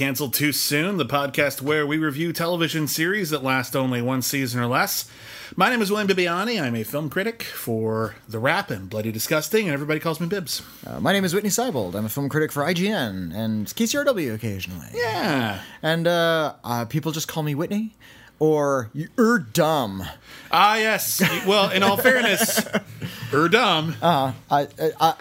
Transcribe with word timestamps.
Welcome 0.00 0.12
Cancelled 0.14 0.32
Too 0.32 0.52
Soon, 0.52 0.96
the 0.96 1.04
podcast 1.04 1.60
where 1.60 1.86
we 1.86 1.98
review 1.98 2.32
television 2.32 2.88
series 2.88 3.28
that 3.28 3.44
last 3.44 3.76
only 3.76 4.00
one 4.00 4.22
season 4.22 4.58
or 4.58 4.66
less. 4.66 5.10
My 5.56 5.68
name 5.68 5.82
is 5.82 5.90
William 5.90 6.08
Bibbiani. 6.08 6.58
I'm 6.58 6.74
a 6.74 6.84
film 6.84 7.10
critic 7.10 7.42
for 7.42 8.14
The 8.26 8.38
Wrap 8.38 8.70
and 8.70 8.88
Bloody 8.88 9.12
Disgusting, 9.12 9.66
and 9.66 9.74
everybody 9.74 10.00
calls 10.00 10.18
me 10.18 10.26
Bibs. 10.26 10.62
Uh, 10.86 11.00
my 11.00 11.12
name 11.12 11.22
is 11.26 11.34
Whitney 11.34 11.50
Seibold. 11.50 11.94
I'm 11.94 12.06
a 12.06 12.08
film 12.08 12.30
critic 12.30 12.50
for 12.50 12.62
IGN 12.62 13.34
and 13.34 13.66
KCRW 13.66 14.34
occasionally. 14.34 14.86
Yeah. 14.94 15.60
And 15.82 16.06
uh, 16.06 16.54
uh, 16.64 16.86
people 16.86 17.12
just 17.12 17.28
call 17.28 17.42
me 17.42 17.54
Whitney 17.54 17.94
or 18.38 18.88
you're 18.94 19.38
dumb. 19.38 20.02
Ah, 20.50 20.76
yes. 20.76 21.20
Well, 21.46 21.68
in 21.72 21.82
all 21.82 21.98
fairness, 21.98 22.66
er 23.34 23.50
dumb. 23.50 23.96
I, 24.00 24.32
I, 24.50 24.66
I, 24.98 25.14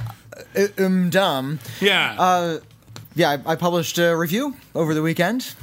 I 0.55 0.67
am 0.77 1.09
dumb. 1.09 1.59
yeah. 1.81 2.59
Yeah, 3.19 3.31
I, 3.45 3.51
I 3.51 3.55
published 3.57 3.97
a 3.97 4.15
review 4.15 4.55
over 4.73 4.93
the 4.93 5.01
weekend. 5.01 5.53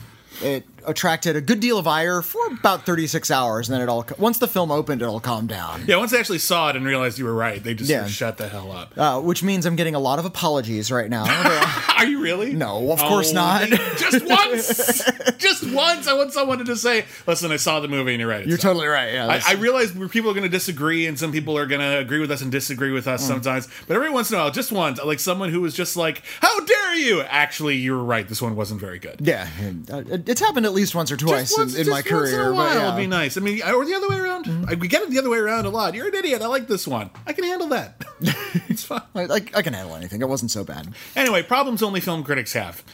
It 0.43 0.67
attracted 0.87 1.37
a 1.37 1.41
good 1.41 1.61
deal 1.61 1.79
of 1.79 1.87
ire 1.87 2.23
for 2.23 2.47
about 2.49 2.87
36 2.87 3.31
hours, 3.31 3.69
and 3.69 3.75
then 3.75 3.83
it 3.83 3.89
all 3.89 4.07
once 4.19 4.39
the 4.39 4.49
film 4.49 4.71
opened, 4.71 5.03
it 5.03 5.05
all 5.05 5.21
calmed 5.21 5.49
down. 5.49 5.85
yeah, 5.87 5.97
once 5.97 6.11
they 6.13 6.19
actually 6.19 6.39
saw 6.39 6.71
it 6.71 6.77
and 6.77 6.85
realized 6.87 7.19
you 7.19 7.25
were 7.25 7.35
right, 7.35 7.63
they 7.63 7.75
just 7.75 7.91
Yeah. 7.91 8.07
shut 8.07 8.37
the 8.39 8.49
hell 8.49 8.71
up. 8.73 8.93
Uh, 8.97 9.21
which 9.21 9.43
means 9.43 9.67
I'm 9.67 9.77
getting 9.77 9.95
a 9.95 9.99
lot 10.01 10.19
of 10.19 10.25
apologies 10.25 10.91
right 10.93 11.11
now. 11.11 11.25
Are 11.97 12.07
you 12.07 12.21
really? 12.21 12.53
No, 12.53 12.91
of 12.93 12.99
course 13.01 13.31
Oh, 13.31 13.35
not. 13.35 13.69
just 13.69 14.25
once. 14.27 15.37
just 15.39 15.71
once. 15.73 16.07
I 16.07 16.13
want 16.15 16.33
someone 16.33 16.59
to 16.59 16.65
just 16.65 16.83
say, 16.83 17.05
"Listen, 17.27 17.51
I 17.53 17.57
saw 17.57 17.81
the 17.81 17.89
movie, 17.89 18.13
and 18.13 18.21
you're 18.21 18.29
right." 18.29 18.47
You're 18.47 18.59
totally 18.59 18.87
right. 18.87 19.13
Yeah, 19.13 19.27
I, 19.27 19.41
I 19.49 19.55
realize 19.55 19.93
people 20.11 20.31
are 20.31 20.35
going 20.35 20.43
to 20.43 20.49
disagree, 20.49 21.07
and 21.07 21.19
some 21.19 21.33
people 21.33 21.57
are 21.59 21.67
going 21.67 21.81
to 21.81 21.99
agree 21.99 22.21
with 22.21 22.31
us 22.31 22.41
and 22.43 22.53
disagree 22.53 22.91
with 22.93 23.07
Mm. 23.07 23.13
us 23.15 23.27
sometimes. 23.27 23.69
But 23.87 23.97
every 23.97 24.11
once 24.11 24.31
in 24.31 24.37
a 24.37 24.41
while, 24.41 24.51
just 24.51 24.73
once, 24.73 25.03
like 25.03 25.21
someone 25.21 25.51
who 25.51 25.61
was 25.61 25.75
just 25.75 25.97
like, 25.97 26.23
"How 26.41 26.61
dare 26.61 26.95
you!" 26.97 27.23
Actually, 27.23 27.77
you 27.77 27.93
were 27.93 28.05
right. 28.05 28.29
This 28.29 28.43
one 28.43 28.57
wasn't 28.57 28.81
very 28.81 28.99
good. 28.99 29.17
yeah, 29.23 29.49
it's 29.89 30.41
happened 30.41 30.67
at 30.67 30.73
least 30.77 30.95
once 30.95 31.11
or 31.11 31.17
twice 31.17 31.57
once, 31.57 31.75
in, 31.75 31.83
in 31.83 31.87
my 31.89 31.97
once 31.97 32.09
career. 32.09 32.43
in 32.43 32.49
a 32.49 32.55
while, 32.55 32.75
but 32.75 32.75
yeah. 32.75 32.87
it'd 32.87 32.97
be 32.97 33.07
nice. 33.07 33.37
I 33.37 33.41
mean, 33.41 33.63
or 33.63 33.85
the 33.85 33.95
other 33.95 34.09
way 34.09 34.19
around. 34.19 34.47
Hmm. 34.47 34.65
I, 34.69 34.75
we 34.75 34.87
get 34.87 35.03
it 35.03 35.11
the 35.11 35.19
other 35.19 35.31
way 35.31 35.39
around 35.39 35.67
a 35.67 35.71
lot. 35.71 35.95
You're 35.95 36.09
an 36.09 36.15
idiot. 36.15 36.43
I 36.43 36.47
like 36.47 36.69
this 36.69 36.87
one. 36.87 37.11
I 37.27 37.33
can 37.33 37.45
handle 37.45 37.69
that. 37.69 38.05
it's 38.69 38.85
fine. 38.85 39.03
I, 39.15 39.23
I, 39.23 39.41
I 39.55 39.63
can 39.63 39.73
handle 39.73 39.97
anything. 39.97 40.21
It 40.21 40.29
wasn't 40.29 40.51
so 40.53 40.63
bad. 40.63 40.89
Anyway, 41.17 41.43
problems 41.43 41.83
only 41.83 42.01
film 42.01 42.23
critics 42.23 42.53
have. 42.53 42.85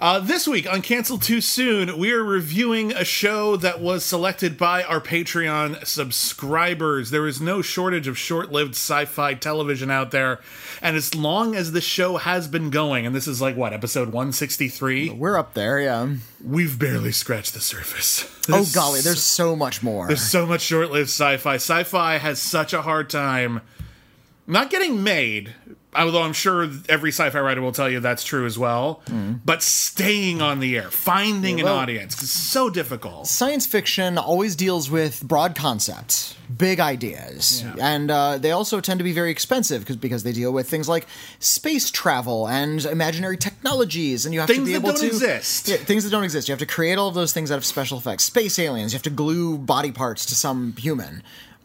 Uh, 0.00 0.18
this 0.18 0.48
week 0.48 0.66
on 0.72 0.80
Cancel 0.80 1.18
Too 1.18 1.42
Soon, 1.42 1.98
we 1.98 2.10
are 2.10 2.24
reviewing 2.24 2.90
a 2.90 3.04
show 3.04 3.56
that 3.56 3.80
was 3.80 4.02
selected 4.02 4.56
by 4.56 4.82
our 4.82 4.98
Patreon 4.98 5.84
subscribers. 5.86 7.10
There 7.10 7.26
is 7.26 7.38
no 7.38 7.60
shortage 7.60 8.08
of 8.08 8.16
short 8.16 8.50
lived 8.50 8.76
sci 8.76 9.04
fi 9.04 9.34
television 9.34 9.90
out 9.90 10.10
there. 10.10 10.40
And 10.80 10.96
as 10.96 11.14
long 11.14 11.54
as 11.54 11.72
the 11.72 11.82
show 11.82 12.16
has 12.16 12.48
been 12.48 12.70
going, 12.70 13.04
and 13.04 13.14
this 13.14 13.28
is 13.28 13.42
like 13.42 13.56
what, 13.56 13.74
episode 13.74 14.08
163, 14.08 15.10
We're 15.10 15.36
up 15.36 15.52
there. 15.52 15.78
Yeah. 15.78 16.14
we've 16.42 16.78
barely 16.78 17.12
scratched 17.12 17.52
the 17.52 17.60
surface. 17.60 18.24
Oh 18.48 18.66
golly, 18.74 19.02
there's 19.02 19.22
so 19.22 19.54
much 19.54 19.82
more. 19.82 20.06
there's 20.06 20.22
so 20.22 20.46
much 20.46 20.62
short 20.62 20.90
lived 20.90 21.10
sci 21.10 21.36
fi. 21.36 21.56
Sci 21.56 21.82
fi 21.84 22.16
has 22.16 22.40
such 22.40 22.72
a 22.72 22.80
hard 22.80 23.10
time 23.10 23.60
not 24.46 24.70
getting 24.70 25.02
made, 25.04 25.54
although 25.94 26.22
I'm 26.22 26.32
sure 26.32 26.68
every 26.88 27.10
sci 27.10 27.30
fi 27.30 27.40
writer 27.40 27.60
will 27.60 27.72
tell 27.72 27.88
you 27.90 28.00
that's 28.00 28.24
true 28.24 28.46
as 28.46 28.58
well, 28.58 29.02
but 29.44 29.62
staying 29.62 30.40
on 30.42 30.60
the 30.60 30.76
air, 30.76 30.90
finding 30.90 31.56
well- 31.62 31.74
an 31.76 31.82
audience. 31.82 32.22
is 32.22 32.30
so 32.30 32.70
difficult. 32.70 33.26
Science 33.26 33.66
fiction 33.66 34.18
always 34.18 34.54
deals 34.56 34.90
with 34.90 35.22
broad 35.22 35.54
concepts, 35.54 36.34
big 36.56 36.80
ideas, 36.80 37.64
and 37.80 38.10
uh, 38.10 38.38
they 38.38 38.50
also 38.52 38.80
tend 38.80 38.98
to 38.98 39.04
be 39.04 39.12
very 39.12 39.30
expensive 39.30 39.80
because 39.82 39.96
because 39.96 40.22
they 40.22 40.32
deal 40.32 40.52
with 40.52 40.68
things 40.68 40.88
like 40.88 41.06
space 41.38 41.90
travel 41.90 42.48
and 42.48 42.84
imaginary 42.84 43.36
technologies, 43.36 44.24
and 44.24 44.34
you 44.34 44.40
have 44.40 44.48
Things 44.48 44.60
to 44.60 44.64
be 44.66 44.72
that 44.72 44.78
able 44.78 44.90
don't 44.90 45.00
to 45.00 45.06
exist. 45.06 45.68
Yeah, 45.68 45.76
things 45.76 46.04
that 46.04 46.10
don't 46.10 46.24
exist. 46.24 46.48
You 46.48 46.52
have 46.52 46.58
to 46.60 46.66
create 46.66 46.98
all 46.98 47.08
of 47.08 47.14
those 47.14 47.32
things 47.32 47.50
out 47.50 47.58
of 47.58 47.64
special 47.64 47.98
effects. 47.98 48.24
Space 48.24 48.58
aliens. 48.58 48.92
You 48.92 48.96
have 48.96 49.02
to 49.04 49.10
glue 49.10 49.58
body 49.58 49.92
parts 49.92 50.24
to 50.26 50.34
some 50.34 50.74
human. 50.76 51.22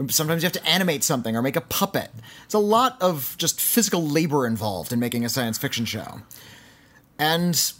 Sometimes 0.09 0.43
you 0.43 0.47
have 0.47 0.53
to 0.53 0.67
animate 0.67 1.03
something 1.03 1.35
or 1.35 1.41
make 1.41 1.55
a 1.55 1.61
puppet. 1.61 2.11
It's 2.43 2.53
a 2.53 2.59
lot 2.59 3.01
of 3.01 3.35
just 3.37 3.61
physical 3.61 4.05
labor 4.05 4.45
involved 4.45 4.91
in 4.91 4.99
making 4.99 5.23
a 5.23 5.29
science 5.29 5.57
fiction 5.57 5.85
show. 5.85 6.21
And 7.17 7.71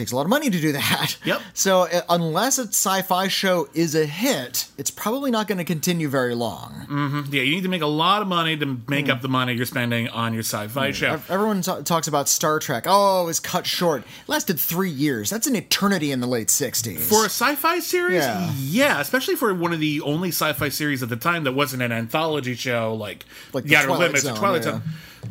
takes 0.00 0.12
a 0.12 0.16
lot 0.16 0.22
of 0.22 0.28
money 0.30 0.50
to 0.50 0.60
do 0.60 0.72
that. 0.72 1.16
Yep. 1.24 1.40
So 1.54 1.82
uh, 1.82 2.00
unless 2.08 2.58
a 2.58 2.66
sci-fi 2.68 3.28
show 3.28 3.68
is 3.74 3.94
a 3.94 4.06
hit, 4.06 4.66
it's 4.78 4.90
probably 4.90 5.30
not 5.30 5.46
going 5.46 5.58
to 5.58 5.64
continue 5.64 6.08
very 6.08 6.34
long. 6.34 7.24
Yeah, 7.30 7.42
you 7.42 7.54
need 7.56 7.62
to 7.64 7.68
make 7.68 7.82
a 7.82 7.86
lot 7.86 8.22
of 8.22 8.28
money 8.28 8.56
to 8.56 8.78
make 8.88 9.08
up 9.08 9.20
the 9.20 9.28
money 9.28 9.52
you're 9.54 9.66
spending 9.66 10.08
on 10.08 10.32
your 10.32 10.42
sci 10.42 10.68
fi 10.68 10.92
show. 10.92 11.20
Everyone 11.28 11.60
ta- 11.60 11.82
talks 11.82 12.08
about 12.08 12.28
Star 12.28 12.58
Trek. 12.60 12.84
Oh, 12.86 13.24
it 13.24 13.26
was 13.26 13.40
cut 13.40 13.66
short. 13.66 14.02
It 14.02 14.28
lasted 14.28 14.58
three 14.58 14.90
years. 14.90 15.28
That's 15.28 15.46
an 15.46 15.54
eternity 15.56 16.12
in 16.12 16.20
the 16.20 16.26
late 16.26 16.48
'60s. 16.48 16.98
For 17.00 17.22
a 17.22 17.26
sci-fi 17.26 17.80
series, 17.80 18.22
Yeah. 18.24 18.52
yeah, 18.58 19.00
especially 19.00 19.36
for 19.36 19.52
one 19.54 19.72
of 19.72 19.80
the 19.80 20.00
only 20.00 20.28
sci-fi 20.30 20.68
series 20.70 21.02
at 21.02 21.08
the 21.10 21.16
time 21.16 21.44
that 21.44 21.52
wasn't 21.52 21.82
an 21.82 21.92
anthology 21.92 22.54
show 22.54 22.94
like, 22.94 23.26
Like 23.52 23.64
The 23.64 23.76
Outer 23.76 23.88
Twilight 23.88 24.06
Limits, 24.06 24.22
Zone, 24.24 24.34
or 24.34 24.38
Twilight 24.38 24.64
yeah. 24.64 24.70
Zone, 24.72 24.82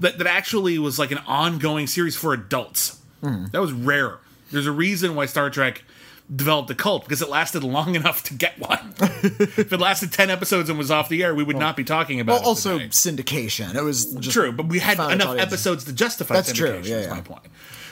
that, 0.01 0.17
that 0.19 0.27
actually 0.27 0.77
was 0.79 0.99
like 0.99 1.11
an 1.11 1.19
ongoing 1.25 1.87
series 1.87 2.15
for 2.15 2.33
adults. 2.33 2.99
Hmm. 3.23 3.45
That 3.51 3.61
was 3.61 3.71
rare. 3.73 4.17
There's 4.51 4.67
a 4.67 4.71
reason 4.71 5.15
why 5.15 5.25
Star 5.25 5.49
Trek 5.49 5.83
developed 6.33 6.69
a 6.69 6.75
cult 6.75 7.03
because 7.05 7.21
it 7.21 7.29
lasted 7.29 7.63
long 7.63 7.95
enough 8.01 8.23
to 8.23 8.33
get 8.33 8.59
one. 8.59 8.93
if 8.99 9.73
it 9.73 9.79
lasted 9.79 10.11
ten 10.11 10.29
episodes 10.29 10.69
and 10.69 10.77
was 10.77 10.91
off 10.91 11.09
the 11.09 11.23
air, 11.23 11.33
we 11.33 11.43
would 11.43 11.57
not 11.57 11.75
be 11.75 11.83
talking 11.83 12.19
about 12.19 12.33
well, 12.33 12.41
it. 12.41 12.45
also 12.45 12.77
today. 12.77 12.89
syndication. 12.89 13.75
It 13.75 13.83
was 13.83 14.13
just 14.13 14.33
True, 14.33 14.51
but 14.51 14.67
we 14.67 14.79
had 14.79 14.99
enough 14.99 15.29
audience. 15.29 15.41
episodes 15.51 15.85
to 15.85 15.93
justify 15.93 16.35
That's 16.35 16.53
true, 16.53 16.67
syndication, 16.69 16.87
yeah, 16.87 16.95
is 16.97 17.05
yeah. 17.07 17.13
my 17.13 17.21
point. 17.21 17.45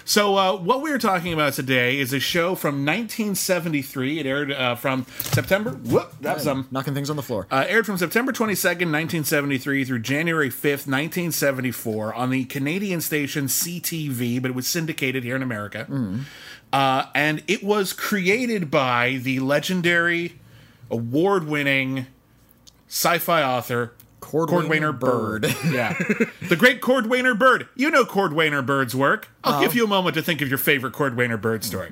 So, 0.08 0.38
uh, 0.38 0.56
what 0.56 0.82
we're 0.82 1.00
talking 1.00 1.34
about 1.34 1.52
today 1.52 2.00
is 2.00 2.14
a 2.14 2.20
show 2.22 2.56
from 2.56 2.86
1973. 2.86 4.20
It 4.20 4.26
aired 4.26 4.54
uh, 4.54 4.76
from 4.76 5.06
September. 5.20 5.72
Whoop, 5.72 6.14
that's 6.22 6.48
um, 6.48 6.66
knocking 6.72 6.94
things 6.94 7.10
on 7.10 7.18
the 7.18 7.22
floor. 7.22 7.46
uh, 7.52 7.66
aired 7.68 7.86
from 7.86 7.98
September 7.98 8.32
22nd, 8.32 8.88
1973 8.88 9.84
through 9.84 10.00
January 10.00 10.50
5th, 10.50 10.88
1974 10.88 12.14
on 12.14 12.30
the 12.30 12.46
Canadian 12.46 13.02
station 13.02 13.48
CTV, 13.48 14.42
but 14.42 14.50
it 14.50 14.56
was 14.56 14.66
syndicated 14.66 15.26
here 15.26 15.36
in 15.36 15.44
America. 15.44 15.86
Uh, 16.72 17.08
and 17.14 17.44
it 17.50 17.62
was 17.62 17.92
created 17.92 18.72
by 18.72 19.20
the 19.22 19.42
legendary, 19.42 20.40
award 20.90 21.46
winning 21.46 22.08
sci 22.88 23.18
fi 23.18 23.44
author. 23.44 23.92
Cordwainer 24.28 24.98
Bird. 24.98 25.46
yeah. 25.72 25.94
The 26.48 26.56
great 26.56 26.82
Cordwainer 26.82 27.38
Bird. 27.38 27.68
You 27.76 27.92
know 27.92 28.06
Cordwainer 28.06 28.66
Bird's 28.66 28.96
work. 28.96 29.30
I'll 29.44 29.62
give 29.62 29.72
oh. 29.72 29.76
you 29.76 29.84
a 29.86 29.88
moment 29.88 30.16
to 30.16 30.22
think 30.22 30.42
of 30.42 30.50
your 30.50 30.58
favorite 30.58 30.94
Cordwainer 30.94 31.40
Bird 31.40 31.64
story. 31.64 31.92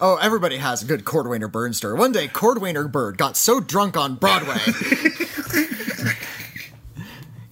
oh, 0.00 0.16
everybody 0.16 0.56
has 0.58 0.82
a 0.82 0.86
good 0.86 1.04
Cordwainer 1.04 1.50
Bird 1.50 1.74
story. 1.74 1.98
One 1.98 2.12
day, 2.12 2.28
Cordwainer 2.28 2.90
Bird 2.90 3.18
got 3.18 3.36
so 3.36 3.60
drunk 3.60 3.96
on 3.96 4.16
Broadway. 4.16 4.58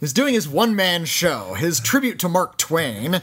He's 0.00 0.12
doing 0.14 0.32
his 0.32 0.48
one-man 0.48 1.04
show, 1.04 1.54
his 1.54 1.78
tribute 1.78 2.18
to 2.20 2.28
Mark 2.28 2.56
Twain. 2.56 3.20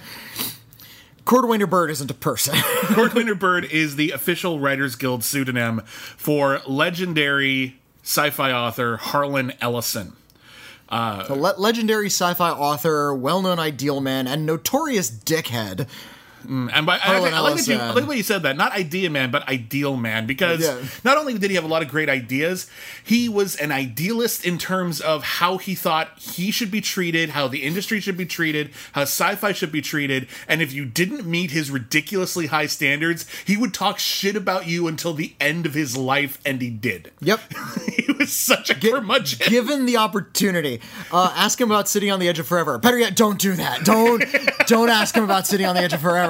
Cordwainer 1.26 1.70
Bird 1.70 1.90
isn't 1.90 2.12
a 2.12 2.14
person. 2.14 2.54
Cordwainer 2.94 3.38
Bird 3.38 3.66
is 3.66 3.96
the 3.96 4.12
official 4.12 4.60
Writers 4.60 4.96
Guild 4.96 5.24
pseudonym 5.24 5.82
for 5.86 6.62
legendary 6.68 7.80
sci-fi 8.04 8.52
author 8.52 8.98
Harlan 8.98 9.54
Ellison. 9.60 10.14
Uh, 10.90 11.26
A 11.30 11.36
le- 11.36 11.56
legendary 11.58 12.08
sci-fi 12.08 12.50
author, 12.50 13.14
well-known 13.14 13.60
ideal 13.60 14.00
man, 14.00 14.28
and 14.28 14.46
notorious 14.46 15.10
dickhead. 15.12 15.88
And 16.48 16.86
by, 16.86 16.96
I, 16.96 16.98
Harlan 17.00 17.34
I, 17.34 17.40
like 17.40 17.56
that 17.56 17.68
you, 17.68 17.76
I 17.76 17.92
like 17.92 18.04
the 18.04 18.10
way 18.10 18.18
you 18.18 18.24
said 18.24 18.44
that. 18.44 18.56
Not 18.58 18.72
idea 18.74 19.10
man, 19.10 19.32
but 19.32 19.48
ideal 19.48 19.96
man. 19.98 20.26
Because 20.28 20.62
Yeah. 20.62 20.78
not 21.04 21.18
only 21.18 21.38
did 21.38 21.50
he 21.50 21.56
have 21.56 21.64
a 21.64 21.68
lot 21.68 21.82
of 21.82 21.88
great 21.88 22.10
ideas, 22.10 22.68
he 23.04 23.28
was 23.30 23.56
an 23.56 23.72
idealist 23.72 24.46
in 24.46 24.58
terms 24.58 25.02
of 25.02 25.24
how 25.24 25.58
he 25.58 25.76
thought 25.76 26.10
he 26.20 26.52
should 26.52 26.72
be 26.72 26.82
treated, 26.82 27.32
how 27.32 27.48
the 27.48 27.64
industry 27.64 28.00
should 28.00 28.18
be 28.18 28.26
treated, 28.26 28.72
how 28.94 29.02
sci-fi 29.02 29.52
should 29.52 29.72
be 29.72 29.82
treated. 29.82 30.28
And 30.48 30.62
if 30.62 30.74
you 30.74 30.86
didn't 30.86 31.26
meet 31.26 31.52
his 31.52 31.72
ridiculously 31.72 32.48
high 32.48 32.68
standards, 32.68 33.26
he 33.46 33.58
would 33.58 33.74
talk 33.74 34.00
shit 34.00 34.36
about 34.36 34.68
you 34.68 34.88
until 34.88 35.14
the 35.14 35.34
end 35.40 35.66
of 35.66 35.74
his 35.74 35.98
life, 35.98 36.40
and 36.46 36.62
he 36.62 36.70
did. 36.70 37.12
Yep. 37.22 37.40
he 37.98 38.12
was 38.14 38.32
such 38.32 38.70
a 38.70 38.76
curmudgeon. 38.76 39.48
Given 39.50 39.86
the 39.86 39.98
opportunity, 39.98 40.82
uh, 41.12 41.34
ask 41.36 41.60
him 41.60 41.72
about 41.72 41.88
City 41.88 42.10
on 42.10 42.20
the 42.20 42.28
Edge 42.28 42.40
of 42.40 42.48
Forever. 42.48 42.78
Better 42.78 43.00
yet, 43.00 43.16
don't 43.16 43.40
do 43.40 43.54
that. 43.54 43.84
Don't 43.86 44.24
don't 44.68 44.90
ask 44.90 45.16
him 45.16 45.24
about 45.24 45.48
City 45.48 45.66
on 45.66 45.76
the 45.76 45.82
Edge 45.82 45.94
of 45.94 46.02
Forever. 46.02 46.27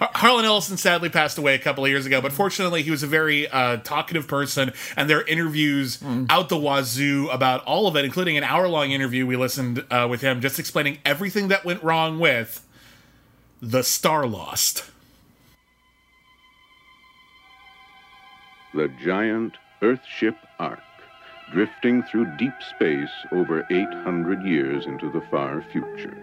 Harlan 0.00 0.44
Ellison 0.44 0.76
sadly 0.76 1.08
passed 1.08 1.38
away 1.38 1.54
a 1.54 1.58
couple 1.58 1.84
of 1.84 1.90
years 1.90 2.06
ago, 2.06 2.20
but 2.20 2.32
fortunately, 2.32 2.82
he 2.82 2.90
was 2.90 3.02
a 3.02 3.06
very 3.06 3.48
uh, 3.48 3.78
talkative 3.78 4.28
person, 4.28 4.72
and 4.96 5.08
there 5.08 5.18
are 5.18 5.26
interviews 5.26 6.02
out 6.30 6.48
the 6.48 6.58
wazoo 6.58 7.28
about 7.28 7.64
all 7.64 7.86
of 7.86 7.96
it, 7.96 8.04
including 8.04 8.36
an 8.36 8.44
hour 8.44 8.68
long 8.68 8.90
interview 8.90 9.26
we 9.26 9.36
listened 9.36 9.84
uh, 9.90 10.06
with 10.08 10.20
him, 10.20 10.40
just 10.40 10.58
explaining 10.58 10.98
everything 11.04 11.48
that 11.48 11.64
went 11.64 11.82
wrong 11.82 12.18
with 12.18 12.66
the 13.62 13.80
Starlost. 13.80 14.90
the 18.76 18.88
giant 19.02 19.54
Earthship 19.80 20.36
Ark, 20.58 20.78
drifting 21.50 22.02
through 22.02 22.36
deep 22.36 22.52
space 22.74 23.10
over 23.32 23.66
800 23.70 24.42
years 24.42 24.84
into 24.84 25.10
the 25.10 25.22
far 25.30 25.64
future. 25.72 26.16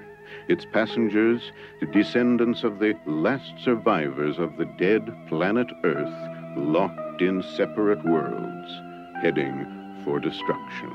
Its 0.48 0.66
passengers, 0.66 1.52
the 1.80 1.86
descendants 1.86 2.64
of 2.64 2.80
the 2.80 2.94
last 3.06 3.54
survivors 3.64 4.40
of 4.40 4.58
the 4.58 4.66
dead 4.78 5.10
planet 5.28 5.68
Earth, 5.84 6.58
locked 6.58 7.22
in 7.22 7.42
separate 7.56 8.04
worlds, 8.04 8.82
heading 9.22 10.02
for 10.04 10.20
destruction. 10.20 10.92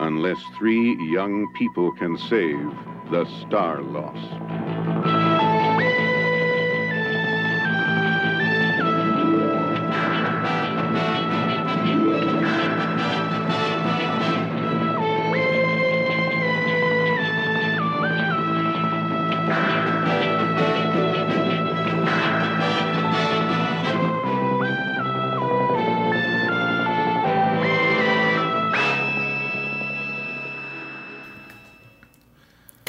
Unless 0.00 0.42
three 0.58 0.96
young 1.12 1.52
people 1.54 1.92
can 1.92 2.16
save 2.16 2.70
the 3.10 3.24
Starlost. 3.44 5.11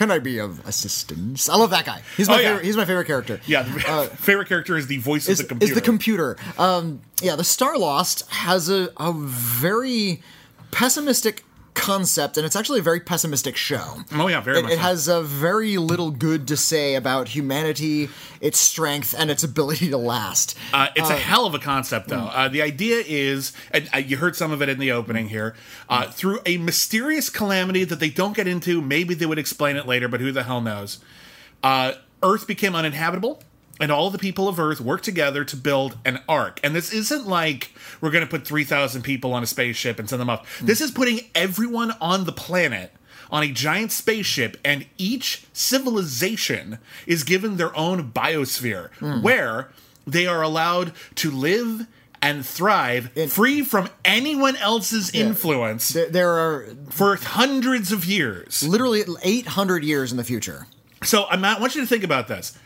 Can 0.03 0.11
I 0.11 0.19
be 0.19 0.38
of 0.38 0.59
assistance? 0.67 1.47
I 1.47 1.55
love 1.55 1.69
that 1.69 1.85
guy. 1.85 2.01
He's 2.17 2.27
my 2.27 2.35
Oh, 2.35 2.39
yeah. 2.39 2.47
favorite. 2.50 2.65
He's 2.65 2.75
my 2.75 2.83
favorite 2.83 3.07
character. 3.07 3.39
Yeah, 3.45 3.63
the 3.63 4.11
favorite 4.17 4.50
character 4.50 4.75
is 4.75 4.88
the 4.88 4.97
voice 4.97 5.29
is, 5.29 5.39
of 5.39 5.45
the 5.45 5.50
computer. 5.50 5.71
is 5.71 5.75
the 5.75 5.81
computer. 5.81 6.38
Um, 6.57 7.00
yeah, 7.21 7.38
the 7.38 7.44
Starlost 7.44 8.27
has 8.29 8.67
a, 8.69 8.89
a 8.97 9.13
very 9.13 10.21
pessimistic 10.71 11.45
concept, 11.73 12.37
and 12.37 12.45
it's 12.45 12.55
actually 12.55 12.79
a 12.79 12.83
very 12.83 12.99
pessimistic 12.99 13.55
show. 13.55 13.97
Oh, 14.13 14.27
yeah, 14.27 14.41
very 14.41 14.59
it, 14.59 14.63
much 14.63 14.71
It 14.73 14.75
so. 14.75 14.81
has 14.81 15.07
a 15.07 15.21
very 15.21 15.77
little 15.77 16.11
good 16.11 16.47
to 16.49 16.57
say 16.57 16.95
about 16.95 17.29
humanity, 17.29 18.09
its 18.41 18.59
strength, 18.59 19.13
and 19.17 19.29
its 19.31 19.43
ability 19.43 19.89
to 19.89 19.97
last. 19.97 20.57
Uh, 20.73 20.87
it's 20.95 21.09
a 21.09 21.15
hell 21.17 21.45
of 21.45 21.53
a 21.53 21.59
concept, 21.59 22.07
though. 22.07 22.17
mm. 22.17 22.31
Uh, 22.33 22.47
the 22.49 22.61
idea 22.61 23.03
is, 23.05 23.53
and 23.71 23.89
uh, 23.93 23.97
you 23.97 24.17
heard 24.17 24.35
some 24.35 24.51
of 24.51 24.61
it 24.61 24.69
in 24.69 24.79
the 24.79 24.91
opening 24.91 25.29
here, 25.29 25.55
uh, 25.89 26.09
through 26.09 26.39
a 26.45 26.57
mysterious 26.57 27.29
calamity 27.29 27.83
that 27.83 27.99
they 27.99 28.09
don't 28.09 28.35
get 28.35 28.47
into. 28.47 28.81
Maybe 28.81 29.13
they 29.13 29.25
would 29.25 29.39
explain 29.39 29.75
it 29.75 29.87
later, 29.87 30.07
but 30.07 30.21
who 30.21 30.31
the 30.31 30.43
hell 30.43 30.61
knows? 30.61 30.99
Uh, 31.61 31.93
Earth 32.21 32.47
became 32.47 32.75
uninhabitable, 32.75 33.41
and 33.79 33.91
all 33.91 34.09
the 34.09 34.17
people 34.17 34.47
of 34.47 34.59
Earth 34.59 34.79
work 34.79 35.01
together 35.01 35.43
to 35.45 35.55
build 35.55 35.97
an 36.05 36.19
ark. 36.27 36.59
And 36.63 36.75
this 36.75 36.93
isn't 36.93 37.27
like 37.27 37.71
we're 38.01 38.11
going 38.11 38.23
to 38.23 38.29
put 38.29 38.45
3,000 38.45 39.01
people 39.01 39.33
on 39.33 39.43
a 39.43 39.47
spaceship 39.47 39.99
and 39.99 40.09
send 40.09 40.21
them 40.21 40.29
up. 40.29 40.45
Hmm. 40.59 40.65
This 40.65 40.81
is 40.81 40.91
putting 40.91 41.21
everyone 41.33 41.91
on 41.99 42.25
the 42.25 42.31
planet 42.31 42.91
on 43.31 43.41
a 43.41 43.51
giant 43.51 43.91
spaceship, 43.91 44.57
and 44.63 44.85
each 44.97 45.45
civilization 45.53 46.77
is 47.07 47.23
given 47.23 47.57
their 47.57 47.75
own 47.75 48.11
biosphere 48.11 48.91
hmm. 48.95 49.21
where 49.21 49.71
they 50.05 50.27
are 50.27 50.43
allowed 50.43 50.93
to 51.15 51.31
live 51.31 51.87
and 52.21 52.45
thrive 52.45 53.11
free 53.29 53.61
from 53.61 53.89
anyone 54.05 54.55
else's 54.57 55.09
influence 55.13 55.89
There, 55.89 56.09
there 56.09 56.31
are 56.31 56.67
for 56.89 57.17
hundreds 57.17 57.91
of 57.91 58.05
years. 58.05 58.63
literally 58.63 59.03
800 59.21 59.83
years 59.83 60.11
in 60.11 60.17
the 60.17 60.23
future. 60.23 60.65
So 61.03 61.25
I'm 61.29 61.41
not, 61.41 61.57
I 61.57 61.61
want 61.61 61.75
you 61.75 61.81
to 61.81 61.87
think 61.87 62.05
about 62.05 62.29
this. 62.29 62.57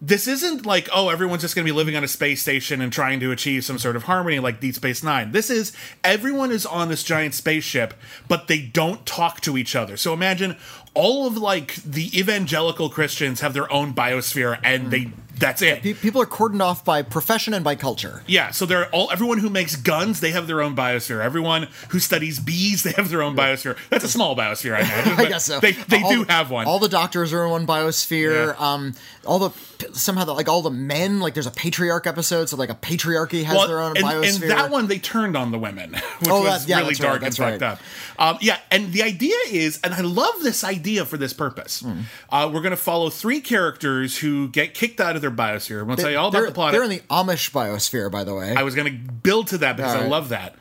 This 0.00 0.28
isn't 0.28 0.64
like, 0.64 0.88
oh, 0.94 1.08
everyone's 1.08 1.42
just 1.42 1.56
going 1.56 1.66
to 1.66 1.72
be 1.72 1.76
living 1.76 1.96
on 1.96 2.04
a 2.04 2.08
space 2.08 2.40
station 2.40 2.80
and 2.80 2.92
trying 2.92 3.18
to 3.18 3.32
achieve 3.32 3.64
some 3.64 3.78
sort 3.78 3.96
of 3.96 4.04
harmony 4.04 4.38
like 4.38 4.60
Deep 4.60 4.76
Space 4.76 5.02
Nine. 5.02 5.32
This 5.32 5.50
is 5.50 5.72
everyone 6.04 6.52
is 6.52 6.64
on 6.64 6.88
this 6.88 7.02
giant 7.02 7.34
spaceship, 7.34 7.94
but 8.28 8.46
they 8.46 8.60
don't 8.60 9.04
talk 9.06 9.40
to 9.40 9.58
each 9.58 9.74
other. 9.74 9.96
So 9.96 10.12
imagine 10.12 10.56
all 10.94 11.26
of 11.26 11.36
like 11.36 11.74
the 11.76 12.16
evangelical 12.18 12.88
Christians 12.90 13.40
have 13.40 13.54
their 13.54 13.70
own 13.72 13.92
biosphere 13.92 14.60
and 14.62 14.90
they 14.92 15.10
that's 15.38 15.62
it. 15.62 15.82
Pe- 15.82 15.94
People 15.94 16.20
are 16.22 16.26
cordoned 16.26 16.60
off 16.62 16.84
by 16.84 17.02
profession 17.02 17.54
and 17.54 17.64
by 17.64 17.74
culture. 17.74 18.22
Yeah, 18.26 18.50
so 18.50 18.66
they're 18.66 18.88
all 18.90 19.10
everyone 19.10 19.38
who 19.38 19.50
makes 19.50 19.76
guns, 19.76 20.20
they 20.20 20.30
have 20.32 20.46
their 20.46 20.60
own 20.62 20.74
biosphere. 20.76 21.22
Everyone 21.22 21.68
who 21.90 21.98
studies 21.98 22.38
bees, 22.40 22.82
they 22.82 22.92
have 22.92 23.08
their 23.10 23.22
own 23.22 23.36
biosphere. 23.36 23.76
That's 23.90 24.04
a 24.04 24.08
small 24.08 24.36
biosphere, 24.36 24.74
I 24.74 24.80
imagine. 24.80 25.12
I 25.18 25.28
guess 25.28 25.44
so. 25.44 25.60
They 25.60 25.72
they 25.72 26.02
All 26.02 26.10
do 26.10 26.24
have 26.24 26.50
one. 26.50 26.66
All 26.66 26.78
the 26.78 26.88
doctors 26.88 27.32
are 27.32 27.44
in 27.44 27.50
one 27.50 27.66
biosphere. 27.66 28.54
Yeah. 28.58 28.72
Um, 28.74 28.94
all 29.26 29.38
the 29.38 29.50
somehow 29.92 30.24
the, 30.24 30.32
like 30.32 30.48
all 30.48 30.62
the 30.62 30.70
men 30.70 31.20
like 31.20 31.34
there's 31.34 31.46
a 31.46 31.50
patriarch 31.52 32.06
episode, 32.06 32.48
so 32.48 32.56
like 32.56 32.70
a 32.70 32.74
patriarchy 32.74 33.44
has 33.44 33.56
Well, 33.56 33.68
their 33.68 33.80
own 33.80 33.96
and, 33.96 34.04
biosphere. 34.06 34.42
and 34.42 34.50
that 34.50 34.70
one 34.70 34.86
they 34.88 34.98
turned 34.98 35.36
on 35.36 35.52
the 35.52 35.58
women, 35.58 35.92
which 36.20 36.30
Oh, 36.30 36.42
was 36.42 36.66
yeah, 36.68 36.78
really 36.78 36.88
that's 36.94 37.00
right, 37.00 37.08
dark 37.08 37.22
and 37.22 37.36
fucked 37.36 37.62
right. 37.62 37.62
up. 37.62 37.80
Um, 38.18 38.38
yeah, 38.40 38.58
and 38.70 38.92
the 38.92 39.02
idea 39.02 39.36
is, 39.50 39.78
and 39.84 39.94
I 39.94 40.00
love 40.00 40.42
this 40.42 40.64
idea 40.64 41.04
for 41.04 41.16
this 41.16 41.32
purpose. 41.32 41.80
Hmm. 41.80 42.00
Uh, 42.30 42.50
we're 42.52 42.62
going 42.62 42.70
to 42.72 42.76
follow 42.76 43.10
three 43.10 43.40
characters 43.40 44.18
who 44.18 44.48
get 44.48 44.74
kicked 44.74 45.00
out 45.00 45.14
of 45.14 45.22
their 45.22 45.27
biosphere. 45.36 45.80
I'm 45.80 45.86
going 45.86 45.96
to 45.96 46.02
tell 46.02 46.10
you 46.10 46.18
all 46.18 46.28
about 46.28 46.38
they're, 46.38 46.46
the 46.48 46.52
plot. 46.52 46.72
they're 46.72 46.82
in 46.82 46.90
the 46.90 47.00
Amish 47.10 47.50
biosphere, 47.50 48.10
by 48.10 48.24
the 48.24 48.34
way. 48.34 48.54
I 48.54 48.62
was 48.62 48.74
going 48.74 48.90
to 48.92 49.12
build 49.12 49.48
to 49.48 49.58
that 49.58 49.76
because 49.76 49.92
All 49.92 49.98
I 49.98 50.02
right. 50.02 50.10
love 50.10 50.28
that. 50.30 50.54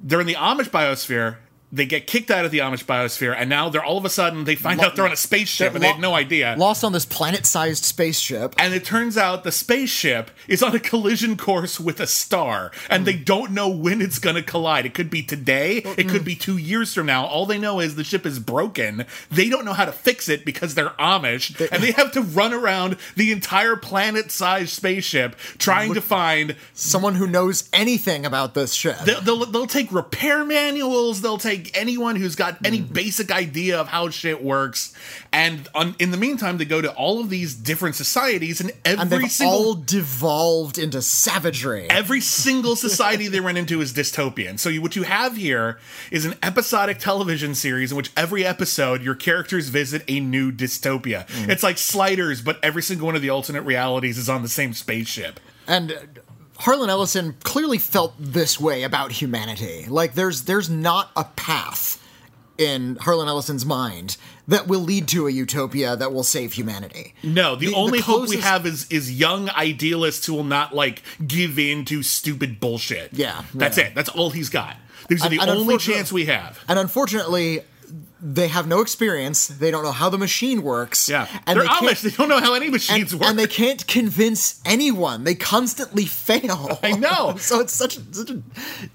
They're 0.00 0.20
in 0.20 0.26
the 0.26 0.34
Amish 0.34 0.70
biosphere. 0.70 1.36
They 1.74 1.86
get 1.86 2.06
kicked 2.06 2.30
out 2.30 2.44
of 2.44 2.52
the 2.52 2.58
Amish 2.58 2.84
biosphere, 2.84 3.34
and 3.36 3.50
now 3.50 3.68
they're 3.68 3.84
all 3.84 3.98
of 3.98 4.04
a 4.04 4.08
sudden 4.08 4.44
they 4.44 4.54
find 4.54 4.80
out 4.80 4.94
they're 4.94 5.04
on 5.04 5.10
a 5.10 5.16
spaceship 5.16 5.74
and 5.74 5.82
they 5.82 5.88
lo- 5.88 5.94
had 5.94 6.00
no 6.00 6.14
idea. 6.14 6.54
Lost 6.56 6.84
on 6.84 6.92
this 6.92 7.04
planet-sized 7.04 7.84
spaceship. 7.84 8.54
And 8.58 8.72
it 8.72 8.84
turns 8.84 9.18
out 9.18 9.42
the 9.42 9.50
spaceship 9.50 10.30
is 10.46 10.62
on 10.62 10.76
a 10.76 10.78
collision 10.78 11.36
course 11.36 11.80
with 11.80 11.98
a 11.98 12.06
star, 12.06 12.70
and 12.88 13.04
they 13.04 13.16
hmm. 13.16 13.24
don't 13.24 13.50
know 13.50 13.68
when 13.68 14.00
it's 14.00 14.20
going 14.20 14.36
to 14.36 14.42
collide. 14.42 14.86
It 14.86 14.94
could 14.94 15.10
be 15.10 15.20
today, 15.20 15.78
it 15.98 16.08
could 16.08 16.24
be 16.24 16.36
two 16.36 16.58
years 16.58 16.94
from 16.94 17.06
now. 17.06 17.26
All 17.26 17.44
they 17.44 17.58
know 17.58 17.80
is 17.80 17.96
the 17.96 18.04
ship 18.04 18.24
is 18.24 18.38
broken. 18.38 19.04
They 19.28 19.48
don't 19.48 19.64
know 19.64 19.72
how 19.72 19.84
to 19.84 19.92
fix 19.92 20.28
it 20.28 20.44
because 20.44 20.76
they're 20.76 20.90
Amish, 20.90 21.60
and 21.72 21.82
they 21.82 21.90
have 21.90 22.12
to 22.12 22.20
run 22.22 22.52
around 22.52 22.98
the 23.16 23.32
entire 23.32 23.74
planet 23.74 24.30
sized 24.30 24.70
spaceship 24.70 25.34
trying 25.58 25.92
to 25.94 26.00
find. 26.00 26.54
Someone 26.72 27.16
who 27.16 27.26
knows 27.26 27.68
anything 27.72 28.24
about 28.24 28.54
this 28.54 28.74
ship. 28.74 28.98
They'll, 29.04 29.20
they'll, 29.20 29.46
they'll 29.46 29.66
take 29.66 29.90
repair 29.90 30.44
manuals, 30.44 31.20
they'll 31.20 31.38
take 31.38 31.63
anyone 31.74 32.16
who's 32.16 32.36
got 32.36 32.58
any 32.64 32.80
basic 32.80 33.30
idea 33.30 33.80
of 33.80 33.88
how 33.88 34.10
shit 34.10 34.42
works, 34.42 34.94
and 35.32 35.68
on, 35.74 35.94
in 35.98 36.10
the 36.10 36.16
meantime, 36.16 36.58
they 36.58 36.64
go 36.64 36.80
to 36.80 36.92
all 36.92 37.20
of 37.20 37.30
these 37.30 37.54
different 37.54 37.94
societies, 37.94 38.60
and 38.60 38.72
every 38.84 39.02
and 39.02 39.10
they've 39.10 39.30
single 39.30 39.56
all 39.56 39.74
devolved 39.74 40.78
into 40.78 41.00
savagery. 41.02 41.86
every 41.90 42.20
single 42.20 42.76
society 42.76 43.28
they 43.28 43.40
run 43.40 43.56
into 43.56 43.80
is 43.80 43.92
dystopian. 43.92 44.58
So 44.58 44.68
you, 44.68 44.82
what 44.82 44.96
you 44.96 45.04
have 45.04 45.36
here 45.36 45.78
is 46.10 46.24
an 46.24 46.34
episodic 46.42 46.98
television 46.98 47.54
series 47.54 47.90
in 47.90 47.96
which 47.96 48.10
every 48.16 48.44
episode 48.44 49.02
your 49.02 49.14
characters 49.14 49.68
visit 49.68 50.02
a 50.08 50.20
new 50.20 50.52
dystopia. 50.52 51.26
It's 51.48 51.62
like 51.62 51.78
Sliders, 51.78 52.42
but 52.42 52.58
every 52.62 52.82
single 52.82 53.06
one 53.06 53.16
of 53.16 53.22
the 53.22 53.30
alternate 53.30 53.62
realities 53.62 54.18
is 54.18 54.28
on 54.28 54.42
the 54.42 54.48
same 54.48 54.72
spaceship. 54.74 55.40
and 55.66 55.92
uh, 55.92 55.96
Harlan 56.58 56.88
Ellison 56.90 57.34
clearly 57.42 57.78
felt 57.78 58.14
this 58.18 58.60
way 58.60 58.82
about 58.84 59.12
humanity. 59.12 59.86
Like 59.88 60.14
there's 60.14 60.42
there's 60.42 60.70
not 60.70 61.10
a 61.16 61.24
path 61.24 62.00
in 62.56 62.94
Harlan 63.00 63.26
Ellison's 63.26 63.66
mind 63.66 64.16
that 64.46 64.68
will 64.68 64.80
lead 64.80 65.08
to 65.08 65.26
a 65.26 65.30
utopia 65.30 65.96
that 65.96 66.12
will 66.12 66.22
save 66.22 66.52
humanity. 66.52 67.12
No, 67.24 67.56
the, 67.56 67.66
The- 67.66 67.72
the 67.72 67.76
only 67.76 68.00
hope 68.00 68.28
we 68.28 68.36
have 68.36 68.64
is 68.66 68.86
is 68.90 69.10
young 69.12 69.50
idealists 69.50 70.26
who 70.26 70.34
will 70.34 70.44
not 70.44 70.74
like 70.74 71.02
give 71.26 71.58
in 71.58 71.84
to 71.86 72.02
stupid 72.04 72.60
bullshit. 72.60 73.12
Yeah, 73.12 73.42
that's 73.54 73.76
yeah. 73.78 73.86
it. 73.86 73.94
That's 73.96 74.08
all 74.10 74.30
he's 74.30 74.50
got. 74.50 74.76
These 75.08 75.22
are 75.22 75.26
And- 75.26 75.34
the 75.36 75.40
and 75.42 75.50
only 75.50 75.78
chance 75.78 76.12
we 76.12 76.26
have. 76.26 76.62
And 76.68 76.78
unfortunately, 76.78 77.60
they 78.26 78.48
have 78.48 78.66
no 78.66 78.80
experience. 78.80 79.48
They 79.48 79.70
don't 79.70 79.84
know 79.84 79.92
how 79.92 80.08
the 80.08 80.16
machine 80.16 80.62
works. 80.62 81.10
Yeah, 81.10 81.28
and 81.46 81.60
they're 81.60 81.64
they 81.66 81.68
Amish. 81.68 82.00
They 82.00 82.10
don't 82.10 82.30
know 82.30 82.40
how 82.40 82.54
any 82.54 82.70
machines 82.70 83.12
and, 83.12 83.20
work. 83.20 83.28
and 83.28 83.38
they 83.38 83.46
can't 83.46 83.86
convince 83.86 84.62
anyone. 84.64 85.24
They 85.24 85.34
constantly 85.34 86.06
fail. 86.06 86.78
I 86.82 86.92
know. 86.92 87.36
so 87.38 87.60
it's 87.60 87.74
such, 87.74 87.98
such 88.12 88.30
a 88.30 88.42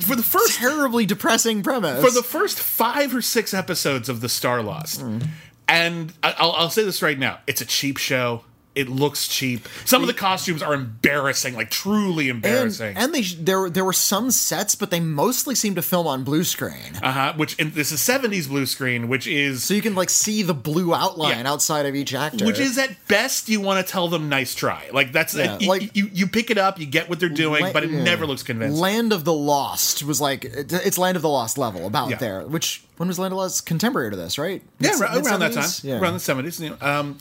for 0.04 0.16
the 0.16 0.24
first 0.24 0.56
terribly 0.58 1.06
depressing 1.06 1.62
premise. 1.62 2.04
for 2.04 2.10
the 2.10 2.24
first 2.24 2.60
five 2.60 3.14
or 3.16 3.22
six 3.22 3.54
episodes 3.54 4.10
of 4.10 4.22
the 4.22 4.28
Starlost, 4.28 5.02
Hmm. 5.02 5.20
and 5.68 6.12
I- 6.24 6.36
I'll, 6.40 6.52
I'll 6.54 6.70
say 6.72 6.84
this 6.84 7.04
right 7.04 7.20
now: 7.20 7.38
it's 7.46 7.62
a 7.62 7.66
cheap 7.66 7.98
show. 7.98 8.44
It 8.80 8.90
looks 8.90 9.28
cheap. 9.28 9.68
Some 9.86 10.02
of 10.02 10.08
the 10.08 10.14
costumes 10.14 10.64
are 10.64 10.74
embarrassing, 10.74 11.54
like 11.56 11.70
truly 11.70 12.30
embarrassing. 12.30 12.96
and 12.98 13.14
they 13.14 13.22
there 13.22 13.70
there 13.70 13.84
were 13.86 13.94
some 13.94 14.32
sets, 14.32 14.76
but 14.76 14.90
they 14.92 15.00
mostly 15.00 15.54
seem 15.56 15.76
to 15.76 15.82
film 15.82 16.08
on 16.08 16.24
blue 16.24 16.44
screen. 16.44 16.96
uh 17.04 17.12
huh. 17.12 17.34
Which 17.36 17.60
and 17.60 17.74
this 17.74 17.92
is 17.92 18.00
'70s 18.00 18.48
blue 18.48 18.66
screen, 18.66 19.08
which 19.10 19.28
is 19.28 19.64
So 19.64 19.74
you 19.74 19.82
can 19.82 19.96
like 19.96 20.10
see 20.10 20.44
the 20.44 20.54
blue 20.54 20.94
outline 20.94 21.40
Yeah. 21.46 21.52
outside 21.52 21.86
of 21.86 21.96
each 21.96 22.14
actor. 22.14 22.46
Which 22.46 22.60
is 22.60 22.78
at 22.78 22.96
best 23.08 23.50
you 23.50 23.60
want 23.62 23.86
to 23.86 23.92
tell 23.92 24.08
them 24.08 24.30
nice 24.30 24.56
try. 24.56 24.90
Like 24.94 25.12
that's 25.12 25.36
Yeah, 25.36 25.58
you, 25.60 25.68
like- 25.68 25.96
you 25.96 26.10
you 26.14 26.28
pick 26.28 26.50
it 26.50 26.58
up, 26.58 26.80
you 26.80 26.86
get 26.86 27.10
what 27.10 27.20
they're 27.20 27.30
doing, 27.30 27.64
La- 27.64 27.74
but 27.74 27.84
it 27.84 27.92
yeah. 27.92 28.04
never 28.04 28.26
looks 28.26 28.44
convincing. 28.44 28.80
Land 28.80 29.12
of 29.14 29.26
the 29.26 29.34
Lost 29.34 30.04
was 30.04 30.22
like 30.22 30.46
it's 30.46 30.98
Land 30.98 31.16
of 31.18 31.22
the 31.22 31.30
Lost 31.30 31.58
level 31.58 31.86
about 31.86 32.10
Yeah. 32.10 32.18
there. 32.18 32.42
Which 32.44 32.84
when 32.98 33.08
was 33.08 33.20
Land 33.20 33.34
of 33.34 33.38
the 33.38 33.42
Lost 33.44 33.66
contemporary 33.66 34.10
to 34.12 34.16
this, 34.18 34.38
right? 34.38 34.62
yeah, 34.80 34.92
Mid- 34.92 35.02
around, 35.02 35.26
around 35.26 35.40
that 35.42 35.54
time. 35.54 35.70
Yeah. 35.84 36.00
around 36.00 36.14
the 36.14 36.20
seventies. 36.20 36.60
You 36.60 36.70
know, 36.72 36.78
um, 36.82 37.18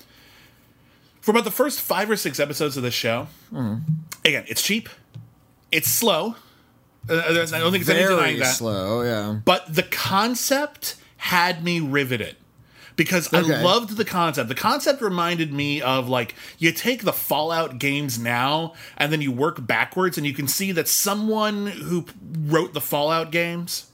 for 1.29 1.33
about 1.33 1.45
the 1.45 1.51
first 1.51 1.79
five 1.83 2.11
or 2.11 2.17
six 2.17 2.41
episodes 2.41 2.79
of 2.79 2.83
the 2.83 2.91
show, 2.91 3.27
Mm-hmm. 3.53 3.83
again, 4.25 4.45
it's 4.49 4.63
cheap, 4.63 4.89
it's 5.71 5.87
slow. 5.89 6.37
Uh, 7.07 7.21
I 7.27 7.33
don't 7.35 7.71
think 7.71 7.83
it's 7.83 7.91
any 7.91 8.03
denying 8.03 8.39
that. 8.39 8.55
slow. 8.55 9.03
Yeah. 9.03 9.39
But 9.45 9.75
the 9.75 9.83
concept 9.83 10.97
had 11.19 11.63
me 11.63 11.81
riveted 11.81 12.37
because 12.97 13.33
Okay. 13.33 13.55
I 13.55 13.63
loved 13.63 13.99
the 13.99 14.07
concept. 14.07 14.49
The 14.49 14.55
concept 14.55 15.03
reminded 15.03 15.53
me 15.53 15.83
of 15.83 16.09
like 16.09 16.35
you 16.59 16.73
take 16.73 17.03
the 17.05 17.13
Fallout 17.13 17.79
games 17.79 18.19
now 18.19 18.73
and 18.97 19.13
then 19.13 19.21
you 19.21 19.31
work 19.31 19.67
backwards 19.67 20.17
and 20.17 20.27
you 20.27 20.33
can 20.33 20.49
see 20.49 20.73
that 20.73 20.89
someone 20.89 21.67
who 21.67 22.07
wrote 22.47 22.73
the 22.73 22.81
Fallout 22.81 23.31
games 23.33 23.91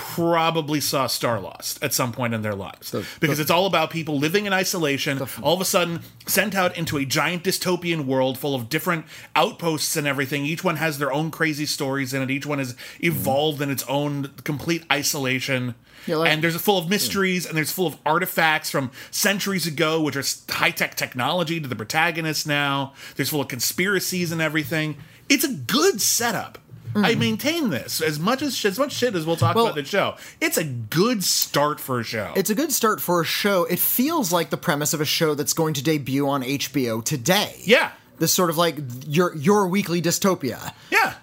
probably 0.00 0.80
saw 0.80 1.06
Starlost 1.06 1.78
at 1.82 1.92
some 1.92 2.10
point 2.12 2.32
in 2.34 2.42
their 2.42 2.54
lives 2.54 2.90
because 3.20 3.38
it's 3.38 3.50
all 3.50 3.66
about 3.66 3.90
people 3.90 4.18
living 4.18 4.46
in 4.46 4.52
isolation, 4.52 5.18
all 5.42 5.54
of 5.54 5.60
a 5.60 5.64
sudden 5.64 6.00
sent 6.26 6.54
out 6.54 6.76
into 6.76 6.96
a 6.96 7.04
giant 7.04 7.44
dystopian 7.44 8.06
world 8.06 8.38
full 8.38 8.54
of 8.54 8.68
different 8.68 9.04
outposts 9.36 9.96
and 9.96 10.06
everything. 10.06 10.44
Each 10.46 10.64
one 10.64 10.76
has 10.76 10.98
their 10.98 11.12
own 11.12 11.30
crazy 11.30 11.66
stories 11.66 12.14
in 12.14 12.22
it. 12.22 12.30
Each 12.30 12.46
one 12.46 12.60
is 12.60 12.74
evolved 13.00 13.60
in 13.60 13.70
its 13.70 13.82
own 13.84 14.30
complete 14.44 14.84
isolation. 14.90 15.74
Yeah, 16.06 16.16
like- 16.16 16.30
and 16.32 16.42
there's 16.42 16.54
a 16.54 16.58
full 16.60 16.78
of 16.78 16.88
mysteries 16.88 17.44
and 17.46 17.56
there's 17.56 17.70
full 17.72 17.86
of 17.86 17.96
artifacts 18.06 18.70
from 18.70 18.90
centuries 19.10 19.66
ago, 19.66 20.00
which 20.00 20.16
are 20.16 20.24
high 20.48 20.70
tech 20.70 20.94
technology 20.94 21.60
to 21.60 21.68
the 21.68 21.76
protagonist 21.76 22.46
now. 22.46 22.94
There's 23.16 23.28
full 23.28 23.42
of 23.42 23.48
conspiracies 23.48 24.32
and 24.32 24.40
everything. 24.40 24.96
It's 25.28 25.44
a 25.44 25.52
good 25.52 26.00
setup. 26.00 26.58
I 26.94 27.14
mm. 27.14 27.18
maintain 27.18 27.70
this 27.70 28.00
as 28.00 28.18
much 28.18 28.42
as 28.42 28.64
as 28.64 28.78
much 28.78 28.92
shit 28.92 29.14
as 29.14 29.24
we'll 29.26 29.36
talk. 29.36 29.54
Well- 29.54 29.66
about 29.66 29.76
the 29.76 29.84
show. 29.84 30.16
It's 30.40 30.56
a 30.56 30.64
good 30.64 31.22
start 31.22 31.78
for 31.80 32.00
a 32.00 32.04
show. 32.04 32.32
It's 32.36 32.50
a 32.50 32.54
good 32.54 32.72
start 32.72 33.00
for 33.00 33.20
a 33.20 33.24
show. 33.24 33.64
It 33.64 33.78
feels 33.78 34.32
like 34.32 34.50
the 34.50 34.56
premise 34.56 34.92
of 34.94 35.00
a 35.00 35.04
show 35.04 35.34
that's 35.34 35.52
going 35.52 35.74
to 35.74 35.82
debut 35.82 36.28
on 36.28 36.42
HBO 36.42 37.04
today. 37.04 37.60
yeah, 37.64 37.92
This 38.18 38.32
sort 38.32 38.50
of 38.50 38.56
like 38.58 38.78
your 39.06 39.34
your 39.36 39.68
weekly 39.68 40.02
dystopia. 40.02 40.72
yeah. 40.90 41.14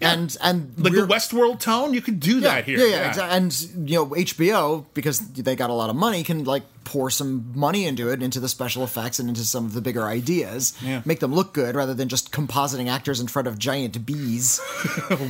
And 0.00 0.36
and 0.42 0.74
Like 0.76 0.92
the 0.92 1.06
Westworld 1.06 1.60
tone, 1.60 1.94
you 1.94 2.02
could 2.02 2.18
do 2.20 2.34
yeah, 2.40 2.40
that 2.40 2.64
here. 2.64 2.78
Yeah, 2.78 2.86
yeah, 2.86 3.12
exa- 3.12 3.30
and 3.30 3.88
you 3.88 3.96
know 3.96 4.06
HBO 4.06 4.84
because 4.92 5.20
they 5.20 5.54
got 5.56 5.70
a 5.70 5.72
lot 5.72 5.88
of 5.88 5.96
money 5.96 6.22
can 6.24 6.44
like 6.44 6.64
pour 6.84 7.10
some 7.10 7.50
money 7.54 7.86
into 7.86 8.10
it, 8.10 8.22
into 8.22 8.38
the 8.40 8.48
special 8.48 8.84
effects 8.84 9.18
and 9.18 9.28
into 9.28 9.42
some 9.42 9.64
of 9.64 9.72
the 9.72 9.80
bigger 9.80 10.04
ideas, 10.04 10.74
Yeah. 10.82 11.02
make 11.04 11.20
them 11.20 11.34
look 11.34 11.54
good 11.54 11.74
rather 11.74 11.94
than 11.94 12.08
just 12.08 12.30
compositing 12.30 12.88
actors 12.90 13.20
in 13.20 13.26
front 13.26 13.48
of 13.48 13.58
giant 13.58 14.04
bees. 14.06 14.60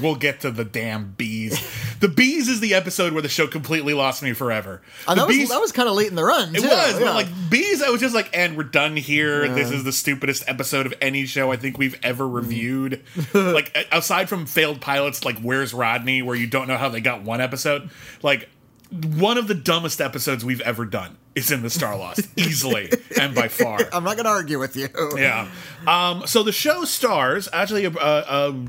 We'll 0.02 0.16
get 0.16 0.40
to 0.40 0.50
the 0.50 0.64
damn 0.64 1.12
bees. 1.12 1.58
the 2.00 2.08
bees 2.08 2.48
is 2.48 2.60
the 2.60 2.74
episode 2.74 3.12
where 3.12 3.22
the 3.22 3.28
show 3.28 3.46
completely 3.46 3.94
lost 3.94 4.22
me 4.22 4.32
forever. 4.32 4.82
The 5.08 5.14
that 5.14 5.26
was 5.26 5.36
bees, 5.36 5.48
that 5.50 5.60
was 5.60 5.72
kind 5.72 5.88
of 5.88 5.94
late 5.94 6.08
in 6.08 6.14
the 6.14 6.24
run. 6.24 6.54
It 6.54 6.60
too, 6.60 6.68
was, 6.68 6.92
yeah. 6.94 7.06
but 7.06 7.14
like 7.14 7.28
bees, 7.50 7.82
I 7.82 7.88
was 7.90 8.00
just 8.00 8.14
like, 8.14 8.30
and 8.36 8.56
we're 8.56 8.64
done 8.64 8.96
here. 8.96 9.48
This 9.48 9.70
is 9.70 9.84
the 9.84 9.92
stupidest 9.92 10.44
episode 10.48 10.86
of 10.86 10.94
any 11.00 11.24
show 11.26 11.50
I 11.52 11.56
think 11.56 11.78
we've 11.78 11.98
ever 12.02 12.24
Mm. 12.24 12.34
reviewed. 12.34 13.02
like 13.34 13.76
aside 13.92 14.28
from 14.28 14.46
failed 14.46 14.80
pilots, 14.80 15.24
like 15.24 15.38
Where's 15.40 15.72
Rodney, 15.74 16.22
where 16.22 16.36
you 16.36 16.46
don't 16.46 16.68
know 16.68 16.76
how 16.76 16.88
they 16.88 17.00
got 17.00 17.22
one 17.22 17.40
episode. 17.40 17.90
Like 18.22 18.48
one 18.90 19.38
of 19.38 19.48
the 19.48 19.54
dumbest 19.54 20.00
episodes 20.00 20.44
we've 20.44 20.60
ever 20.62 20.84
done 20.84 21.16
is 21.34 21.50
in 21.50 21.62
the 21.62 21.68
Starlost, 21.68 22.28
easily 22.36 22.90
and 23.20 23.34
by 23.34 23.48
far. 23.48 23.80
I'm 23.92 24.04
not 24.04 24.16
going 24.16 24.24
to 24.24 24.30
argue 24.30 24.58
with 24.58 24.76
you. 24.76 24.88
Yeah. 25.16 25.48
Um, 25.86 26.26
so 26.26 26.42
the 26.42 26.52
show 26.52 26.84
stars 26.84 27.48
actually 27.52 27.84
a, 27.86 27.90
a, 27.90 28.24
a 28.50 28.64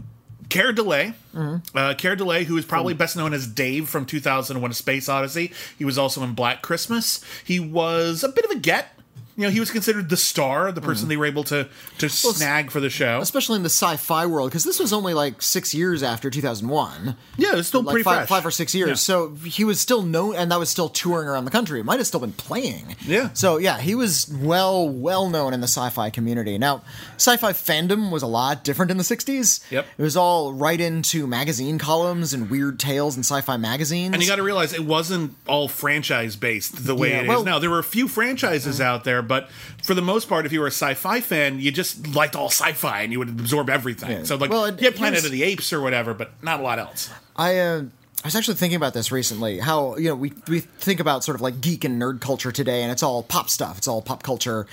Keir 0.50 0.74
Dullea. 0.74 1.14
Mm-hmm. 1.34 1.78
Uh, 1.78 1.94
Keir 1.96 2.16
Dullea, 2.16 2.46
who 2.46 2.58
is 2.58 2.66
probably 2.66 2.94
best 2.94 3.16
known 3.16 3.34
as 3.34 3.48
Dave 3.48 3.90
from 3.90 4.06
2001: 4.06 4.72
A 4.72 4.74
Space 4.74 5.10
Odyssey. 5.10 5.52
He 5.78 5.86
was 5.86 5.98
also 5.98 6.24
in 6.24 6.34
Black 6.34 6.62
Christmas. 6.62 7.24
He 7.44 7.60
was 7.60 8.24
a 8.24 8.30
bit 8.30 8.46
of 8.46 8.52
a 8.52 8.56
get. 8.56 8.95
You 9.38 9.44
know, 9.44 9.50
he 9.50 9.60
was 9.60 9.70
considered 9.72 10.10
the 10.10 10.18
star, 10.18 10.72
the 10.72 10.80
Mm-hmm. 10.80 10.90
person 10.90 11.10
they 11.10 11.18
were 11.18 11.26
able 11.26 11.44
to 11.46 11.68
to 11.98 12.10
snag 12.10 12.72
for 12.72 12.80
the 12.80 12.90
show. 12.90 13.20
Especially 13.20 13.58
in 13.58 13.64
the 13.64 13.70
sci-fi 13.70 14.26
world, 14.26 14.50
because 14.50 14.64
this 14.64 14.80
was 14.80 14.94
only 14.94 15.14
like 15.14 15.42
six 15.42 15.74
years 15.74 16.04
after 16.04 16.30
2001. 16.30 17.16
Yeah, 17.38 17.56
it's 17.58 17.68
still 17.68 17.82
like 17.82 17.94
pretty 17.94 18.04
five, 18.04 18.18
fresh. 18.20 18.30
five 18.30 18.46
or 18.46 18.52
six 18.52 18.74
years. 18.74 18.88
Yeah. 18.90 18.94
So 18.96 19.36
he 19.36 19.64
was 19.64 19.80
still 19.80 20.04
known, 20.04 20.36
and 20.36 20.52
that 20.52 20.60
was 20.60 20.70
still 20.70 20.90
touring 20.90 21.28
around 21.28 21.46
the 21.46 21.52
country. 21.52 21.80
It 21.80 21.84
might 21.86 21.98
have 22.00 22.08
still 22.08 22.20
been 22.20 22.32
playing. 22.34 22.96
Yeah. 23.06 23.30
So 23.34 23.58
yeah, 23.58 23.80
he 23.80 23.94
was 23.96 24.28
well, 24.42 24.88
well 24.88 25.30
known 25.30 25.54
in 25.54 25.60
the 25.62 25.68
sci-fi 25.68 26.10
community. 26.10 26.58
Now, 26.58 26.84
sci-fi 27.18 27.52
fandom 27.54 28.12
was 28.12 28.24
a 28.24 28.28
lot 28.28 28.64
different 28.64 28.90
in 28.92 28.98
the 28.98 29.04
'60s. 29.04 29.70
Yep. 29.72 29.86
It 29.98 30.02
was 30.02 30.16
all 30.16 30.54
right 30.54 30.80
into 30.80 31.28
magazine 31.28 31.78
columns 31.78 32.34
and 32.34 32.50
weird 32.50 32.80
tales 32.80 33.16
and 33.16 33.26
sci-fi 33.26 33.58
magazines. 33.58 34.14
And 34.14 34.22
you 34.24 34.30
got 34.30 34.38
to 34.38 34.44
realize 34.44 34.74
it 34.74 34.86
wasn't 34.86 35.36
all 35.48 35.68
franchise 35.68 36.36
based 36.36 36.86
the 36.86 36.96
way 36.96 37.10
Yeah, 37.10 37.20
it 37.20 37.24
is 37.24 37.28
well- 37.30 37.44
now. 37.44 37.60
There 37.60 37.70
were 37.70 37.80
a 37.80 37.84
few 37.84 38.08
franchises 38.08 38.80
out 38.80 39.04
there, 39.04 39.22
but 39.28 39.50
for 39.84 39.94
the 39.94 40.02
most 40.02 40.30
part, 40.30 40.46
if 40.46 40.52
you 40.54 40.60
were 40.62 40.68
a 40.68 40.72
sci-fi 40.72 41.20
fan, 41.22 41.60
you 41.60 41.72
just 41.72 42.08
liked 42.16 42.36
all 42.36 42.50
sci-fi 42.50 43.02
and 43.02 43.12
you 43.12 43.20
would 43.20 43.30
absorb 43.30 43.70
everything. 43.70 44.12
Yeah. 44.12 44.24
So 44.24 44.36
like, 44.38 44.50
Well, 44.50 44.66
it- 44.66 44.80
you 44.80 44.86
had 44.86 44.96
Planet 44.96 45.16
here's- 45.16 45.26
of 45.26 45.32
the 45.32 45.44
Apes 45.44 45.74
or 45.74 45.82
whatever, 45.82 46.14
but 46.14 46.32
not 46.44 46.60
a 46.60 46.64
lot 46.64 46.80
else. 46.80 47.10
I 47.36 47.58
uh, 47.60 47.84
I 48.24 48.28
was 48.28 48.36
actually 48.36 48.56
thinking 48.56 48.78
about 48.78 48.94
this 48.96 49.12
recently. 49.12 49.60
How 49.60 49.98
you 49.98 50.10
know 50.10 50.16
we 50.16 50.34
we 50.48 50.62
think 50.62 51.00
about 51.00 51.24
sort 51.24 51.36
of 51.36 51.42
like 51.42 51.62
geek 51.62 51.84
and 51.84 52.02
nerd 52.02 52.22
culture 52.22 52.52
today, 52.52 52.82
and 52.82 52.92
it's 52.92 53.04
all 53.04 53.22
pop 53.22 53.50
stuff. 53.52 53.78
It's 53.78 53.88
all 53.88 54.02
pop 54.02 54.24
culture, 54.24 54.66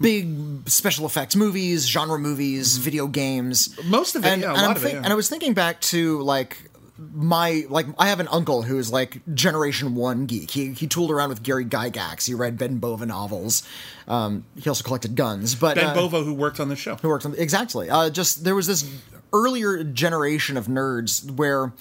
big 0.00 0.68
special 0.68 1.06
effects 1.06 1.34
movies, 1.34 1.86
genre 1.88 2.18
movies, 2.18 2.76
video 2.76 3.08
games. 3.08 3.76
Most 3.84 4.14
of 4.14 4.24
it, 4.24 4.28
and, 4.28 4.42
yeah, 4.42 4.48
a 4.48 4.54
and 4.54 4.62
lot 4.62 4.70
I'm 4.70 4.76
of 4.76 4.84
it, 4.84 4.92
yeah. 4.92 4.98
And 5.02 5.08
I 5.08 5.16
was 5.16 5.28
thinking 5.28 5.54
back 5.54 5.80
to 5.92 6.20
like 6.22 6.70
my 7.12 7.64
like 7.68 7.86
I 7.98 8.08
have 8.08 8.20
an 8.20 8.28
uncle 8.28 8.62
who 8.62 8.78
is 8.78 8.92
like 8.92 9.22
generation 9.34 9.94
one 9.94 10.26
geek. 10.26 10.50
He 10.50 10.72
he 10.72 10.86
tooled 10.86 11.10
around 11.10 11.30
with 11.30 11.42
Gary 11.42 11.64
Gygax. 11.64 12.26
He 12.26 12.34
read 12.34 12.58
Ben 12.58 12.78
Bova 12.78 13.06
novels. 13.06 13.62
Um, 14.06 14.44
he 14.56 14.68
also 14.68 14.84
collected 14.84 15.16
guns. 15.16 15.54
But 15.54 15.76
Ben 15.76 15.86
uh, 15.86 15.94
Bova, 15.94 16.22
who 16.22 16.34
worked 16.34 16.60
on 16.60 16.68
the 16.68 16.76
show. 16.76 16.96
who 16.96 17.08
worked 17.08 17.24
on 17.24 17.32
the, 17.32 17.42
exactly. 17.42 17.88
Uh, 17.88 18.10
just 18.10 18.44
there 18.44 18.54
was 18.54 18.66
this 18.66 18.90
earlier 19.32 19.82
generation 19.82 20.56
of 20.56 20.66
nerds 20.66 21.30
where 21.30 21.72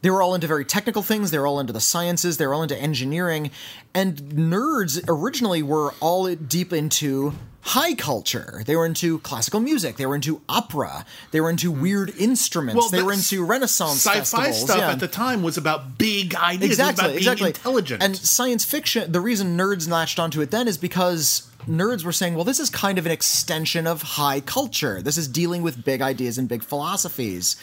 they 0.00 0.10
were 0.10 0.22
all 0.22 0.34
into 0.34 0.46
very 0.46 0.64
technical 0.64 1.02
things. 1.02 1.30
They 1.30 1.38
were 1.38 1.46
all 1.46 1.60
into 1.60 1.72
the 1.72 1.80
sciences. 1.80 2.38
They 2.38 2.46
were 2.46 2.54
all 2.54 2.62
into 2.62 2.78
engineering, 2.78 3.50
and 3.94 4.16
nerds 4.16 5.04
originally 5.08 5.62
were 5.62 5.92
all 6.00 6.34
deep 6.34 6.72
into 6.72 7.34
high 7.64 7.94
culture. 7.94 8.62
They 8.66 8.76
were 8.76 8.84
into 8.84 9.18
classical 9.20 9.58
music. 9.58 9.96
They 9.96 10.04
were 10.04 10.14
into 10.14 10.42
opera. 10.48 11.06
They 11.30 11.40
were 11.40 11.48
into 11.48 11.70
weird 11.70 12.10
instruments. 12.18 12.76
Well, 12.78 12.90
they 12.90 13.02
were 13.02 13.12
into 13.12 13.42
Renaissance 13.44 14.04
Sci-fi 14.04 14.18
festivals. 14.18 14.60
stuff 14.60 14.78
yeah. 14.78 14.92
at 14.92 15.00
the 15.00 15.08
time 15.08 15.42
was 15.42 15.56
about 15.56 15.96
big 15.96 16.34
ideas. 16.34 16.72
Exactly, 16.72 17.12
it 17.12 17.14
was 17.14 17.26
about 17.26 17.38
being 17.38 17.48
exactly. 17.48 17.48
intelligent. 17.48 18.02
And 18.02 18.16
science 18.16 18.64
fiction, 18.64 19.10
the 19.10 19.20
reason 19.20 19.56
nerds 19.56 19.88
latched 19.88 20.18
onto 20.18 20.42
it 20.42 20.50
then 20.50 20.68
is 20.68 20.76
because 20.76 21.50
nerds 21.66 22.04
were 22.04 22.12
saying, 22.12 22.34
well, 22.34 22.44
this 22.44 22.60
is 22.60 22.68
kind 22.68 22.98
of 22.98 23.06
an 23.06 23.12
extension 23.12 23.86
of 23.86 24.02
high 24.02 24.40
culture. 24.40 25.00
This 25.00 25.16
is 25.16 25.26
dealing 25.26 25.62
with 25.62 25.84
big 25.84 26.02
ideas 26.02 26.36
and 26.36 26.46
big 26.46 26.62
philosophies. 26.62 27.56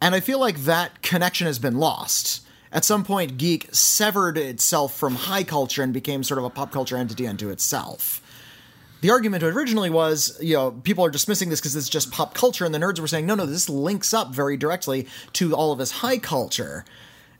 And 0.00 0.14
I 0.14 0.20
feel 0.20 0.40
like 0.40 0.60
that 0.64 1.02
connection 1.02 1.46
has 1.46 1.58
been 1.58 1.76
lost. 1.76 2.42
At 2.72 2.86
some 2.86 3.04
point, 3.04 3.36
geek 3.36 3.68
severed 3.70 4.38
itself 4.38 4.96
from 4.96 5.14
high 5.14 5.44
culture 5.44 5.82
and 5.82 5.92
became 5.92 6.24
sort 6.24 6.38
of 6.38 6.44
a 6.44 6.50
pop 6.50 6.72
culture 6.72 6.96
entity 6.96 7.26
unto 7.26 7.50
itself. 7.50 8.22
The 9.02 9.10
argument 9.10 9.42
originally 9.42 9.90
was, 9.90 10.38
you 10.40 10.54
know, 10.54 10.70
people 10.70 11.04
are 11.04 11.10
dismissing 11.10 11.50
this 11.50 11.60
because 11.60 11.76
it's 11.76 11.88
just 11.88 12.10
pop 12.10 12.34
culture, 12.34 12.64
and 12.64 12.74
the 12.74 12.78
nerds 12.78 12.98
were 13.00 13.08
saying, 13.08 13.26
no, 13.26 13.34
no, 13.34 13.44
this 13.46 13.68
links 13.68 14.14
up 14.14 14.30
very 14.34 14.56
directly 14.56 15.06
to 15.34 15.54
all 15.54 15.72
of 15.72 15.78
this 15.78 15.90
high 15.90 16.18
culture. 16.18 16.84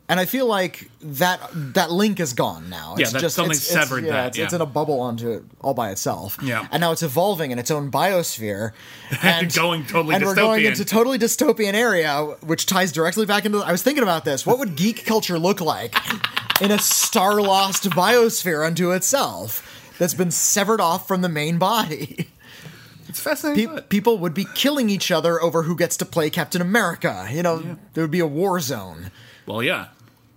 And 0.09 0.19
I 0.21 0.25
feel 0.26 0.47
like 0.47 0.90
that 1.00 1.40
that 1.75 1.90
link 1.92 2.19
is 2.21 2.33
gone 2.35 2.69
now. 2.69 2.97
Yeah, 2.99 3.09
that- 3.11 3.31
something 3.31 3.52
it's, 3.52 3.71
it's- 3.71 3.87
severed 3.88 4.04
yeah, 4.04 4.11
that, 4.12 4.26
It's, 4.31 4.38
it's 4.38 4.52
in 4.52 4.61
a 4.61 4.66
bubble 4.66 5.00
onto 5.00 5.31
it 5.31 5.45
all 5.62 5.73
by 5.73 5.90
itself. 5.90 6.37
Yeah. 6.42 6.66
and 6.73 6.81
now 6.81 6.90
it's 6.92 7.02
evolving 7.04 7.50
in 7.52 7.59
its 7.61 7.71
own 7.71 7.90
biosphere, 7.92 8.73
and 9.23 9.54
Going 9.54 9.87
totally 9.87 10.16
and 10.16 10.25
we're 10.25 10.35
going 10.35 10.62
dystopian. 10.64 10.69
into 10.69 10.85
totally 10.85 11.19
dystopian 11.19 11.75
area, 11.75 12.23
which 12.40 12.66
ties 12.66 12.90
directly 12.92 13.25
back 13.25 13.45
into. 13.47 13.59
I 13.61 13.71
was 13.73 13.83
thinking 13.85 14.02
about 14.02 14.25
this. 14.25 14.45
What 14.45 14.59
would 14.59 14.75
geek 14.76 15.07
culture 15.07 15.38
look 15.38 15.61
like 15.61 15.95
in 16.61 16.73
a 16.73 16.76
Starlost 16.78 17.88
biosphere 17.92 18.66
unto 18.66 18.90
itself 18.90 19.72
that's 19.99 20.15
been 20.15 20.31
severed 20.31 20.81
off 20.81 21.07
from 21.09 21.23
the 21.23 21.29
main 21.29 21.59
body. 21.59 22.29
It's 23.09 23.21
fascinating. 23.21 23.69
Pe- 23.77 23.83
people 23.83 24.17
would 24.19 24.33
be 24.33 24.47
killing 24.55 24.89
each 24.89 25.11
other 25.11 25.41
over 25.43 25.65
who 25.65 25.77
gets 25.77 25.99
to 25.99 26.07
play 26.07 26.31
Captain 26.31 26.63
America. 26.63 27.29
You 27.31 27.43
know, 27.43 27.77
there 27.93 28.03
would 28.05 28.11
be 28.11 28.21
a 28.21 28.27
war 28.27 28.59
zone. 28.61 29.11
well, 29.47 29.63
yeah. 29.63 29.89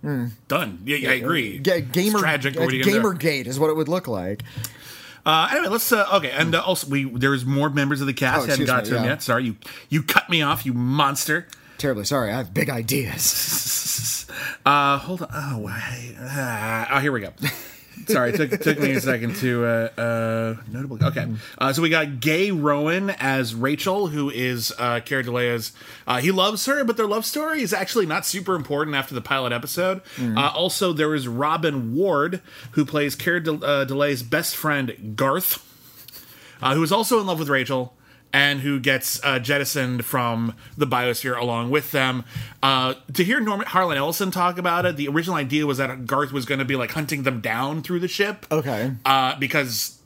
Done. 0.04 0.80
Yeah, 0.86 0.98
yeah, 0.98 1.10
I 1.12 1.14
agree. 1.14 1.58
Ga- 1.60 1.82
gamer, 1.82 2.18
It's 2.18 2.22
tragic. 2.22 2.58
uh, 2.58 2.60
What 2.62 2.74
are 2.74 2.76
you 2.76 2.84
gonna 2.84 2.98
do? 3.02 3.02
Gamergate 3.02 3.48
is 3.48 3.60
what 3.60 3.70
it 3.70 3.76
would 3.76 3.88
look 3.88 4.08
like. 4.08 4.44
Uh, 5.26 5.48
anyway, 5.52 5.70
let's. 5.70 5.92
Uh, 5.92 6.06
okay, 6.14 6.30
and 6.32 6.54
uh, 6.54 6.62
also 6.62 6.88
we 6.88 7.06
there's 7.06 7.46
more 7.46 7.70
members 7.72 8.02
of 8.02 8.08
the 8.08 8.14
cast. 8.14 8.38
Oh, 8.38 8.42
hadn't 8.42 8.50
excuse 8.50 8.68
got 8.70 8.84
me, 8.84 8.90
to 8.90 8.96
them 8.96 9.06
yet. 9.06 9.24
Sorry, 9.24 9.46
you 9.46 9.56
you 9.90 10.04
cut 10.04 10.30
me 10.30 10.42
off, 10.44 10.66
you 10.66 10.74
monster. 10.74 11.48
Terribly 11.80 12.04
sorry, 12.06 12.32
I 12.32 12.38
have 12.38 12.54
big 12.54 12.70
ideas. 12.70 14.28
Uh, 14.66 14.98
hold 14.98 15.22
on. 15.22 15.30
Oh, 15.34 15.68
hey, 15.68 16.16
ah, 16.20 16.88
oh, 16.98 17.00
here 17.00 17.12
we 17.12 17.22
go. 17.22 17.32
Sorry, 18.08 18.32
it 18.32 18.38
took, 18.38 18.62
took 18.62 18.80
me 18.80 18.92
a 18.92 19.02
second 19.02 19.36
to 19.38 19.66
uh, 19.66 19.90
uh, 20.00 20.56
notable. 20.72 20.98
Okay, 21.04 21.28
uh, 21.58 21.74
so 21.74 21.82
we 21.82 21.90
got 21.90 22.20
Gay 22.20 22.52
Rowan 22.52 23.10
as 23.10 23.56
Rachel, 23.56 24.08
who 24.08 24.30
is 24.30 24.74
uh, 24.78 25.00
Keir 25.00 25.24
Dullea's. 25.24 25.72
Uh, 26.06 26.20
he 26.20 26.32
loves 26.32 26.66
her, 26.66 26.84
but 26.84 26.98
their 26.98 27.08
love 27.08 27.26
story 27.26 27.62
is 27.62 27.74
actually 27.74 28.06
not 28.06 28.26
super 28.26 28.56
important 28.56 28.96
after 28.96 29.16
the 29.16 29.22
pilot 29.22 29.54
episode. 29.54 30.02
Uh, 30.20 30.52
also, 30.54 30.94
there 30.94 31.16
is 31.16 31.28
Robin 31.28 31.96
Ward, 31.96 32.42
who 32.72 32.86
plays 32.86 33.16
Keir 33.16 33.40
De- 33.40 33.54
uh, 33.66 33.86
Dullea's 33.86 34.22
best 34.24 34.56
friend 34.56 35.14
Garth, 35.16 35.64
uh, 36.62 36.76
who 36.76 36.84
is 36.84 36.92
also 36.92 37.20
in 37.20 37.26
love 37.28 37.40
with 37.40 37.50
Rachel 37.50 37.94
and 38.36 38.60
who 38.60 38.82
gets 38.82 39.24
uh, 39.24 39.40
jettisoned 39.40 40.04
from 40.04 40.54
the 40.78 40.86
biosphere 40.86 41.40
along 41.40 41.70
with 41.70 41.92
them. 41.94 42.26
Uh, 42.62 42.94
to 43.14 43.24
hear 43.24 43.40
Norman 43.40 43.66
Harlan 43.66 43.98
Ellison 43.98 44.30
talk 44.30 44.58
about 44.58 44.86
it, 44.86 44.98
the 44.98 45.08
original 45.08 45.38
idea 45.38 45.66
was 45.66 45.78
that 45.78 46.06
Garth 46.06 46.34
was 46.34 46.44
going 46.46 46.60
to 46.60 46.66
be 46.66 46.76
like 46.76 46.92
hunting 46.92 47.24
them 47.24 47.40
down 47.40 47.82
through 47.82 48.02
the 48.02 48.10
ship. 48.10 48.46
Okay. 48.52 48.92
Uh, 49.06 49.40
because 49.40 50.02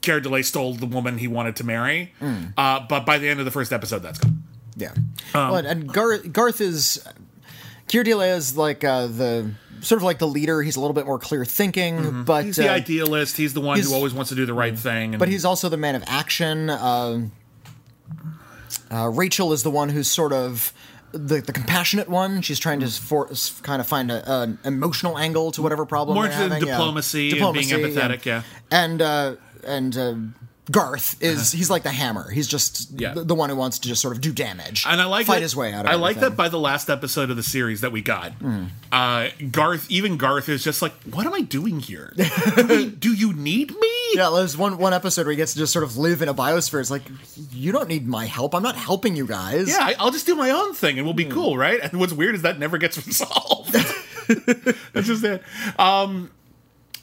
Keir 0.00 0.20
Dullea 0.20 0.44
stole 0.44 0.74
the 0.74 0.86
woman 0.86 1.18
he 1.18 1.26
wanted 1.26 1.56
to 1.56 1.64
marry. 1.64 2.12
Uh, 2.56 2.86
but 2.88 3.04
by 3.04 3.18
the 3.18 3.28
end 3.28 3.40
of 3.40 3.46
the 3.46 3.50
first 3.50 3.72
episode, 3.72 3.98
that's 4.04 4.20
gone. 4.20 4.44
Yeah. 4.76 4.92
Um, 5.34 5.50
well, 5.50 5.66
and 5.66 5.92
Garth, 5.92 6.32
Garth 6.32 6.60
is. 6.60 7.04
Keir 7.88 8.04
Dullea 8.04 8.36
is 8.36 8.56
like 8.56 8.84
uh, 8.84 9.08
the. 9.08 9.50
Sort 9.80 9.98
of 9.98 10.04
like 10.04 10.20
the 10.20 10.28
leader, 10.28 10.62
he's 10.62 10.76
a 10.76 10.80
little 10.80 10.94
bit 10.94 11.06
more 11.06 11.18
clear 11.18 11.44
thinking, 11.44 12.22
but 12.22 12.42
Mm-hmm. 12.42 12.46
He's 12.46 12.56
the 12.56 12.70
uh, 12.70 12.74
idealist. 12.74 13.36
He's 13.36 13.52
the 13.52 13.60
one 13.60 13.78
he's- 13.78 13.88
who 13.90 13.96
always 13.96 14.14
wants 14.14 14.28
to 14.28 14.36
do 14.36 14.46
the 14.46 14.54
right 14.54 14.78
thing. 14.78 15.14
And, 15.14 15.18
but 15.18 15.26
he's 15.26 15.44
also 15.44 15.68
the 15.68 15.76
man 15.76 15.96
of 15.96 16.04
action. 16.06 16.70
Uh, 16.70 17.22
uh, 18.90 19.08
Rachel 19.08 19.52
is 19.52 19.62
the 19.62 19.70
one 19.70 19.88
who's 19.88 20.10
sort 20.10 20.32
of 20.32 20.72
the, 21.12 21.40
the 21.40 21.52
compassionate 21.52 22.08
one. 22.08 22.42
She's 22.42 22.58
trying 22.58 22.80
to 22.80 22.88
for, 22.88 23.30
kind 23.62 23.80
of 23.80 23.86
find 23.86 24.10
a, 24.10 24.42
an 24.42 24.58
emotional 24.64 25.18
angle 25.18 25.52
to 25.52 25.62
whatever 25.62 25.84
problem 25.84 26.14
more 26.14 26.24
they're 26.24 26.44
interested 26.44 26.66
yeah. 26.66 26.76
diplomacy, 26.76 27.30
Diplomacy, 27.30 27.74
and 27.74 27.82
being 27.82 27.94
empathetic. 27.94 28.24
Yeah. 28.24 28.42
And 28.70 29.02
uh, 29.02 29.36
and 29.64 29.96
uh, 29.96 30.14
Garth 30.72 31.22
is 31.22 31.52
he's 31.52 31.70
like 31.70 31.84
the 31.84 31.90
hammer. 31.92 32.28
He's 32.30 32.48
just 32.48 32.88
Uh-huh. 32.90 32.96
Yeah. 32.98 33.14
the, 33.14 33.24
the 33.24 33.34
one 33.36 33.48
who 33.50 33.56
wants 33.56 33.78
to 33.80 33.88
just 33.88 34.02
sort 34.02 34.14
of 34.16 34.20
do 34.20 34.32
damage 34.32 34.84
and 34.88 35.00
I 35.00 35.04
like 35.04 35.26
fight 35.26 35.36
that, 35.36 35.42
his 35.42 35.54
way 35.54 35.72
out. 35.72 35.84
of 35.84 35.90
I 35.92 35.94
like 35.94 36.16
everything. 36.16 36.30
that 36.30 36.36
by 36.36 36.48
the 36.48 36.58
last 36.58 36.90
episode 36.90 37.30
of 37.30 37.36
the 37.36 37.42
series 37.44 37.82
that 37.82 37.92
we 37.92 38.00
got. 38.02 38.32
Hmm. 38.32 38.64
Uh, 38.90 39.28
Garth, 39.50 39.90
even 39.90 40.16
Garth 40.16 40.48
is 40.48 40.64
just 40.64 40.82
like, 40.82 40.92
"What 41.04 41.26
am 41.26 41.34
I 41.34 41.42
doing 41.42 41.78
here? 41.80 42.12
do, 42.56 42.66
we, 42.66 42.90
do 42.90 43.12
you 43.14 43.32
need 43.32 43.70
me?" 43.70 43.88
Yeah, 44.14 44.30
there's 44.34 44.56
one 44.56 44.78
one 44.78 44.92
episode 44.92 45.26
where 45.26 45.30
he 45.32 45.36
gets 45.36 45.52
to 45.54 45.58
just 45.60 45.72
sort 45.72 45.84
of 45.84 45.96
live 45.96 46.20
in 46.22 46.28
a 46.28 46.34
biosphere. 46.34 46.80
It's 46.80 46.90
like 46.90 47.02
you 47.52 47.72
don't 47.72 47.88
need 47.88 48.06
my 48.06 48.26
help. 48.26 48.54
I'm 48.54 48.62
not 48.62 48.76
helping 48.76 49.14
you 49.16 49.26
guys. 49.26 49.68
Yeah, 49.68 49.78
I, 49.80 49.94
I'll 49.98 50.10
just 50.10 50.26
do 50.26 50.34
my 50.34 50.50
own 50.50 50.74
thing 50.74 50.98
and 50.98 51.06
we'll 51.06 51.14
be 51.14 51.24
cool, 51.26 51.56
right? 51.56 51.80
And 51.80 51.98
what's 52.00 52.12
weird 52.12 52.34
is 52.34 52.42
that 52.42 52.58
never 52.58 52.78
gets 52.78 52.96
resolved. 53.06 53.72
that's 54.92 55.06
just 55.06 55.24
it. 55.24 55.42
Um, 55.78 56.30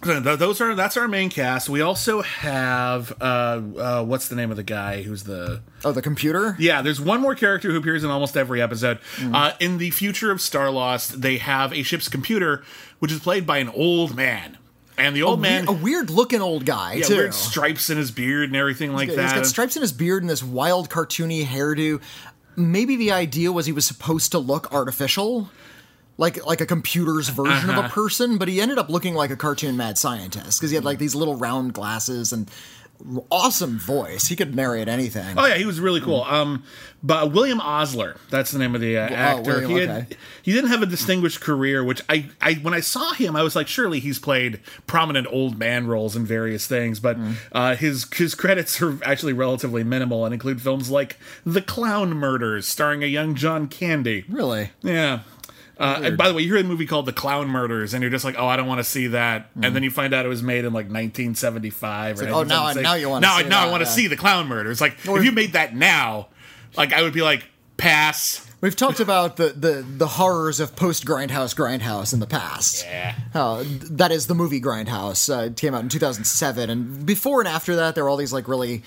those 0.02 0.62
are 0.62 0.76
that's 0.76 0.98
our 0.98 1.08
main 1.08 1.30
cast. 1.30 1.70
We 1.70 1.82
also 1.82 2.22
have 2.22 3.12
uh, 3.22 3.62
uh, 3.78 4.04
what's 4.04 4.28
the 4.30 4.36
name 4.36 4.52
of 4.52 4.58
the 4.58 4.64
guy 4.64 5.02
who's 5.02 5.24
the 5.24 5.62
Oh, 5.84 5.92
the 5.92 6.02
computer. 6.02 6.56
yeah, 6.60 6.82
there's 6.82 7.02
one 7.02 7.22
more 7.22 7.36
character 7.36 7.70
who 7.72 7.78
appears 7.78 8.04
in 8.04 8.10
almost 8.10 8.36
every 8.38 8.62
episode. 8.62 9.00
Uh, 9.22 9.54
in 9.60 9.78
the 9.78 9.90
future 9.92 10.32
of 10.32 10.40
Starlost, 10.40 11.12
they 11.22 11.38
have 11.38 11.74
a 11.74 11.84
ship's 11.84 12.08
computer, 12.08 12.64
which 13.00 13.12
is 13.12 13.20
played 13.20 13.46
by 13.46 13.58
an 13.60 13.70
old 13.70 14.16
man. 14.16 14.58
And 14.98 15.16
the 15.16 15.24
old 15.24 15.40
man, 15.40 15.68
a 15.70 15.72
weird 15.72 16.10
looking 16.10 16.42
old 16.42 16.66
guy 16.66 16.96
yeah, 16.96 17.06
too. 17.06 17.16
weird 17.16 17.34
stripes 17.34 17.90
in 17.90 17.98
his 17.98 18.12
beard 18.12 18.50
and 18.50 18.56
everything 18.58 18.92
like 18.94 19.08
He's 19.08 19.16
that. 19.16 19.24
He's 19.24 19.34
got 19.34 19.46
stripes 19.46 19.78
in 19.78 19.82
his 19.82 19.94
beard 19.94 20.24
and 20.24 20.30
this 20.30 20.44
wild 20.44 20.90
cartoony 20.90 21.46
hairdo. 21.46 22.02
Maybe 22.58 22.98
the 22.98 23.14
idea 23.14 23.54
was 23.54 23.66
he 23.66 23.72
was 23.72 23.86
supposed 23.86 24.32
to 24.34 24.40
look 24.40 24.74
artificial, 24.74 25.50
like 26.20 26.46
like 26.46 26.62
a 26.62 26.66
computer's 26.66 27.30
version 27.30 27.70
of 27.70 27.78
Uh-huh. 27.78 27.88
a 27.88 27.90
person, 27.90 28.38
but 28.38 28.48
he 28.48 28.60
ended 28.62 28.78
up 28.78 28.90
looking 28.90 29.16
like 29.16 29.32
a 29.32 29.36
cartoon 29.38 29.76
mad 29.78 29.98
scientist 29.98 30.60
because 30.60 30.70
he 30.70 30.76
had 30.76 30.84
like 30.86 31.00
these 31.00 31.16
little 31.16 31.36
round 31.36 31.74
glasses 31.74 32.32
and 32.34 32.50
awesome 33.32 33.80
voice. 33.80 34.28
He 34.28 34.36
could 34.36 34.54
narrate 34.54 34.90
anything. 34.90 35.38
Oh 35.38 35.46
yeah, 35.46 35.56
he 35.56 35.66
was 35.66 35.80
really 35.80 36.02
cool. 36.02 36.24
Um, 36.24 36.64
but 37.02 37.32
William 37.32 37.62
Osler, 37.62 38.18
that's 38.30 38.52
the 38.52 38.60
name 38.60 38.76
of 38.76 38.82
the 38.82 38.98
uh, 38.98 39.08
actor. 39.08 39.52
William, 39.62 39.70
he 39.72 39.78
had, 39.78 39.90
okay. 39.90 40.18
he 40.42 40.52
didn't 40.52 40.70
have 40.70 40.82
a 40.82 40.86
distinguished 40.86 41.40
career, 41.40 41.82
which 41.82 42.02
I, 42.10 42.30
I 42.42 42.56
when 42.56 42.74
I 42.74 42.82
saw 42.82 43.14
him, 43.14 43.38
I 43.38 43.44
was 43.44 43.56
like, 43.56 43.70
surely 43.70 44.02
he's 44.02 44.20
played 44.20 44.60
prominent 44.86 45.28
old 45.32 45.58
man 45.58 45.88
roles 45.88 46.16
in 46.18 46.26
various 46.26 46.68
things. 46.68 47.00
But 47.00 47.18
Mm. 47.18 47.36
uh, 47.54 47.76
his 47.78 48.06
his 48.14 48.36
credits 48.36 48.82
are 48.82 48.98
actually 49.04 49.34
relatively 49.34 49.84
minimal 49.86 50.26
and 50.26 50.34
include 50.34 50.62
films 50.62 50.90
like 50.92 51.18
The 51.46 51.62
Clown 51.62 52.10
Murders, 52.14 52.68
starring 52.68 53.02
a 53.04 53.08
young 53.08 53.34
John 53.36 53.68
Candy. 53.70 54.26
Really? 54.28 54.72
Yeah. 54.82 55.22
Uh, 55.80 56.02
and 56.04 56.18
by 56.18 56.28
the 56.28 56.34
way, 56.34 56.42
you 56.42 56.54
hear 56.54 56.62
a 56.62 56.64
movie 56.64 56.86
called 56.86 57.06
The 57.06 57.14
Clown 57.14 57.48
Murders, 57.48 57.94
and 57.94 58.02
you're 58.02 58.12
just 58.12 58.26
like, 58.26 58.36
"Oh, 58.38 58.46
I 58.46 58.58
don't 58.58 58.68
want 58.68 58.80
to 58.80 58.84
see 58.84 59.08
that." 59.08 59.50
And 59.62 59.74
then 59.74 59.82
you 59.82 59.90
find 59.90 60.14
out 60.14 60.26
it 60.26 60.30
was 60.30 60.44
made 60.44 60.66
in 60.66 60.74
like 60.74 60.88
1975. 60.88 62.20
Or 62.20 62.26
like, 62.26 62.34
oh, 62.34 62.44
now 62.44 62.66
I- 62.66 62.74
now 62.74 62.94
you 62.96 63.08
wanna 63.10 63.26
now, 63.26 63.38
see 63.38 63.48
now 63.48 63.66
I 63.66 63.72
want 63.72 63.84
to 63.84 63.90
yeah. 63.90 63.96
see 63.96 64.08
The 64.08 64.18
Clown 64.18 64.48
Murders. 64.48 64.82
Like, 64.82 64.98
if 65.06 65.24
you 65.24 65.32
made 65.32 65.54
that 65.54 65.74
now, 65.74 66.28
like 66.76 66.92
I 66.92 67.02
would 67.02 67.14
be 67.14 67.22
like, 67.22 67.46
pass. 67.78 68.46
We've 68.62 68.76
talked 68.76 69.00
about 69.00 69.38
the, 69.38 69.50
the, 69.50 69.86
the 69.88 70.08
horrors 70.08 70.60
of 70.60 70.76
post 70.76 71.06
Grindhouse 71.06 71.56
Grindhouse 71.56 72.14
in 72.14 72.20
the 72.20 72.28
past. 72.28 72.86
Yeah. 72.86 73.16
Uh, 73.34 73.64
that 73.92 74.12
is 74.12 74.28
the 74.28 74.36
movie 74.36 74.60
Grindhouse. 74.60 75.34
Uh, 75.34 75.46
it 75.46 75.56
came 75.56 75.74
out 75.74 75.82
in 75.82 75.88
2007. 75.88 76.70
And 76.70 77.06
before 77.06 77.40
and 77.40 77.48
after 77.48 77.78
that, 77.78 77.96
there 77.96 78.04
were 78.04 78.10
all 78.10 78.18
these 78.18 78.34
like 78.34 78.50
really 78.50 78.84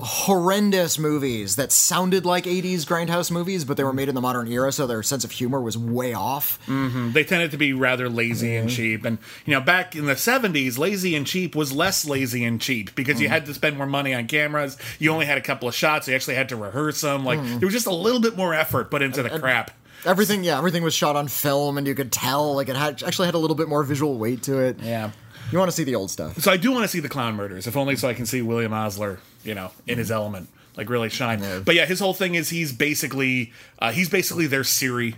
horrendous 0.00 0.98
movies 0.98 1.56
that 1.56 1.72
sounded 1.72 2.24
like 2.24 2.44
80s 2.44 2.86
Grindhouse 2.86 3.30
movies, 3.30 3.64
but 3.64 3.76
they 3.76 3.84
were 3.84 3.92
made 3.92 4.08
in 4.08 4.14
the 4.14 4.20
modern 4.20 4.48
era, 4.48 4.72
so 4.72 4.86
their 4.86 5.02
sense 5.02 5.24
of 5.24 5.30
humor 5.30 5.60
was 5.60 5.76
way 5.76 6.14
off. 6.14 6.58
Mm-hmm. 6.66 7.12
They 7.12 7.24
tended 7.24 7.50
to 7.52 7.56
be 7.56 7.72
rather 7.72 8.08
lazy 8.08 8.56
and 8.56 8.68
mm-hmm. 8.68 8.76
cheap. 8.76 9.04
And 9.04 9.18
you 9.46 9.54
know, 9.54 9.60
back 9.60 9.94
in 9.94 10.06
the 10.06 10.14
70s, 10.14 10.78
lazy 10.78 11.14
and 11.14 11.26
cheap 11.26 11.54
was 11.54 11.72
less 11.72 12.06
lazy 12.06 12.44
and 12.44 12.60
cheap 12.60 12.94
because 12.94 13.20
you 13.20 13.26
mm-hmm. 13.26 13.34
had 13.34 13.46
to 13.46 13.54
spend 13.54 13.76
more 13.76 13.86
money 13.86 14.14
on 14.14 14.26
cameras. 14.26 14.76
You 14.98 15.10
only 15.12 15.26
had 15.26 15.38
a 15.38 15.42
couple 15.42 15.68
of 15.68 15.74
shots. 15.74 16.08
You 16.08 16.14
actually 16.14 16.36
had 16.36 16.48
to 16.50 16.56
rehearse 16.56 17.00
them. 17.00 17.24
Like 17.24 17.40
there 17.42 17.66
was 17.66 17.74
just 17.74 17.86
a 17.86 17.94
little 17.94 18.20
bit 18.20 18.36
more 18.36 18.54
effort 18.54 18.90
put 18.90 19.02
into 19.02 19.22
the 19.22 19.38
crap. 19.38 19.70
Everything, 20.06 20.44
yeah, 20.44 20.56
everything 20.56 20.82
was 20.82 20.94
shot 20.94 21.14
on 21.14 21.28
film, 21.28 21.76
and 21.76 21.86
you 21.86 21.94
could 21.94 22.10
tell 22.10 22.54
like 22.54 22.70
it 22.70 22.76
had 22.76 23.02
actually 23.02 23.26
had 23.26 23.34
a 23.34 23.38
little 23.38 23.56
bit 23.56 23.68
more 23.68 23.82
visual 23.82 24.16
weight 24.16 24.42
to 24.44 24.58
it. 24.60 24.80
Yeah. 24.80 25.10
You 25.52 25.58
want 25.58 25.70
to 25.70 25.76
see 25.76 25.84
the 25.84 25.94
old 25.94 26.10
stuff. 26.10 26.38
So 26.38 26.50
I 26.50 26.56
do 26.56 26.70
want 26.72 26.84
to 26.84 26.88
see 26.88 27.00
the 27.00 27.08
clown 27.08 27.34
murders, 27.34 27.66
if 27.66 27.76
only 27.76 27.96
so 27.96 28.08
I 28.08 28.14
can 28.14 28.26
see 28.26 28.42
William 28.42 28.72
Osler, 28.72 29.18
you 29.44 29.54
know, 29.54 29.72
in 29.86 29.98
his 29.98 30.10
element, 30.10 30.48
like 30.76 30.88
really 30.88 31.08
shine. 31.08 31.40
But 31.64 31.74
yeah, 31.74 31.86
his 31.86 31.98
whole 32.00 32.14
thing 32.14 32.34
is 32.34 32.50
he's 32.50 32.72
basically 32.72 33.52
uh, 33.78 33.92
he's 33.92 34.08
basically 34.08 34.46
their 34.46 34.64
Siri. 34.64 35.16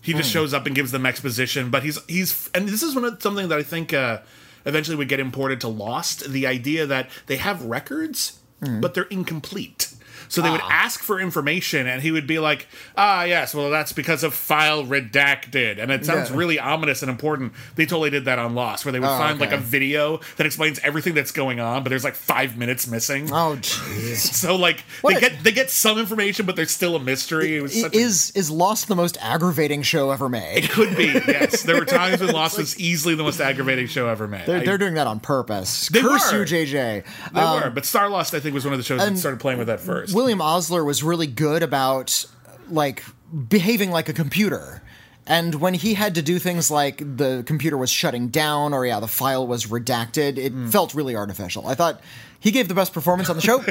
He 0.00 0.14
just 0.14 0.30
shows 0.30 0.52
up 0.52 0.66
and 0.66 0.74
gives 0.74 0.90
them 0.90 1.06
exposition, 1.06 1.70
but 1.70 1.84
he's 1.84 1.98
he's 2.06 2.50
and 2.54 2.68
this 2.68 2.82
is 2.82 2.94
one 2.94 3.04
of, 3.04 3.22
something 3.22 3.48
that 3.48 3.58
I 3.58 3.62
think 3.62 3.92
uh, 3.92 4.18
eventually 4.64 4.96
would 4.96 5.08
get 5.08 5.20
imported 5.20 5.60
to 5.60 5.68
Lost. 5.68 6.30
The 6.32 6.46
idea 6.46 6.86
that 6.86 7.08
they 7.26 7.36
have 7.36 7.64
records, 7.64 8.40
but 8.80 8.94
they're 8.94 9.04
incomplete. 9.04 9.91
So 10.32 10.40
they 10.40 10.50
would 10.50 10.62
ask 10.62 11.02
for 11.02 11.20
information, 11.20 11.86
and 11.86 12.00
he 12.00 12.10
would 12.10 12.26
be 12.26 12.38
like, 12.38 12.66
"Ah, 12.96 13.24
yes, 13.24 13.54
well, 13.54 13.68
that's 13.70 13.92
because 13.92 14.24
of 14.24 14.32
file 14.32 14.82
redacted," 14.84 15.78
and 15.78 15.90
it 15.92 16.06
sounds 16.06 16.30
Yeah. 16.30 16.36
really 16.36 16.58
ominous 16.58 17.02
and 17.02 17.10
important. 17.10 17.52
They 17.76 17.84
totally 17.84 18.08
did 18.10 18.24
that 18.24 18.38
on 18.38 18.54
Lost, 18.54 18.84
where 18.86 18.92
they 18.92 18.98
would 19.00 19.06
find 19.08 19.38
like 19.38 19.52
a 19.52 19.58
video 19.58 20.20
that 20.38 20.46
explains 20.46 20.78
everything 20.82 21.12
that's 21.14 21.32
going 21.32 21.60
on, 21.60 21.82
but 21.82 21.90
there's 21.90 22.04
like 22.04 22.14
five 22.14 22.56
minutes 22.56 22.86
missing. 22.86 23.30
Oh, 23.30 23.56
jeez. 23.60 24.16
So 24.32 24.56
like 24.56 24.84
What 25.02 25.10
they 25.12 25.16
a- 25.18 25.20
get 25.30 25.44
they 25.44 25.52
get 25.52 25.70
some 25.70 25.98
information, 25.98 26.46
but 26.46 26.56
there's 26.56 26.70
still 26.70 26.96
a 26.96 27.00
mystery. 27.00 27.56
It 27.58 27.62
was 27.62 27.78
such 27.80 27.94
a- 27.94 27.98
Is 27.98 28.30
is 28.34 28.50
Lost 28.50 28.88
the 28.88 28.96
most 28.96 29.18
aggravating 29.20 29.82
show 29.82 30.10
ever 30.12 30.28
made? 30.30 30.64
It 30.64 30.70
could 30.70 30.96
be 30.96 31.04
yes. 31.28 31.62
There 31.62 31.76
were 31.76 31.84
times 31.84 32.20
when 32.20 32.32
Lost 32.32 32.56
was 32.56 32.78
easily 32.78 33.14
the 33.14 33.22
most 33.22 33.40
aggravating 33.40 33.86
show 33.86 34.08
ever 34.08 34.26
made. 34.26 34.46
They're, 34.46 34.60
I- 34.60 34.64
they're 34.64 34.78
doing 34.78 34.94
that 34.94 35.06
on 35.06 35.20
purpose. 35.20 35.88
They 35.88 36.00
Curse 36.00 36.32
were. 36.32 36.38
you, 36.38 36.44
JJ. 36.66 37.04
they 37.34 37.40
were, 37.40 37.70
but 37.70 37.84
Starlost 37.84 38.34
I 38.34 38.40
think 38.40 38.54
was 38.54 38.64
one 38.64 38.72
of 38.72 38.78
the 38.78 38.84
shows 38.84 39.00
that 39.00 39.18
started 39.18 39.40
playing 39.40 39.58
with 39.58 39.66
that 39.68 39.80
first. 39.80 40.14
William 40.22 40.40
Osler 40.40 40.84
was 40.84 41.02
really 41.02 41.26
good 41.26 41.64
about 41.64 42.24
like 42.70 43.02
behaving 43.48 43.90
like 43.90 44.08
a 44.08 44.12
computer. 44.12 44.80
And 45.26 45.56
when 45.56 45.74
he 45.74 45.94
had 45.94 46.14
to 46.14 46.22
do 46.22 46.38
things 46.38 46.70
like 46.70 46.98
the 46.98 47.42
computer 47.44 47.76
was 47.76 47.90
shutting 47.90 48.28
down 48.28 48.72
or 48.72 48.86
yeah, 48.86 49.00
the 49.00 49.08
file 49.08 49.44
was 49.44 49.66
redacted, 49.66 50.38
it 50.38 50.52
Hmm. 50.52 50.68
felt 50.68 50.94
really 50.94 51.16
artificial. 51.16 51.66
I 51.66 51.74
thought 51.74 52.00
He 52.42 52.50
gave 52.50 52.66
the 52.66 52.74
best 52.74 52.92
performance 52.92 53.30
on 53.30 53.36
the 53.36 53.42
show. 53.42 53.62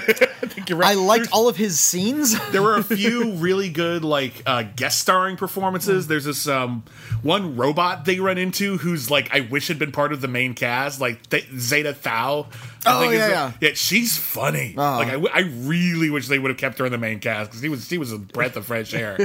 You're 0.68 0.78
right. 0.78 0.92
I 0.92 0.94
liked 0.94 1.28
all 1.34 1.50
of 1.50 1.58
his 1.58 1.78
scenes. 1.80 2.36
there 2.52 2.62
were 2.62 2.76
a 2.78 2.84
few 2.84 3.34
really 3.36 3.70
good 3.70 4.04
like 4.06 4.42
uh, 4.46 4.64
guest 4.64 5.00
starring 5.02 5.36
performances. 5.36 6.08
There's 6.08 6.24
this 6.24 6.48
um, 6.48 6.84
one 7.22 7.58
robot 7.58 8.06
they 8.06 8.20
run 8.22 8.38
into 8.38 8.78
who's 8.78 9.12
like 9.12 9.34
I 9.36 9.42
wish 9.42 9.68
had 9.68 9.78
been 9.78 9.92
part 9.92 10.14
of 10.14 10.22
the 10.22 10.30
main 10.30 10.54
cast, 10.54 11.02
like 11.02 11.30
Th- 11.30 11.48
Zeta 11.58 11.94
Thau. 11.94 12.48
I 12.86 13.06
Oh, 13.08 13.10
yeah, 13.12 13.28
yeah. 13.28 13.52
yeah. 13.60 13.70
She's 13.74 14.18
funny. 14.18 14.74
Like 14.78 15.08
I, 15.10 15.12
w- 15.12 15.30
I 15.34 15.42
really 15.42 16.10
wish 16.10 16.28
they 16.30 16.40
would 16.40 16.50
have 16.50 16.58
kept 16.58 16.80
her 16.80 16.86
in 16.86 16.92
the 16.94 16.98
main 16.98 17.20
cast 17.20 17.52
because 17.52 17.62
he 17.62 17.68
was 17.70 17.88
she 17.88 17.98
was 17.98 18.12
a 18.14 18.18
breath 18.18 18.56
of 18.56 18.66
fresh 18.66 18.94
air. 18.94 19.18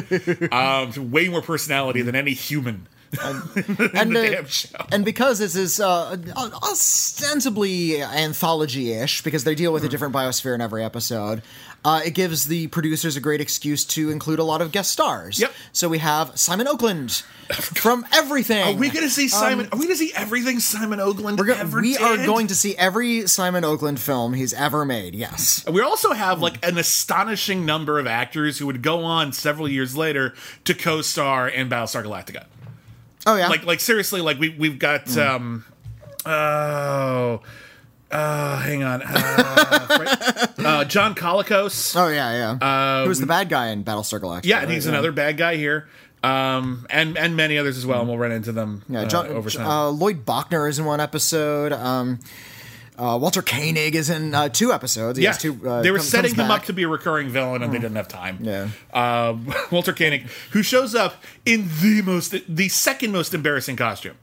um, 0.53 1.11
way 1.13 1.29
more 1.29 1.41
personality 1.43 2.03
than 2.03 2.15
any 2.17 2.33
human. 2.33 2.89
And 3.23 4.15
the 4.17 4.71
uh, 4.79 4.85
and 4.93 5.05
because 5.05 5.39
this 5.39 5.55
is 5.57 5.81
uh, 5.81 6.17
ostensibly 6.63 8.03
anthology-ish 8.03 9.23
because 9.23 9.45
they 9.45 9.55
deal 9.55 9.73
with 9.73 9.83
Hmm. 9.83 9.87
a 9.87 9.91
different 9.91 10.15
biosphere 10.15 10.55
in 10.55 10.61
every 10.61 10.83
episode 10.85 11.43
uh, 11.85 12.01
it 12.05 12.15
gives 12.15 12.49
the 12.49 12.67
producers 12.69 13.17
a 13.17 13.21
great 13.21 13.41
excuse 13.41 13.85
to 13.85 14.11
include 14.11 14.39
a 14.41 14.45
lot 14.45 14.61
of 14.61 14.73
guest 14.73 14.91
stars 14.91 15.39
Yep. 15.41 15.53
so 15.73 15.89
we 15.89 15.99
have 15.99 16.37
simon 16.39 16.67
oakland 16.67 17.13
from 17.53 18.05
everything 18.13 18.75
Are 18.77 18.79
we 18.79 18.91
gonna 18.91 19.09
see 19.09 19.29
Simon? 19.29 19.69
are 19.71 19.79
we 19.79 19.85
gonna 19.87 19.95
see 19.97 20.13
everything 20.17 20.59
Simon 20.59 20.99
Oakland 20.99 21.39
Um, 21.39 21.47
We're 21.47 21.55
go- 21.55 21.61
ever 21.61 21.81
we 21.81 21.97
are 21.97 22.17
going 22.17 22.49
to 22.49 22.57
see 22.57 22.77
every 22.77 23.27
simon 23.29 23.65
oakland 23.65 24.01
film 24.01 24.33
he's 24.35 24.53
ever 24.53 24.85
made 24.85 25.15
yes 25.15 25.65
We 25.71 25.81
also 25.81 26.13
have 26.13 26.41
like 26.41 26.65
an 26.67 26.77
astonishing 26.79 27.65
number 27.65 27.99
of 28.01 28.07
actors 28.09 28.59
who 28.59 28.67
would 28.67 28.83
go 28.83 29.05
on 29.05 29.33
several 29.33 29.69
years 29.69 29.97
later 29.97 30.35
to 30.65 30.75
co-star 30.75 31.49
in 31.49 31.69
Battlestar 31.69 32.03
Galactica. 32.05 32.47
Oh 33.27 33.37
yeah 33.37 33.49
Like, 33.49 33.65
like 33.65 33.81
seriously, 33.81 34.21
like 34.21 34.39
we 34.39 34.51
we've 34.51 34.79
got 34.79 35.07
Mm. 35.07 35.27
um, 35.29 35.65
oh, 36.25 37.41
uh, 38.11 38.57
hang 38.61 38.83
on, 38.85 39.03
uh, 39.03 40.47
uh, 40.59 40.85
John 40.85 41.15
Colicos. 41.15 41.95
oh 41.97 42.09
yeah 42.09 42.57
yeah 42.59 43.03
he 43.03 43.09
was 43.09 43.21
the 43.21 43.27
bad 43.27 43.49
guy 43.49 43.69
in 43.69 43.85
battlestar 43.85 44.21
galactica 44.21 44.39
Uh, 44.39 44.41
yeah, 44.45 44.59
and 44.59 44.67
right? 44.69 44.75
he's 44.75 44.87
another 44.87 45.13
bad 45.13 45.37
guy 45.37 45.57
here. 45.57 45.89
Um, 46.25 46.87
and 46.91 47.17
and 47.19 47.37
many 47.37 47.57
others 47.59 47.77
as 47.77 47.87
well, 47.87 48.01
and 48.01 48.09
we'll 48.09 48.19
run 48.19 48.33
into 48.33 48.51
them. 48.51 48.83
Yeah, 48.89 49.03
uh, 49.03 49.07
John, 49.07 49.27
over 49.29 49.49
time. 49.51 49.67
uh, 49.67 49.91
Lloyd 49.91 50.25
Bochner 50.25 50.69
is 50.69 50.79
in 50.79 50.85
one 50.85 50.99
episode. 50.99 51.73
Um, 51.73 52.19
uh, 52.99 53.19
Walter 53.21 53.43
Koenig 53.43 53.95
is 53.95 54.09
in 54.11 54.35
uh, 54.35 54.49
two 54.49 54.73
episodes. 54.73 55.19
He 55.19 55.25
yeah, 55.25 55.33
two, 55.33 55.61
uh, 55.69 55.83
they 55.83 55.91
were 55.91 55.99
comes- 55.99 56.09
setting 56.09 56.31
comes 56.31 56.41
him 56.41 56.49
back. 56.49 56.61
up 56.63 56.67
to 56.67 56.73
be 56.73 56.83
a 56.85 56.89
recurring 56.89 57.29
villain, 57.29 57.63
and 57.63 57.73
they 57.73 57.79
didn't 57.79 57.97
have 57.97 58.09
time. 58.09 58.39
Yeah. 58.41 58.69
um, 58.95 59.53
Walter 59.71 59.93
Koenig, 59.93 60.27
who 60.53 60.63
shows 60.63 60.95
up 60.95 61.23
in 61.45 61.69
the 61.83 62.03
most, 62.03 62.35
the 62.49 62.69
second 62.69 63.13
most 63.13 63.35
embarrassing 63.35 63.77
costume. 63.77 64.17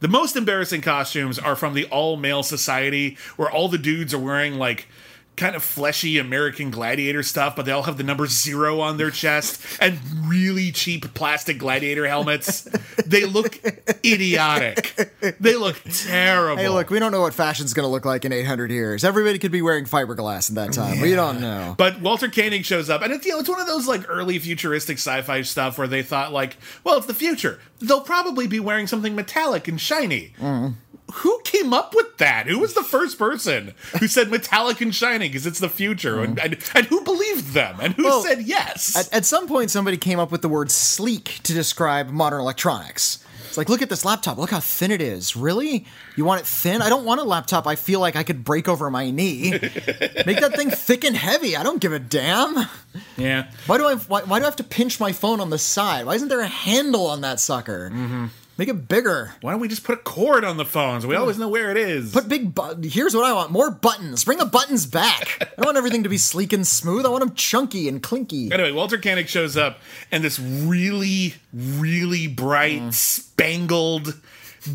The 0.00 0.08
most 0.08 0.36
embarrassing 0.36 0.82
costumes 0.82 1.38
are 1.38 1.56
from 1.56 1.72
the 1.74 1.86
all 1.86 2.16
male 2.16 2.42
society, 2.42 3.16
where 3.36 3.50
all 3.50 3.68
the 3.68 3.78
dudes 3.78 4.12
are 4.12 4.18
wearing 4.18 4.54
like 4.54 4.88
kind 5.36 5.54
of 5.54 5.62
fleshy 5.62 6.18
American 6.18 6.70
gladiator 6.70 7.22
stuff, 7.22 7.56
but 7.56 7.66
they 7.66 7.72
all 7.72 7.82
have 7.82 7.96
the 7.96 8.02
number 8.02 8.26
zero 8.26 8.80
on 8.80 8.96
their 8.96 9.10
chest 9.10 9.62
and 9.80 9.98
really 10.26 10.72
cheap 10.72 11.12
plastic 11.14 11.58
gladiator 11.58 12.06
helmets. 12.06 12.62
they 13.06 13.24
look 13.24 13.60
idiotic. 14.04 14.94
They 15.40 15.56
look 15.56 15.80
terrible. 15.84 16.62
Hey, 16.62 16.68
look, 16.68 16.90
we 16.90 16.98
don't 16.98 17.12
know 17.12 17.20
what 17.20 17.34
fashion's 17.34 17.74
going 17.74 17.84
to 17.84 17.90
look 17.90 18.04
like 18.04 18.24
in 18.24 18.32
800 18.32 18.70
years. 18.70 19.04
Everybody 19.04 19.38
could 19.38 19.52
be 19.52 19.62
wearing 19.62 19.84
fiberglass 19.84 20.48
at 20.50 20.54
that 20.56 20.72
time. 20.72 21.00
We 21.00 21.14
don't 21.14 21.40
know. 21.40 21.74
But 21.76 22.00
Walter 22.00 22.28
Koenig 22.28 22.64
shows 22.64 22.88
up, 22.88 23.02
and 23.02 23.12
it's 23.12 23.26
you 23.26 23.32
know 23.32 23.40
it's 23.40 23.48
one 23.48 23.60
of 23.60 23.66
those 23.66 23.86
like 23.86 24.08
early 24.08 24.38
futuristic 24.38 24.98
sci-fi 24.98 25.42
stuff 25.42 25.78
where 25.78 25.88
they 25.88 26.02
thought 26.02 26.32
like, 26.32 26.56
well, 26.84 26.96
it's 26.96 27.06
the 27.06 27.14
future. 27.14 27.60
They'll 27.80 28.00
probably 28.00 28.46
be 28.46 28.60
wearing 28.60 28.86
something 28.86 29.14
metallic 29.14 29.68
and 29.68 29.80
shiny. 29.80 30.32
Mm. 30.40 30.74
Who 31.14 31.40
came 31.44 31.72
up 31.72 31.94
with 31.94 32.18
that? 32.18 32.46
Who 32.46 32.58
was 32.58 32.74
the 32.74 32.82
first 32.82 33.18
person 33.18 33.74
who 34.00 34.08
said 34.08 34.30
metallic 34.30 34.80
and 34.80 34.94
shiny 34.94 35.28
because 35.28 35.46
it's 35.46 35.60
the 35.60 35.68
future? 35.68 36.20
And, 36.22 36.38
and 36.38 36.56
and 36.74 36.86
who 36.86 37.02
believed 37.04 37.52
them? 37.52 37.78
And 37.80 37.94
who 37.94 38.04
Well, 38.04 38.22
said 38.22 38.42
yes? 38.42 38.96
At, 38.96 39.12
at 39.12 39.24
some 39.24 39.46
point, 39.46 39.70
somebody 39.70 39.96
came 39.96 40.18
up 40.18 40.32
with 40.32 40.42
the 40.42 40.48
word 40.48 40.70
sleek 40.70 41.38
to 41.44 41.52
describe 41.54 42.08
modern 42.10 42.40
electronics. 42.40 43.22
It's 43.46 43.56
like, 43.56 43.68
look 43.70 43.80
at 43.80 43.88
this 43.88 44.04
laptop. 44.04 44.36
Look 44.36 44.50
how 44.50 44.60
thin 44.60 44.90
it 44.90 45.00
is. 45.00 45.34
Really? 45.36 45.86
You 46.16 46.24
want 46.26 46.42
it 46.42 46.46
thin? 46.46 46.82
I 46.82 46.90
don't 46.90 47.04
want 47.06 47.20
a 47.20 47.24
laptop 47.24 47.66
I 47.66 47.74
feel 47.76 48.00
like 48.00 48.14
I 48.16 48.22
could 48.22 48.44
break 48.44 48.68
over 48.68 48.90
my 48.90 49.10
knee. 49.10 49.50
Make 50.26 50.40
that 50.40 50.52
thing 50.56 50.70
thick 50.70 51.04
and 51.04 51.16
heavy. 51.16 51.56
I 51.56 51.62
don't 51.62 51.80
give 51.80 51.92
a 51.92 51.98
damn. 51.98 52.66
yeah. 53.16 53.50
Why 53.66 53.78
do 53.78 53.86
I 53.86 53.94
why, 53.94 54.22
why 54.22 54.38
do 54.40 54.44
I 54.44 54.48
have 54.48 54.56
to 54.56 54.64
pinch 54.64 55.00
my 55.00 55.12
phone 55.12 55.40
on 55.40 55.48
the 55.50 55.58
side? 55.58 56.04
Why 56.04 56.16
isn't 56.16 56.28
there 56.28 56.40
a 56.40 56.46
handle 56.48 57.06
on 57.06 57.22
that 57.22 57.40
sucker? 57.40 57.90
Mm-hmm. 57.90 58.26
Make 58.58 58.68
it 58.68 58.88
bigger. 58.88 59.34
Why 59.42 59.50
don't 59.50 59.60
we 59.60 59.68
just 59.68 59.84
put 59.84 59.98
a 59.98 60.02
cord 60.02 60.42
on 60.42 60.56
the 60.56 60.64
phones? 60.64 61.06
We 61.06 61.14
always 61.14 61.36
know 61.36 61.48
where 61.48 61.70
it 61.70 61.76
is. 61.76 62.12
Put 62.12 62.26
big 62.26 62.54
bu- 62.54 62.88
Here's 62.88 63.14
what 63.14 63.24
I 63.24 63.32
want: 63.34 63.50
more 63.50 63.70
buttons. 63.70 64.24
Bring 64.24 64.38
the 64.38 64.46
buttons 64.46 64.86
back. 64.86 65.36
I 65.42 65.46
don't 65.56 65.66
want 65.66 65.76
everything 65.76 66.04
to 66.04 66.08
be 66.08 66.16
sleek 66.16 66.54
and 66.54 66.66
smooth. 66.66 67.04
I 67.04 67.10
want 67.10 67.20
them 67.20 67.34
chunky 67.34 67.86
and 67.86 68.02
clinky. 68.02 68.50
Anyway, 68.50 68.72
Walter 68.72 68.96
Koenig 68.96 69.28
shows 69.28 69.58
up 69.58 69.80
in 70.10 70.22
this 70.22 70.38
really, 70.38 71.34
really 71.52 72.28
bright, 72.28 72.80
mm. 72.80 72.94
spangled 72.94 74.14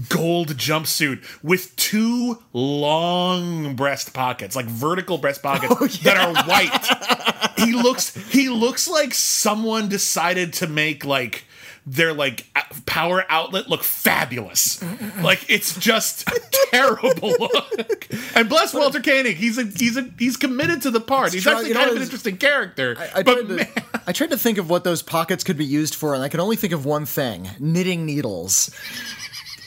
gold 0.09 0.55
jumpsuit 0.55 1.23
with 1.43 1.75
two 1.75 2.41
long 2.53 3.75
breast 3.75 4.13
pockets, 4.13 4.55
like 4.55 4.67
vertical 4.67 5.17
breast 5.17 5.41
pockets 5.43 5.73
oh, 5.79 5.87
that 6.03 6.17
are 6.17 6.43
white. 6.45 7.59
he 7.65 7.73
looks 7.73 8.15
he 8.31 8.47
looks 8.47 8.87
like 8.87 9.13
someone 9.13 9.89
decided 9.89 10.53
to 10.53 10.67
make 10.67 11.03
like 11.03 11.45
their 11.91 12.13
like 12.13 12.45
power 12.86 13.25
outlet 13.27 13.67
look 13.67 13.84
fabulous. 13.84 14.82
Like 15.21 15.49
it's 15.49 15.77
just 15.77 16.27
a 16.30 16.39
terrible 16.71 17.34
look. 17.38 18.08
And 18.34 18.47
bless 18.47 18.73
Walter 18.73 19.01
Koenig, 19.01 19.36
he's 19.36 19.58
a 19.58 19.65
he's 19.65 19.97
a 19.97 20.10
he's 20.17 20.38
committed 20.38 20.84
to 20.84 20.91
the 20.91 21.01
part. 21.01 21.34
He's 21.34 21.43
try- 21.43 21.54
actually 21.54 21.69
you 21.69 21.73
know, 21.73 21.80
kind 21.82 21.91
of 21.91 21.97
an 21.97 22.04
interesting 22.04 22.38
character. 22.38 22.95
I 23.13 23.23
but 23.23 23.45
tried, 23.45 23.58
to, 23.58 23.84
I 24.08 24.12
tried 24.13 24.30
to 24.30 24.38
think 24.38 24.58
of 24.58 24.69
what 24.69 24.86
those 24.86 25.01
pockets 25.01 25.43
could 25.43 25.58
be 25.58 25.65
used 25.65 25.95
for, 25.95 26.13
and 26.13 26.23
I 26.23 26.30
could 26.30 26.39
only 26.39 26.56
think 26.56 26.71
of 26.71 26.86
one 26.86 27.06
thing: 27.06 27.49
knitting 27.60 28.06
needles. 28.06 28.73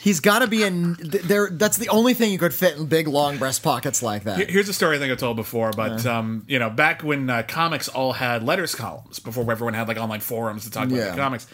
He's 0.04 0.20
got 0.20 0.40
to 0.40 0.46
be 0.46 0.62
in 0.62 0.96
there. 1.00 1.48
That's 1.50 1.78
the 1.78 1.88
only 1.88 2.12
thing 2.12 2.30
you 2.30 2.36
could 2.38 2.52
fit 2.52 2.76
in 2.76 2.84
big, 2.84 3.08
long 3.08 3.38
breast 3.38 3.62
pockets 3.62 4.02
like 4.02 4.24
that. 4.24 4.50
Here's 4.50 4.68
a 4.68 4.74
story 4.74 4.96
I 4.96 4.98
think 4.98 5.10
I 5.10 5.16
told 5.16 5.36
before, 5.36 5.70
but 5.70 6.04
um, 6.04 6.44
you 6.46 6.58
know, 6.58 6.68
back 6.68 7.02
when 7.02 7.30
uh, 7.30 7.42
comics 7.48 7.88
all 7.88 8.12
had 8.12 8.42
letters 8.42 8.74
columns, 8.74 9.18
before 9.18 9.50
everyone 9.50 9.72
had 9.72 9.88
like 9.88 9.96
online 9.96 10.20
forums 10.20 10.64
to 10.64 10.70
talk 10.70 10.88
about 10.88 10.96
Yeah. 10.96 11.16
comics, 11.16 11.46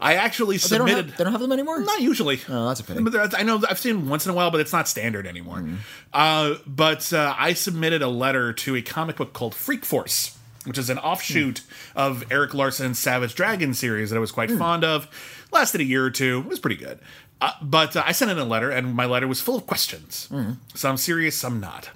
I 0.00 0.14
actually 0.14 0.56
they 0.56 0.78
don't 0.78 0.88
submitted. 0.88 1.06
have. 1.10 1.16
They 1.18 1.24
don't 1.24 1.32
have 1.34 1.42
them 1.42 1.52
anymore. 1.52 1.80
not 1.80 2.00
usually. 2.00 2.40
Oh, 2.48 2.68
that's 2.68 2.80
a 2.80 2.84
pity. 2.84 3.02
But 3.02 3.38
I 3.38 3.42
know 3.42 3.62
I've 3.68 3.78
seen 3.78 4.08
once 4.08 4.24
in 4.24 4.32
a 4.32 4.34
while, 4.34 4.50
but 4.50 4.60
it's 4.60 4.72
not 4.72 4.88
standard 4.88 5.26
anymore. 5.26 5.58
Mm-hmm. 5.58 5.74
Uh, 6.14 6.54
but 6.66 7.12
uh, 7.12 7.34
I 7.38 7.52
submitted 7.52 8.00
a 8.00 8.08
letter 8.08 8.54
to 8.54 8.74
a 8.74 8.80
comic 8.80 9.16
book 9.16 9.34
called 9.34 9.54
Freak 9.54 9.84
Force, 9.84 10.34
which 10.64 10.78
is 10.78 10.88
an 10.88 10.98
offshoot 10.98 11.58
Hmm. 11.92 11.98
of 11.98 12.24
Erik 12.32 12.54
Larsen's 12.54 12.98
Savage 12.98 13.34
Dragon 13.34 13.74
series 13.74 14.08
that 14.08 14.16
I 14.16 14.20
was 14.20 14.32
quite 14.32 14.50
fond 14.50 14.82
of. 14.82 15.06
Lasted 15.52 15.82
a 15.82 15.84
year 15.84 16.04
or 16.04 16.10
two. 16.10 16.40
It 16.40 16.46
was 16.46 16.58
pretty 16.58 16.76
good. 16.76 16.98
Uh, 17.40 17.52
but 17.62 17.94
uh, 17.96 18.02
I 18.04 18.12
sent 18.12 18.30
in 18.30 18.38
a 18.38 18.44
letter, 18.44 18.70
and 18.70 18.94
my 18.94 19.06
letter 19.06 19.28
was 19.28 19.40
full 19.40 19.56
of 19.56 19.66
questions. 19.66 20.26
Hmm. 20.26 20.52
Some 20.74 20.96
serious, 20.96 21.36
some 21.36 21.60
not. 21.60 21.90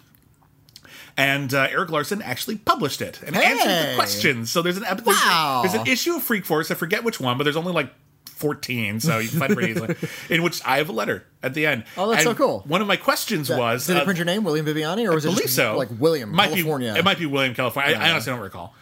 And 1.16 1.52
uh, 1.52 1.68
Erik 1.70 1.90
Larsen 1.90 2.22
actually 2.22 2.56
published 2.56 3.02
it 3.02 3.20
and 3.22 3.36
answered 3.36 3.90
the 3.90 3.94
questions. 3.96 4.50
So 4.50 4.62
there's 4.62 4.78
an 4.78 4.84
Wow. 5.04 5.60
there's 5.62 5.74
an 5.74 5.86
issue 5.86 6.14
of 6.16 6.22
Freak 6.22 6.44
Force. 6.46 6.70
I 6.70 6.74
forget 6.74 7.04
which 7.04 7.20
one, 7.20 7.36
but 7.36 7.44
there's 7.44 7.56
only 7.56 7.72
like 7.72 7.92
14, 8.26 8.98
so 9.00 9.18
you 9.18 9.28
can 9.28 9.38
find 9.38 9.52
it 9.52 9.54
pretty 9.54 9.72
easily. 9.72 9.94
In 10.30 10.42
which 10.42 10.60
I 10.64 10.78
have 10.78 10.88
a 10.88 10.92
letter 10.92 11.24
at 11.42 11.52
the 11.54 11.66
end. 11.66 11.84
Oh, 11.98 12.08
that's 12.10 12.24
And 12.24 12.34
so 12.36 12.42
cool. 12.44 12.64
One 12.66 12.80
of 12.80 12.88
my 12.88 12.96
questions 12.96 13.50
was 13.50 13.86
Did 13.86 13.96
they 13.96 14.00
uh, 14.00 14.04
print 14.04 14.18
your 14.18 14.24
name, 14.24 14.42
William 14.42 14.64
Bibbiani, 14.64 15.06
or 15.08 15.14
was 15.14 15.26
I 15.26 15.28
it 15.28 15.34
believe 15.34 15.50
so. 15.50 15.76
like 15.76 15.88
William 15.98 16.34
might 16.34 16.48
California? 16.50 16.94
Be, 16.94 16.98
it 17.00 17.04
might 17.04 17.18
be 17.18 17.26
William 17.26 17.54
California. 17.54 17.94
I, 17.96 18.08
I 18.08 18.10
honestly 18.10 18.32
don't 18.32 18.40
recall. 18.40 18.74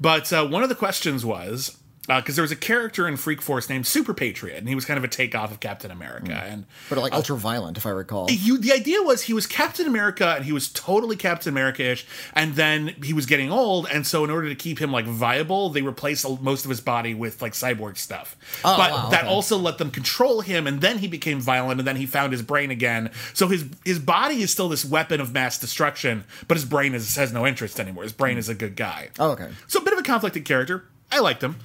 But 0.00 0.32
uh, 0.32 0.46
one 0.46 0.62
of 0.64 0.68
the 0.68 0.74
questions 0.74 1.24
was 1.24 1.77
Uh, 2.08 2.20
because 2.20 2.36
there 2.36 2.42
was 2.42 2.52
a 2.52 2.56
character 2.56 3.06
in 3.06 3.16
Freak 3.16 3.42
Force 3.42 3.68
named 3.68 3.86
Super 3.86 4.14
Patriot, 4.14 4.56
and 4.56 4.68
he 4.68 4.74
was 4.74 4.84
kind 4.84 4.96
of 4.96 5.04
a 5.04 5.08
takeoff 5.08 5.50
of 5.52 5.60
Captain 5.60 5.90
America. 5.90 6.34
Hmm. 6.34 6.52
And 6.52 6.66
but 6.88 6.98
like 6.98 7.12
uh, 7.12 7.16
ultra 7.16 7.36
violent, 7.36 7.76
if 7.76 7.84
I 7.84 7.90
recall. 7.90 8.30
you, 8.30 8.58
the 8.58 8.72
idea 8.72 9.02
was 9.02 9.22
he 9.22 9.34
was 9.34 9.46
Captain 9.46 9.86
America, 9.86 10.34
and 10.36 10.44
he 10.44 10.52
was 10.52 10.70
totally 10.70 11.16
Captain 11.16 11.52
America-ish. 11.52 12.06
And 12.32 12.54
then 12.54 12.94
he 13.02 13.12
was 13.12 13.26
getting 13.26 13.52
old, 13.52 13.86
and 13.92 14.06
so 14.06 14.24
in 14.24 14.30
order 14.30 14.48
to 14.48 14.54
keep 14.54 14.78
him 14.78 14.90
like 14.90 15.04
viable, 15.04 15.68
they 15.68 15.82
replaced 15.82 16.26
most 16.40 16.64
of 16.64 16.70
his 16.70 16.80
body 16.80 17.14
with 17.14 17.42
like 17.42 17.52
cyborg 17.52 17.98
stuff. 17.98 18.36
Oh, 18.64 18.76
but 18.76 18.90
wow, 18.90 19.08
that 19.10 19.24
okay. 19.24 19.28
also 19.28 19.58
let 19.58 19.78
them 19.78 19.90
control 19.90 20.40
him, 20.40 20.66
and 20.66 20.80
then 20.80 20.98
he 20.98 21.08
became 21.08 21.40
violent, 21.40 21.80
and 21.80 21.86
then 21.86 21.96
he 21.96 22.06
found 22.06 22.32
his 22.32 22.42
brain 22.42 22.70
again. 22.70 23.10
So 23.34 23.48
his 23.48 23.66
his 23.84 23.98
body 23.98 24.40
is 24.40 24.50
still 24.50 24.68
this 24.68 24.84
weapon 24.84 25.20
of 25.20 25.32
mass 25.32 25.58
destruction, 25.58 26.24
but 26.46 26.56
his 26.56 26.64
brain 26.64 26.94
is, 26.94 27.16
has 27.16 27.32
no 27.32 27.46
interest 27.46 27.78
anymore. 27.78 28.04
His 28.04 28.12
brain 28.12 28.34
hmm. 28.34 28.40
is 28.40 28.48
a 28.48 28.54
good 28.54 28.76
guy. 28.76 29.10
Oh, 29.18 29.32
okay. 29.32 29.50
So 29.66 29.80
a 29.80 29.82
bit 29.82 29.92
of 29.92 29.98
a 29.98 30.02
conflicted 30.02 30.44
character. 30.44 30.84
I 31.10 31.20
liked 31.20 31.42
him. 31.42 31.56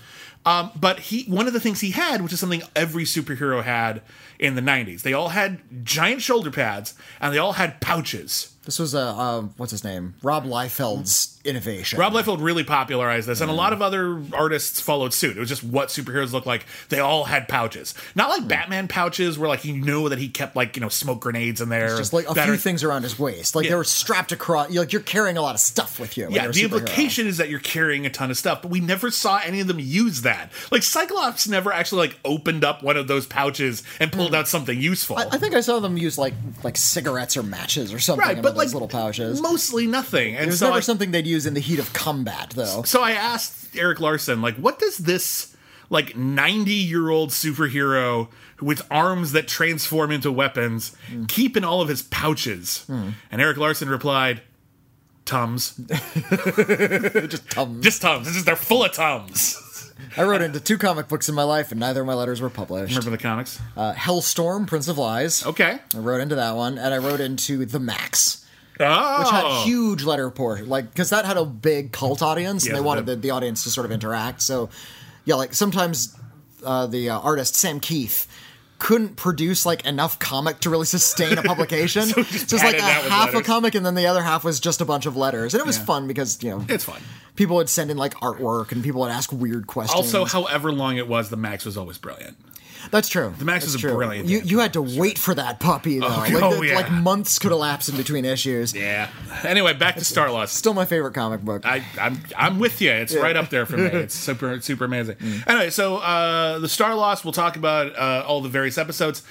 Um, 0.46 0.72
but 0.76 1.00
he 1.00 1.24
one 1.24 1.48
of 1.48 1.54
the 1.54 1.60
things 1.60 1.80
he 1.82 1.92
had, 1.92 2.22
which 2.22 2.34
is 2.34 2.40
something 2.40 2.64
every 2.76 3.04
superhero 3.06 3.64
had 3.64 4.02
in 4.40 4.56
the 4.56 4.62
'90s, 4.62 5.02
they 5.02 5.14
all 5.14 5.30
had 5.30 5.86
giant 5.86 6.22
shoulder 6.22 6.52
pads 6.52 6.96
and 7.22 7.34
they 7.34 7.38
all 7.38 7.54
had 7.54 7.80
pouches. 7.80 8.53
This 8.66 8.80
was 8.80 8.94
a 8.94 9.00
uh, 9.00 9.42
what's 9.58 9.72
his 9.72 9.84
name? 9.84 10.14
Rob 10.24 10.46
Liefeld's 10.46 11.40
innovation. 11.44 12.00
Rob 12.00 12.14
Liefeld 12.14 12.42
really 12.42 12.64
popularized 12.64 13.28
this, 13.28 13.42
and 13.42 13.52
a 13.52 13.54
lot 13.54 13.74
of 13.74 13.82
other 13.82 14.22
artists 14.32 14.80
followed 14.80 15.14
suit. 15.14 15.36
It 15.36 15.40
was 15.42 15.50
just 15.50 15.64
what 15.64 15.90
superheroes 15.90 16.32
look 16.32 16.46
like. 16.46 16.66
They 16.88 17.00
all 17.00 17.26
had 17.26 17.50
pouches, 17.50 17.94
not 18.16 18.30
like 18.30 18.48
Batman 18.48 18.88
pouches, 18.88 19.38
where 19.38 19.50
like 19.50 19.66
you 19.66 19.74
know 19.76 20.08
that 20.10 20.20
he 20.20 20.30
kept 20.30 20.56
like 20.56 20.78
you 20.78 20.82
know 20.82 20.88
smoke 20.88 21.20
grenades 21.20 21.60
in 21.60 21.68
there, 21.68 21.98
just 21.98 22.14
like 22.14 22.30
a 22.30 22.34
few 22.34 22.54
are- 22.54 22.58
things 22.58 22.84
around 22.84 23.04
his 23.04 23.20
waist, 23.20 23.54
like 23.56 23.66
Yeah. 23.66 23.72
they 23.72 23.76
were 23.76 23.84
strapped 23.84 24.32
across. 24.32 24.72
You're, 24.72 24.84
like 24.84 24.94
you're 24.94 25.02
carrying 25.02 25.36
a 25.36 25.42
lot 25.42 25.56
of 25.56 25.60
stuff 25.62 26.00
with 26.00 26.18
you. 26.18 26.26
when 26.26 26.34
Yeah, 26.34 26.44
you're 26.44 26.52
a 26.52 26.54
the 26.54 26.64
implication 26.64 27.28
is 27.28 27.38
that 27.38 27.50
you're 27.50 27.60
carrying 27.60 28.06
a 28.06 28.10
ton 28.10 28.32
of 28.32 28.38
stuff, 28.38 28.62
but 28.62 28.72
we 28.72 28.80
never 28.80 29.12
saw 29.12 29.40
any 29.44 29.60
of 29.60 29.68
them 29.68 29.80
use 29.80 30.22
that. 30.22 30.52
Like 30.72 30.84
Cyclops 30.84 31.48
never 31.50 31.74
actually 31.74 32.08
like 32.08 32.20
opened 32.24 32.64
up 32.64 32.82
one 32.82 32.96
of 32.96 33.10
those 33.10 33.26
pouches 33.26 33.84
and 34.00 34.10
pulled 34.12 34.34
out 34.34 34.48
something 34.48 34.80
useful. 34.80 35.18
Hmm. 35.18 35.28
I 35.34 35.38
think 35.38 35.54
I 35.54 35.60
saw 35.60 35.80
them 35.82 35.98
use 35.98 36.18
like 36.18 36.34
like 36.64 36.78
cigarettes 36.78 37.36
or 37.36 37.44
matches 37.44 37.94
or 37.94 38.00
something 38.00 38.26
right, 38.26 38.38
in 38.38 38.42
but 38.54 38.60
those 38.62 38.74
like 38.74 38.82
little 38.82 38.88
pouches. 38.88 39.42
mostly 39.42 39.88
nothing. 39.88 40.36
And 40.36 40.44
it 40.46 40.48
was 40.48 40.60
so 40.60 40.68
never 40.68 40.78
I, 40.78 40.82
something 40.82 41.12
they'd 41.12 41.28
use 41.28 41.46
in 41.46 41.54
the 41.54 41.60
heat 41.60 41.80
of 41.80 41.92
combat, 41.94 42.52
though. 42.56 42.84
so 42.84 43.02
I 43.02 43.12
asked 43.12 43.76
Erik 43.76 44.00
Larsen, 44.00 44.42
like, 44.42 44.56
what 44.58 44.80
does 44.80 44.98
this 45.00 45.56
like 45.90 46.16
90 46.16 46.72
year 46.74 47.10
old 47.10 47.30
superhero 47.30 48.30
with 48.62 48.82
arms 48.90 49.32
that 49.34 49.48
transform 49.48 50.12
into 50.12 50.32
weapons 50.32 50.96
Hmm. 51.10 51.26
keep 51.26 51.56
in 51.58 51.64
all 51.64 51.82
of 51.82 51.90
his 51.90 52.02
pouches? 52.02 52.86
And 52.90 53.42
Erik 53.42 53.58
Larsen 53.58 53.90
replied, 53.90 54.42
Tums. 55.26 55.76
Just 57.30 57.50
tums. 57.50 57.84
Just 57.84 58.02
Tums. 58.02 58.28
This 58.28 58.36
is 58.36 58.46
they're 58.46 58.56
full 58.56 58.84
of 58.84 58.92
Tums. 58.92 59.60
I 60.18 60.24
wrote 60.24 60.42
into 60.42 60.60
two 60.60 60.78
comic 60.78 61.08
books 61.08 61.30
in 61.30 61.36
my 61.36 61.44
life, 61.44 61.72
and 61.72 61.80
neither 61.80 62.02
of 62.02 62.08
my 62.08 62.14
letters 62.14 62.42
were 62.42 62.50
published. 62.50 62.96
Remember 62.96 63.12
the 63.12 63.22
comics? 63.24 63.60
Uh, 63.78 63.94
Hellstorm, 63.94 64.68
Prince 64.68 64.88
of 64.88 64.98
Lies. 64.98 65.46
Okay. 65.46 65.80
I 65.96 65.98
wrote 65.98 66.20
into 66.22 66.36
that 66.36 66.56
one, 66.56 66.78
and 66.78 66.94
I 66.94 66.98
wrote 66.98 67.20
into 67.22 67.66
The 67.66 67.80
Maxx, 67.80 68.43
Oh. 68.80 69.20
which 69.20 69.30
had 69.30 69.66
huge 69.66 70.04
letter 70.04 70.26
report, 70.26 70.68
like 70.68 70.90
because 70.92 71.10
that 71.12 71.26
had 71.26 71.38
a 71.38 71.46
big 71.46 71.92
cult 71.92 72.22
audience, 72.22 72.66
and 72.66 72.76
they 72.76 72.82
wanted 72.82 73.06
the, 73.06 73.16
the 73.16 73.30
audience 73.30 73.64
to 73.64 73.70
sort 73.70 73.86
of 73.86 73.92
interact. 73.92 74.42
So, 74.42 74.70
yeah, 75.26 75.36
like 75.36 75.54
sometimes 75.54 76.18
uh, 76.66 76.88
the 76.88 77.10
uh, 77.12 77.20
artist 77.20 77.56
Sam 77.56 77.80
Kieth 77.80 78.26
couldn't 78.80 79.16
produce 79.16 79.66
like 79.66 79.86
enough 79.86 80.20
comic 80.20 80.60
to 80.62 80.70
really 80.70 80.86
sustain 80.86 81.38
a 81.38 81.44
publication. 81.54 82.04
So 82.08 82.24
just 82.24 82.50
so 82.50 82.58
like 82.58 82.78
a 82.78 82.82
half 82.82 83.34
a 83.34 83.42
comic, 83.42 83.76
and 83.76 83.86
then 83.86 83.96
the 83.96 84.08
other 84.08 84.22
half 84.24 84.44
was 84.44 84.60
just 84.60 84.82
a 84.82 84.86
bunch 84.86 85.06
of 85.06 85.16
letters, 85.16 85.54
and 85.54 85.62
it 85.62 85.68
was 85.68 85.78
Yeah. 85.78 85.86
fun 85.86 86.08
because 86.08 86.42
you 86.44 86.50
know 86.50 86.66
It's 86.68 86.84
fun. 86.84 87.02
people 87.36 87.56
would 87.58 87.70
send 87.70 87.92
in 87.92 87.98
like 87.98 88.16
artwork, 88.16 88.72
and 88.72 88.84
people 88.84 89.02
would 89.02 89.12
ask 89.12 89.32
weird 89.32 89.68
questions. 89.68 89.96
Also, 89.96 90.26
however 90.26 90.72
long 90.72 90.98
it 90.98 91.08
was, 91.08 91.30
the 91.30 91.38
Maxx 91.38 91.64
was 91.64 91.78
always 91.78 91.98
brilliant. 91.98 92.38
That's 92.92 93.08
true. 93.08 93.34
The 93.38 93.46
Maxx 93.46 93.66
is 93.66 93.76
a 93.76 93.80
brilliant 93.80 94.28
You 94.28 94.40
you 94.42 94.60
had 94.60 94.74
to 94.74 94.82
wait 94.82 95.18
for 95.18 95.34
that 95.36 95.60
puppy 95.60 96.00
though. 96.00 96.08
like, 96.08 96.34
oh, 96.36 96.60
the- 96.60 96.68
yeah. 96.68 96.76
like 96.76 96.92
months 96.92 97.40
could 97.40 97.52
elapse 97.52 97.90
in 97.90 97.98
between 97.98 98.26
issues. 98.26 98.74
Yeah. 98.74 99.10
Anyway, 99.44 99.74
back 99.74 99.96
to 99.96 100.06
Star 100.06 100.28
Starlost. 100.28 100.50
Still 100.50 100.74
my 100.74 100.86
favorite 100.86 101.14
comic 101.14 101.42
book. 101.42 101.66
I, 101.66 101.84
I'm 102.00 102.20
I'm 102.38 102.60
with 102.60 102.82
you. 102.82 102.92
It's 102.92 103.16
right 103.16 103.36
up 103.36 103.50
there 103.50 103.66
for 103.66 103.78
me. 103.78 103.86
It's 103.86 104.16
super 104.30 104.60
super 104.62 104.86
amazing. 104.86 105.18
Anyway, 105.48 105.70
so 105.70 105.98
uh, 105.98 106.60
the 106.60 106.68
Starlost. 106.68 107.24
We'll 107.24 107.34
talk 107.34 107.56
about 107.56 107.96
uh, 107.98 108.24
all 108.28 108.42
the 108.42 108.50
various 108.50 108.78
episodes. 108.78 109.24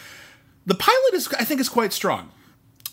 The 0.66 0.74
pilot 0.74 1.14
is, 1.14 1.28
I 1.34 1.44
think, 1.44 1.60
is 1.60 1.68
quite 1.68 1.92
strong. 1.92 2.30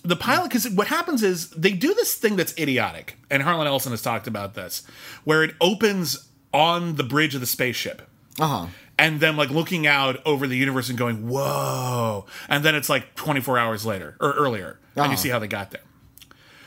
The 0.04 0.16
pilot, 0.16 0.50
because 0.50 0.68
what 0.70 0.88
happens 0.88 1.22
is 1.24 1.50
they 1.52 1.74
do 1.74 1.94
this 1.94 2.16
thing 2.16 2.36
that's 2.38 2.58
idiotic, 2.58 3.18
and 3.30 3.44
Harlan 3.44 3.68
Ellison 3.68 3.92
has 3.92 4.02
talked 4.02 4.28
about 4.28 4.54
this, 4.56 4.84
where 5.26 5.44
it 5.44 5.54
opens 5.60 6.30
on 6.54 6.96
the 6.96 7.04
bridge 7.04 7.36
of 7.36 7.42
the 7.42 7.48
spaceship. 7.48 8.02
Uh 8.40 8.48
huh. 8.48 8.68
And 9.00 9.20
then 9.20 9.36
like 9.38 9.50
looking 9.50 9.88
out 9.88 10.18
over 10.26 10.46
the 10.46 10.56
universe 10.58 10.90
and 10.90 10.98
going, 10.98 11.28
"Whoa!" 11.30 12.26
And 12.48 12.64
then 12.64 12.76
it's 12.76 12.90
like 12.90 13.16
24 13.16 13.58
hours 13.58 13.86
later 13.86 14.16
or 14.20 14.34
earlier, 14.34 14.80
and 14.96 15.06
you 15.06 15.12
Uh-huh. 15.14 15.16
see 15.16 15.30
how 15.30 15.40
they 15.40 15.48
got 15.48 15.72
there. 15.72 15.82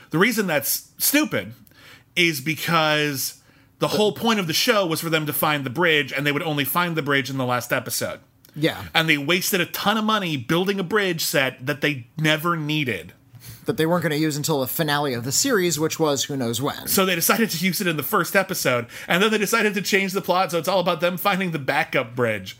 The 0.09 0.17
reason 0.17 0.47
that's 0.47 0.89
stupid 0.97 1.53
is 2.15 2.41
because 2.41 3.41
the 3.79 3.87
whole 3.89 4.11
point 4.11 4.39
of 4.39 4.47
the 4.47 4.53
show 4.53 4.85
was 4.85 5.01
for 5.01 5.09
them 5.09 5.25
to 5.25 5.33
find 5.33 5.65
the 5.65 5.69
bridge, 5.69 6.11
and 6.11 6.25
they 6.25 6.31
would 6.31 6.43
only 6.43 6.63
find 6.65 6.95
the 6.95 7.01
bridge 7.01 7.29
in 7.29 7.37
the 7.37 7.45
last 7.45 7.71
episode. 7.73 8.19
Yeah. 8.55 8.83
And 8.93 9.09
they 9.09 9.17
wasted 9.17 9.61
a 9.61 9.65
ton 9.65 9.97
of 9.97 10.03
money 10.03 10.37
building 10.37 10.79
a 10.79 10.83
bridge 10.83 11.21
set 11.23 11.65
that 11.65 11.81
they 11.81 12.07
never 12.17 12.55
needed. 12.55 13.13
That 13.65 13.77
they 13.77 13.85
weren't 13.85 14.03
going 14.03 14.11
to 14.11 14.17
use 14.17 14.35
until 14.35 14.59
the 14.59 14.67
finale 14.67 15.13
of 15.13 15.23
the 15.23 15.31
series, 15.31 15.79
which 15.79 15.99
was 15.99 16.25
who 16.25 16.35
knows 16.35 16.61
when. 16.61 16.87
So 16.87 17.05
they 17.05 17.15
decided 17.15 17.49
to 17.51 17.65
use 17.65 17.79
it 17.79 17.87
in 17.87 17.97
the 17.97 18.03
first 18.03 18.35
episode, 18.35 18.87
and 19.07 19.23
then 19.23 19.31
they 19.31 19.37
decided 19.37 19.73
to 19.75 19.81
change 19.81 20.11
the 20.11 20.21
plot 20.21 20.51
so 20.51 20.57
it's 20.57 20.67
all 20.67 20.79
about 20.79 20.99
them 20.99 21.17
finding 21.17 21.51
the 21.51 21.59
backup 21.59 22.15
bridge. 22.15 22.57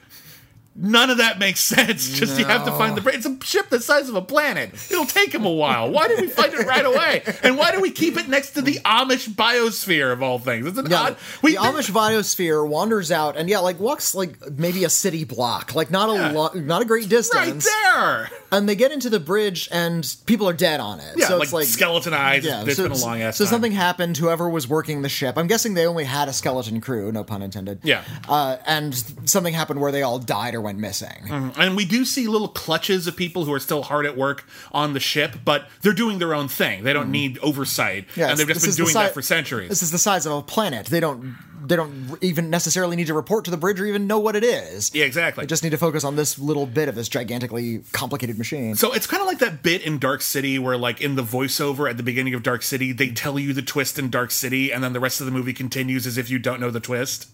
None 0.75 1.09
of 1.12 1.17
that 1.17 1.38
makes 1.38 1.59
sense. 1.59 2.09
Just 2.09 2.39
you 2.39 2.45
have 2.45 2.65
to 2.65 2.71
find 2.71 2.97
the 2.97 3.01
bridge. 3.01 3.15
It's 3.15 3.25
a 3.27 3.38
ship 3.45 3.69
the 3.69 3.79
size 3.79 4.09
of 4.09 4.15
a 4.15 4.21
planet. 4.21 4.73
It'll 4.91 5.05
take 5.05 5.33
him 5.33 5.45
a 5.45 5.51
while. 5.51 5.91
Why 5.91 6.07
did 6.07 6.19
we 6.19 6.27
find 6.27 6.53
it 6.53 6.65
right 6.65 6.83
away? 6.86 7.21
And 7.43 7.57
why 7.57 7.71
do 7.71 7.79
we 7.79 7.91
keep 7.91 8.17
it 8.17 8.27
next 8.27 8.51
to 8.51 8.62
the 8.62 8.75
Amish 8.86 9.29
biosphere 9.29 10.12
of 10.12 10.23
all 10.23 10.39
things? 10.39 10.65
It's 10.65 10.77
an 10.77 10.89
yeah, 10.89 10.99
odd. 11.01 11.17
We, 11.43 11.51
the 11.51 11.57
Amish 11.59 11.91
biosphere 11.91 12.67
wanders 12.67 13.12
out 13.12 13.38
and 13.38 13.49
yeah, 13.49 13.59
like 13.59 13.79
walks 13.79 14.15
like 14.15 14.49
maybe 14.57 14.83
a 14.83 14.89
city 14.89 15.23
block, 15.25 15.75
like 15.75 15.91
not 15.91 16.09
a 16.09 16.13
Yeah. 16.13 16.31
lo- 16.31 16.51
not 16.55 16.81
a 16.81 16.86
great 16.86 17.07
distance. 17.07 17.67
right 17.67 17.93
there. 17.93 18.29
And 18.51 18.67
they 18.67 18.75
get 18.75 18.91
into 18.91 19.09
the 19.09 19.19
bridge 19.19 19.69
and 19.71 20.15
people 20.25 20.49
are 20.49 20.53
dead 20.53 20.79
on 20.79 20.99
it. 20.99 21.13
Yeah, 21.17 21.27
so 21.27 21.38
like, 21.38 21.43
it's 21.43 21.53
like 21.53 21.65
skeleton 21.67 22.13
eyes. 22.13 22.43
Yeah, 22.45 22.63
it's 22.65 22.77
so, 22.77 22.83
been 22.83 22.91
a 22.91 23.01
long 23.01 23.21
ass 23.21 23.38
so 23.38 23.45
time. 23.45 23.51
something 23.51 23.71
happened. 23.71 24.17
Whoever 24.17 24.49
was 24.49 24.67
working 24.67 25.01
the 25.03 25.09
ship, 25.09 25.38
I'm 25.38 25.47
guessing 25.47 25.75
they 25.75 25.86
only 25.86 26.03
had 26.05 26.27
a 26.27 26.33
skeleton 26.33 26.81
crew, 26.81 27.12
no 27.12 27.23
pun 27.23 27.41
intended. 27.43 27.79
Yeah. 27.83 28.03
uh, 28.27 28.57
and 28.65 28.95
something 29.29 29.53
happened 29.53 29.79
where 29.79 29.91
they 29.91 30.01
all 30.01 30.17
died 30.19 30.55
or 30.55 30.62
went 30.63 30.80
missing. 30.80 31.30
And 31.30 31.76
we 31.76 31.86
do 31.86 32.06
see 32.06 32.28
little 32.28 32.47
clutches 32.47 33.06
of 33.06 33.15
people 33.15 33.45
who 33.45 33.54
are 33.54 33.60
still 33.60 33.84
hard 33.84 34.06
at 34.06 34.17
work 34.17 34.45
on 34.71 34.93
the 34.93 34.99
ship, 34.99 35.36
but 35.45 35.67
they're 35.82 35.93
doing 35.93 36.17
their 36.19 36.34
own 36.34 36.47
thing. 36.47 36.84
They 36.84 36.93
don't 36.93 37.12
need 37.12 37.38
oversight, 37.39 38.08
Mm-hmm. 38.08 38.19
Yeah, 38.19 38.30
and 38.30 38.39
they've 38.39 38.47
just 38.47 38.65
been 38.65 38.73
doing 38.76 38.88
si- 38.89 38.93
that 38.93 39.13
for 39.13 39.21
centuries. 39.21 39.69
This 39.69 39.84
is 39.84 39.91
the 39.91 39.97
size 39.97 40.26
of 40.26 40.32
a 40.32 40.41
planet. 40.41 40.88
They 40.88 40.99
don't 40.99 41.36
they 41.65 41.76
don't 41.78 42.17
even 42.21 42.49
necessarily 42.49 42.95
need 42.97 43.08
to 43.08 43.13
report 43.13 43.45
to 43.45 43.52
the 43.52 43.56
bridge 43.58 43.80
or 43.80 43.86
even 43.86 44.06
know 44.06 44.19
what 44.19 44.36
it 44.36 44.43
is. 44.43 44.93
yeah, 44.93 45.06
exactly. 45.06 45.43
They 45.43 45.47
just 45.47 45.63
need 45.63 45.69
to 45.69 45.78
focus 45.78 46.04
on 46.04 46.17
this 46.17 46.38
little 46.38 46.65
bit 46.65 46.89
of 46.89 46.95
this 46.95 47.08
gigantically 47.08 47.84
complicated 47.93 48.38
machine. 48.38 48.76
So 48.76 48.91
it's 48.91 49.08
kind 49.08 49.21
of 49.21 49.28
like 49.28 49.39
that 49.39 49.63
bit 49.63 49.82
in 49.82 49.97
Dark 49.97 50.21
City 50.21 50.60
where, 50.60 50.78
like, 50.78 50.99
in 50.99 51.15
the 51.15 51.23
voiceover 51.23 51.89
at 51.89 51.95
the 51.95 52.04
beginning 52.04 52.34
of 52.34 52.43
Dark 52.43 52.63
City, 52.63 52.91
they 52.91 53.10
tell 53.12 53.39
you 53.39 53.54
the 53.54 53.62
twist 53.62 53.97
in 53.97 54.10
Dark 54.10 54.32
City, 54.32 54.71
and 54.73 54.84
then 54.84 54.91
the 54.91 54.99
rest 54.99 55.21
of 55.21 55.26
the 55.26 55.32
movie 55.32 55.54
continues 55.54 56.06
as 56.06 56.17
if 56.17 56.30
you 56.30 56.38
don't 56.38 56.60
know 56.60 56.69
the 56.69 56.82
twist. 56.82 57.28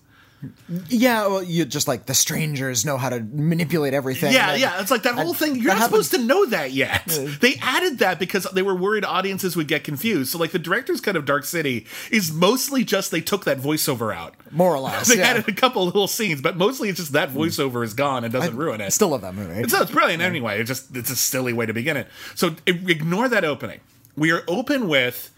Yeah, 0.87 1.27
well, 1.27 1.43
you 1.43 1.65
just 1.65 1.87
like 1.87 2.05
the 2.05 2.13
strangers 2.13 2.85
know 2.85 2.97
how 2.97 3.09
to 3.09 3.19
manipulate 3.19 3.93
everything. 3.93 4.33
Yeah, 4.33 4.51
And- 4.51 4.61
yeah. 4.61 4.81
It's 4.81 4.91
like 4.91 5.03
that 5.03 5.15
whole 5.15 5.33
thing. 5.33 5.55
You're 5.55 5.69
not 5.73 5.77
happens- 5.77 6.07
supposed 6.07 6.21
to 6.21 6.27
know 6.27 6.45
that 6.47 6.71
yet. 6.71 7.05
They 7.41 7.55
added 7.61 7.99
that 7.99 8.19
because 8.19 8.47
they 8.53 8.61
were 8.61 8.75
worried 8.75 9.03
audiences 9.03 9.55
would 9.55 9.67
get 9.67 9.83
confused. 9.83 10.31
So, 10.31 10.37
like, 10.37 10.51
the 10.51 10.59
director's 10.59 11.01
cut 11.01 11.15
of 11.15 11.25
Dark 11.25 11.43
City 11.43 11.85
is 12.11 12.31
mostly 12.31 12.83
just 12.83 13.11
they 13.11 13.21
took 13.21 13.45
that 13.45 13.59
voiceover 13.59 14.15
out. 14.15 14.35
more 14.51 14.73
or 14.73 14.79
less. 14.79 15.09
They 15.09 15.17
yeah. 15.17 15.27
added 15.29 15.47
a 15.47 15.53
couple 15.53 15.85
little 15.85 16.07
scenes, 16.07 16.41
but 16.41 16.55
mostly 16.55 16.89
it's 16.89 16.99
just 16.99 17.13
that 17.13 17.29
mm. 17.29 17.33
voiceover 17.33 17.83
is 17.83 17.93
gone 17.93 18.23
and 18.23 18.31
doesn't 18.31 18.55
ruin 18.55 18.79
it. 18.81 18.91
Still 18.91 19.09
love 19.09 19.21
that 19.21 19.33
movie. 19.35 19.67
So 19.67 19.81
it's 19.81 19.91
brilliant 19.91 20.21
anyway. 20.21 20.59
It's 20.59 20.67
just 20.67 20.95
it's 20.95 21.09
a 21.09 21.15
silly 21.15 21.51
way 21.53 21.65
to 21.65 21.73
begin 21.73 21.97
it. 21.97 22.07
So 22.35 22.55
ignore 22.65 23.27
that 23.29 23.43
opening. 23.43 23.79
We 24.15 24.31
are 24.31 24.43
open 24.47 24.87
with 24.87 25.31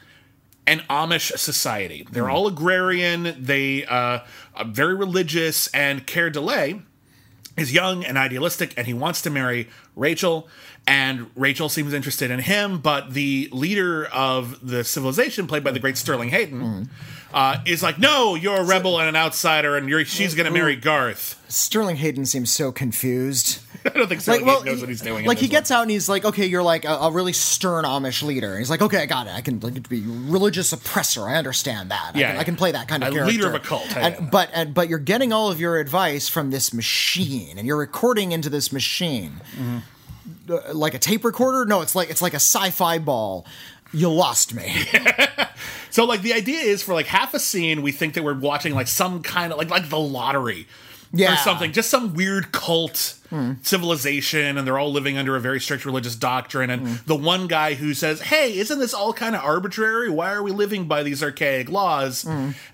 an 0.68 0.80
Amish 0.90 1.38
society. 1.38 2.08
They're 2.12 2.30
all 2.30 2.48
agrarian. 2.48 3.36
They 3.38 3.86
uh, 3.86 4.20
are 4.56 4.66
very 4.66 4.96
religious, 4.96 5.68
and 5.68 6.06
Keir 6.06 6.32
Dullea 6.32 6.82
is 7.58 7.74
young 7.74 8.04
and 8.06 8.18
idealistic, 8.18 8.74
and 8.78 8.88
he 8.88 8.94
wants 8.94 9.22
to 9.24 9.30
marry 9.30 9.68
Rachel. 9.96 10.48
And 10.88 11.30
Rachel 11.36 11.70
seems 11.70 11.94
interested 11.94 12.32
in 12.32 12.40
him, 12.40 12.80
but 12.80 13.14
the 13.14 13.50
leader 13.52 14.06
of 14.06 14.68
the 14.68 14.84
civilization, 14.84 15.46
played 15.46 15.64
by 15.64 15.72
the 15.72 15.80
great 15.80 15.98
Sterling 15.98 16.30
Hayden, 16.30 16.90
uh, 17.34 17.58
is 17.66 17.84
like, 17.84 18.00
"No, 18.00 18.34
you're 18.36 18.58
a 18.58 18.64
rebel 18.64 19.00
and 19.00 19.08
an 19.08 19.16
outsider, 19.16 19.78
and 19.78 19.88
you're, 19.88 20.04
she's 20.06 20.34
going 20.34 20.48
to 20.48 20.52
marry 20.52 20.76
Garth." 20.76 21.44
Sterling 21.50 21.98
Hayden 21.98 22.26
seems 22.26 22.52
so 22.52 22.72
confused. 22.72 23.60
I 23.86 23.90
don't 23.90 24.08
think 24.08 24.22
Sterling 24.22 24.46
Hayden 24.46 24.66
knows 24.66 24.80
what 24.82 24.90
he's 24.90 25.02
doing. 25.02 25.26
Like 25.26 25.38
he 25.40 25.46
one. 25.48 25.52
gets 25.52 25.72
out 25.72 25.82
and 25.82 25.92
he's 25.92 26.08
like, 26.08 26.24
okay, 26.26 26.46
you're 26.46 26.64
like 26.64 26.86
a, 26.86 26.90
a 26.94 27.12
really 27.12 27.34
stern 27.34 27.84
Amish 27.86 28.22
leader. 28.24 28.50
And 28.52 28.60
he's 28.60 28.70
like, 28.70 28.82
okay, 28.82 29.00
I 29.02 29.06
got 29.06 29.28
it. 29.28 29.34
I 29.34 29.42
can 29.42 29.60
like 29.60 29.88
be 29.90 30.02
religious 30.06 30.72
oppressor. 30.74 31.24
I 31.24 31.36
understand 31.36 31.92
that. 31.92 32.12
I 32.16 32.20
Yeah, 32.20 32.28
can, 32.28 32.36
yeah. 32.36 32.42
I 32.42 32.44
can 32.44 32.56
play 32.56 32.72
that 32.72 32.88
kind 32.88 33.04
of 33.04 33.10
A 33.10 33.12
character. 33.14 33.32
leader 33.32 33.48
of 33.48 33.56
a 33.56 33.60
cult, 33.60 33.96
And, 33.98 34.16
it. 34.16 34.32
but 34.32 34.50
and, 34.54 34.74
but 34.74 34.88
you're 34.90 35.00
getting 35.00 35.34
all 35.34 35.50
of 35.52 35.60
your 35.60 35.78
advice 35.80 36.30
from 36.30 36.52
this 36.52 36.74
machine, 36.74 37.58
and 37.58 37.66
you're 37.68 37.78
recording 37.78 38.32
into 38.32 38.50
this 38.50 38.72
machine, 38.72 39.42
Mm-hmm. 39.58 39.78
Uh, 40.50 40.74
like 40.74 40.94
a 40.94 41.00
tape 41.00 41.24
recorder. 41.26 41.66
No, 41.66 41.82
it's 41.82 41.96
like 41.96 42.10
it's 42.10 42.22
like 42.22 42.34
a 42.34 42.38
sci-fi 42.38 43.00
ball. 43.00 43.46
You 43.94 44.10
lost 44.12 44.54
me. 44.54 44.72
So 45.90 46.06
like 46.06 46.22
the 46.22 46.32
idea 46.34 46.62
is 46.62 46.82
for 46.82 46.94
like 46.94 47.06
half 47.08 47.34
a 47.34 47.40
scene, 47.40 47.82
we 47.82 47.92
think 47.92 48.14
that 48.14 48.24
we're 48.24 48.40
watching 48.40 48.74
like 48.74 48.88
some 48.88 49.22
kind 49.22 49.52
of 49.52 49.58
like 49.58 49.70
like 49.70 49.90
the 49.90 50.00
lottery. 50.00 50.66
Yeah. 51.12 51.34
or 51.34 51.38
something. 51.38 51.74
Just 51.74 51.90
some 51.90 52.14
weird 52.14 52.54
cult 52.54 53.18
civilization, 53.62 54.58
and 54.58 54.68
they're 54.68 54.80
all 54.80 54.92
living 54.92 55.18
under 55.18 55.36
a 55.36 55.40
very 55.40 55.60
strict 55.60 55.86
religious 55.86 56.16
doctrine. 56.16 56.70
And 56.70 57.00
the 57.06 57.16
one 57.16 57.48
guy 57.48 57.76
who 57.76 57.94
says, 57.94 58.22
"Hey, 58.22 58.58
isn't 58.58 58.80
this 58.80 58.94
all 58.94 59.14
kind 59.14 59.36
of 59.36 59.44
arbitrary? 59.44 60.10
Why 60.10 60.32
are 60.34 60.44
we 60.44 60.52
living 60.52 60.86
by 60.86 61.04
these 61.04 61.24
archaic 61.24 61.70
laws?" 61.70 62.26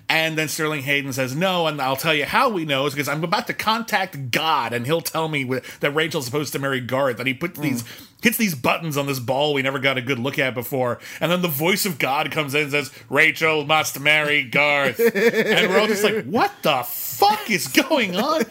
And 0.10 0.38
then 0.38 0.48
Sterling 0.48 0.84
Hayden 0.84 1.12
says, 1.12 1.36
"No, 1.36 1.67
and 1.67 1.82
I'll 1.82 1.98
tell 1.98 2.13
you 2.13 2.26
how 2.26 2.48
we 2.50 2.63
know 2.63 2.86
is 2.86 2.93
because 2.93 3.10
I'm 3.10 3.24
about 3.24 3.48
to 3.48 3.54
contact 3.54 4.32
God, 4.32 4.72
and 4.74 4.86
He'll 4.86 5.02
tell 5.02 5.28
me 5.28 5.43
that 5.82 5.91
Rachel's 5.91 6.26
supposed 6.26 6.54
to 6.54 6.60
marry 6.60 6.80
Garth, 6.80 7.20
and 7.20 7.28
He 7.28 7.34
puts 7.34 7.60
these." 7.60 7.84
Hits 8.20 8.38
these 8.38 8.56
buttons 8.56 8.98
on 8.98 9.06
this 9.06 9.20
ball 9.20 9.54
we 9.54 9.62
never 9.62 9.78
got 9.78 10.00
a 10.00 10.02
good 10.02 10.17
look 10.17 10.39
at 10.39 10.56
before, 10.56 10.98
and 11.22 11.32
then 11.32 11.43
the 11.43 11.48
voice 11.48 11.86
of 11.86 12.00
God 12.00 12.32
comes 12.32 12.56
in 12.56 12.63
and 12.63 12.72
says, 12.72 12.89
"Rachel 13.10 13.63
must 13.63 14.00
marry 14.00 14.43
Garth," 14.43 15.00
and 15.00 15.70
we're 15.70 15.80
all 15.80 15.86
just 15.86 16.04
like, 16.04 16.24
"What 16.26 16.52
the 16.63 16.82
fuck 16.84 17.48
is 17.52 17.67
going 17.67 18.15
on?" 18.15 18.43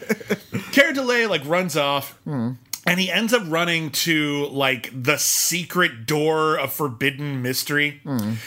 Keir 0.71 0.93
Dullea 0.93 1.29
like 1.29 1.41
runs 1.45 1.75
off. 1.75 1.96
And 2.25 2.99
he 2.99 3.11
ends 3.11 3.33
up 3.33 3.43
running 3.47 3.91
to 3.91 4.45
like 4.47 4.91
the 4.93 5.17
secret 5.17 6.05
door 6.05 6.57
of 6.57 6.71
forbidden 6.71 7.41
mystery. 7.41 8.01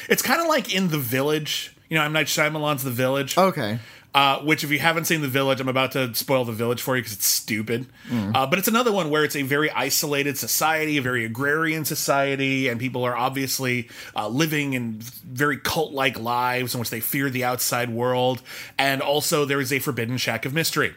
It's 0.09 0.23
kind 0.23 0.41
of 0.41 0.47
like 0.47 0.75
in 0.75 0.89
The 0.89 0.99
Village. 0.99 1.77
You 1.91 1.99
know, 1.99 2.05
M. 2.05 2.13
Night 2.13 2.27
Shyamalan's 2.27 2.83
The 2.85 2.91
Village. 2.91 3.37
Okay. 3.37 3.79
Uh, 4.13 4.41
which, 4.41 4.65
if 4.65 4.73
you 4.73 4.79
haven't 4.81 5.05
seen 5.05 5.21
The 5.21 5.29
Village, 5.29 5.61
I'm 5.61 5.69
about 5.69 5.93
to 5.93 6.13
spoil 6.15 6.45
The 6.45 6.53
Village 6.53 6.83
for 6.83 6.97
you 6.97 7.03
because 7.03 7.13
it's 7.13 7.27
stupid. 7.27 7.87
Uh, 8.35 8.45
but 8.47 8.59
it's 8.59 8.67
another 8.67 8.91
one 8.91 9.09
where 9.09 9.23
it's 9.25 9.37
a 9.37 9.43
very 9.43 9.71
isolated 9.71 10.37
society, 10.37 10.97
a 10.97 11.03
very 11.03 11.25
agrarian 11.25 11.85
society, 11.85 12.67
and 12.67 12.81
people 12.81 13.05
are 13.05 13.17
obviously 13.17 13.89
uh, 14.17 14.27
living 14.27 14.73
in 14.73 14.99
very 15.01 15.59
cult 15.59 15.93
like 15.93 16.19
lives 16.19 16.75
in 16.75 16.81
which 16.81 16.91
they 16.91 16.99
fear 16.99 17.31
the 17.31 17.45
outside 17.45 17.91
world. 17.91 18.43
And 18.79 19.01
also, 19.01 19.45
there 19.45 19.61
is 19.61 19.73
a 19.73 19.79
forbidden 19.79 20.17
shack 20.17 20.45
of 20.45 20.53
mystery 20.55 20.95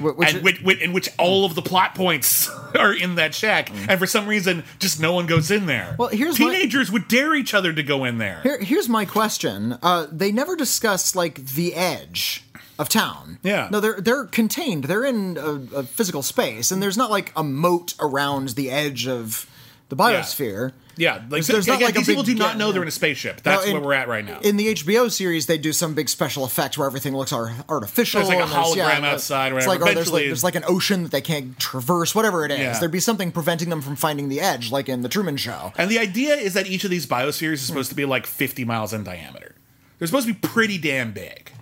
Which, 0.00 0.34
and 0.34 0.42
which, 0.42 0.60
which, 0.62 0.80
in 0.80 0.92
which 0.92 1.08
all 1.18 1.44
of 1.44 1.54
the 1.54 1.62
plot 1.62 1.94
points 1.94 2.48
are 2.78 2.92
in 2.92 3.16
that 3.16 3.34
shack, 3.34 3.70
and 3.88 3.98
for 3.98 4.06
some 4.06 4.26
reason, 4.26 4.64
just 4.78 5.00
no 5.00 5.12
one 5.12 5.26
goes 5.26 5.50
in 5.50 5.66
there. 5.66 5.94
Well, 5.98 6.08
here's 6.08 6.38
my- 6.40 6.46
teenagers 6.46 6.90
would 6.90 7.06
dare 7.08 7.34
each 7.34 7.54
other 7.54 7.72
to 7.72 7.82
go 7.82 8.04
in 8.04 8.18
there. 8.18 8.40
Here, 8.42 8.58
here's 8.60 8.88
my 8.88 9.04
question. 9.04 9.78
Uh, 9.82 10.06
they 10.10 10.32
never 10.32 10.56
discuss 10.56 11.14
like 11.14 11.34
the 11.46 11.74
edge 11.74 12.44
of 12.78 12.88
town. 12.88 13.38
Yeah. 13.42 13.68
No, 13.70 13.80
they're 13.80 14.00
they're 14.00 14.24
contained. 14.24 14.84
They're 14.84 15.04
in 15.04 15.36
a, 15.36 15.78
a 15.78 15.82
physical 15.82 16.22
space, 16.22 16.70
and 16.70 16.82
there's 16.82 16.96
not 16.96 17.10
like 17.10 17.32
a 17.36 17.44
moat 17.44 17.94
around 18.00 18.50
the 18.50 18.70
edge 18.70 19.06
of 19.06 19.46
the 19.90 19.96
biosphere. 19.96 20.70
yeah, 20.70 20.74
like 20.98 21.28
There's- 21.28 21.46
there's 21.46 21.66
not 21.66 21.76
again, 21.76 21.86
like 21.86 21.94
these 21.94 22.06
people 22.06 22.22
do 22.22 22.34
not 22.34 22.52
yeah, 22.54 22.58
know 22.58 22.72
they're 22.72 22.82
in 22.82 22.88
a 22.88 22.90
spaceship. 22.90 23.42
That's 23.42 23.62
Now, 23.64 23.68
in- 23.68 23.76
where 23.78 23.82
we're 23.86 23.92
at 23.94 24.08
right 24.08 24.24
now. 24.24 24.40
In 24.40 24.56
the 24.56 24.68
HBO 24.74 25.10
series, 25.10 25.46
they 25.46 25.56
do 25.58 25.72
some 25.72 25.94
big 25.94 26.08
special 26.08 26.44
effect 26.44 26.76
where 26.76 26.86
everything 26.86 27.14
looks 27.16 27.32
ar- 27.32 27.52
artificial. 27.68 28.20
There's 28.20 28.28
like 28.28 28.44
a 28.44 28.52
hologram 28.52 28.76
yeah, 29.02 29.10
outside 29.12 29.52
or 29.52 29.58
It's 29.58 29.66
like, 29.66 29.80
or 29.80 29.84
there's 29.84 29.96
like 29.96 29.96
Eventually- 29.96 30.26
there's 30.26 30.44
like 30.44 30.54
an 30.56 30.64
ocean 30.66 31.04
that 31.04 31.12
they 31.12 31.20
can't 31.20 31.58
traverse, 31.58 32.14
whatever 32.14 32.44
it 32.44 32.50
is. 32.50 32.58
Yeah. 32.58 32.78
There'd 32.78 32.90
be 32.90 33.00
something 33.00 33.32
preventing 33.32 33.70
them 33.70 33.80
from 33.82 33.96
finding 33.96 34.28
the 34.28 34.40
edge, 34.40 34.70
like 34.70 34.88
in 34.88 35.02
the 35.02 35.08
Truman 35.08 35.36
Show. 35.36 35.72
and 35.78 35.90
the 35.90 35.98
idea 35.98 36.34
is 36.34 36.54
that 36.54 36.66
each 36.66 36.84
of 36.84 36.90
these 36.90 37.06
biospheres 37.06 37.54
is 37.54 37.62
supposed 37.62 37.88
to 37.90 37.94
be 37.96 38.04
like 38.04 38.26
50 38.26 38.64
miles 38.64 38.92
in 38.92 39.04
diameter. 39.04 39.54
They're 39.98 40.06
supposed 40.06 40.26
to 40.28 40.32
be 40.34 40.38
pretty 40.40 40.78
damn 40.78 41.12
big. 41.12 41.52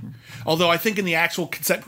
Although 0.47 0.71
I 0.71 0.77
think 0.77 0.99
in 0.99 1.05
the 1.05 1.17
actual 1.17 1.47
concept 1.49 1.87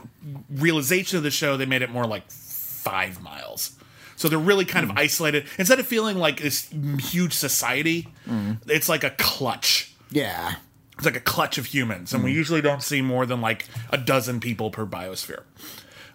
realization 0.51 1.17
of 1.17 1.23
the 1.23 1.31
show, 1.31 1.57
they 1.57 1.67
made 1.67 1.83
it 1.83 1.91
more 1.91 2.07
like 2.07 2.31
five 2.31 3.23
miles. 3.23 3.73
So 4.21 4.29
they're 4.29 4.39
really 4.39 4.67
kind 4.67 4.85
Hmm. 4.85 4.91
of 4.91 4.99
isolated. 4.99 5.47
Instead 5.57 5.81
of 5.81 5.87
feeling 5.87 6.19
like 6.19 6.43
this 6.43 6.69
huge 6.99 7.33
society, 7.33 8.07
Hmm. 8.27 8.53
it's 8.69 8.87
like 8.87 9.03
a 9.03 9.11
clutch. 9.17 9.93
Yeah. 10.11 10.57
It's 10.99 11.07
like 11.07 11.17
a 11.17 11.21
clutch 11.21 11.57
of 11.57 11.65
humans, 11.65 12.13
and 12.13 12.23
we 12.23 12.31
usually 12.31 12.61
don't 12.61 12.83
see 12.83 13.01
more 13.01 13.25
than 13.25 13.41
like 13.41 13.65
a 13.89 13.97
dozen 13.97 14.39
people 14.39 14.71
per 14.71 14.85
biosphere. 14.85 15.45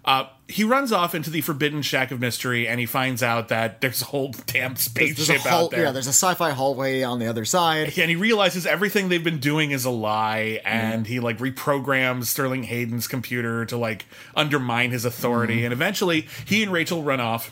Uh, 0.06 0.26
he 0.48 0.64
runs 0.64 0.92
off 0.92 1.16
into 1.16 1.32
the 1.32 1.42
Forbidden 1.42 1.82
Shack 1.82 2.12
of 2.12 2.20
Mystery, 2.20 2.68
and 2.68 2.80
he 2.80 2.86
finds 2.86 3.24
out 3.24 3.48
that 3.48 3.82
there's 3.82 4.04
a 4.04 4.06
whole 4.06 4.36
damn 4.46 4.74
There's 4.76 4.82
spaceship 4.82 5.38
hall- 5.42 5.66
out 5.66 5.72
there. 5.72 5.86
Yeah, 5.86 5.92
there's 5.92 6.06
a 6.06 6.10
sci-fi 6.14 6.52
hallway 6.52 7.02
on 7.02 7.18
the 7.18 7.26
other 7.26 7.44
side. 7.44 7.98
and 7.98 8.10
he 8.12 8.16
realizes 8.16 8.68
everything 8.68 9.10
they've 9.10 9.24
been 9.24 9.40
doing 9.40 9.72
is 9.72 9.84
a 9.84 9.90
lie, 9.90 10.60
Mm-hmm. 10.64 10.68
and 10.68 11.08
he 11.08 11.20
like 11.20 11.40
reprograms 11.40 12.26
Sterling 12.26 12.66
Hayden's 12.66 13.08
computer 13.08 13.66
to 13.66 13.78
like 13.78 14.06
undermine 14.36 14.92
his 14.92 15.06
authority, 15.06 15.56
Mm-hmm. 15.56 15.64
and 15.66 15.74
eventually 15.74 16.28
he 16.46 16.62
and 16.62 16.72
Rachel 16.72 17.02
run 17.02 17.20
off 17.20 17.50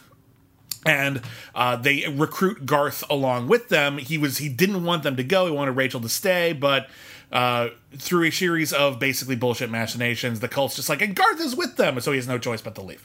and 0.85 1.21
uh, 1.55 1.75
they 1.75 2.05
recruit 2.07 2.65
Garth 2.65 3.03
along 3.09 3.47
with 3.47 3.69
them. 3.69 3.97
He 3.97 4.17
was 4.17 4.37
he 4.37 4.49
didn't 4.49 4.83
want 4.83 5.03
them 5.03 5.15
to 5.15 5.23
go. 5.23 5.45
He 5.45 5.51
wanted 5.51 5.71
Rachel 5.73 6.01
to 6.01 6.09
stay, 6.09 6.53
but 6.53 6.89
uh, 7.31 7.69
through 7.97 8.25
a 8.27 8.31
series 8.31 8.71
of 8.73 8.99
basically 8.99 9.35
bullshit 9.35 9.69
machinations, 9.71 10.39
the 10.39 10.47
cult's 10.47 10.75
just 10.75 10.87
like, 10.87 11.01
and 11.01 11.15
Garth 11.15 11.39
is 11.39 11.55
with 11.55 11.77
them, 11.77 11.99
so 11.99 12.11
he 12.11 12.17
has 12.17 12.27
no 12.27 12.37
choice 12.37 12.61
but 12.61 12.75
to 12.75 12.81
leave. 12.81 13.03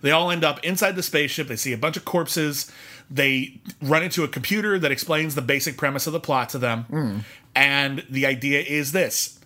They 0.00 0.10
all 0.10 0.30
end 0.30 0.42
up 0.42 0.64
inside 0.64 0.96
the 0.96 1.02
spaceship. 1.02 1.48
They 1.48 1.56
see 1.56 1.74
a 1.74 1.76
bunch 1.76 1.98
of 1.98 2.06
corpses. 2.06 2.70
They 3.10 3.60
run 3.82 4.02
into 4.02 4.24
a 4.24 4.28
computer 4.28 4.78
that 4.78 4.90
explains 4.90 5.34
the 5.34 5.42
basic 5.42 5.76
premise 5.76 6.06
of 6.06 6.14
the 6.14 6.20
plot 6.20 6.48
to 6.50 6.58
them, 6.58 7.24
and 7.54 8.04
the 8.08 8.24
idea 8.24 8.60
is 8.62 8.92
this: 8.92 9.38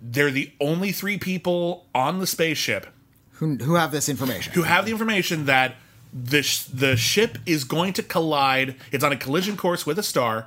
they're 0.00 0.30
the 0.30 0.52
only 0.58 0.92
three 0.92 1.18
people 1.18 1.84
on 1.94 2.18
the 2.20 2.26
spaceship 2.26 2.86
Who, 3.32 3.56
who 3.56 3.74
have 3.74 3.92
this 3.92 4.08
information? 4.08 4.54
who 4.54 4.62
have 4.62 4.86
the 4.86 4.92
information 4.92 5.44
that 5.46 5.74
the 6.12 6.42
sh- 6.42 6.64
the 6.64 6.96
ship 6.96 7.38
is 7.46 7.64
going 7.64 7.92
to 7.94 8.02
collide. 8.02 8.76
It's 8.92 9.04
on 9.04 9.12
a 9.12 9.16
collision 9.16 9.56
course 9.56 9.86
with 9.86 9.98
a 9.98 10.02
star, 10.02 10.46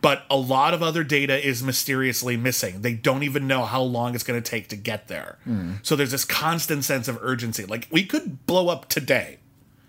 but 0.00 0.24
a 0.30 0.36
lot 0.36 0.74
of 0.74 0.82
other 0.82 1.04
data 1.04 1.46
is 1.46 1.62
mysteriously 1.62 2.36
missing. 2.36 2.82
They 2.82 2.94
don't 2.94 3.22
even 3.22 3.46
know 3.46 3.64
how 3.64 3.82
long 3.82 4.14
it's 4.14 4.24
going 4.24 4.42
to 4.42 4.50
take 4.50 4.68
to 4.68 4.76
get 4.76 5.08
there. 5.08 5.38
Hmm. 5.44 5.74
So 5.82 5.94
there's 5.96 6.10
this 6.10 6.24
constant 6.24 6.84
sense 6.84 7.08
of 7.08 7.18
urgency. 7.22 7.64
Like 7.64 7.88
we 7.90 8.04
could 8.04 8.46
blow 8.46 8.68
up 8.68 8.88
today. 8.88 9.38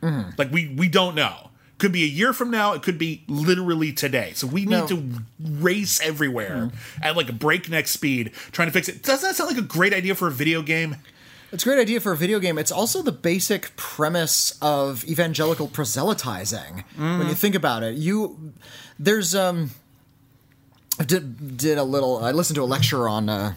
Hmm. 0.01 0.21
Like 0.37 0.51
we 0.51 0.73
we 0.77 0.87
don't 0.87 1.15
know. 1.15 1.49
Could 1.79 1.91
be 1.91 2.03
a 2.03 2.07
year 2.07 2.31
from 2.33 2.51
now. 2.51 2.73
It 2.73 2.81
could 2.83 2.97
be 2.97 3.23
literally 3.27 3.91
today. 3.91 4.31
So 4.35 4.47
we 4.47 4.61
need 4.61 4.69
No. 4.71 4.87
to 4.87 5.09
race 5.39 5.99
everywhere 6.01 6.67
hmm. 6.67 7.03
at 7.03 7.17
like 7.17 7.29
a 7.29 7.33
breakneck 7.33 7.87
speed, 7.87 8.31
trying 8.51 8.67
to 8.67 8.71
fix 8.71 8.87
it. 8.89 9.01
Doesn't 9.01 9.27
that 9.27 9.35
sound 9.35 9.49
like 9.49 9.63
a 9.63 9.67
great 9.67 9.93
idea 9.93 10.13
for 10.15 10.27
a 10.27 10.31
video 10.31 10.61
game? 10.61 10.97
It's 11.53 11.63
a 11.63 11.67
great 11.69 11.79
idea 11.79 11.99
for 11.99 12.11
a 12.11 12.17
video 12.17 12.39
game. 12.39 12.57
It's 12.57 12.71
also 12.71 13.03
the 13.03 13.11
basic 13.11 13.75
premise 13.75 14.57
of 14.59 15.03
evangelical 15.05 15.67
proselytizing. 15.67 16.83
When 16.97 17.29
you 17.29 17.35
think 17.35 17.53
about 17.53 17.83
it, 17.83 17.93
you 17.95 18.53
there's 18.97 19.35
um 19.35 19.69
I 20.99 21.03
did 21.03 21.55
did 21.57 21.77
a 21.77 21.83
little 21.83 22.17
I 22.23 22.31
listened 22.31 22.55
to 22.55 22.63
a 22.63 22.65
lecture 22.65 23.07
on 23.07 23.29
uh, 23.29 23.53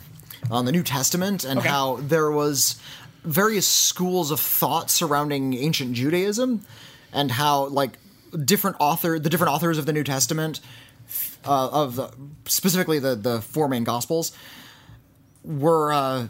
on 0.51 0.67
the 0.67 0.73
New 0.73 0.83
Testament 0.83 1.43
and 1.45 1.61
Okay. 1.61 1.69
how 1.71 1.97
there 1.97 2.31
was 2.31 2.79
various 3.25 3.67
schools 3.67 4.31
of 4.31 4.41
thought 4.41 4.91
surrounding 4.91 5.55
ancient 5.55 5.95
Judaism 5.95 6.67
and 7.15 7.31
how 7.31 7.67
like 7.69 7.93
different 8.45 8.77
author 8.79 9.19
the 9.19 9.31
different 9.31 9.55
authors 9.55 9.79
of 9.79 9.87
the 9.87 9.93
New 9.95 10.05
Testament 10.05 10.61
uh, 11.47 11.69
of 11.73 11.97
the, 11.97 12.11
specifically 12.45 12.99
the 12.99 13.15
the 13.17 13.41
four 13.41 13.69
main 13.69 13.85
gospels 13.85 14.33
were 15.43 15.93
uh, 15.95 16.29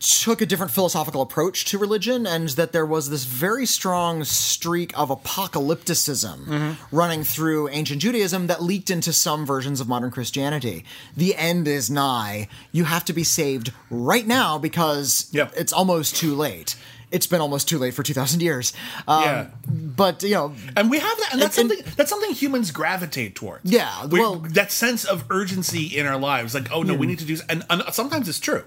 took 0.00 0.40
a 0.40 0.46
different 0.46 0.72
philosophical 0.72 1.22
approach 1.22 1.64
to 1.66 1.78
religion 1.78 2.26
and 2.26 2.48
that 2.50 2.72
there 2.72 2.84
was 2.86 3.10
this 3.10 3.24
very 3.24 3.64
strong 3.66 4.24
streak 4.24 4.92
of 4.98 5.08
apocalypticism 5.10 6.76
running 6.90 7.22
through 7.24 7.68
ancient 7.68 8.00
Judaism 8.02 8.46
that 8.48 8.62
leaked 8.62 8.90
into 8.90 9.12
some 9.12 9.46
versions 9.46 9.80
of 9.80 9.88
modern 9.88 10.10
Christianity. 10.10 10.84
The 11.16 11.36
end 11.36 11.68
is 11.68 11.90
nigh. 11.90 12.48
You 12.72 12.84
have 12.84 13.04
to 13.06 13.12
be 13.12 13.24
saved 13.24 13.72
right 13.90 14.26
now 14.26 14.58
because 14.58 15.30
it's 15.56 15.72
almost 15.72 16.16
too 16.16 16.34
late. 16.34 16.76
It's 17.10 17.26
been 17.26 17.42
almost 17.42 17.68
too 17.68 17.78
late 17.78 17.92
for 17.92 18.02
2000 18.02 18.40
years. 18.40 18.72
Um, 19.06 19.22
Yeah. 19.22 19.46
But, 19.68 20.22
you 20.22 20.30
know, 20.30 20.54
and 20.76 20.90
we 20.90 20.98
have 20.98 21.18
that 21.18 21.28
and 21.34 21.42
that's 21.42 21.58
And- 21.58 21.70
and- 21.70 21.78
something 21.80 21.94
that's 21.96 22.08
something 22.10 22.32
humans 22.32 22.70
gravitate 22.70 23.34
towards 23.34 23.70
Yeah, 23.70 24.06
We- 24.06 24.18
well- 24.18 24.36
that 24.50 24.72
sense 24.72 25.04
of 25.04 25.24
urgency 25.30 25.96
in 25.98 26.06
our 26.06 26.18
lives 26.18 26.54
like 26.54 26.72
oh 26.72 26.82
no 26.82 26.94
we 26.94 27.06
need 27.06 27.18
to 27.18 27.24
do 27.26 27.36
and, 27.48 27.64
and 27.68 27.82
sometimes 27.92 28.28
it's 28.28 28.40
true 28.40 28.64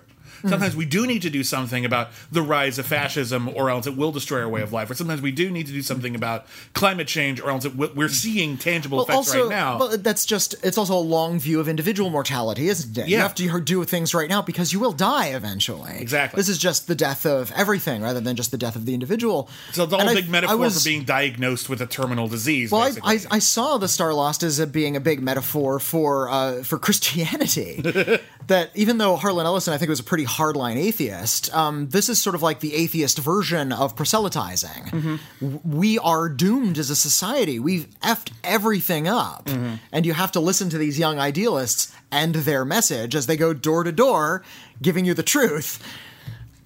sometimes 0.47 0.75
we 0.75 0.85
do 0.85 1.05
need 1.07 1.21
to 1.21 1.29
do 1.29 1.43
something 1.43 1.85
about 1.85 2.09
the 2.31 2.41
rise 2.41 2.77
of 2.79 2.85
fascism 2.85 3.49
or 3.49 3.69
else 3.69 3.87
it 3.87 3.95
will 3.97 4.11
destroy 4.11 4.41
our 4.41 4.49
way 4.49 4.61
of 4.61 4.71
life 4.73 4.89
or 4.89 4.93
sometimes 4.95 5.21
we 5.21 5.31
do 5.31 5.49
need 5.51 5.67
to 5.67 5.73
do 5.73 5.81
something 5.81 6.15
about 6.15 6.45
climate 6.73 7.07
change 7.07 7.39
or 7.41 7.49
else 7.49 7.65
will- 7.67 7.91
we're 7.95 8.09
seeing 8.09 8.57
tangible 8.57 8.97
Well, 8.97 9.05
effects 9.05 9.17
also, 9.29 9.41
right 9.41 9.49
now 9.49 9.77
well, 9.79 9.97
that's 9.97 10.25
just, 10.25 10.55
it's 10.63 10.77
also 10.77 10.95
a 10.95 10.99
long 10.99 11.39
view 11.39 11.59
of 11.59 11.67
individual 11.67 12.09
mortality, 12.09 12.67
isn't 12.69 12.97
it? 12.97 13.07
You 13.07 13.17
have 13.17 13.35
to 13.35 13.61
do 13.61 13.83
things 13.83 14.13
right 14.13 14.29
now 14.29 14.41
because 14.41 14.71
you 14.73 14.79
will 14.79 14.91
die 14.93 15.27
eventually. 15.27 15.97
Exactly. 15.99 16.37
This 16.37 16.49
is 16.49 16.57
just 16.57 16.87
the 16.87 16.95
death 16.95 17.25
of 17.25 17.51
everything 17.55 18.01
rather 18.01 18.19
than 18.19 18.35
just 18.35 18.51
the 18.51 18.57
death 18.57 18.75
of 18.75 18.85
the 18.85 18.93
individual. 18.93 19.49
so 19.71 19.83
it's 19.83 19.93
all 19.93 19.99
And 19.99 20.09
a 20.09 20.11
I- 20.11 20.15
big 20.15 20.25
I 20.25 20.29
metaphor 20.29 20.57
was- 20.57 20.77
for 20.83 20.89
being 20.89 21.03
diagnosed 21.03 21.69
with 21.69 21.81
a 21.81 21.85
terminal 21.87 22.27
disease 22.27 22.71
Well, 22.71 22.81
I. 23.03 23.13
I, 23.15 23.19
I 23.31 23.39
saw 23.39 23.77
the 23.77 23.87
Starlost 23.87 24.43
as 24.43 24.59
a, 24.59 24.67
being 24.67 24.95
a 24.95 24.99
big 24.99 25.21
metaphor 25.21 25.79
for 25.79 26.29
uh, 26.29 26.63
for 26.63 26.77
Christianity. 26.85 27.81
that 28.47 28.69
even 28.75 28.97
though 28.97 29.15
Harlan 29.15 29.45
Ellison, 29.45 29.73
I 29.73 29.77
think, 29.77 29.89
was 29.89 29.99
a 29.99 30.03
pretty 30.03 30.23
hardline 30.35 30.75
atheist, 30.77 31.53
um, 31.55 31.89
this 31.89 32.09
is 32.09 32.21
sort 32.21 32.35
of 32.35 32.41
like 32.41 32.59
the 32.59 32.73
atheist 32.75 33.17
version 33.19 33.71
of 33.71 33.95
proselytizing. 33.95 35.19
W- 35.41 35.61
We 35.63 35.99
are 35.99 36.29
doomed 36.29 36.77
as 36.77 36.89
a 36.89 36.95
society. 36.95 37.59
We've 37.59 37.87
effed 38.01 38.31
everything 38.43 39.07
up, 39.07 39.49
and 39.91 40.05
you 40.05 40.13
have 40.13 40.31
to 40.33 40.39
listen 40.39 40.69
to 40.69 40.77
these 40.77 40.97
young 40.99 41.19
idealists 41.19 41.91
and 42.11 42.35
their 42.35 42.63
message 42.65 43.15
as 43.15 43.25
they 43.27 43.37
go 43.37 43.53
door 43.53 43.83
to 43.83 43.91
door, 43.91 44.43
giving 44.81 45.05
you 45.05 45.13
the 45.13 45.23
truth. 45.23 45.79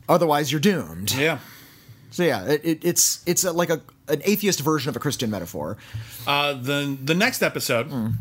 Otherwise, 0.08 0.52
you're 0.52 0.62
doomed. 0.62 1.14
Yeah. 1.14 1.40
So 2.12 2.24
yeah, 2.24 2.46
it, 2.46 2.62
it, 2.64 2.80
it's 2.86 3.22
it's 3.28 3.44
a, 3.44 3.52
like 3.52 3.70
a 3.70 3.82
an 4.08 4.22
atheist 4.26 4.62
version 4.62 4.90
of 4.90 4.96
a 4.96 5.00
Christian 5.00 5.30
metaphor. 5.30 5.78
Uh, 6.26 6.54
the 6.54 6.98
the 7.04 7.14
next 7.14 7.44
episode 7.44 8.16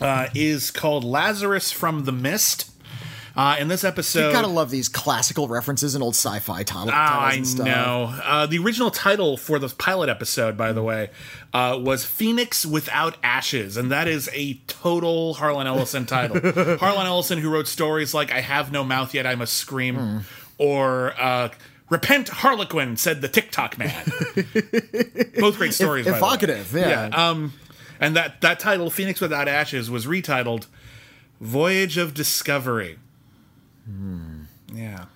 uh, 0.00 0.28
is 0.34 0.70
called 0.70 1.04
Lazarus 1.04 1.72
from 1.72 2.04
the 2.04 2.12
Mist. 2.12 2.70
Uh, 3.34 3.56
in 3.58 3.68
this 3.68 3.82
episode, 3.84 4.26
You 4.26 4.32
gotta 4.32 4.46
love 4.48 4.70
these 4.70 4.88
classical 4.88 5.48
references 5.48 5.94
and 5.94 6.04
old 6.04 6.14
sci-fi 6.14 6.62
title, 6.64 6.88
Oh, 6.88 6.92
titles 6.92 7.22
I 7.22 7.32
and 7.36 7.46
stuff. 7.48 7.66
know. 7.66 8.14
Uh, 8.22 8.46
the 8.46 8.58
original 8.58 8.90
title 8.90 9.36
for 9.38 9.58
the 9.58 9.68
pilot 9.68 10.08
episode, 10.10 10.56
by 10.56 10.72
the 10.72 10.82
way, 10.82 11.08
uh, 11.54 11.78
was 11.80 12.04
Phoenix 12.04 12.66
Without 12.66 13.16
Ashes, 13.22 13.76
and 13.78 13.90
that 13.90 14.06
is 14.06 14.28
a 14.34 14.54
total 14.66 15.34
Harlan 15.34 15.66
Ellison 15.66 16.04
title. 16.06 16.40
Harlan 16.78 17.06
Ellison, 17.06 17.38
who 17.38 17.48
wrote 17.50 17.68
stories 17.68 18.12
like 18.12 18.30
"I 18.30 18.40
Have 18.42 18.70
No 18.70 18.84
Mouth 18.84 19.14
Yet 19.14 19.26
I 19.26 19.34
Must 19.34 19.52
Scream," 19.54 19.96
Hmm. 19.96 20.18
or 20.58 21.14
uh, 21.18 21.48
"Repent, 21.88 22.28
Harlequin," 22.28 22.96
said 22.98 23.22
the 23.22 23.28
Ticktockman. 23.30 23.92
Both 25.40 25.56
great 25.56 25.72
stories. 25.74 26.04
way. 26.06 26.12
Evocative, 26.12 26.72
yeah. 26.74 27.06
Um, 27.06 27.54
and 27.98 28.14
that 28.16 28.40
that 28.42 28.60
title, 28.60 28.90
"Phoenix 28.90 29.20
Without 29.20 29.48
Ashes," 29.48 29.90
was 29.90 30.04
retitled 30.06 30.66
"Voyage 31.40 31.96
of 31.96 32.12
Discovery." 32.14 32.98
Hmm. 33.86 34.42
Yeah. 34.72 35.06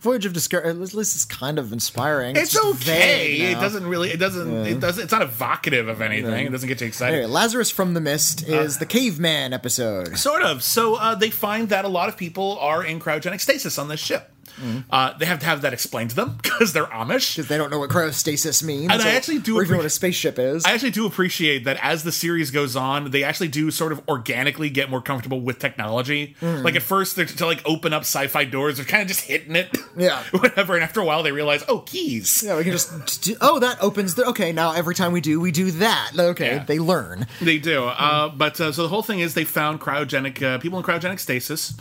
Voyage 0.00 0.26
of 0.26 0.32
Discovery. 0.32 0.68
At 0.70 0.76
least 0.78 0.94
it's 0.94 1.24
kind 1.24 1.58
of 1.58 1.72
inspiring. 1.72 2.36
It's 2.36 2.52
just 2.52 2.82
okay. 2.82 3.38
vague 3.38 3.56
It 3.56 3.60
doesn't 3.60 3.86
really. 3.86 4.10
It 4.10 4.18
doesn't. 4.18 4.66
It 4.66 4.78
doesn't. 4.78 5.02
It's 5.04 5.12
not 5.12 5.22
evocative 5.22 5.88
of 5.88 6.00
anything. 6.00 6.46
It 6.46 6.52
doesn't 6.52 6.68
get 6.68 6.80
you 6.80 6.86
excited. 6.86 7.14
Anyway, 7.16 7.30
Lazarus 7.32 7.70
from 7.70 7.94
the 7.94 8.00
Mist 8.00 8.44
Uh, 8.48 8.60
is 8.60 8.78
the 8.78 8.86
caveman 8.86 9.52
episode. 9.52 10.16
Sort 10.18 10.42
of. 10.42 10.62
So 10.62 10.94
uh, 10.96 11.14
they 11.14 11.30
find 11.30 11.70
that 11.70 11.84
a 11.84 11.88
lot 11.88 12.08
of 12.08 12.16
people 12.16 12.58
are 12.60 12.84
in 12.84 13.00
cryogenic 13.00 13.40
stasis 13.40 13.78
on 13.78 13.88
this 13.88 13.98
ship. 14.00 14.30
Mm-hmm. 14.56 14.78
Uh, 14.90 15.12
they 15.18 15.26
have 15.26 15.38
to 15.40 15.46
have 15.46 15.62
that 15.62 15.72
explained 15.72 16.10
to 16.10 16.16
them 16.16 16.38
because 16.42 16.72
they're 16.72 16.84
Amish. 16.86 17.36
Because 17.36 17.48
they 17.48 17.56
don't 17.56 17.70
know 17.70 17.78
what 17.78 17.90
cryostasis 17.90 18.62
means. 18.62 18.90
And 18.92 19.02
I 19.02 19.10
actually 19.10 19.38
do 19.38 19.58
Or 19.58 19.62
even 19.62 19.76
what 19.76 19.86
a 19.86 19.90
spaceship 19.90 20.38
is. 20.38 20.64
I 20.64 20.72
actually 20.72 20.90
do 20.90 21.06
appreciate 21.06 21.64
that 21.64 21.78
as 21.82 22.02
the 22.02 22.12
series 22.12 22.50
goes 22.50 22.76
on, 22.76 23.10
they 23.10 23.22
actually 23.24 23.48
do 23.48 23.70
sort 23.70 23.92
of 23.92 24.00
organically 24.08 24.70
get 24.70 24.90
more 24.90 25.02
comfortable 25.02 25.40
with 25.40 25.58
technology. 25.58 26.36
Mm. 26.40 26.64
Like 26.64 26.76
at 26.76 26.82
first, 26.82 27.16
they're 27.16 27.26
to 27.26 27.46
like 27.46 27.62
open 27.66 27.92
up 27.92 28.02
sci-fi 28.02 28.44
doors, 28.44 28.76
they're 28.76 28.86
kind 28.86 29.02
of 29.02 29.08
just 29.08 29.22
hitting 29.22 29.56
it, 29.56 29.76
Yeah. 29.96 30.22
whatever. 30.30 30.74
And 30.74 30.82
after 30.82 31.00
a 31.00 31.04
while, 31.04 31.22
they 31.22 31.32
realize, 31.32 31.64
oh, 31.68 31.80
keys. 31.80 32.42
yeah, 32.44 32.56
we 32.56 32.62
can 32.62 32.72
just 32.72 33.22
do, 33.22 33.36
oh 33.40 33.58
that 33.58 33.82
opens 33.82 34.14
the 34.14 34.24
okay 34.26 34.52
now 34.52 34.72
every 34.72 34.94
time 34.94 35.12
we 35.12 35.20
do 35.20 35.40
we 35.40 35.50
do 35.50 35.70
that 35.72 36.12
okay 36.18 36.56
Yeah. 36.56 36.64
they 36.64 36.78
learn 36.78 37.26
They 37.40 37.58
do. 37.58 37.84
Uh, 37.84 38.28
but 38.28 38.60
uh, 38.60 38.72
so 38.72 38.82
the 38.82 38.88
whole 38.88 39.02
thing 39.02 39.20
is 39.20 39.34
they 39.34 39.44
found 39.44 39.80
cryogenic 39.80 40.42
uh, 40.42 40.58
people 40.58 40.78
in 40.78 40.84
cryogenic 40.84 41.18
stasis, 41.20 41.74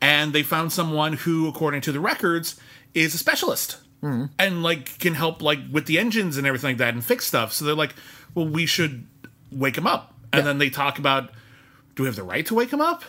and 0.00 0.32
they 0.32 0.42
found 0.42 0.72
someone 0.72 1.14
who, 1.14 1.48
according 1.48 1.82
to 1.82 1.92
the 1.92 2.00
records, 2.00 2.58
is 2.94 3.14
a 3.14 3.18
specialist 3.18 3.78
hmm. 4.00 4.26
and 4.38 4.62
like 4.62 4.98
can 4.98 5.14
help 5.14 5.42
like 5.42 5.58
with 5.70 5.86
the 5.86 5.98
engines 5.98 6.36
and 6.36 6.46
everything 6.46 6.70
like 6.70 6.78
that 6.78 6.94
and 6.94 7.04
fix 7.04 7.26
stuff. 7.26 7.52
So 7.52 7.64
they're 7.64 7.74
like, 7.74 7.94
well, 8.34 8.46
we 8.46 8.66
should 8.66 9.06
wake 9.52 9.76
him 9.76 9.86
up. 9.86 10.14
And 10.32 10.40
Yeah. 10.40 10.46
then 10.46 10.58
they 10.58 10.70
talk 10.70 10.98
about, 10.98 11.30
do 11.94 12.02
we 12.04 12.06
have 12.06 12.16
the 12.16 12.22
right 12.22 12.46
to 12.46 12.54
wake 12.54 12.72
him 12.72 12.80
up? 12.80 13.04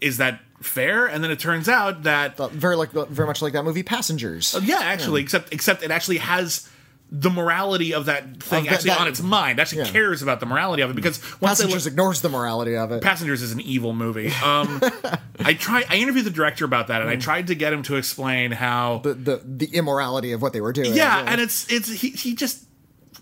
Is 0.00 0.16
that 0.18 0.40
fair? 0.62 1.06
And 1.06 1.22
then 1.22 1.30
it 1.30 1.38
turns 1.38 1.68
out 1.68 2.04
that 2.04 2.36
very 2.50 2.76
like 2.76 2.90
very 2.90 3.26
much 3.26 3.42
like 3.42 3.52
that 3.52 3.64
movie 3.64 3.82
Passengers 3.82 4.54
oh, 4.54 4.60
yeah, 4.60 4.80
actually, 4.80 5.22
except 5.22 5.52
except 5.52 5.82
it 5.82 5.90
actually 5.90 6.18
has 6.18 6.68
the 7.10 7.30
morality 7.30 7.94
of 7.94 8.06
that 8.06 8.42
thing 8.42 8.60
Of 8.60 8.64
that- 8.64 8.72
actually 8.74 8.90
that- 8.90 9.00
on 9.00 9.08
its 9.08 9.22
mind. 9.22 9.60
Actually 9.60 9.82
Yeah. 9.82 9.90
cares 9.90 10.22
about 10.22 10.40
the 10.40 10.46
morality 10.46 10.82
of 10.82 10.90
it 10.90 10.96
because 10.96 11.20
once 11.40 11.58
they 11.58 11.64
look, 11.64 11.72
Passengers 11.72 11.86
ignores 11.86 12.20
the 12.20 12.28
morality 12.28 12.76
of 12.76 12.90
it 12.90 13.02
Passengers 13.02 13.42
is 13.42 13.52
an 13.52 13.60
evil 13.60 13.92
movie. 13.92 14.32
Um, 14.42 14.80
I 15.40 15.54
try. 15.54 15.84
I 15.88 15.96
interviewed 15.96 16.26
the 16.26 16.30
director 16.30 16.64
about 16.64 16.88
that, 16.88 17.02
and 17.02 17.10
I 17.10 17.16
mm. 17.16 17.20
tried 17.20 17.46
to 17.48 17.54
get 17.54 17.72
him 17.72 17.82
to 17.84 17.96
explain 17.96 18.50
how. 18.52 19.00
the, 19.04 19.14
the 19.14 19.42
the 19.44 19.66
immorality 19.66 20.32
of 20.32 20.42
what 20.42 20.52
they 20.52 20.60
were 20.60 20.72
doing 20.72 20.94
yeah, 20.94 21.24
and 21.26 21.40
it's 21.40 21.70
it's 21.70 21.88
he 21.88 22.10
he 22.10 22.34
just 22.34 22.64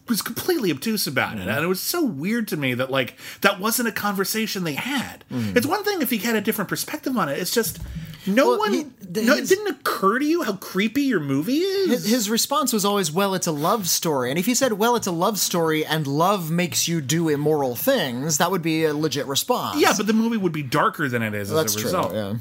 was 0.08 0.20
completely 0.22 0.70
obtuse 0.70 1.06
about 1.06 1.36
it, 1.38 1.46
mm. 1.46 1.54
and 1.54 1.64
it 1.64 1.68
was 1.68 1.80
so 1.80 2.04
weird 2.04 2.48
to 2.48 2.56
me 2.56 2.74
that 2.74 2.90
like 2.90 3.16
that 3.40 3.58
wasn't 3.60 3.88
a 3.88 3.92
conversation 3.92 4.64
they 4.64 4.74
had. 4.74 5.24
Mm. 5.30 5.56
It's 5.56 5.66
one 5.66 5.84
thing 5.84 6.02
if 6.02 6.10
he 6.10 6.18
had 6.18 6.36
a 6.36 6.40
different 6.40 6.68
perspective 6.68 7.16
on 7.16 7.28
it. 7.28 7.38
It's 7.38 7.50
just 7.52 7.78
no 8.26 8.48
Well, 8.50 8.58
one. 8.58 8.72
he- 8.72 8.86
no, 9.22 9.34
it 9.36 9.48
didn't 9.48 9.68
occur 9.68 10.18
to 10.18 10.24
you 10.24 10.42
how 10.42 10.54
creepy 10.54 11.02
your 11.02 11.20
movie 11.20 11.58
is. 11.58 11.88
his, 11.90 12.04
his 12.06 12.30
response 12.30 12.72
was 12.72 12.84
always, 12.84 13.12
"Well, 13.12 13.34
it's 13.34 13.46
a 13.46 13.52
love 13.52 13.88
story." 13.88 14.30
And 14.30 14.38
if 14.38 14.46
he 14.46 14.54
said, 14.54 14.74
"Well, 14.74 14.96
it's 14.96 15.06
a 15.06 15.12
love 15.12 15.38
story," 15.38 15.84
and 15.84 16.06
love 16.06 16.50
makes 16.50 16.88
you 16.88 17.00
do 17.00 17.28
immoral 17.28 17.76
things, 17.76 18.38
that 18.38 18.50
would 18.50 18.62
be 18.62 18.84
a 18.84 18.94
legit 18.94 19.26
response. 19.26 19.78
yeah, 19.80 19.92
but 19.96 20.06
the 20.06 20.12
movie 20.12 20.36
would 20.36 20.52
be 20.52 20.62
darker 20.62 21.08
than 21.08 21.22
it 21.22 21.34
is 21.34 21.50
that's 21.50 21.74
as 21.74 21.76
a 21.76 21.78
true. 21.80 21.84
result. 21.88 22.14
Yeah. 22.14 22.34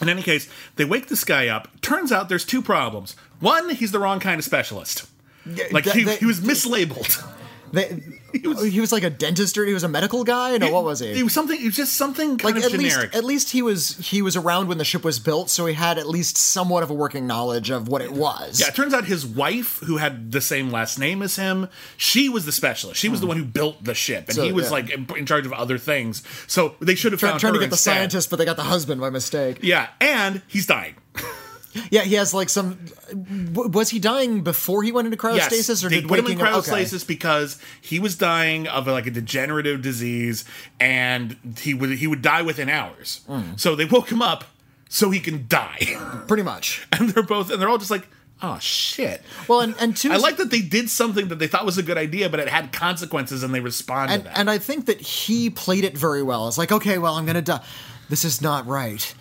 In 0.00 0.08
any 0.08 0.22
case, 0.22 0.48
they 0.76 0.84
wake 0.84 1.08
this 1.08 1.22
guy 1.24 1.48
up. 1.48 1.68
Turns 1.80 2.10
out 2.12 2.28
there's 2.28 2.44
two 2.44 2.60
problems. 2.62 3.14
One, 3.40 3.70
he's 3.70 3.92
the 3.92 3.98
wrong 4.00 4.18
kind 4.20 4.38
of 4.38 4.44
specialist. 4.44 5.04
Like 5.72 5.84
he, 5.86 6.04
he 6.16 6.26
was 6.26 6.40
mislabeled. 6.40 7.22
They, 7.72 7.98
he, 8.32 8.80
was, 8.80 8.92
like 8.92 9.02
a 9.02 9.10
dentist 9.10 9.56
or 9.56 9.64
he 9.64 9.72
was 9.72 9.82
a 9.82 9.88
medical 9.88 10.24
guy. 10.24 10.56
No, 10.58 10.70
what 10.70 10.84
was 10.84 11.00
he? 11.00 11.08
It 11.08 11.22
was 11.22 11.32
something. 11.32 11.60
It 11.60 11.64
was 11.64 11.76
just 11.76 11.94
something 11.94 12.38
kind 12.38 12.54
like 12.54 12.56
of 12.56 12.72
at 12.72 12.78
generic. 12.78 13.12
least 13.12 13.14
at 13.16 13.24
least 13.24 13.50
he 13.52 13.62
was 13.62 13.96
he 13.96 14.22
was 14.22 14.36
around 14.36 14.68
when 14.68 14.78
the 14.78 14.84
ship 14.84 15.04
was 15.04 15.18
built, 15.18 15.50
so 15.50 15.66
he 15.66 15.74
had 15.74 15.98
at 15.98 16.06
least 16.06 16.36
somewhat 16.36 16.82
of 16.82 16.90
a 16.90 16.94
working 16.94 17.26
knowledge 17.26 17.70
of 17.70 17.88
what 17.88 18.02
it 18.02 18.12
was. 18.12 18.60
yeah, 18.60 18.68
it 18.68 18.74
turns 18.74 18.92
out 18.94 19.06
his 19.06 19.24
wife, 19.26 19.78
who 19.80 19.96
had 19.96 20.32
the 20.32 20.40
same 20.40 20.70
last 20.70 20.98
name 20.98 21.22
as 21.22 21.36
him, 21.36 21.68
she 21.96 22.28
was 22.28 22.44
the 22.44 22.52
specialist. 22.52 23.00
She 23.00 23.08
was 23.08 23.20
the 23.20 23.26
one 23.26 23.36
who 23.36 23.44
built 23.44 23.82
the 23.82 23.94
ship, 23.94 24.28
and 24.28 24.36
Hmm. 24.36 24.40
So, 24.40 24.44
he 24.44 24.52
was 24.52 24.66
yeah. 24.66 24.70
like 24.70 24.90
in, 24.90 25.06
in 25.16 25.26
charge 25.26 25.46
of 25.46 25.52
other 25.52 25.78
things. 25.78 26.22
So 26.46 26.74
they 26.80 26.94
should 26.94 27.12
have 27.12 27.20
Try- 27.20 27.30
found 27.30 27.40
trying 27.40 27.54
to 27.54 27.58
get 27.60 27.70
the 27.70 27.76
scientist, 27.76 28.28
but 28.30 28.36
they 28.36 28.44
got 28.44 28.56
the 28.56 28.64
husband 28.64 29.00
by 29.00 29.10
mistake. 29.10 29.58
Yeah, 29.62 29.88
and 30.00 30.42
he's 30.48 30.66
dying. 30.66 30.94
Yeah, 31.90 32.02
he 32.02 32.14
has 32.14 32.34
like 32.34 32.48
some. 32.48 32.78
w- 33.10 33.68
Was 33.70 33.90
he 33.90 33.98
dying 33.98 34.42
before 34.42 34.82
he 34.82 34.92
went 34.92 35.06
into 35.06 35.16
cryostasis, 35.16 35.68
yes, 35.68 35.84
or 35.84 35.88
they 35.88 36.00
did 36.00 36.08
put 36.08 36.18
him 36.18 36.26
in 36.26 36.40
up- 36.40 36.54
okay. 36.56 36.70
cryostasis 36.84 37.06
because 37.06 37.58
he 37.80 37.98
was 37.98 38.16
dying 38.16 38.66
of 38.68 38.86
like 38.86 39.06
a 39.06 39.10
degenerative 39.10 39.80
disease, 39.82 40.44
and 40.80 41.36
he 41.60 41.74
would 41.74 41.90
he 41.92 42.06
would 42.06 42.22
die 42.22 42.42
within 42.42 42.68
hours. 42.68 43.20
Hmm. 43.26 43.56
So 43.56 43.74
they 43.74 43.84
woke 43.86 44.10
him 44.10 44.20
up 44.22 44.44
so 44.88 45.10
he 45.10 45.20
can 45.20 45.46
die, 45.48 45.96
Pretty 46.28 46.42
much. 46.42 46.86
and 46.92 47.08
they're 47.10 47.22
both 47.22 47.50
and 47.50 47.60
they're 47.60 47.68
all 47.68 47.78
just 47.78 47.90
like, 47.90 48.06
oh 48.42 48.58
shit. 48.58 49.22
Well, 49.48 49.60
and 49.60 49.74
and 49.80 49.96
two. 49.96 50.12
I 50.12 50.16
like 50.16 50.36
that 50.36 50.50
they 50.50 50.60
did 50.60 50.90
something 50.90 51.28
that 51.28 51.38
they 51.38 51.46
thought 51.46 51.64
was 51.64 51.78
a 51.78 51.82
good 51.82 51.96
idea, 51.98 52.28
but 52.28 52.40
it 52.40 52.48
had 52.48 52.72
consequences, 52.72 53.42
and 53.42 53.54
they 53.54 53.60
responded 53.60 54.12
and 54.14 54.22
to 54.24 54.28
that. 54.28 54.38
and 54.38 54.50
I 54.50 54.58
think 54.58 54.86
that 54.86 55.00
he 55.00 55.48
played 55.48 55.84
it 55.84 55.96
very 55.96 56.22
well. 56.22 56.48
It's 56.48 56.58
like, 56.58 56.72
okay, 56.72 56.98
well, 56.98 57.14
I'm 57.14 57.24
gonna 57.24 57.40
die. 57.42 57.62
This 58.10 58.24
is 58.26 58.42
not 58.42 58.66
right. 58.66 59.14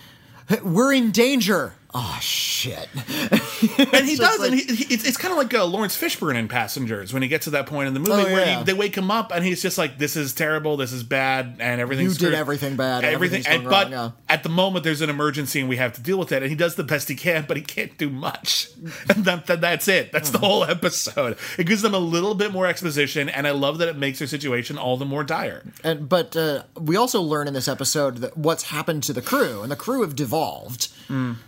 We're 0.63 0.91
in 0.91 1.11
danger. 1.11 1.75
Oh 1.93 2.17
shit! 2.21 2.87
and 2.95 4.05
he 4.07 4.15
does, 4.17 4.39
like- 4.39 4.51
and 4.51 4.59
he, 4.59 4.75
he, 4.75 4.93
it's, 4.93 5.03
it's 5.05 5.17
kind 5.17 5.31
of 5.33 5.37
like 5.37 5.53
uh, 5.53 5.65
Laurence 5.65 5.97
Fishburne 5.99 6.35
in 6.37 6.47
Passengers 6.47 7.11
when 7.13 7.21
he 7.21 7.27
gets 7.27 7.43
to 7.45 7.49
that 7.51 7.65
point 7.65 7.87
in 7.89 7.93
the 7.93 7.99
movie 7.99 8.11
Oh, 8.13 8.23
where 8.23 8.45
yeah. 8.45 8.59
he, 8.59 8.63
they 8.63 8.73
wake 8.73 8.95
him 8.95 9.11
up 9.11 9.31
and 9.33 9.43
he's 9.43 9.61
just 9.61 9.77
like, 9.77 9.97
"This 9.97 10.15
is 10.15 10.33
terrible, 10.33 10.77
this 10.77 10.93
is 10.93 11.03
bad, 11.03 11.57
and 11.59 11.81
everything 11.81 12.05
You 12.07 12.13
did 12.13 12.33
everything 12.33 12.75
bad, 12.77 13.03
everything." 13.03 13.43
And, 13.45 13.65
but 13.65 13.91
wrong, 13.91 14.13
at 14.29 14.43
the 14.43 14.49
moment, 14.49 14.83
there's 14.85 15.01
an 15.01 15.09
emergency 15.09 15.59
and 15.59 15.67
we 15.67 15.77
have 15.77 15.93
to 15.93 16.01
deal 16.01 16.17
with 16.17 16.31
it, 16.31 16.41
and 16.41 16.49
he 16.49 16.55
does 16.55 16.75
the 16.75 16.83
best 16.83 17.09
he 17.09 17.15
can, 17.15 17.45
but 17.47 17.57
he 17.57 17.63
can't 17.63 17.97
do 17.97 18.09
much, 18.09 18.69
and 19.09 19.25
that, 19.25 19.47
that, 19.47 19.59
that's 19.61 19.87
it. 19.87 20.11
That's 20.11 20.29
the 20.29 20.37
Hmm. 20.37 20.45
whole 20.45 20.63
episode. 20.63 21.37
It 21.57 21.65
gives 21.67 21.81
them 21.81 21.93
a 21.93 21.99
little 21.99 22.35
bit 22.35 22.51
more 22.53 22.67
exposition, 22.67 23.27
and 23.27 23.45
I 23.45 23.51
love 23.51 23.79
that 23.79 23.89
it 23.89 23.97
makes 23.97 24.19
their 24.19 24.27
situation 24.27 24.77
all 24.77 24.95
the 24.97 25.05
more 25.05 25.23
dire. 25.25 25.63
And 25.83 26.07
but 26.07 26.35
uh, 26.37 26.63
we 26.79 26.95
also 26.95 27.21
learn 27.21 27.47
in 27.49 27.53
this 27.53 27.67
episode 27.67 28.17
that 28.19 28.37
what's 28.37 28.63
happened 28.63 29.03
to 29.03 29.13
the 29.13 29.21
crew, 29.21 29.61
and 29.61 29.69
the 29.71 29.75
crew 29.75 30.01
have 30.03 30.15
devolved. 30.15 30.87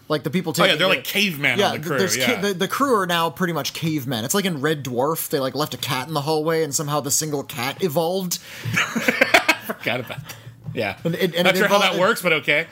Like 0.09 0.23
the 0.23 0.29
people. 0.33 0.53
Oh 0.57 0.63
yeah, 0.65 0.71
they're 0.75 0.79
the- 0.79 0.87
like 0.87 1.03
cavemen 1.05 1.59
yeah, 1.59 1.69
on 1.71 1.81
the 1.81 1.87
crew. 1.87 1.97
there's 1.97 2.17
yeah. 2.17 2.35
ca- 2.35 2.41
the, 2.41 2.53
the 2.53 2.67
crew 2.67 2.95
are 2.99 3.07
now 3.07 3.29
pretty 3.29 3.53
much 3.53 3.73
cavemen. 3.73 4.25
It's 4.25 4.33
like 4.33 4.45
in 4.45 4.59
Red 4.59 4.83
Dwarf, 4.83 5.29
they 5.29 5.39
like 5.39 5.55
left 5.55 5.73
a 5.73 5.77
cat 5.77 6.07
in 6.09 6.13
the 6.13 6.21
hallway, 6.21 6.63
and 6.63 6.75
somehow 6.75 6.99
the 6.99 7.11
single 7.11 7.43
cat 7.43 7.81
evolved. 7.83 8.39
Forgot 8.41 9.99
about 10.01 10.07
that. 10.07 10.35
Yeah, 10.73 10.97
And 11.03 11.13
it- 11.13 11.35
and 11.35 11.43
not 11.45 11.55
sure 11.55 11.67
how 11.67 11.77
that 11.79 11.99
works, 11.99 12.23
but 12.23 12.33
okay. 12.33 12.65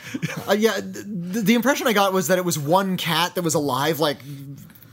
Uh, 0.47 0.53
yeah, 0.53 0.74
th- 0.80 1.05
the 1.05 1.53
impression 1.53 1.86
I 1.86 1.93
got 1.93 2.14
was 2.14 2.30
that 2.30 2.39
it 2.39 2.43
was 2.45 2.57
one 2.57 2.97
cat 2.97 3.36
that 3.36 3.43
was 3.43 3.53
alive 3.53 3.99
like 3.99 4.18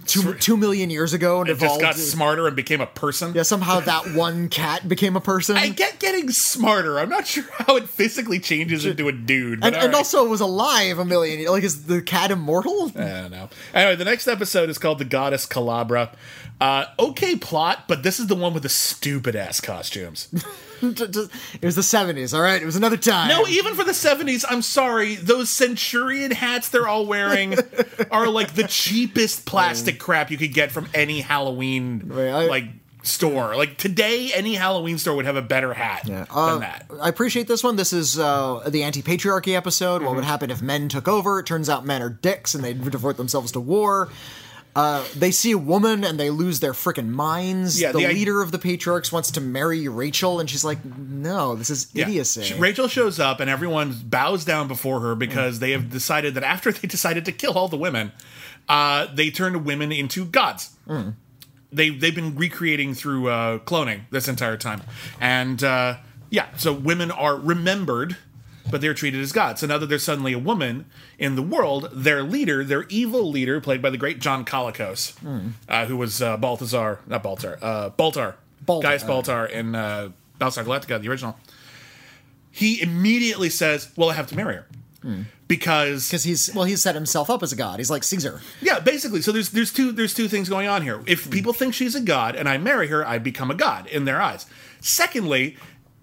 two 0.09 0.35
two 0.35 0.57
million 0.57 0.91
years 0.91 1.13
ago 1.13 1.41
and 1.41 1.49
It 1.49 1.53
just 1.55 1.65
evolved. 1.65 1.81
got 1.83 1.95
smarter 1.97 2.47
and 2.47 2.57
became 2.57 2.81
a 2.81 2.87
person. 2.87 3.33
yeah, 3.35 3.43
somehow 3.43 3.81
that 3.81 4.13
one 4.15 4.49
cat 4.49 4.89
became 4.89 5.15
a 5.17 5.21
person. 5.21 5.57
I 5.57 5.69
get 5.69 5.99
getting 6.01 6.31
smarter. 6.31 6.99
I'm 6.99 7.09
not 7.09 7.27
sure 7.27 7.45
how 7.53 7.77
it 7.77 7.89
physically 7.89 8.41
changes 8.41 8.85
into 8.85 9.07
a 9.09 9.13
dude. 9.13 9.65
And, 9.65 9.75
and 9.75 9.85
right. 9.87 9.95
also 9.95 10.27
was 10.27 10.41
alive 10.41 10.99
a 10.99 11.05
million. 11.05 11.39
years. 11.39 11.51
Like, 11.51 11.63
is 11.65 11.85
the 11.85 12.03
cat 12.03 12.31
immortal? 12.31 12.91
I 12.97 13.01
don't 13.23 13.31
know. 13.31 13.49
Anyway, 13.75 13.97
the 13.97 14.05
next 14.05 14.27
episode 14.27 14.69
is 14.71 14.79
called 14.79 14.99
The 14.99 15.05
Goddess 15.05 15.47
Calabra. 15.47 16.15
Uh, 16.61 16.87
okay 16.99 17.37
plot, 17.37 17.85
but 17.87 18.03
this 18.03 18.19
is 18.19 18.27
the 18.27 18.35
one 18.35 18.53
with 18.53 18.65
the 18.65 18.69
stupid 18.69 19.37
ass 19.37 19.61
costumes. 19.61 20.29
it 20.83 21.62
was 21.64 21.76
the 21.76 21.83
seventies. 21.83 22.33
All 22.35 22.41
right, 22.43 22.61
it 22.61 22.64
was 22.64 22.76
another 22.76 22.97
time. 22.97 23.29
No, 23.29 23.47
even 23.47 23.74
for 23.74 23.85
the 23.85 23.93
70s, 23.93 24.45
I'm 24.49 24.62
sorry, 24.62 25.14
those 25.16 25.51
Centurion 25.51 26.31
hats 26.31 26.68
they're 26.68 26.89
all 26.89 27.07
wearing 27.07 27.55
are 28.11 28.29
like 28.29 28.55
the 28.55 28.64
cheapest 28.64 29.47
plastic 29.47 29.99
crap 29.99 30.31
you 30.31 30.37
could 30.39 30.55
get 30.55 30.70
from 30.72 30.89
any 30.95 31.20
Halloween 31.20 32.11
I- 32.12 32.47
like 32.47 32.64
store. 33.03 33.57
Like 33.57 33.76
today, 33.79 34.31
any 34.35 34.55
Halloween 34.55 34.99
store 34.99 35.16
would 35.16 35.24
have 35.24 35.37
a 35.37 35.43
better 35.43 35.72
hat 35.72 36.09
Uh, 36.11 36.51
than 36.51 36.61
that. 36.61 36.87
I 37.01 37.09
appreciate 37.09 37.49
this 37.49 37.64
one. 37.64 37.76
This 37.76 37.93
is 37.93 38.18
uh, 38.18 38.68
the 38.68 38.83
anti-patriarchy 38.83 39.55
episode. 39.55 40.03
What 40.03 40.11
would 40.11 40.18
Mm-hmm. 40.20 40.26
happen 40.29 40.51
if 40.51 40.61
men 40.61 40.89
took 40.89 41.09
over? 41.09 41.39
It 41.39 41.47
turns 41.47 41.68
out 41.70 41.87
men 41.87 42.03
are 42.03 42.11
dicks 42.11 42.55
and 42.55 42.62
they 42.62 42.74
devote 42.74 43.16
themselves 43.16 43.53
to 43.53 43.61
war. 43.61 44.11
Uh, 44.79 45.05
they 45.16 45.31
see 45.33 45.51
a 45.51 45.59
woman 45.59 46.05
and 46.05 46.20
they 46.20 46.31
lose 46.31 46.61
their 46.61 46.72
freaking 46.72 47.09
minds. 47.09 47.81
Yeah, 47.81 47.91
the, 47.93 47.99
the 47.99 48.07
i- 48.07 48.12
leader 48.12 48.41
of 48.43 48.53
the 48.53 48.59
patriarchs 48.59 49.11
wants 49.11 49.31
to 49.33 49.41
marry 49.41 49.89
Rachel, 49.89 50.39
and 50.41 50.49
she's 50.49 50.64
like, 50.64 50.79
"No, 50.85 51.57
this 51.57 51.68
is 51.70 51.89
Yeah. 51.93 52.05
idiocy." 52.07 52.45
She- 52.45 52.55
Rachel 52.55 52.87
shows 52.87 53.18
up 53.18 53.41
and 53.41 53.51
everyone 53.51 53.95
bows 54.05 54.45
down 54.45 54.68
before 54.68 55.01
her 55.01 55.14
because 55.16 55.59
they 55.59 55.72
have 55.72 55.91
decided 55.91 56.35
that 56.35 56.45
after 56.45 56.70
they 56.79 56.87
decided 56.87 57.24
to 57.24 57.33
kill 57.33 57.55
all 57.55 57.66
the 57.68 57.76
women, 57.79 58.12
uh, 58.68 59.07
they 59.12 59.31
turned 59.31 59.64
women 59.64 59.91
into 59.91 60.24
gods. 60.24 60.70
They 61.72 61.91
they've 61.91 62.14
been 62.14 62.35
recreating 62.37 62.95
through 62.95 63.29
uh, 63.29 63.59
cloning 63.59 64.03
this 64.11 64.29
entire 64.29 64.57
time, 64.57 64.83
and 65.20 65.62
uh, 65.64 65.97
yeah, 66.31 66.47
so 66.57 66.72
women 66.72 67.11
are 67.11 67.37
remembered. 67.37 68.16
But 68.71 68.81
they're 68.81 68.95
treated 68.95 69.21
as 69.21 69.33
gods. 69.33 69.61
So 69.61 69.66
now 69.66 69.79
that 69.79 69.87
there's 69.87 70.03
suddenly 70.03 70.33
a 70.33 70.39
woman 70.39 70.87
in 71.19 71.37
the 71.37 71.43
world, 71.43 71.89
their 71.93 72.23
leader, 72.23 72.62
their 72.64 72.85
evil 72.89 73.31
leader, 73.31 73.61
played 73.61 73.81
by 73.81 73.91
the 73.91 73.97
great 73.97 74.19
John 74.21 74.45
Colicos, 74.45 75.14
uh, 75.69 75.87
who 75.87 75.97
was 75.97 76.21
uh, 76.21 76.37
Balthazar, 76.37 77.01
not 77.07 77.23
Baltar, 77.23 77.59
uh, 77.62 77.91
Baltar, 77.91 78.35
Baltar. 78.66 78.83
Gaius 78.83 79.05
Baltar 79.05 79.49
in 79.51 79.75
uh, 79.75 80.11
Battlestar 80.39 80.64
Galactica, 80.64 81.01
the 81.01 81.09
original 81.09 81.39
he 82.59 82.83
immediately 82.83 83.51
says, 83.51 83.89
"Well, 83.97 84.11
I 84.11 84.14
have 84.14 84.27
to 84.29 84.37
marry 84.37 84.57
her." 84.57 84.66
Because 85.47 86.09
because 86.09 86.25
he's 86.25 86.53
well, 86.55 86.64
he's 86.64 86.83
set 86.83 86.95
himself 86.95 87.31
up 87.31 87.43
as 87.43 87.53
a 87.53 87.57
god. 87.57 87.79
He's 87.79 87.89
like 87.89 88.03
Caesar. 88.03 88.41
yeah, 88.61 88.81
basically, 88.81 89.23
so 89.23 89.31
there's 89.33 89.51
there's 89.51 89.73
two 89.73 89.93
there's 89.93 90.12
two 90.12 90.29
things 90.29 90.49
going 90.49 90.66
on 90.69 90.83
here. 90.83 91.01
If 91.07 91.31
people 91.31 91.53
think 91.53 91.73
she's 91.73 91.95
a 91.95 92.01
god 92.01 92.35
and 92.35 92.49
I 92.49 92.59
marry 92.59 92.89
her, 92.89 93.07
I 93.07 93.19
become 93.19 93.51
a 93.51 93.55
god 93.55 93.87
in 93.87 94.05
their 94.05 94.21
eyes. 94.21 94.45
Secondly, 94.81 95.57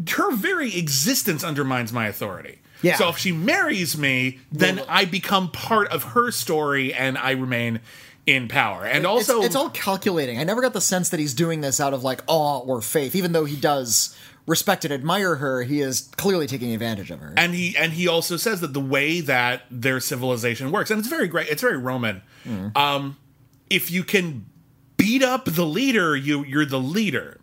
her 0.10 0.36
very 0.36 0.76
existence 0.78 1.43
undermines 1.43 1.91
my 1.93 2.08
authority. 2.08 2.60
Yeah. 2.82 2.98
So 2.98 3.10
if 3.10 3.18
she 3.18 3.32
marries 3.32 3.98
me, 3.98 4.39
then 4.52 4.78
Well- 4.78 4.86
I 4.89 5.06
become 5.06 5.50
part 5.52 5.88
of 5.89 6.04
her 6.14 6.32
story 6.32 6.93
and 6.93 7.18
I 7.18 7.32
remain 7.32 7.80
in 8.26 8.48
power. 8.48 8.86
And 8.86 9.06
also 9.06 9.38
it's, 9.38 9.48
it's 9.48 9.56
all 9.56 9.70
calculating. 9.70 10.39
I 10.39 10.43
never 10.43 10.62
got 10.62 10.74
the 10.74 10.82
sense 10.82 11.10
that 11.10 11.20
he's 11.20 11.34
doing 11.34 11.62
this 11.62 11.80
out 11.80 11.93
of 11.93 12.04
like 12.04 12.22
awe 12.28 12.60
or 12.60 12.82
faith, 12.82 13.16
even 13.16 13.32
though 13.34 13.46
he 13.46 13.56
does 13.56 14.16
respect 14.48 14.84
and 14.84 14.93
admire 14.93 15.36
her. 15.36 15.64
He 15.64 15.80
is 15.82 16.10
clearly 16.18 16.46
taking 16.48 16.74
advantage 16.74 17.10
of 17.12 17.20
her. 17.20 17.34
and 17.38 17.54
he 17.56 17.76
and 17.78 17.93
he 17.93 18.08
also 18.08 18.36
says 18.38 18.62
that 18.62 18.74
the 18.74 18.80
way 18.80 19.22
that 19.22 19.64
their 19.72 20.00
civilization 20.00 20.72
works 20.72 20.91
and 20.91 21.00
it's 21.00 21.08
very 21.08 21.28
great 21.28 21.48
it's 21.50 21.62
very 21.64 21.78
roman 21.78 22.22
um 22.76 23.18
if 23.72 23.89
you 23.89 24.04
can 24.04 24.46
beat 24.98 25.24
up 25.24 25.46
the 25.46 25.66
leader 25.66 26.16
you 26.16 26.43
you're 26.46 26.66
the 26.66 26.80
leader 26.80 27.39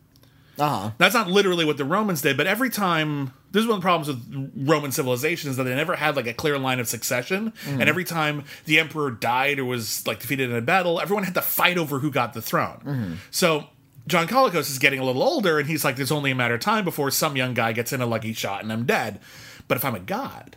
Uh 0.63 0.69
huh. 0.69 0.91
that's 0.99 1.15
not 1.15 1.29
literally 1.29 1.65
what 1.65 1.77
the 1.77 1.85
romans 1.85 2.23
did 2.23 2.37
but 2.37 2.47
every 2.47 2.71
time 2.71 3.33
this 3.51 3.63
is 3.63 3.67
one 3.67 3.77
of 3.77 3.81
the 3.83 3.85
problems 3.85 4.07
with 4.09 4.53
roman 4.69 4.93
civilization 4.93 5.51
is 5.51 5.57
that 5.57 5.65
they 5.65 5.75
never 5.75 5.97
had 5.97 6.15
like 6.15 6.27
a 6.29 6.33
clear 6.33 6.59
line 6.59 6.79
of 6.79 6.87
succession 6.87 7.53
and 7.67 7.83
every 7.83 8.05
time 8.05 8.45
the 8.67 8.79
emperor 8.79 9.11
died 9.11 9.59
or 9.59 9.65
was 9.65 10.07
like 10.07 10.21
defeated 10.21 10.51
in 10.51 10.57
a 10.57 10.61
battle 10.61 11.01
everyone 11.01 11.25
had 11.25 11.35
to 11.35 11.43
fight 11.43 11.77
over 11.79 11.99
who 11.99 12.11
got 12.11 12.33
the 12.33 12.43
throne 12.43 13.19
so 13.31 13.65
John 14.07 14.27
Colicos 14.27 14.69
is 14.71 14.79
getting 14.81 14.99
a 14.99 15.05
little 15.05 15.23
older, 15.23 15.61
and 15.61 15.69
he's 15.69 15.85
like, 15.85 15.95
"There's 15.95 16.11
only 16.11 16.33
a 16.33 16.35
matter 16.35 16.55
of 16.55 16.61
time 16.61 16.85
before 16.85 17.13
some 17.13 17.37
young 17.37 17.55
guy 17.55 17.73
gets 17.73 17.93
in 17.93 18.01
a 18.01 18.07
lucky 18.07 18.33
shot, 18.33 18.65
and 18.65 18.73
I'm 18.73 18.85
dead." 18.85 19.21
But 19.69 19.77
if 19.77 19.85
I'm 19.85 19.95
a 19.95 20.01
god, 20.01 20.57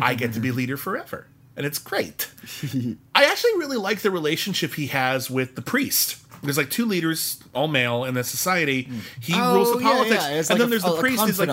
I 0.00 0.14
get 0.14 0.32
to 0.34 0.40
be 0.40 0.52
leader 0.52 0.76
forever, 0.76 1.26
and 1.56 1.66
it's 1.66 1.78
great. 1.80 2.30
I 3.16 3.24
actually 3.24 3.56
really 3.58 3.76
like 3.78 4.02
the 4.02 4.12
relationship 4.12 4.74
he 4.74 4.86
has 4.88 5.28
with 5.28 5.56
the 5.56 5.60
priest. 5.62 6.18
There's 6.42 6.56
like 6.56 6.70
two 6.70 6.86
leaders, 6.86 7.42
all 7.54 7.68
male 7.68 8.04
in 8.04 8.14
the 8.14 8.24
society. 8.24 8.84
Hmm. 8.84 8.98
He 9.20 9.40
rules 9.40 9.72
the 9.72 9.76
Oh, 9.76 9.80
yeah, 9.80 9.92
politics, 9.92 10.22
yeah, 10.22 10.36
and 10.36 10.48
like 10.50 10.58
then 10.58 10.66
a- 10.66 10.70
there's 10.70 10.82
the 10.82 10.96
priest. 10.96 11.26
He's 11.26 11.38
like, 11.38 11.48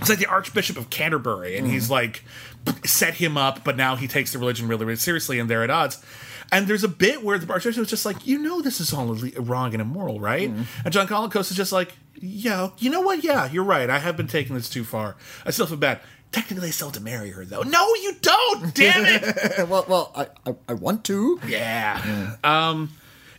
it's 0.00 0.08
like 0.08 0.18
the 0.18 0.26
Archbishop 0.26 0.76
of 0.76 0.90
Canterbury, 0.90 1.56
and 1.56 1.66
he's 1.66 1.86
hmm. 1.86 1.92
like 1.94 2.24
set 2.84 3.14
him 3.14 3.36
up, 3.36 3.64
but 3.64 3.76
now 3.76 3.96
he 3.96 4.06
takes 4.06 4.32
the 4.32 4.38
religion 4.38 4.68
really, 4.68 4.84
really 4.84 4.96
seriously, 4.96 5.38
and 5.38 5.50
they're 5.50 5.64
at 5.64 5.70
odds. 5.70 6.04
And 6.52 6.66
there's 6.66 6.84
a 6.84 6.88
bit 6.88 7.22
where 7.24 7.38
the 7.38 7.50
Archbishop 7.50 7.82
is 7.82 7.88
just 7.88 8.04
like, 8.04 8.26
you 8.26 8.38
know, 8.38 8.60
this 8.60 8.78
is 8.78 8.92
all 8.92 9.16
wrong 9.38 9.72
and 9.72 9.80
immoral, 9.80 10.20
right? 10.20 10.50
Hmm. 10.50 10.62
And 10.84 10.92
John 10.92 11.08
Colicos 11.08 11.50
is 11.50 11.56
just 11.56 11.72
like, 11.72 11.94
yeah, 12.20 12.70
you 12.78 12.90
know 12.90 13.00
what? 13.00 13.24
Yeah, 13.24 13.50
you're 13.50 13.64
right. 13.64 13.88
I 13.88 13.98
have 13.98 14.16
been 14.16 14.28
taking 14.28 14.54
this 14.54 14.68
too 14.68 14.84
far. 14.84 15.16
I 15.46 15.50
still 15.50 15.66
feel 15.66 15.78
bad. 15.78 16.00
Technically, 16.30 16.68
I 16.68 16.70
still 16.70 16.88
have 16.88 16.94
to 16.94 17.02
marry 17.02 17.30
her, 17.30 17.44
though. 17.44 17.62
No, 17.62 17.94
you 17.94 18.14
don't. 18.22 18.74
Damn 18.74 19.04
it. 19.04 19.68
well, 19.68 19.84
well, 19.88 20.12
I, 20.14 20.26
I, 20.48 20.54
I 20.68 20.74
want 20.74 21.04
to. 21.04 21.40
yeah. 21.46 22.36
Um, 22.44 22.90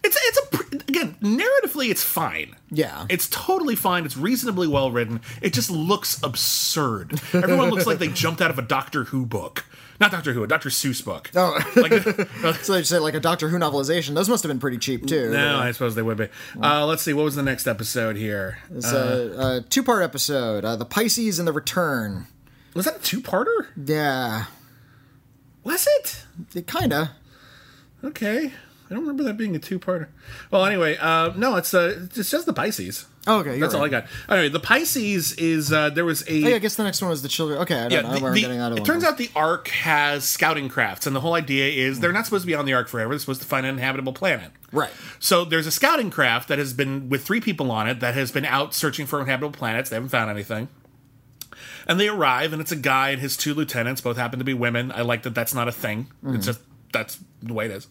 it's 0.03 0.17
it's 0.21 0.39
a 0.39 0.75
again 0.89 1.15
narratively, 1.21 1.89
it's 1.89 2.03
fine. 2.03 2.55
Yeah. 2.71 3.05
It's 3.09 3.27
totally 3.29 3.75
fine. 3.75 4.05
It's 4.05 4.17
reasonably 4.17 4.67
well 4.67 4.91
written. 4.91 5.21
It 5.41 5.53
just 5.53 5.69
looks 5.69 6.21
absurd. 6.23 7.21
Everyone 7.33 7.69
looks 7.69 7.85
like 7.85 7.99
they 7.99 8.07
jumped 8.23 8.41
out 8.41 8.51
of 8.51 8.59
a 8.59 8.63
Doctor 8.63 9.05
Who 9.05 9.25
book. 9.25 9.65
Not 9.99 10.11
Doctor 10.11 10.33
Who, 10.33 10.43
a 10.43 10.47
Doctor 10.47 10.69
Seuss 10.69 11.05
book. 11.05 11.29
Oh. 11.35 11.57
Like, 11.75 11.93
So 12.63 12.73
they 12.73 12.83
say 12.83 12.97
like 12.99 13.13
a 13.13 13.19
Doctor 13.19 13.47
Who 13.49 13.57
novelization. 13.59 14.15
Those 14.15 14.27
must 14.27 14.43
have 14.43 14.49
been 14.49 14.59
pretty 14.59 14.79
cheap 14.79 15.05
too. 15.05 15.31
no, 15.31 15.59
I 15.59 15.71
suppose 15.71 15.93
they 15.95 16.01
would 16.01 16.17
be. 16.17 16.27
Uh, 16.61 16.85
let's 16.85 17.03
see. 17.03 17.13
What 17.13 17.23
was 17.25 17.35
the 17.35 17.43
next 17.43 17.67
episode 17.67 18.15
here? 18.17 18.57
It's 18.75 18.91
a, 18.91 19.59
a 19.63 19.69
two-part 19.69 20.03
episode, 20.03 20.65
uh, 20.65 20.75
the 20.75 20.85
Pisces 20.85 21.37
and 21.39 21.47
the 21.47 21.53
Return. 21.53 22.25
Was 22.73 22.85
that 22.85 22.95
a 22.97 22.99
two-parter? 22.99 23.67
Yeah, 23.77 24.45
Was 25.63 25.87
it? 25.99 26.25
it 26.55 26.67
kinda. 26.67 27.11
Okay. 28.03 28.51
I 28.89 28.93
don't 28.93 29.01
remember 29.03 29.23
that 29.23 29.37
being 29.37 29.55
a 29.55 29.59
two-parter. 29.59 30.07
Well, 30.51 30.65
anyway, 30.65 30.97
uh, 30.97 31.31
no, 31.35 31.55
it's 31.55 31.73
uh, 31.73 32.07
it's 32.15 32.29
just 32.29 32.45
the 32.45 32.53
Pisces. 32.53 33.05
Oh, 33.25 33.39
okay, 33.39 33.57
That's 33.57 33.73
all 33.73 33.85
I 33.85 33.87
got. 33.87 34.05
Anyway, 34.27 34.49
the 34.49 34.59
Pisces 34.59 35.31
is 35.35 35.71
uh, 35.71 35.89
there 35.89 36.03
was 36.03 36.23
a 36.23 36.43
Oh, 36.43 36.49
yeah, 36.49 36.55
I 36.55 36.59
guess 36.59 36.75
the 36.75 36.83
next 36.83 37.01
one 37.01 37.09
was 37.09 37.21
the 37.21 37.29
children. 37.29 37.59
Okay, 37.59 37.75
I 37.75 37.87
don't 37.87 37.91
Yeah, 37.91 38.01
know 38.01 38.15
the- 38.15 38.19
where 38.19 38.31
I'm 38.31 38.35
the- 38.35 38.41
getting 38.41 38.59
out 38.59 38.73
of 38.73 38.77
it 38.79 38.83
turns 38.85 39.05
out 39.05 39.17
the 39.17 39.29
Ark 39.33 39.69
has 39.69 40.25
scouting 40.25 40.67
crafts, 40.67 41.07
and 41.07 41.15
the 41.15 41.21
whole 41.21 41.33
idea 41.33 41.69
is 41.87 42.01
they're 42.01 42.11
not 42.11 42.25
supposed 42.25 42.43
to 42.43 42.47
be 42.47 42.53
on 42.53 42.65
the 42.65 42.73
Ark 42.73 42.89
forever. 42.89 43.11
They're 43.11 43.19
supposed 43.19 43.41
to 43.41 43.47
find 43.47 43.65
an 43.65 43.75
inhabitable 43.75 44.11
planet. 44.11 44.51
Right. 44.73 44.89
So 45.19 45.45
there's 45.45 45.65
a 45.67 45.71
scouting 45.71 46.09
craft 46.11 46.49
that 46.49 46.59
has 46.59 46.73
been 46.73 47.07
with 47.07 47.23
three 47.23 47.39
people 47.39 47.71
on 47.71 47.87
it 47.87 48.01
that 48.01 48.13
has 48.15 48.31
been 48.33 48.45
out 48.45 48.73
searching 48.73 49.05
for 49.05 49.21
inhabitable 49.21 49.57
planets. 49.57 49.89
They 49.89 49.95
haven't 49.95 50.09
found 50.09 50.29
anything. 50.29 50.67
And 51.87 51.99
they 51.99 52.09
arrive, 52.09 52.51
and 52.53 52.61
it's 52.61 52.71
a 52.71 52.77
guy 52.77 53.09
and 53.11 53.21
his 53.21 53.37
two 53.37 53.53
lieutenants. 53.53 54.01
Both 54.01 54.17
happen 54.17 54.39
to 54.39 54.45
be 54.45 54.53
women. 54.53 54.91
I 54.91 55.01
like 55.01 55.23
that. 55.23 55.33
That's 55.35 55.53
not 55.53 55.67
a 55.67 55.71
thing. 55.71 56.07
It's 56.25 56.45
just 56.45 56.59
that's 56.91 57.19
the 57.41 57.53
way 57.53 57.65
it 57.65 57.71
is. 57.71 57.87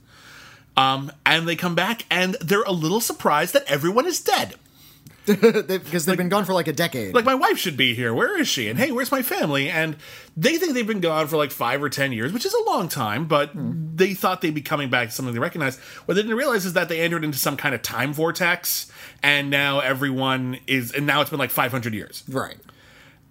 Um, 0.76 1.12
and 1.26 1.46
they 1.46 1.56
come 1.56 1.74
back, 1.74 2.06
and 2.10 2.34
they're 2.40 2.62
a 2.62 2.72
little 2.72 3.00
surprised 3.00 3.52
that 3.54 3.64
everyone 3.66 4.06
is 4.06 4.20
dead. 4.20 4.54
Because 5.26 6.04
they've 6.04 6.16
been 6.16 6.28
gone 6.28 6.44
for 6.44 6.52
like 6.52 6.66
a 6.66 6.72
decade. 6.72 7.14
like 7.14 7.24
my 7.24 7.36
wife 7.36 7.56
should 7.56 7.76
be 7.76 7.94
here 7.94 8.12
where 8.12 8.36
is 8.40 8.48
she 8.48 8.68
and 8.68 8.76
hey 8.76 8.90
where's 8.90 9.12
my 9.12 9.22
family 9.22 9.70
and 9.70 9.96
they 10.36 10.56
think 10.56 10.74
they've 10.74 10.84
been 10.84 10.98
gone 10.98 11.28
for 11.28 11.36
like 11.36 11.52
five 11.52 11.80
or 11.80 11.88
ten 11.88 12.10
years 12.10 12.32
which 12.32 12.44
is 12.44 12.52
a 12.52 12.62
long 12.64 12.88
time 12.88 13.26
but 13.26 13.52
they 13.54 14.14
thought 14.14 14.40
they'd 14.40 14.52
be 14.52 14.60
coming 14.60 14.90
back 14.90 15.08
to 15.10 15.14
something 15.14 15.32
they 15.32 15.38
recognize 15.38 15.78
what 16.06 16.14
they 16.14 16.22
didn't 16.22 16.36
realize 16.36 16.66
is 16.66 16.72
that 16.72 16.88
they 16.88 17.00
entered 17.00 17.22
into 17.22 17.38
some 17.38 17.56
kind 17.56 17.72
of 17.72 17.82
time 17.82 18.12
vortex 18.12 18.90
and 19.22 19.48
now 19.48 19.78
everyone 19.78 20.58
is 20.66 20.90
and 20.90 21.06
now 21.06 21.20
it's 21.20 21.30
been 21.30 21.38
like 21.38 21.50
500 21.50 21.94
years 21.94 22.24
right. 22.28 22.56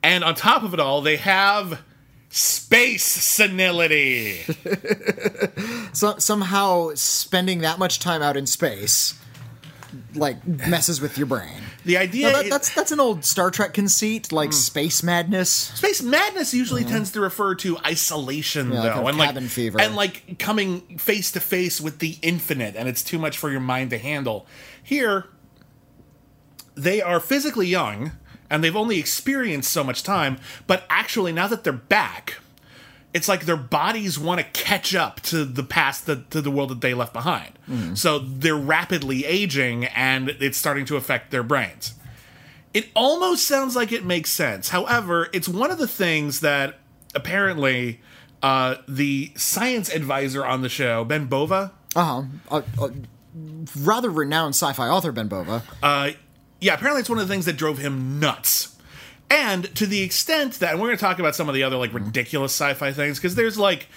and 0.02 0.24
on 0.24 0.34
top 0.34 0.64
of 0.64 0.74
it 0.74 0.80
all 0.80 1.02
they 1.02 1.18
have 1.18 1.82
space 2.32 3.04
senility 3.04 4.40
So, 5.94 6.18
somehow 6.18 6.92
spending 6.96 7.60
that 7.60 7.78
much 7.78 8.00
time 8.00 8.22
out 8.22 8.38
in 8.38 8.46
space 8.46 9.20
like 10.16 10.46
messes 10.48 11.02
with 11.02 11.18
your 11.18 11.28
brain. 11.28 11.62
the 11.86 11.98
idea 11.98 12.32
that, 12.32 12.50
that's 12.50 12.74
that's 12.74 12.92
an 12.92 13.00
old 13.00 13.26
Star 13.26 13.52
Trek 13.52 13.74
conceit, 13.74 14.32
like 14.32 14.50
hmm. 14.50 14.54
space 14.54 15.04
madness. 15.04 15.50
Space 15.50 16.02
madness 16.02 16.54
usually 16.54 16.84
tends 16.84 17.12
to 17.12 17.22
refer 17.22 17.56
to 17.56 17.78
isolation. 17.80 18.72
Yeah, 18.72 18.82
though, 18.82 19.02
of 19.02 19.08
and 19.08 19.18
like 19.18 19.38
fever. 19.44 19.82
and 19.82 19.96
like 19.96 20.40
coming 20.40 20.98
face 20.98 21.32
to 21.34 21.40
face 21.40 21.82
with 21.82 22.00
the 22.00 22.18
infinite, 22.22 22.76
and 22.76 22.88
it's 22.88 23.04
too 23.04 23.20
much 23.20 23.38
for 23.38 23.50
your 23.50 23.60
mind 23.60 23.90
to 23.92 23.98
handle. 23.98 24.46
Here, 24.82 25.26
they 26.76 27.02
are 27.02 27.20
physically 27.20 27.68
young, 27.68 28.12
and 28.52 28.64
they've 28.64 28.76
only 28.76 29.00
experienced 29.00 29.72
so 29.72 29.84
much 29.84 30.04
time. 30.04 30.38
But 30.68 30.84
actually, 30.90 31.32
now 31.32 31.48
that 31.48 31.64
they're 31.64 31.74
back, 31.74 32.38
it's 33.14 33.28
like 33.28 33.46
their 33.46 33.58
bodies 33.58 34.20
want 34.20 34.40
to 34.40 34.46
catch 34.64 34.94
up 34.94 35.20
to 35.24 35.44
the 35.44 35.64
past, 35.64 36.06
to 36.06 36.16
the 36.42 36.52
world 36.52 36.70
that 36.70 36.82
they 36.82 36.94
left 36.94 37.14
behind. 37.14 37.54
So 37.98 38.20
they're 38.20 38.56
rapidly 38.56 39.26
aging, 39.26 39.86
and 39.86 40.30
it's 40.30 40.58
starting 40.58 40.86
to 40.86 40.98
affect 40.98 41.32
their 41.32 41.44
brains. 41.44 41.94
It 42.74 42.88
almost 42.96 43.46
sounds 43.46 43.76
like 43.76 43.92
it 43.92 44.06
makes 44.06 44.30
sense. 44.32 44.70
However, 44.70 45.30
it's 45.34 45.48
one 45.50 45.72
of 45.72 45.78
the 45.78 45.88
things 45.88 46.40
that 46.42 46.80
apparently 47.16 48.00
uh, 48.44 48.76
the 48.88 49.32
science 49.36 49.90
advisor 49.90 50.46
on 50.46 50.62
the 50.62 50.70
show, 50.70 51.04
Ben 51.04 51.26
Bova, 51.26 51.72
Uh-huh. 51.96 52.24
Uh, 52.50 52.62
uh, 52.82 52.90
rather 53.78 54.10
renowned 54.10 54.56
sci-fi 54.56 54.88
author 54.88 55.12
Ben 55.12 55.28
Bova. 55.28 55.64
uh, 55.84 56.12
yeah, 56.62 56.76
apparently 56.76 57.02
it's 57.02 57.10
one 57.10 57.20
of 57.20 57.28
the 57.28 57.34
things 57.34 57.46
that 57.46 57.58
drove 57.58 57.80
him 57.80 58.20
nuts. 58.20 58.78
And 59.30 59.74
to 59.76 59.86
the 59.86 60.02
extent 60.02 60.56
that, 60.60 60.72
and 60.72 60.82
we're 60.82 60.88
going 60.88 60.98
to 60.98 61.04
talk 61.04 61.20
about 61.20 61.36
some 61.36 61.50
of 61.50 61.56
the 61.56 61.64
other 61.64 61.78
like 61.78 61.94
ridiculous 61.94 62.54
sci-fi 62.54 62.92
things 62.94 63.18
because 63.18 63.36
there's 63.36 63.58
like 63.58 63.88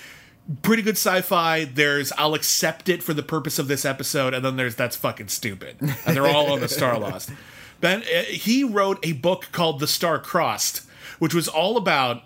pretty 0.63 0.83
good 0.83 0.97
sci-fi. 0.97 1.65
There's 1.65 2.13
I'll 2.13 2.35
accept 2.35 2.89
it 2.89 3.03
for 3.03 3.15
the 3.15 3.23
purpose 3.23 3.59
of 3.59 3.69
this 3.69 3.85
episode, 3.85 4.33
and 4.33 4.45
then 4.45 4.57
there's 4.57 4.77
that's 4.77 4.97
fucking 4.97 5.29
stupid, 5.29 5.77
and 5.81 6.17
they're 6.17 6.27
all 6.27 6.53
on 6.53 6.61
the 6.61 6.67
Starlost. 6.67 7.33
Ben 7.81 8.03
uh, 8.03 8.23
he 8.23 8.65
wrote 8.65 9.05
a 9.05 9.13
book 9.13 9.49
called 9.53 9.81
The 9.81 9.89
Star 9.89 10.19
Crossed, 10.19 10.83
which 11.19 11.35
was 11.35 11.49
all 11.49 11.77
about 11.77 12.23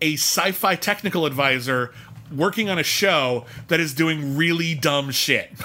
a 0.00 0.14
sci-fi 0.14 0.74
technical 0.74 1.26
advisor 1.26 1.92
working 2.34 2.68
on 2.68 2.78
a 2.78 2.82
show 2.82 3.44
that 3.68 3.80
is 3.80 3.94
doing 3.94 4.36
really 4.36 4.74
dumb 4.74 5.10
shit. 5.10 5.50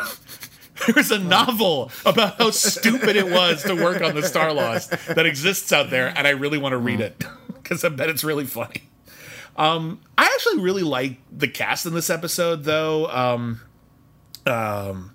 There 0.85 0.95
was 0.95 1.11
a 1.11 1.19
novel 1.19 1.91
about 2.05 2.37
how 2.37 2.49
stupid 2.51 3.15
it 3.15 3.29
was 3.29 3.63
to 3.63 3.73
work 3.75 4.01
on 4.01 4.15
the 4.15 4.21
Starlost 4.21 5.15
that 5.15 5.25
exists 5.25 5.71
out 5.71 5.89
there, 5.89 6.11
and 6.15 6.27
I 6.27 6.31
really 6.31 6.57
want 6.57 6.73
to 6.73 6.77
read 6.77 6.99
it 6.99 7.23
because 7.47 7.83
I 7.83 7.89
bet 7.89 8.09
it's 8.09 8.23
really 8.23 8.45
funny. 8.45 8.83
Um, 9.55 10.01
I 10.17 10.25
actually 10.25 10.59
really 10.61 10.83
like 10.83 11.17
the 11.31 11.47
cast 11.47 11.85
in 11.85 11.93
this 11.93 12.09
episode, 12.09 12.63
though. 12.63 13.07
Um, 13.07 13.61
um, 14.45 15.11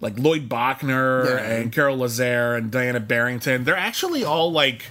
like 0.00 0.18
Lloyd 0.18 0.48
Bochner 0.48 1.24
Yeah. 1.26 1.38
and 1.54 1.72
Carol 1.72 1.96
Lazare 1.98 2.56
and 2.56 2.70
Diana 2.70 3.00
Barrington, 3.00 3.64
they're 3.64 3.76
actually 3.76 4.24
all 4.24 4.52
like. 4.52 4.84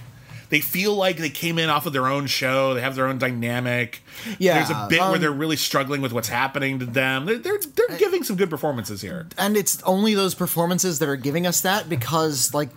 They 0.50 0.60
feel 0.60 0.94
like 0.94 1.18
they 1.18 1.30
came 1.30 1.58
in 1.58 1.68
off 1.68 1.86
of 1.86 1.92
their 1.92 2.06
own 2.06 2.26
show. 2.26 2.74
They 2.74 2.80
have 2.80 2.94
their 2.94 3.06
own 3.06 3.18
dynamic. 3.18 4.02
Yeah, 4.38 4.54
there's 4.54 4.70
a 4.70 4.86
bit 4.88 5.00
where 5.00 5.14
um, 5.16 5.20
they're 5.20 5.30
really 5.30 5.56
struggling 5.56 6.00
with 6.00 6.12
what's 6.12 6.28
happening 6.28 6.78
to 6.78 6.86
them. 6.86 7.26
They're 7.26 7.38
they're, 7.38 7.58
they're 7.58 7.98
giving 7.98 8.24
some 8.24 8.36
good 8.36 8.50
performances 8.50 9.00
here. 9.02 9.26
and 9.36 9.56
it's 9.56 9.82
only 9.82 10.14
those 10.14 10.34
performances 10.34 10.98
that 11.00 11.08
are 11.08 11.16
giving 11.16 11.46
us 11.46 11.60
that 11.62 11.88
because 11.88 12.54
like 12.54 12.70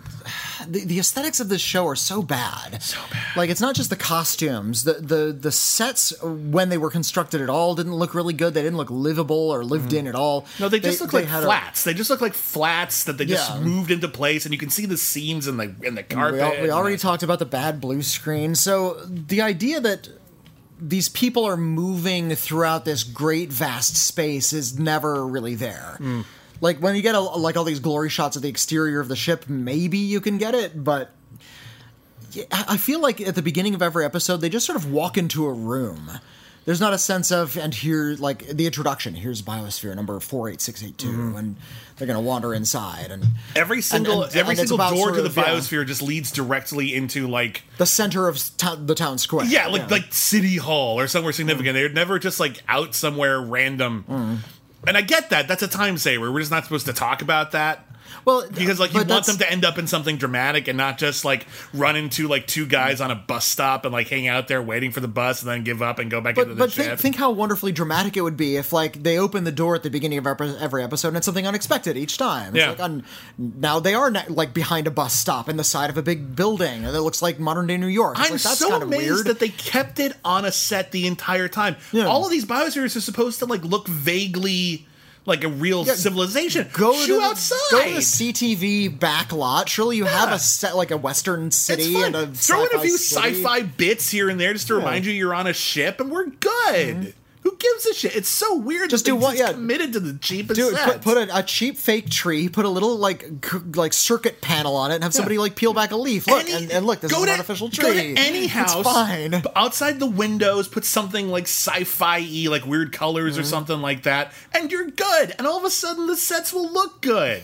the, 0.68 0.84
the 0.84 0.98
aesthetics 0.98 1.40
of 1.40 1.48
this 1.48 1.60
show 1.60 1.86
are 1.86 1.96
so 1.96 2.22
bad 2.22 2.82
so 2.82 2.98
bad. 3.10 3.36
like 3.36 3.50
it's 3.50 3.60
not 3.60 3.74
just 3.74 3.90
the 3.90 3.96
costumes 3.96 4.84
the 4.84 4.94
the 4.94 5.32
the 5.32 5.52
sets 5.52 6.12
when 6.22 6.68
they 6.68 6.78
were 6.78 6.90
constructed 6.90 7.40
at 7.40 7.48
all 7.50 7.74
didn't 7.74 7.94
look 7.94 8.14
really 8.14 8.32
good 8.34 8.54
they 8.54 8.62
didn't 8.62 8.76
look 8.76 8.90
livable 8.90 9.50
or 9.50 9.64
lived 9.64 9.92
in 9.92 10.06
at 10.06 10.14
all 10.14 10.46
No, 10.60 10.68
they 10.68 10.80
just 10.80 11.00
look 11.00 11.10
they 11.10 11.18
like 11.20 11.28
had 11.28 11.42
a- 11.42 11.46
flats. 11.46 11.84
they 11.84 11.94
just 11.94 12.10
look 12.10 12.20
like 12.20 12.34
flats 12.34 13.04
that 13.04 13.18
they 13.18 13.24
just 13.24 13.50
Yeah. 13.50 13.60
moved 13.60 13.90
into 13.90 14.08
place, 14.08 14.44
and 14.44 14.52
you 14.52 14.58
can 14.58 14.70
see 14.70 14.86
the 14.86 14.96
seams 14.98 15.46
in 15.48 15.56
the 15.56 15.74
in 15.82 15.94
the 15.94 16.02
carpet. 16.02 16.34
we, 16.34 16.40
al- 16.40 16.50
we 16.52 16.56
and 16.58 16.70
already 16.70 16.96
talked 16.96 17.22
about 17.22 17.38
the 17.38 17.46
bad 17.46 17.80
blue 17.80 18.02
screen 18.02 18.54
so 18.54 19.00
the 19.06 19.40
idea 19.42 19.80
that 19.80 20.08
these 20.84 21.08
people 21.08 21.44
are 21.44 21.56
moving 21.56 22.34
throughout 22.34 22.84
this 22.84 23.04
great 23.04 23.52
vast 23.52 23.96
space 23.96 24.52
is 24.52 24.78
never 24.78 25.26
really 25.26 25.54
there 25.54 25.94
Hmm. 25.98 26.22
Like 26.62 26.78
when 26.78 26.96
you 26.96 27.02
get 27.02 27.14
a, 27.14 27.20
like 27.20 27.58
all 27.58 27.64
these 27.64 27.80
glory 27.80 28.08
shots 28.08 28.36
of 28.36 28.42
the 28.42 28.48
exterior 28.48 29.00
of 29.00 29.08
the 29.08 29.16
ship 29.16 29.48
maybe 29.48 29.98
you 29.98 30.20
can 30.20 30.38
get 30.38 30.54
it 30.54 30.82
but 30.82 31.10
yeah, 32.32 32.44
I 32.50 32.78
feel 32.78 33.00
like 33.00 33.20
at 33.20 33.34
the 33.34 33.42
beginning 33.42 33.74
of 33.74 33.82
every 33.82 34.04
episode 34.06 34.38
they 34.38 34.48
just 34.48 34.64
sort 34.64 34.76
of 34.76 34.90
walk 34.90 35.18
into 35.18 35.44
a 35.46 35.52
room 35.52 36.10
there's 36.64 36.80
not 36.80 36.92
a 36.94 36.98
sense 36.98 37.30
of 37.32 37.56
and 37.58 37.74
here 37.74 38.14
like 38.18 38.46
the 38.46 38.64
introduction 38.66 39.14
here's 39.14 39.42
biosphere 39.42 39.94
number 39.94 40.18
48682 40.20 41.06
Mm-hmm. 41.08 41.36
and 41.36 41.56
they're 41.98 42.06
going 42.06 42.16
to 42.18 42.26
wander 42.26 42.54
inside 42.54 43.10
and 43.10 43.24
Every 43.54 43.82
single 43.82 44.22
and- 44.22 44.34
every 44.34 44.56
and 44.58 44.66
single 44.68 44.78
door 44.78 45.12
to 45.12 45.20
the 45.20 45.26
of, 45.28 45.36
yeah. 45.36 45.44
biosphere 45.44 45.86
just 45.86 46.00
leads 46.02 46.32
directly 46.32 46.94
into 46.94 47.28
like 47.28 47.64
the 47.78 47.86
center 47.86 48.28
of 48.28 48.40
the 48.86 48.94
town 48.94 49.18
square 49.18 49.44
yeah, 49.44 49.66
like 49.66 49.90
like 49.90 50.12
city 50.14 50.56
hall 50.56 50.98
or 50.98 51.06
somewhere 51.08 51.32
significant. 51.32 51.74
They're 51.74 51.88
never 51.90 52.18
just 52.18 52.40
like 52.40 52.62
out 52.68 52.94
somewhere 52.94 53.40
random. 53.40 54.04
Mm. 54.08 54.38
And 54.86 54.96
I 54.96 55.02
get 55.02 55.30
that. 55.30 55.48
That's 55.48 55.62
a 55.62 55.68
time 55.68 55.96
saver. 55.98 56.32
We're 56.32 56.40
just 56.40 56.50
not 56.50 56.64
supposed 56.64 56.86
to 56.86 56.92
talk 56.92 57.22
about 57.22 57.52
that. 57.52 57.86
Well 58.24 58.46
Because 58.48 58.78
like 58.80 58.92
you 58.92 59.04
want 59.04 59.26
them 59.26 59.38
to 59.38 59.50
end 59.50 59.64
up 59.64 59.78
in 59.78 59.86
something 59.86 60.16
dramatic 60.16 60.68
and 60.68 60.76
not 60.76 60.98
just 60.98 61.24
like 61.24 61.46
run 61.74 61.96
into 61.96 62.28
like 62.28 62.46
two 62.46 62.66
guys 62.66 63.00
on 63.00 63.10
a 63.10 63.14
bus 63.14 63.44
stop 63.46 63.84
and 63.84 63.92
like 63.92 64.08
hang 64.08 64.28
out 64.28 64.48
there 64.48 64.62
waiting 64.62 64.90
for 64.90 65.00
the 65.00 65.08
bus 65.08 65.42
and 65.42 65.50
then 65.50 65.64
give 65.64 65.82
up 65.82 65.98
and 65.98 66.10
go 66.10 66.20
back 66.20 66.36
into 66.38 66.54
the 66.54 66.58
but 66.58 66.72
ship. 66.72 66.86
think, 66.86 66.98
think 67.00 67.16
how 67.16 67.30
wonderfully 67.30 67.72
dramatic 67.72 68.16
it 68.16 68.20
would 68.22 68.36
be 68.36 68.56
if, 68.56 68.72
like, 68.72 69.02
they 69.02 69.18
open 69.18 69.44
the 69.44 69.52
door 69.52 69.74
at 69.74 69.82
the 69.82 69.90
beginning 69.90 70.18
of 70.18 70.26
every 70.26 70.82
episode 70.82 71.08
and 71.08 71.16
it's 71.16 71.26
something 71.26 71.46
unexpected 71.46 71.96
each 71.96 72.18
time. 72.18 72.54
It's 72.54 72.62
Yeah. 72.64 72.70
like, 72.70 72.80
on, 72.80 73.04
now 73.38 73.80
they 73.80 73.94
are 73.94 74.10
like 74.28 74.54
behind 74.54 74.86
a 74.86 74.90
bus 74.90 75.14
stop 75.14 75.48
in 75.48 75.56
the 75.56 75.64
side 75.64 75.90
of 75.90 75.96
a 75.96 76.02
big 76.02 76.34
building 76.36 76.82
that 76.82 77.02
looks 77.02 77.22
like 77.22 77.38
modern 77.38 77.66
day 77.66 77.76
New 77.76 77.86
York. 77.86 78.18
It's 78.18 78.26
I'm 78.28 78.32
like, 78.32 78.42
that's 78.42 78.58
so 78.58 78.70
kind 78.70 78.82
of 78.82 78.88
amazed 78.88 79.12
weird. 79.12 79.26
that 79.26 79.38
they 79.40 79.48
kept 79.48 79.98
it 80.00 80.16
on 80.24 80.44
a 80.44 80.52
set 80.52 80.92
the 80.92 81.06
entire 81.06 81.48
time. 81.48 81.76
Yeah. 81.92 82.04
All 82.06 82.24
of 82.24 82.30
these 82.30 82.44
biospheres 82.44 82.96
are 82.96 83.00
supposed 83.00 83.38
to 83.40 83.46
like 83.46 83.64
look 83.64 83.88
vaguely 83.88 84.86
like 85.24 85.44
a 85.44 85.48
real 85.48 85.84
civilization. 85.84 86.68
Go 86.72 86.94
Shoot 86.94 87.06
to 87.06 87.14
the, 87.14 87.20
outside. 87.20 87.58
Go 87.70 87.84
to 87.84 87.94
the 87.94 88.00
CTV 88.00 88.98
back 88.98 89.32
lot. 89.32 89.68
Surely 89.68 89.96
you 89.96 90.04
have 90.04 90.32
a 90.32 90.38
set 90.38 90.76
like 90.76 90.90
a 90.90 90.96
Western 90.96 91.50
city 91.50 91.96
and 91.96 92.14
a 92.14 92.26
Throw 92.26 92.64
in 92.64 92.74
a 92.74 92.80
few 92.80 92.98
city. 92.98 93.34
sci-fi 93.34 93.62
bits 93.62 94.10
here 94.10 94.28
and 94.28 94.40
there 94.40 94.52
just 94.52 94.66
to 94.68 94.74
remind 94.74 95.04
you 95.04 95.12
you're 95.12 95.34
on 95.34 95.46
a 95.46 95.52
ship, 95.52 96.00
and 96.00 96.10
we're 96.10 96.26
good. 96.26 96.96
Mm-hmm. 96.96 97.10
Who 97.42 97.56
gives 97.56 97.86
a 97.86 97.94
shit? 97.94 98.14
It's 98.14 98.28
so 98.28 98.56
weird. 98.56 98.88
Just 98.90 99.04
do 99.04 99.16
what- 99.16 99.36
yeah. 99.36 99.52
committed 99.52 99.92
to 99.94 100.00
the 100.00 100.16
cheapest 100.18 100.58
Do 100.60 100.70
sets. 100.70 100.92
put, 100.92 101.00
put 101.02 101.16
a, 101.28 101.38
a 101.38 101.42
cheap 101.42 101.76
fake 101.76 102.08
tree, 102.08 102.48
put 102.48 102.64
a 102.64 102.68
little 102.68 102.96
like 102.96 103.24
c- 103.44 103.58
like 103.74 103.92
circuit 103.92 104.40
panel 104.40 104.76
on 104.76 104.92
it, 104.92 104.96
and 104.96 105.02
have 105.04 105.12
somebody 105.12 105.38
like 105.38 105.56
peel 105.56 105.74
back 105.74 105.90
a 105.90 105.96
leaf. 105.96 106.28
Look, 106.28 106.40
Any- 106.42 106.52
and, 106.52 106.70
and 106.70 106.86
look, 106.86 107.00
this 107.00 107.10
is 107.10 107.18
an 107.18 107.24
to- 107.24 107.30
artificial 107.32 107.68
tree. 107.68 107.84
Go 107.84 107.92
to 107.92 108.14
any 108.16 108.46
house. 108.46 108.74
It's 108.76 108.82
fine. 108.88 109.42
Outside 109.56 109.98
the 109.98 110.06
windows, 110.06 110.68
put 110.68 110.84
something 110.84 111.28
like 111.30 111.44
sci-fi 111.44 112.18
y, 112.20 112.46
like 112.48 112.64
weird 112.64 112.92
colors 112.92 113.32
Mm-hmm. 113.34 113.40
or 113.40 113.44
something 113.44 113.80
like 113.80 114.04
that, 114.04 114.32
and 114.54 114.70
you're 114.70 114.86
good. 114.90 115.34
And 115.36 115.46
all 115.46 115.58
of 115.58 115.64
a 115.64 115.70
sudden, 115.70 116.06
the 116.06 116.16
sets 116.16 116.52
will 116.52 116.70
look 116.72 117.00
good. 117.02 117.42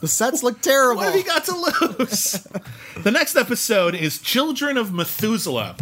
The 0.00 0.08
sets 0.08 0.42
look 0.42 0.60
terrible. 0.60 0.96
What 1.04 1.14
have 1.14 1.16
you 1.16 1.24
got 1.24 1.44
to 1.46 1.54
lose? 1.98 2.46
the 3.02 3.10
next 3.10 3.36
episode 3.36 3.94
is 3.94 4.18
Children 4.18 4.76
of 4.76 4.92
Methuselah. 4.92 5.76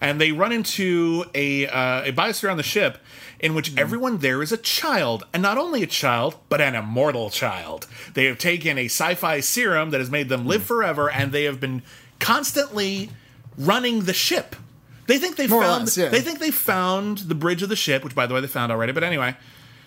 And 0.00 0.20
they 0.20 0.32
run 0.32 0.52
into 0.52 1.24
a, 1.34 1.66
uh, 1.66 2.04
a 2.04 2.12
biosphere 2.12 2.50
on 2.50 2.56
the 2.56 2.62
ship 2.62 2.98
in 3.38 3.54
which 3.54 3.76
everyone 3.76 4.18
there 4.18 4.42
is 4.42 4.52
a 4.52 4.56
child. 4.56 5.24
And 5.32 5.42
not 5.42 5.58
only 5.58 5.82
a 5.82 5.86
child, 5.86 6.36
but 6.48 6.60
an 6.60 6.74
immortal 6.74 7.30
child. 7.30 7.86
They 8.14 8.24
have 8.26 8.38
taken 8.38 8.78
a 8.78 8.86
sci 8.86 9.14
fi 9.14 9.40
serum 9.40 9.90
that 9.90 9.98
has 9.98 10.10
made 10.10 10.28
them 10.28 10.46
live 10.46 10.62
forever, 10.62 11.10
and 11.10 11.32
they 11.32 11.44
have 11.44 11.60
been 11.60 11.82
constantly 12.18 13.10
running 13.58 14.04
the 14.04 14.14
ship. 14.14 14.56
They 15.06 15.18
think 15.18 15.36
they 15.36 15.48
More 15.48 15.62
or 15.62 15.64
found 15.64 15.84
less, 15.86 15.98
yeah. 15.98 16.08
they 16.08 16.20
think 16.20 16.38
they 16.38 16.52
found 16.52 17.18
the 17.18 17.34
bridge 17.34 17.62
of 17.62 17.68
the 17.68 17.76
ship, 17.76 18.04
which 18.04 18.14
by 18.14 18.26
the 18.26 18.34
way 18.34 18.40
they 18.40 18.46
found 18.46 18.70
already, 18.70 18.92
but 18.92 19.02
anyway. 19.02 19.34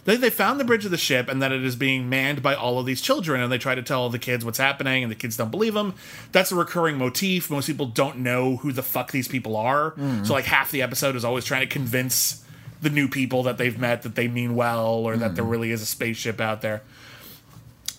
They, 0.06 0.18
they 0.18 0.30
found 0.30 0.60
the 0.60 0.66
bridge 0.66 0.84
of 0.86 0.92
the 0.92 0.98
ship 0.98 1.30
and 1.30 1.42
that 1.42 1.52
it 1.52 1.64
is 1.64 1.76
being 1.76 2.10
manned 2.10 2.44
by 2.44 2.56
all 2.56 2.78
of 2.78 2.86
these 2.86 3.02
children, 3.02 3.42
and 3.42 3.52
they 3.52 3.58
try 3.58 3.74
to 3.76 3.82
tell 3.82 4.10
the 4.10 4.20
kids 4.20 4.44
what's 4.44 4.58
happening, 4.58 5.04
and 5.04 5.12
the 5.12 5.16
kids 5.16 5.38
don't 5.38 5.52
believe 5.52 5.74
them. 5.74 5.94
That's 6.32 6.52
a 6.52 6.56
recurring 6.56 6.98
motif. 6.98 7.50
Most 7.50 7.68
people 7.68 7.86
don't 7.86 8.18
know 8.18 8.58
who 8.58 8.72
the 8.72 8.84
fuck 8.84 9.12
these 9.12 9.28
people 9.28 9.56
are. 9.56 9.94
So, 10.26 10.34
like, 10.34 10.46
half 10.46 10.72
the 10.72 10.82
episode 10.82 11.16
is 11.16 11.24
always 11.24 11.46
trying 11.46 11.62
to 11.62 11.68
convince 11.68 12.44
the 12.82 12.90
new 12.90 13.08
people 13.08 13.44
that 13.44 13.58
they've 13.58 13.80
met 13.80 14.02
that 14.02 14.16
they 14.16 14.28
mean 14.28 14.56
well 14.56 14.88
or 14.88 15.16
that 15.16 15.36
there 15.36 15.46
really 15.46 15.72
is 15.72 15.82
a 15.82 15.86
spaceship 15.86 16.42
out 16.42 16.62
there. 16.62 16.82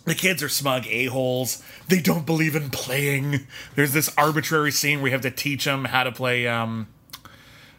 The 0.04 0.14
kids 0.14 0.42
are 0.42 0.50
smug 0.50 0.86
a-holes. 0.86 1.62
They 1.88 2.00
don't 2.00 2.26
believe 2.26 2.54
in 2.54 2.68
playing. 2.68 3.46
There's 3.74 3.94
this 3.94 4.12
arbitrary 4.18 4.70
scene 4.70 5.00
where 5.00 5.08
you 5.08 5.12
have 5.12 5.22
to 5.22 5.30
teach 5.30 5.64
them 5.64 5.86
how 5.86 6.04
to 6.04 6.12
play 6.12 6.46
um, 6.46 6.88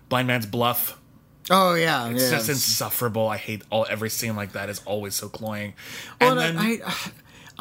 Blind 0.10 0.28
Man's 0.28 0.48
Bluff. 0.48 1.00
Oh 1.50 1.76
yeah, 1.76 2.10
It's 2.10 2.24
yeah. 2.24 2.30
just 2.32 2.50
insufferable. 2.50 3.28
I 3.28 3.38
hate 3.38 3.62
all 3.70 3.86
every 3.90 4.10
scene 4.10 4.36
like 4.36 4.54
that 4.54 4.70
is 4.70 4.82
always 4.86 5.14
so 5.16 5.30
cloying. 5.30 5.74
Well, 6.20 6.40
and 6.40 6.58
then 6.58 6.58
I, 6.58 6.80
I, 6.86 7.12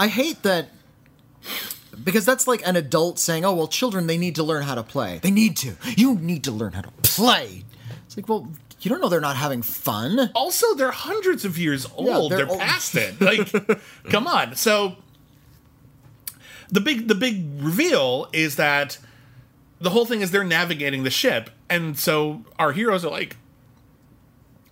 I 0.04 0.08
hate 0.08 0.42
that 0.42 0.68
because 2.02 2.24
that's 2.24 2.46
like 2.46 2.66
an 2.66 2.76
adult 2.76 3.18
saying, 3.18 3.44
"Oh 3.44 3.52
well, 3.54 3.68
children 3.68 4.06
they 4.06 4.16
need 4.18 4.36
to 4.36 4.42
learn 4.42 4.62
how 4.62 4.74
to 4.74 4.82
play. 4.82 5.18
They 5.22 5.30
need 5.30 5.56
to. 5.58 5.74
You 5.96 6.14
need 6.14 6.44
to 6.44 6.52
learn 6.52 6.72
how 6.72 6.80
to 6.82 6.90
play." 7.02 7.64
It's 8.06 8.16
like, 8.16 8.28
well, 8.28 8.48
you 8.80 8.88
don't 8.88 9.00
know 9.00 9.08
they're 9.08 9.20
not 9.20 9.36
having 9.36 9.60
fun. 9.62 10.30
also 10.34 10.74
they're 10.74 10.90
hundreds 10.90 11.44
of 11.44 11.58
years 11.58 11.86
old. 11.96 12.30
they're 12.32 12.38
they're 12.38 12.48
old. 12.48 12.60
past 12.60 12.94
it. 12.96 13.20
Like, 13.20 13.52
come 14.10 14.26
on. 14.26 14.56
So 14.56 14.96
the 16.70 16.80
big 16.80 17.08
the 17.08 17.14
big 17.14 17.44
reveal 17.60 18.28
is 18.32 18.56
that 18.56 18.98
the 19.80 19.90
whole 19.90 20.06
thing 20.06 20.22
is 20.22 20.30
they're 20.30 20.42
navigating 20.44 21.02
the 21.04 21.10
ship, 21.10 21.50
and 21.68 21.98
so 21.98 22.44
our 22.58 22.72
heroes 22.72 23.04
are 23.04 23.10
like, 23.10 23.36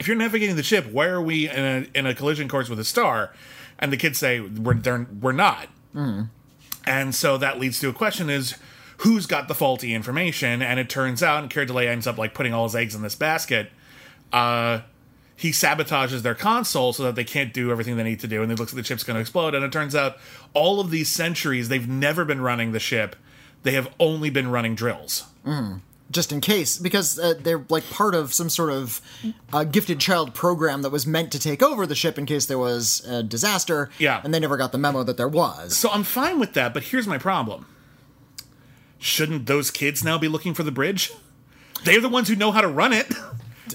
if 0.02 0.08
you're 0.08 0.16
navigating 0.16 0.56
the 0.56 0.64
ship, 0.64 0.86
why 0.86 1.06
are 1.06 1.22
we 1.22 1.48
in 1.48 1.64
a 1.64 1.86
in 1.94 2.06
a 2.06 2.14
collision 2.14 2.48
course 2.48 2.68
with 2.68 2.80
a 2.80 2.84
star? 2.84 3.32
And 3.78 3.92
the 3.92 3.96
kids 3.96 4.18
say 4.18 4.40
we're 4.40 5.06
we're 5.20 5.30
not. 5.30 5.68
And 6.84 7.14
so 7.14 7.38
that 7.38 7.60
leads 7.60 7.78
to 7.78 7.88
a 7.88 7.92
question: 7.92 8.28
is 8.28 8.56
who's 8.98 9.26
got 9.26 9.46
the 9.46 9.54
faulty 9.54 9.94
information? 9.94 10.60
And 10.60 10.80
it 10.80 10.90
turns 10.90 11.22
out, 11.22 11.42
and 11.44 11.48
Keir 11.48 11.66
Dullea 11.66 11.86
ends 11.86 12.08
up 12.08 12.18
like 12.18 12.34
putting 12.34 12.52
all 12.52 12.64
his 12.64 12.74
eggs 12.74 12.96
in 12.96 13.02
this 13.02 13.14
basket. 13.14 13.70
Uh, 14.32 14.80
he 15.36 15.50
sabotages 15.50 16.22
their 16.22 16.34
console 16.34 16.92
so 16.92 17.04
that 17.04 17.14
they 17.14 17.24
can't 17.24 17.54
do 17.54 17.70
everything 17.70 17.96
they 17.96 18.02
need 18.02 18.18
to 18.20 18.28
do, 18.28 18.42
and 18.42 18.50
he 18.50 18.56
looks 18.56 18.72
like 18.72 18.82
the 18.82 18.86
ship's 18.86 19.04
going 19.04 19.14
to 19.14 19.20
explode. 19.20 19.54
And 19.54 19.64
it 19.64 19.70
turns 19.70 19.94
out, 19.94 20.16
all 20.52 20.80
of 20.80 20.90
these 20.90 21.08
centuries, 21.08 21.68
they've 21.68 21.88
never 21.88 22.24
been 22.24 22.40
running 22.40 22.72
the 22.72 22.80
ship; 22.80 23.14
they 23.62 23.72
have 23.72 23.88
only 24.00 24.30
been 24.30 24.50
running 24.50 24.74
drills. 24.74 25.26
Just 26.12 26.30
in 26.32 26.40
case, 26.40 26.78
because 26.78 27.18
uh, 27.18 27.34
they're 27.40 27.64
like 27.68 27.88
part 27.90 28.14
of 28.14 28.32
some 28.32 28.48
sort 28.50 28.70
of 28.70 29.00
uh, 29.52 29.64
gifted 29.64 29.98
child 29.98 30.34
program 30.34 30.82
that 30.82 30.90
was 30.90 31.06
meant 31.06 31.32
to 31.32 31.38
take 31.38 31.62
over 31.62 31.86
the 31.86 31.94
ship 31.94 32.18
in 32.18 32.26
case 32.26 32.46
there 32.46 32.58
was 32.58 33.04
a 33.08 33.22
disaster. 33.22 33.90
Yeah. 33.98 34.20
and 34.22 34.32
they 34.32 34.38
never 34.40 34.56
got 34.56 34.72
the 34.72 34.78
memo 34.78 35.02
that 35.02 35.16
there 35.16 35.28
was. 35.28 35.76
So 35.76 35.90
I'm 35.90 36.04
fine 36.04 36.38
with 36.38 36.52
that, 36.54 36.74
but 36.74 36.84
here's 36.84 37.06
my 37.06 37.18
problem. 37.18 37.66
Shouldn't 38.98 39.46
those 39.46 39.70
kids 39.70 40.04
now 40.04 40.18
be 40.18 40.28
looking 40.28 40.54
for 40.54 40.62
the 40.62 40.70
bridge? 40.70 41.10
They're 41.84 42.00
the 42.00 42.08
ones 42.08 42.28
who 42.28 42.36
know 42.36 42.52
how 42.52 42.60
to 42.60 42.68
run 42.68 42.92
it. 42.92 43.12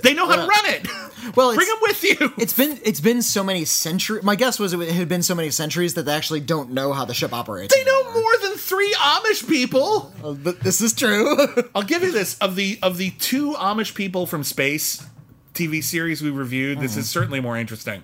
They 0.04 0.14
know 0.14 0.28
how 0.28 0.36
to 0.36 0.42
run 0.42 0.66
it. 0.66 0.88
Well, 1.36 1.56
Bring 1.56 1.68
them 1.68 1.78
with 1.82 2.04
you. 2.04 2.34
It's 2.38 2.54
been 2.54 2.80
it's 2.84 3.00
been 3.00 3.22
so 3.22 3.44
many 3.44 3.66
centuries. 3.66 4.24
My 4.24 4.36
guess 4.36 4.60
was 4.60 4.74
it 4.74 4.92
had 4.92 5.10
been 5.10 5.24
so 5.24 5.36
many 5.36 5.50
centuries 5.50 5.94
that 5.96 6.04
they 6.04 6.14
actually 6.14 6.40
don't 6.42 6.72
know 6.72 6.94
how 6.94 7.06
the 7.06 7.14
ship 7.14 7.34
operates. 7.34 7.74
They 7.74 7.84
know 7.84 8.14
more 8.14 8.38
than 8.44 8.58
three 8.58 8.94
Amish 8.94 9.48
people. 9.48 10.14
Uh, 10.24 10.34
but 10.34 10.60
this 10.62 10.82
is 10.82 10.94
true. 10.94 11.36
I'll 11.76 11.84
give 11.84 12.04
you 12.04 12.12
this: 12.12 12.38
of 12.40 12.56
the 12.56 12.80
of 12.82 12.98
the 12.98 13.12
two 13.12 13.54
Amish 13.54 13.94
people 13.96 14.26
from 14.26 14.44
space 14.44 15.06
TV 15.54 15.84
series 15.84 16.22
we 16.22 16.30
reviewed, 16.30 16.80
this 16.80 16.96
is 16.98 17.10
certainly 17.10 17.40
more 17.40 17.58
interesting. 17.58 18.04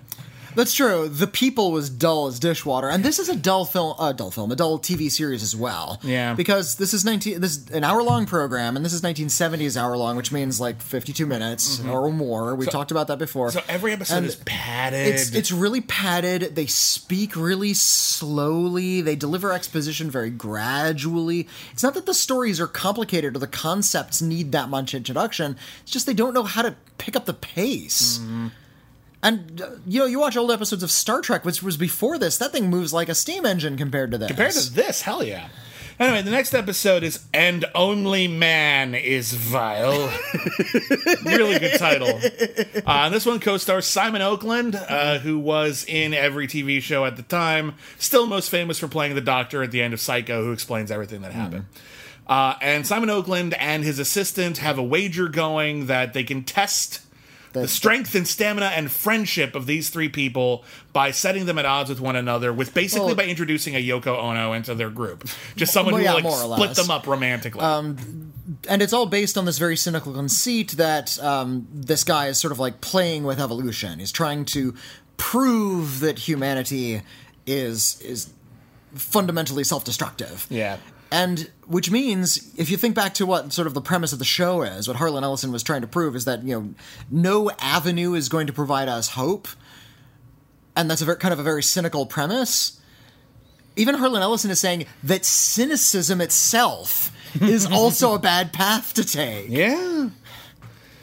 That's 0.54 0.74
true. 0.74 1.08
The 1.08 1.26
People 1.26 1.72
was 1.72 1.90
dull 1.90 2.26
as 2.26 2.38
dishwater, 2.38 2.88
and 2.88 3.04
this 3.04 3.18
is 3.18 3.28
a 3.28 3.36
dull 3.36 3.64
film, 3.64 3.94
a 3.98 4.12
dull 4.14 4.30
film, 4.30 4.52
a 4.52 4.56
dull 4.56 4.78
TV 4.78 5.10
series 5.10 5.42
as 5.42 5.54
well. 5.56 6.00
Yeah. 6.02 6.34
because 6.34 6.76
this 6.76 6.94
is 6.94 7.04
nineteen, 7.04 7.40
this 7.40 7.56
is 7.56 7.70
an 7.70 7.84
hour 7.84 8.02
long 8.02 8.26
program, 8.26 8.76
and 8.76 8.84
this 8.84 8.92
is 8.92 9.02
1970s 9.02 9.76
hour 9.80 9.96
long, 9.96 10.16
which 10.16 10.32
means 10.32 10.60
like 10.60 10.80
52 10.80 11.26
minutes 11.26 11.82
or 11.84 12.10
more. 12.10 12.54
We've 12.54 12.70
talked 12.70 12.90
about 12.90 13.08
that 13.08 13.18
before. 13.18 13.48
Mm-hmm. 13.48 13.58
So 13.58 13.64
every 13.68 13.92
episode 13.92 14.16
And 14.16 14.26
is 14.26 14.36
padded. 14.36 15.08
It's 15.14 15.34
it's 15.34 15.52
really 15.52 15.80
padded. 15.80 16.54
They 16.54 16.66
speak 16.66 17.36
really 17.36 17.74
slowly. 17.74 19.00
They 19.00 19.16
deliver 19.16 19.52
exposition 19.52 20.10
very 20.10 20.30
gradually. 20.30 21.48
It's 21.72 21.82
not 21.82 21.94
that 21.94 22.06
the 22.06 22.14
stories 22.14 22.60
are 22.60 22.66
complicated 22.66 23.36
or 23.36 23.38
the 23.38 23.46
concepts 23.46 24.22
need 24.22 24.52
that 24.52 24.68
much 24.68 24.94
introduction. 24.94 25.56
It's 25.82 25.90
just 25.92 26.06
they 26.06 26.14
don't 26.14 26.34
know 26.34 26.44
how 26.44 26.62
to 26.62 26.74
pick 26.98 27.16
up 27.16 27.26
the 27.26 27.34
pace. 27.34 28.18
Mm-hmm. 28.18 28.48
And 29.24 29.60
uh, 29.60 29.70
you 29.86 30.00
know, 30.00 30.06
you 30.06 30.20
watch 30.20 30.36
old 30.36 30.50
episodes 30.52 30.82
of 30.82 30.90
Star 30.90 31.22
Trek, 31.22 31.44
which 31.44 31.62
was 31.62 31.78
before 31.78 32.18
this. 32.18 32.36
That 32.36 32.52
thing 32.52 32.68
moves 32.68 32.92
like 32.92 33.08
a 33.08 33.14
steam 33.14 33.46
engine 33.46 33.76
compared 33.76 34.10
to 34.10 34.18
this. 34.18 34.28
Compared 34.28 34.52
to 34.52 34.72
this, 34.72 35.00
hell 35.02 35.24
yeah. 35.24 35.48
Anyway, 35.98 36.22
the 36.22 36.30
next 36.30 36.54
episode 36.54 37.02
is 37.04 37.24
And 37.32 37.64
Only 37.74 38.28
Man 38.28 38.94
is 38.94 39.32
Vile. 39.32 40.12
really 41.24 41.58
good 41.58 41.78
title. 41.78 42.20
Uh, 42.84 43.08
this 43.08 43.24
one 43.24 43.40
co 43.40 43.56
stars 43.56 43.86
Simon 43.86 44.20
Oakland, 44.20 44.74
uh, 44.74 45.20
who 45.20 45.38
was 45.38 45.86
in 45.88 46.12
every 46.12 46.46
TV 46.46 46.82
show 46.82 47.06
at 47.06 47.16
the 47.16 47.22
time. 47.22 47.76
Still 47.98 48.26
most 48.26 48.50
famous 48.50 48.78
for 48.78 48.88
playing 48.88 49.14
the 49.14 49.20
doctor 49.22 49.62
at 49.62 49.70
the 49.70 49.80
end 49.80 49.94
of 49.94 50.00
Psycho, 50.00 50.44
who 50.44 50.52
explains 50.52 50.90
everything 50.90 51.22
that 51.22 51.32
happened. 51.32 51.64
Uh, 52.26 52.56
and 52.60 52.86
Simon 52.86 53.08
Oakland 53.08 53.54
and 53.54 53.84
his 53.84 53.98
assistant 53.98 54.58
have 54.58 54.76
a 54.78 54.82
wager 54.82 55.28
going 55.28 55.86
that 55.86 56.12
they 56.12 56.24
can 56.24 56.42
test 56.42 57.00
the 57.54 57.66
strength 57.68 58.14
and 58.14 58.28
stamina 58.28 58.66
and 58.66 58.90
friendship 58.90 59.54
of 59.54 59.64
these 59.66 59.88
three 59.88 60.08
people 60.08 60.62
by 60.92 61.10
setting 61.10 61.46
them 61.46 61.58
at 61.58 61.64
odds 61.64 61.88
with 61.88 62.00
one 62.00 62.16
another, 62.16 62.52
with 62.52 62.74
basically 62.74 63.06
Well- 63.06 63.14
by 63.14 63.24
introducing 63.24 63.74
a 63.74 63.82
Yoko 63.82 64.18
Ono 64.18 64.52
into 64.52 64.74
their 64.74 64.90
group. 64.90 65.26
Just 65.56 65.72
someone 65.72 65.94
Well, 65.94 66.00
who 66.00 66.04
yeah, 66.04 66.12
like 66.14 66.24
split 66.36 66.60
less. 66.68 66.78
Um, 66.78 66.86
them 66.86 66.90
up 66.90 67.06
romantically. 67.06 67.62
and 68.68 68.82
it's 68.82 68.92
all 68.92 69.06
based 69.06 69.38
on 69.38 69.44
this 69.46 69.56
very 69.58 69.76
cynical 69.76 70.12
conceit 70.12 70.72
that 70.72 71.18
um, 71.22 71.66
this 71.72 72.04
guy 72.04 72.26
is 72.28 72.38
sort 72.38 72.52
of 72.52 72.58
like 72.58 72.80
playing 72.80 73.24
with 73.24 73.40
evolution. 73.40 73.98
He's 74.00 74.12
trying 74.12 74.44
to 74.46 74.74
prove 75.16 76.00
that 76.00 76.18
humanity 76.18 77.02
is 77.46 78.00
is 78.02 78.30
fundamentally 78.94 79.64
self-destructive. 79.64 80.46
yeah. 80.50 80.76
And 81.14 81.48
which 81.68 81.92
means, 81.92 82.52
if 82.58 82.68
you 82.70 82.76
think 82.76 82.96
back 82.96 83.14
to 83.14 83.24
what 83.24 83.52
sort 83.52 83.68
of 83.68 83.74
the 83.74 83.80
premise 83.80 84.12
of 84.12 84.18
the 84.18 84.24
show 84.24 84.62
is, 84.62 84.88
what 84.88 84.96
Harlan 84.96 85.22
Ellison 85.22 85.52
was 85.52 85.62
trying 85.62 85.82
to 85.82 85.86
prove 85.86 86.16
is 86.16 86.24
that 86.24 86.42
you 86.42 86.60
know 86.60 86.74
no 87.08 87.52
avenue 87.60 88.14
is 88.14 88.28
going 88.28 88.48
to 88.48 88.52
provide 88.52 88.88
us 88.88 89.10
hope, 89.10 89.46
and 90.74 90.90
that's 90.90 91.02
a 91.02 91.04
very, 91.04 91.16
kind 91.18 91.32
of 91.32 91.38
a 91.38 91.44
very 91.44 91.62
cynical 91.62 92.04
premise. 92.04 92.80
Even 93.76 93.94
Harlan 93.94 94.22
Ellison 94.22 94.50
is 94.50 94.58
saying 94.58 94.86
that 95.04 95.24
cynicism 95.24 96.20
itself 96.20 97.12
is 97.40 97.64
also 97.72 98.16
a 98.16 98.18
bad 98.18 98.52
path 98.52 98.92
to 98.94 99.04
take. 99.04 99.50
Yeah. 99.50 100.08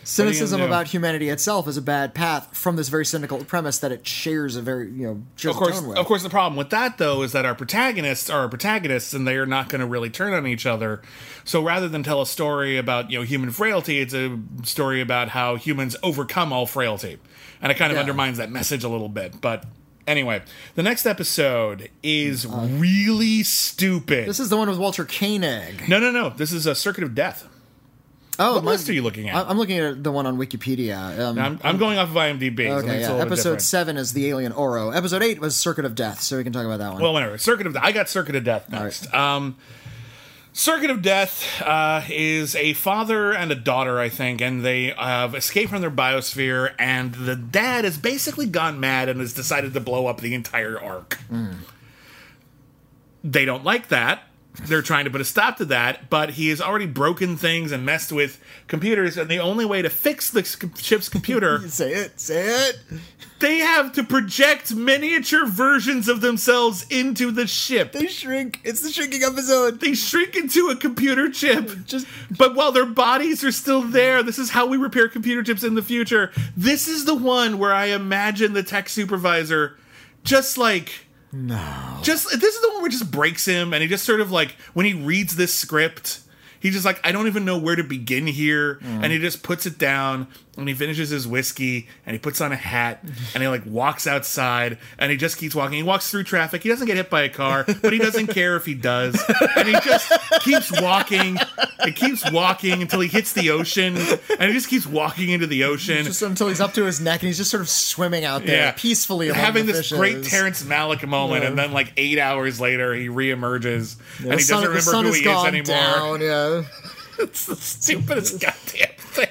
Cynicism 0.04 0.62
about 0.62 0.88
humanity 0.88 1.30
itself 1.30 1.68
is 1.68 1.78
a 1.78 1.82
bad 1.82 2.14
path 2.14 2.56
from 2.58 2.76
this 2.76 2.90
very 2.90 3.06
cynical 3.06 3.44
premise 3.46 3.78
that 3.80 3.92
it 3.92 4.08
shares 4.08 4.56
a 4.56 4.62
very 4.62 4.90
you 4.92 5.06
know 5.08 5.22
shares 5.36 5.56
Of 5.56 5.60
course, 5.62 5.80
tone 5.80 5.90
with. 5.90 5.98
of 5.98 6.06
course, 6.06 6.24
the 6.24 6.30
problem 6.30 6.56
with 6.58 6.70
that 6.72 6.98
though 6.98 7.22
is 7.22 7.32
that 7.34 7.46
our 7.46 7.54
protagonists 7.56 8.30
are 8.30 8.42
our 8.42 8.50
protagonists, 8.50 9.14
and 9.14 9.28
they 9.28 9.36
are 9.38 9.46
not 9.46 9.70
going 9.70 9.82
to 9.82 9.86
really 9.88 10.10
turn 10.10 10.34
on 10.34 10.48
each 10.48 10.66
other. 10.66 11.02
So 11.44 11.62
rather 11.64 11.88
than 11.88 12.04
tell 12.04 12.22
a 12.22 12.26
story 12.26 12.78
about 12.78 13.12
you 13.12 13.20
know 13.20 13.24
human 13.26 13.52
frailty, 13.52 14.00
it's 14.00 14.14
a 14.14 14.40
story 14.64 15.02
about 15.02 15.30
how 15.30 15.56
humans 15.56 15.96
overcome 16.04 16.52
all 16.52 16.66
frailty, 16.66 17.20
and 17.62 17.72
it 17.72 17.76
kind 17.76 17.92
of 17.92 17.96
Yeah. 17.98 18.02
undermines 18.02 18.38
that 18.38 18.52
message 18.52 18.84
a 18.84 18.90
little 18.90 19.10
bit. 19.10 19.40
But 19.40 19.66
anyway, 20.08 20.42
the 20.76 20.84
next 20.84 21.06
episode 21.06 21.90
is 22.02 22.46
really 22.48 23.44
stupid. 23.44 24.24
Uh, 24.24 24.28
This 24.28 24.40
is 24.40 24.50
the 24.50 24.58
one 24.58 24.68
with 24.70 24.80
Walter 24.80 25.06
Koenig. 25.06 25.88
no, 25.88 26.00
no, 26.00 26.12
no. 26.12 26.30
This 26.32 26.52
is 26.52 26.66
a 26.66 26.74
Circuit 26.76 27.04
of 27.04 27.14
Death. 27.16 27.48
Oh, 28.40 28.56
What 28.56 28.64
my- 28.64 28.72
list 28.72 28.90
are 28.90 28.94
you 28.94 29.02
looking 29.04 29.30
at? 29.30 29.36
I'm 29.48 29.58
looking 29.58 29.78
at 29.80 30.04
the 30.04 30.12
one 30.12 30.26
on 30.26 30.38
Wikipedia. 30.38 31.20
Um, 31.20 31.38
I'm, 31.38 31.60
I'm 31.64 31.78
going 31.78 31.98
off 31.98 32.10
of 32.10 32.16
IMDb. 32.16 32.70
okay, 32.70 32.98
a 33.04 33.16
yeah. 33.16 33.22
Episode 33.22 33.36
different. 33.44 33.62
seven 33.62 33.98
is 33.98 34.14
the 34.14 34.30
alien 34.30 34.52
Oro. 34.54 34.90
Episode 34.92 35.22
eight 35.22 35.40
was 35.40 35.56
Circuit 35.56 35.86
of 35.86 35.96
Death, 35.96 36.22
so 36.22 36.38
we 36.38 36.44
can 36.44 36.54
talk 36.54 36.66
about 36.66 36.80
that 36.80 36.94
one. 36.94 37.02
Well, 37.02 37.14
whatever. 37.14 37.38
Circuit 37.38 37.68
of 37.68 37.74
Death. 37.74 37.84
I 37.86 37.92
got 37.92 38.10
Circuit 38.10 38.36
of 38.36 38.44
Death 38.44 38.70
next. 38.70 39.14
Um, 39.14 39.58
Circuit 40.54 40.90
of 40.90 41.02
Death 41.02 41.62
uh, 41.62 42.04
is 42.10 42.56
a 42.56 42.74
father 42.74 43.32
and 43.34 43.52
a 43.52 43.56
daughter, 43.56 44.00
I 44.00 44.10
think, 44.10 44.42
and 44.42 44.66
they 44.66 44.88
have 44.98 45.34
escaped 45.36 45.70
from 45.70 45.82
their 45.82 45.92
biosphere, 45.92 46.74
and 46.80 47.14
the 47.14 47.36
dad 47.38 47.86
has 47.86 47.98
basically 47.98 48.48
gone 48.48 48.80
mad 48.80 49.08
and 49.08 49.20
has 49.22 49.34
decided 49.34 49.74
to 49.74 49.80
blow 49.80 50.08
up 50.08 50.20
the 50.20 50.34
entire 50.34 50.82
ark. 50.82 51.20
They 53.24 53.46
don't 53.46 53.64
like 53.64 53.90
that. 53.90 54.24
They're 54.66 54.82
trying 54.82 55.06
to 55.06 55.12
put 55.12 55.22
a 55.22 55.26
stop 55.26 55.58
to 55.58 55.66
that, 55.66 56.10
but 56.10 56.32
he 56.32 56.50
has 56.50 56.62
already 56.62 56.86
broken 56.86 57.36
things 57.36 57.72
and 57.72 57.86
messed 57.86 58.12
with 58.12 58.40
computers, 58.68 59.18
and 59.18 59.30
the 59.30 59.40
only 59.40 59.66
way 59.66 59.82
to 59.82 59.90
fix 59.90 60.30
the 60.30 60.44
ship's 60.78 61.10
computer 61.10 61.60
say 61.68 61.92
it, 61.94 62.20
say 62.20 62.70
it. 62.70 62.80
they 63.40 63.58
have 63.58 63.92
to 63.94 64.04
project 64.04 64.74
miniature 64.74 65.46
versions 65.48 66.08
of 66.08 66.22
themselves 66.22 66.86
into 66.90 67.32
the 67.32 67.48
ship. 67.48 67.92
They 67.92 68.08
shrink. 68.08 68.62
It's 68.64 68.82
the 68.82 68.92
shrinking 68.92 69.24
episode. 69.24 69.80
They 69.80 69.94
shrink 69.94 70.36
into 70.36 70.70
a 70.70 70.76
computer 70.76 71.30
chip. 71.30 71.70
Just- 71.86 72.08
but 72.38 72.56
while 72.56 72.72
their 72.72 72.86
bodies 72.86 73.44
are 73.44 73.52
still 73.52 73.82
there, 73.82 74.22
this 74.24 74.38
is 74.40 74.52
how 74.52 74.68
we 74.68 74.78
repair 74.78 75.08
computer 75.10 75.44
chips 75.44 75.64
in 75.64 75.74
the 75.76 75.82
future. 75.82 76.32
This 76.56 76.88
is 76.88 77.06
the 77.06 77.16
one 77.16 77.58
where 77.58 77.74
I 77.74 77.86
imagine 77.88 78.54
the 78.54 78.64
tech 78.64 78.90
supervisor 78.90 79.78
just 80.24 80.58
like 80.58 81.08
No. 81.34 82.00
just 82.02 82.30
this 82.30 82.56
is 82.56 82.62
the 82.62 82.68
one 82.70 82.78
where 82.80 82.88
it 82.88 82.92
just 82.92 83.10
breaks 83.10 83.46
him 83.46 83.74
and 83.74 83.82
he 83.82 83.88
just 83.88 84.04
sort 84.06 84.20
of 84.22 84.32
like 84.32 84.52
when 84.74 84.86
he 84.86 84.94
reads 84.94 85.36
this 85.38 85.54
script 85.54 86.20
he's 86.60 86.74
just 86.74 86.86
like 86.86 87.00
i 87.06 87.12
don't 87.14 87.28
even 87.28 87.46
know 87.46 87.58
where 87.58 87.76
to 87.76 87.84
begin 87.84 88.28
here 88.28 88.80
and 88.84 89.06
he 89.14 89.18
just 89.18 89.42
puts 89.42 89.66
it 89.66 89.78
down 89.78 90.28
and 90.58 90.68
he 90.68 90.74
finishes 90.76 91.10
his 91.10 91.26
whiskey 91.26 91.88
and 92.06 92.14
he 92.14 92.20
puts 92.20 92.42
on 92.42 92.52
a 92.52 92.58
hat 92.58 93.00
and 93.34 93.42
he 93.42 93.48
like 93.48 93.66
walks 93.66 94.06
outside 94.06 94.78
and 95.00 95.10
he 95.10 95.16
just 95.18 95.38
keeps 95.38 95.56
walking 95.56 95.78
he 95.78 95.84
walks 95.84 96.12
through 96.12 96.24
traffic 96.24 96.62
he 96.62 96.68
doesn't 96.68 96.88
get 96.88 96.98
hit 96.98 97.10
by 97.10 97.22
a 97.22 97.30
car 97.30 97.66
but 97.82 97.94
he 97.94 98.00
doesn't 98.00 98.28
care 98.28 98.58
if 98.58 98.66
he 98.66 98.74
does 98.74 99.16
and 99.56 99.68
he 99.70 99.74
just 99.80 100.12
keeps 100.42 100.70
walking 100.82 101.38
and 101.80 101.96
keeps 101.96 102.30
walking 102.32 102.82
until 102.82 103.00
he 103.00 103.08
hits 103.08 103.32
the 103.32 103.50
ocean 103.50 103.96
and 103.96 104.50
he 104.50 104.52
just 104.54 104.68
keeps 104.68 104.86
walking 104.86 105.30
into 105.30 105.48
the 105.48 105.64
ocean 105.64 106.04
Just 106.04 106.22
until 106.22 106.50
he's 106.50 106.60
up 106.62 106.74
to 106.74 106.84
his 106.84 107.00
neck 107.00 107.22
and 107.22 107.28
he's 107.28 107.38
just 107.38 107.50
sort 107.50 107.62
of 107.62 107.70
swimming 107.70 108.26
out 108.26 108.46
there 108.46 108.74
peacefully. 108.74 109.30
among 109.30 109.40
having 109.42 109.66
the 109.66 109.72
this 109.72 109.90
fishes. 109.90 109.98
great 109.98 110.24
Terrence 110.26 110.64
Malick 110.64 111.08
moment, 111.08 111.44
Yeah. 111.44 111.50
and 111.50 111.58
then 111.58 111.72
like 111.72 111.94
eight 111.96 112.20
hours 112.20 112.60
later, 112.60 112.94
he 112.94 113.08
reemerges 113.08 113.96
The 114.20 114.30
and 114.32 114.34
he 114.40 114.44
sun- 114.44 114.64
doesn't 114.64 114.94
remember 114.96 115.08
who 115.10 115.14
he 115.16 115.30
is 115.30 115.46
anymore. 115.46 116.20
Down, 116.20 116.22
yeah. 116.22 116.64
It's 117.20 117.46
the 117.46 117.56
stupidest 117.56 118.40
goddamn 118.42 118.90
thing. 118.98 119.28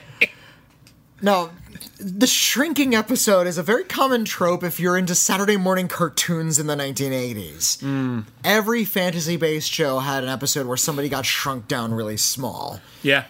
No, 1.23 1.51
the 1.99 2.27
shrinking 2.27 2.95
episode 2.95 3.47
is 3.47 3.59
a 3.59 3.63
very 3.63 3.85
common 3.85 4.25
trope 4.25 4.65
if 4.65 4.81
you're 4.81 4.97
into 4.97 5.15
Saturday 5.15 5.57
morning 5.57 5.89
cartoons 5.89 6.59
in 6.59 6.67
the 6.67 6.75
1980s. 6.75 7.81
Hmm. 7.81 8.21
Every 8.43 8.85
fantasy 8.85 9.37
based 9.37 9.71
show 9.71 9.99
had 9.99 10.23
an 10.23 10.31
episode 10.31 10.67
where 10.67 10.77
somebody 10.77 11.09
got 11.09 11.27
shrunk 11.27 11.69
down 11.69 11.93
really 11.93 12.17
small. 12.17 12.81
Yeah. 13.03 13.25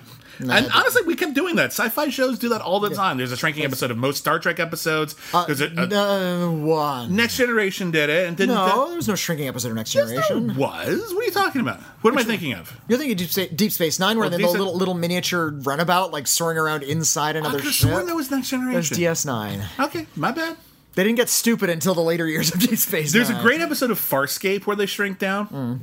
And 0.49 0.70
honestly, 0.72 1.03
we 1.07 1.14
kept 1.16 1.34
doing 1.34 1.57
that. 1.57 1.66
Sci-fi 1.72 2.09
shows 2.11 2.38
do 2.38 2.49
that 2.51 2.61
all 2.61 2.80
the 2.80 2.91
time. 2.91 3.18
There's 3.18 3.32
a 3.32 3.36
shrinking 3.36 3.64
episode 3.64 3.91
of 3.91 3.99
most 3.99 4.18
Star 4.18 4.38
Trek 4.38 4.61
episodes. 4.61 5.14
Uh, 5.34 5.45
There's 5.47 5.61
a, 5.61 5.66
a 5.66 5.86
no, 5.86 6.53
one. 6.53 7.14
Next 7.16 7.36
Generation 7.36 7.91
did 7.91 8.09
it, 8.11 8.26
and 8.28 8.36
didn't. 8.36 8.55
No, 8.55 8.86
there 8.88 8.97
was 8.97 9.09
no 9.09 9.14
shrinking 9.14 9.49
episode 9.49 9.68
of 9.68 9.74
Next 9.74 9.93
that, 9.93 10.07
Generation. 10.07 10.57
was. 10.57 11.12
What 11.14 11.22
are 11.22 11.24
you 11.24 11.30
talking 11.32 11.61
about? 11.61 11.80
What 12.03 12.12
am 12.12 12.18
I 12.18 12.22
thinking 12.24 12.55
of? 12.55 12.74
You're 12.88 12.99
thinking 12.99 13.16
Deep 13.16 13.30
Space, 13.30 13.51
Deep 13.51 13.72
Space 13.72 13.99
Nine, 13.99 14.16
where 14.18 14.26
Oh, 14.26 14.30
they 14.30 14.38
the 14.38 14.49
little 14.49 14.76
little 14.76 14.95
miniature 14.95 15.51
runabout, 15.51 16.12
like 16.12 16.26
soaring 16.26 16.59
around 16.59 16.82
inside 16.82 17.36
another 17.36 17.59
have 17.61 17.72
ship. 17.72 17.88
sworn 17.91 18.07
that 18.07 18.14
was 18.16 18.30
Next 18.30 18.51
Generation. 18.51 18.72
There's 18.74 18.91
Generation. 18.91 19.61
DS9. 19.78 19.84
Okay, 19.86 20.07
my 20.16 20.30
bad. 20.32 20.57
They 20.95 21.05
didn't 21.05 21.16
get 21.18 21.28
stupid 21.28 21.70
until 21.70 21.95
the 21.95 22.01
later 22.01 22.26
years 22.26 22.53
of 22.53 22.59
Deep 22.61 22.76
Space 22.78 23.12
There's 23.12 23.30
Nine. 23.30 23.38
a 23.41 23.43
great 23.43 23.61
episode 23.61 23.91
of 23.93 23.99
Farscape 24.01 24.66
where 24.66 24.74
they 24.76 24.86
shrink 24.86 25.18
down. 25.20 25.49
Mm. 25.49 25.78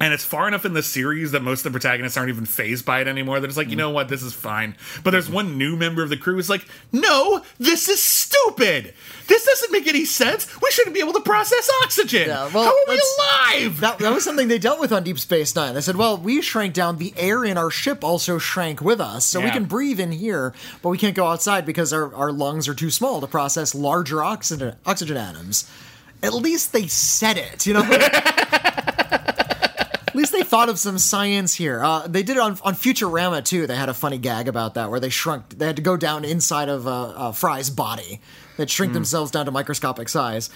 And 0.00 0.12
it's 0.14 0.24
far 0.24 0.46
enough 0.48 0.64
in 0.64 0.72
the 0.74 0.82
series 0.82 1.32
that 1.32 1.42
most 1.42 1.64
of 1.66 1.72
the 1.72 1.78
protagonists 1.78 2.16
aren't 2.16 2.30
even 2.30 2.46
phased 2.46 2.84
by 2.84 3.00
it 3.00 3.08
anymore. 3.08 3.40
They're 3.40 3.48
just 3.48 3.58
like, 3.58 3.68
you 3.68 3.74
Mm. 3.74 3.78
know 3.78 3.90
what, 3.90 4.08
this 4.08 4.22
is 4.22 4.32
fine. 4.32 4.76
But 5.04 5.10
there's 5.10 5.28
one 5.28 5.58
new 5.58 5.76
member 5.76 6.02
of 6.02 6.08
the 6.08 6.16
crew 6.16 6.34
who's 6.34 6.48
like, 6.50 6.64
no, 6.92 7.42
this 7.58 7.88
is 7.88 8.02
stupid. 8.02 8.94
This 9.26 9.44
doesn't 9.44 9.72
make 9.72 9.86
any 9.86 10.04
sense. 10.04 10.46
We 10.62 10.70
shouldn't 10.70 10.94
be 10.94 11.00
able 11.00 11.12
to 11.14 11.20
process 11.20 11.68
oxygen. 11.82 12.28
Yeah, 12.28 12.48
well, 12.52 12.64
How 12.64 12.70
are 12.70 12.84
we 12.88 13.00
alive? 13.18 13.80
That, 13.80 13.98
that 13.98 14.12
was 14.14 14.24
something 14.24 14.48
they 14.48 14.58
dealt 14.58 14.80
with 14.80 14.92
on 14.92 15.02
Deep 15.04 15.18
Space 15.18 15.54
Nine. 15.54 15.74
They 15.74 15.80
said, 15.80 15.96
well, 15.96 16.16
we 16.16 16.40
shrank 16.42 16.74
down. 16.74 16.96
The 16.98 17.12
air 17.16 17.44
in 17.44 17.58
our 17.58 17.70
ship 17.70 18.02
also 18.04 18.38
shrank 18.38 18.80
with 18.80 19.00
us. 19.00 19.24
So 19.26 19.40
we 19.40 19.50
can 19.50 19.64
breathe 19.64 20.00
in 20.00 20.12
here, 20.12 20.54
but 20.82 20.88
we 20.90 20.98
can't 20.98 21.14
go 21.16 21.26
outside 21.26 21.66
because 21.66 21.92
our, 21.92 22.14
our 22.14 22.32
lungs 22.32 22.68
are 22.68 22.74
too 22.74 22.90
small 22.90 23.20
to 23.20 23.26
process 23.26 23.74
larger 23.74 24.22
oxygen, 24.24 24.76
oxygen 24.86 25.16
atoms. 25.16 25.70
At 26.22 26.34
least 26.34 26.72
they 26.72 26.86
said 26.88 27.36
it, 27.38 27.64
you 27.66 27.74
know? 27.74 27.82
At 30.18 30.22
least 30.22 30.32
they 30.32 30.42
thought 30.42 30.68
of 30.68 30.80
some 30.80 30.98
science 30.98 31.54
here. 31.54 31.80
Uh, 31.80 32.08
they 32.08 32.24
did 32.24 32.38
it 32.38 32.40
on, 32.40 32.58
on 32.64 32.74
Futurama 32.74 33.44
too. 33.44 33.68
They 33.68 33.76
had 33.76 33.88
a 33.88 33.94
funny 33.94 34.18
gag 34.18 34.48
about 34.48 34.74
that 34.74 34.90
where 34.90 34.98
they 34.98 35.10
shrunk. 35.10 35.50
They 35.50 35.64
had 35.64 35.76
to 35.76 35.82
go 35.82 35.96
down 35.96 36.24
inside 36.24 36.68
of 36.68 36.88
uh, 36.88 37.10
uh, 37.10 37.30
Fry's 37.30 37.70
body. 37.70 38.20
They'd 38.56 38.68
shrink 38.68 38.94
themselves 38.94 39.30
down 39.30 39.46
to 39.46 39.52
microscopic 39.52 40.08
size. 40.08 40.50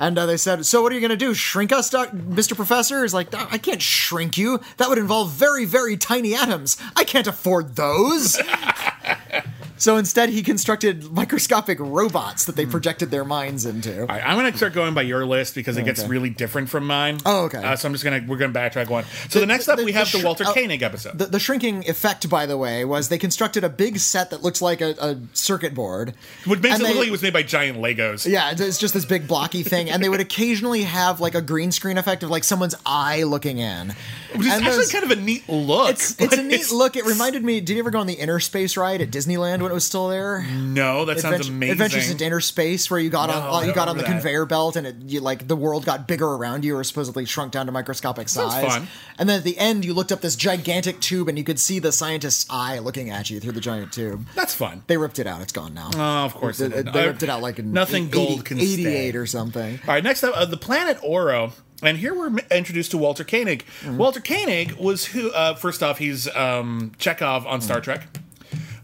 And 0.00 0.18
uh, 0.18 0.26
they 0.26 0.36
said, 0.38 0.64
"So 0.66 0.82
what 0.82 0.90
are 0.90 0.94
you 0.96 1.00
going 1.00 1.10
to 1.10 1.16
do? 1.16 1.34
Shrink 1.34 1.70
us, 1.72 1.90
doc- 1.90 2.10
Mr. 2.10 2.56
Professor?" 2.56 3.02
He's 3.02 3.14
like, 3.14 3.32
"I 3.34 3.58
can't 3.58 3.82
shrink 3.82 4.36
you. 4.38 4.58
That 4.78 4.88
would 4.88 4.98
involve 4.98 5.30
very, 5.30 5.66
very 5.66 5.96
tiny 5.98 6.34
atoms. 6.34 6.76
I 6.96 7.04
can't 7.04 7.26
afford 7.26 7.76
those." 7.76 8.40
so 9.76 9.96
instead, 9.96 10.28
he 10.28 10.42
constructed 10.42 11.10
microscopic 11.12 11.78
robots 11.80 12.44
that 12.46 12.56
they 12.56 12.66
projected 12.66 13.10
their 13.10 13.24
minds 13.24 13.64
into. 13.66 14.00
All 14.02 14.06
right, 14.06 14.22
I'm 14.24 14.38
going 14.38 14.50
to 14.50 14.56
start 14.56 14.72
going 14.74 14.94
by 14.94 15.02
your 15.02 15.24
list 15.24 15.54
because 15.54 15.76
it 15.76 15.84
gets 15.84 16.00
Okay. 16.00 16.08
really 16.08 16.30
different 16.30 16.68
from 16.68 16.86
mine. 16.86 17.18
Oh, 17.24 17.44
okay. 17.44 17.58
Uh, 17.58 17.76
so 17.76 17.86
I'm 17.88 17.92
just 17.94 18.04
going 18.04 18.22
to 18.22 18.26
we're 18.28 18.36
going 18.36 18.52
to 18.52 18.58
backtrack 18.58 18.88
one. 18.88 19.04
So 19.28 19.40
the, 19.40 19.46
next 19.46 19.68
up 19.68 19.78
the- 19.78 19.84
we 19.84 19.92
the 19.92 19.98
have 19.98 20.10
the 20.12 20.18
sh- 20.18 20.24
Walter 20.24 20.44
oh, 20.46 20.52
Koenig 20.52 20.82
episode. 20.82 21.18
The, 21.18 21.26
the 21.26 21.38
shrinking 21.38 21.88
effect, 21.88 22.28
by 22.28 22.46
the 22.46 22.56
way, 22.58 22.84
was 22.84 23.08
they 23.08 23.18
constructed 23.18 23.64
a 23.64 23.68
big 23.70 23.98
set 23.98 24.30
that 24.30 24.42
looks 24.42 24.60
like 24.62 24.80
a, 24.80 24.94
a 25.00 25.18
circuit 25.32 25.74
board. 25.74 26.14
which 26.46 26.60
makes 26.60 26.74
and 26.76 26.82
it 26.82 26.86
look 26.86 26.94
they- 26.94 26.98
like 27.00 27.08
it 27.08 27.12
was 27.12 27.22
made 27.22 27.32
by 27.32 27.42
giant 27.42 27.78
Legos. 27.78 28.26
Yeah, 28.30 28.52
it's- 28.52 28.66
it's 28.66 28.78
just 28.78 28.94
this 28.94 29.04
big 29.04 29.26
blocky 29.26 29.62
thing, 29.62 29.89
and 29.90 30.02
they 30.02 30.08
would 30.08 30.20
occasionally 30.20 30.82
have 30.82 31.20
like 31.20 31.34
a 31.34 31.42
green 31.42 31.72
screen 31.72 31.98
effect 31.98 32.22
of 32.22 32.30
like 32.30 32.44
someone's 32.44 32.74
eye 32.86 33.22
looking 33.24 33.58
in. 33.58 33.94
Which 34.36 34.46
is 34.46 34.52
And 34.52 34.64
actually 34.64 34.76
those- 34.78 34.92
kind 34.92 35.04
of 35.04 35.10
a 35.10 35.16
neat 35.16 35.48
look. 35.48 35.90
It's 35.90 36.20
it's 36.20 36.36
a 36.36 36.42
neat 36.42 36.70
look. 36.72 36.96
It 36.96 37.04
reminded 37.04 37.42
me. 37.44 37.60
Did 37.60 37.74
you 37.74 37.78
ever 37.80 37.90
go 37.90 37.98
on 38.00 38.06
the 38.06 38.14
Inner 38.14 38.40
Space 38.40 38.76
ride 38.76 39.00
at 39.00 39.10
Disneyland 39.10 39.60
when 39.62 39.70
it 39.70 39.74
was 39.74 39.84
still 39.84 40.08
there? 40.08 40.44
No, 40.50 41.04
that 41.04 41.20
sounds 41.20 41.48
amazing. 41.48 41.72
Adventures 41.72 42.10
into 42.10 42.24
Inner 42.24 42.40
Space, 42.40 42.90
where 42.90 43.00
you 43.00 43.10
got 43.10 43.28
No, 43.30 43.34
on 43.36 43.62
uh, 43.64 43.66
you 43.66 43.72
got 43.74 43.88
on 43.88 43.96
the 43.96 44.02
that. 44.02 44.10
conveyor 44.10 44.46
belt, 44.46 44.76
and 44.76 44.86
it 44.86 44.96
you 45.06 45.20
like 45.20 45.48
the 45.48 45.56
world 45.56 45.84
got 45.84 46.06
bigger 46.06 46.26
around 46.28 46.64
you, 46.64 46.76
or 46.76 46.84
supposedly 46.84 47.24
shrunk 47.24 47.52
down 47.52 47.66
to 47.66 47.72
microscopic 47.72 48.28
size. 48.28 48.64
fun. 48.64 48.88
And 49.18 49.28
then 49.28 49.38
at 49.38 49.44
the 49.44 49.58
end, 49.58 49.84
you 49.84 49.92
looked 49.94 50.12
up 50.12 50.20
this 50.20 50.36
gigantic 50.36 51.00
tube, 51.00 51.28
and 51.28 51.36
you 51.36 51.44
could 51.44 51.58
see 51.58 51.78
the 51.78 51.92
scientist's 51.92 52.46
eye 52.48 52.78
looking 52.78 53.10
at 53.10 53.30
you 53.30 53.40
through 53.40 53.52
the 53.52 53.60
giant 53.60 53.92
tube. 53.92 54.26
That's 54.34 54.54
fun. 54.54 54.82
They 54.86 54.96
ripped 54.96 55.18
it 55.18 55.26
out. 55.26 55.42
It's 55.42 55.52
gone 55.52 55.74
now. 55.74 55.90
Oh, 55.94 56.24
of 56.26 56.34
course 56.34 56.58
they, 56.58 56.68
they 56.68 57.06
ripped 57.06 57.22
it 57.22 57.28
out 57.28 57.42
like 57.42 57.58
in 57.58 57.72
nothing 57.72 58.04
80 58.04 58.10
gold 58.12 58.44
can 58.44 58.58
stay. 58.58 58.72
88 58.74 59.16
or 59.16 59.26
something. 59.26 59.80
All 59.86 59.94
right, 59.94 60.04
next 60.04 60.22
up, 60.24 60.34
uh, 60.36 60.44
the 60.44 60.56
planet 60.56 60.98
Oro. 61.02 61.52
And 61.82 61.96
here 61.96 62.14
we're 62.14 62.36
introduced 62.50 62.90
to 62.90 62.98
Walter 62.98 63.24
Koenig. 63.24 63.64
Mm-hmm. 63.82 63.96
Walter 63.96 64.20
Koenig 64.20 64.72
was 64.72 65.06
who, 65.06 65.30
uh, 65.32 65.54
first 65.54 65.82
off, 65.82 65.98
he's 65.98 66.28
um, 66.34 66.92
Chekhov 66.98 67.46
on. 67.46 67.60
Star 67.60 67.80
Trek. 67.80 68.06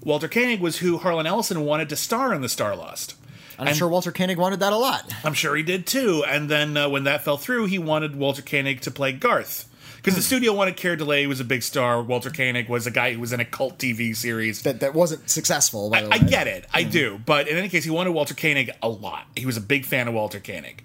Walter 0.02 0.28
Koenig 0.28 0.60
was 0.60 0.78
who 0.78 0.98
Harlan 0.98 1.26
Ellison 1.26 1.62
wanted 1.62 1.88
to 1.88 1.96
star 1.96 2.32
in 2.32 2.40
The 2.40 2.48
Starlost. 2.48 3.14
I'm 3.58 3.74
sure 3.74 3.88
Walter 3.88 4.12
Koenig 4.12 4.38
wanted 4.38 4.60
that 4.60 4.72
a 4.72 4.76
lot. 4.76 5.10
I'm 5.24 5.34
sure 5.34 5.56
he 5.56 5.62
did 5.62 5.86
too. 5.86 6.24
And 6.28 6.48
then 6.48 6.76
uh, 6.76 6.88
when 6.88 7.04
that 7.04 7.24
fell 7.24 7.38
through, 7.38 7.66
he 7.66 7.78
wanted 7.78 8.14
Walter 8.14 8.42
Koenig 8.42 8.82
to 8.82 8.90
play 8.90 9.12
Garth. 9.12 9.68
Because 10.06 10.14
the 10.18 10.22
studio 10.22 10.52
wanted 10.52 10.76
Keir 10.76 10.96
Dullea, 10.96 11.26
was 11.26 11.40
a 11.40 11.44
big 11.44 11.64
star. 11.64 12.00
Walter 12.00 12.30
Koenig 12.30 12.68
was 12.68 12.86
a 12.86 12.92
guy 12.92 13.12
who 13.12 13.18
was 13.20 13.32
in 13.32 13.40
a 13.40 13.44
cult 13.44 13.76
TV 13.76 14.14
series. 14.14 14.62
That 14.62 14.78
that 14.78 14.94
wasn't 14.94 15.28
successful. 15.28 15.90
By 15.90 16.02
the 16.02 16.14
I 16.14 16.18
way. 16.18 16.28
get 16.28 16.46
it. 16.46 16.64
I 16.72 16.84
do. 16.84 17.20
But 17.26 17.48
in 17.48 17.56
any 17.56 17.68
case, 17.68 17.82
he 17.82 17.90
wanted 17.90 18.12
Walter 18.12 18.32
Koenig 18.32 18.70
a 18.80 18.88
lot. 18.88 19.26
He 19.34 19.44
was 19.44 19.56
a 19.56 19.60
big 19.60 19.84
fan 19.84 20.06
of 20.06 20.14
Walter 20.14 20.38
Koenig. 20.38 20.84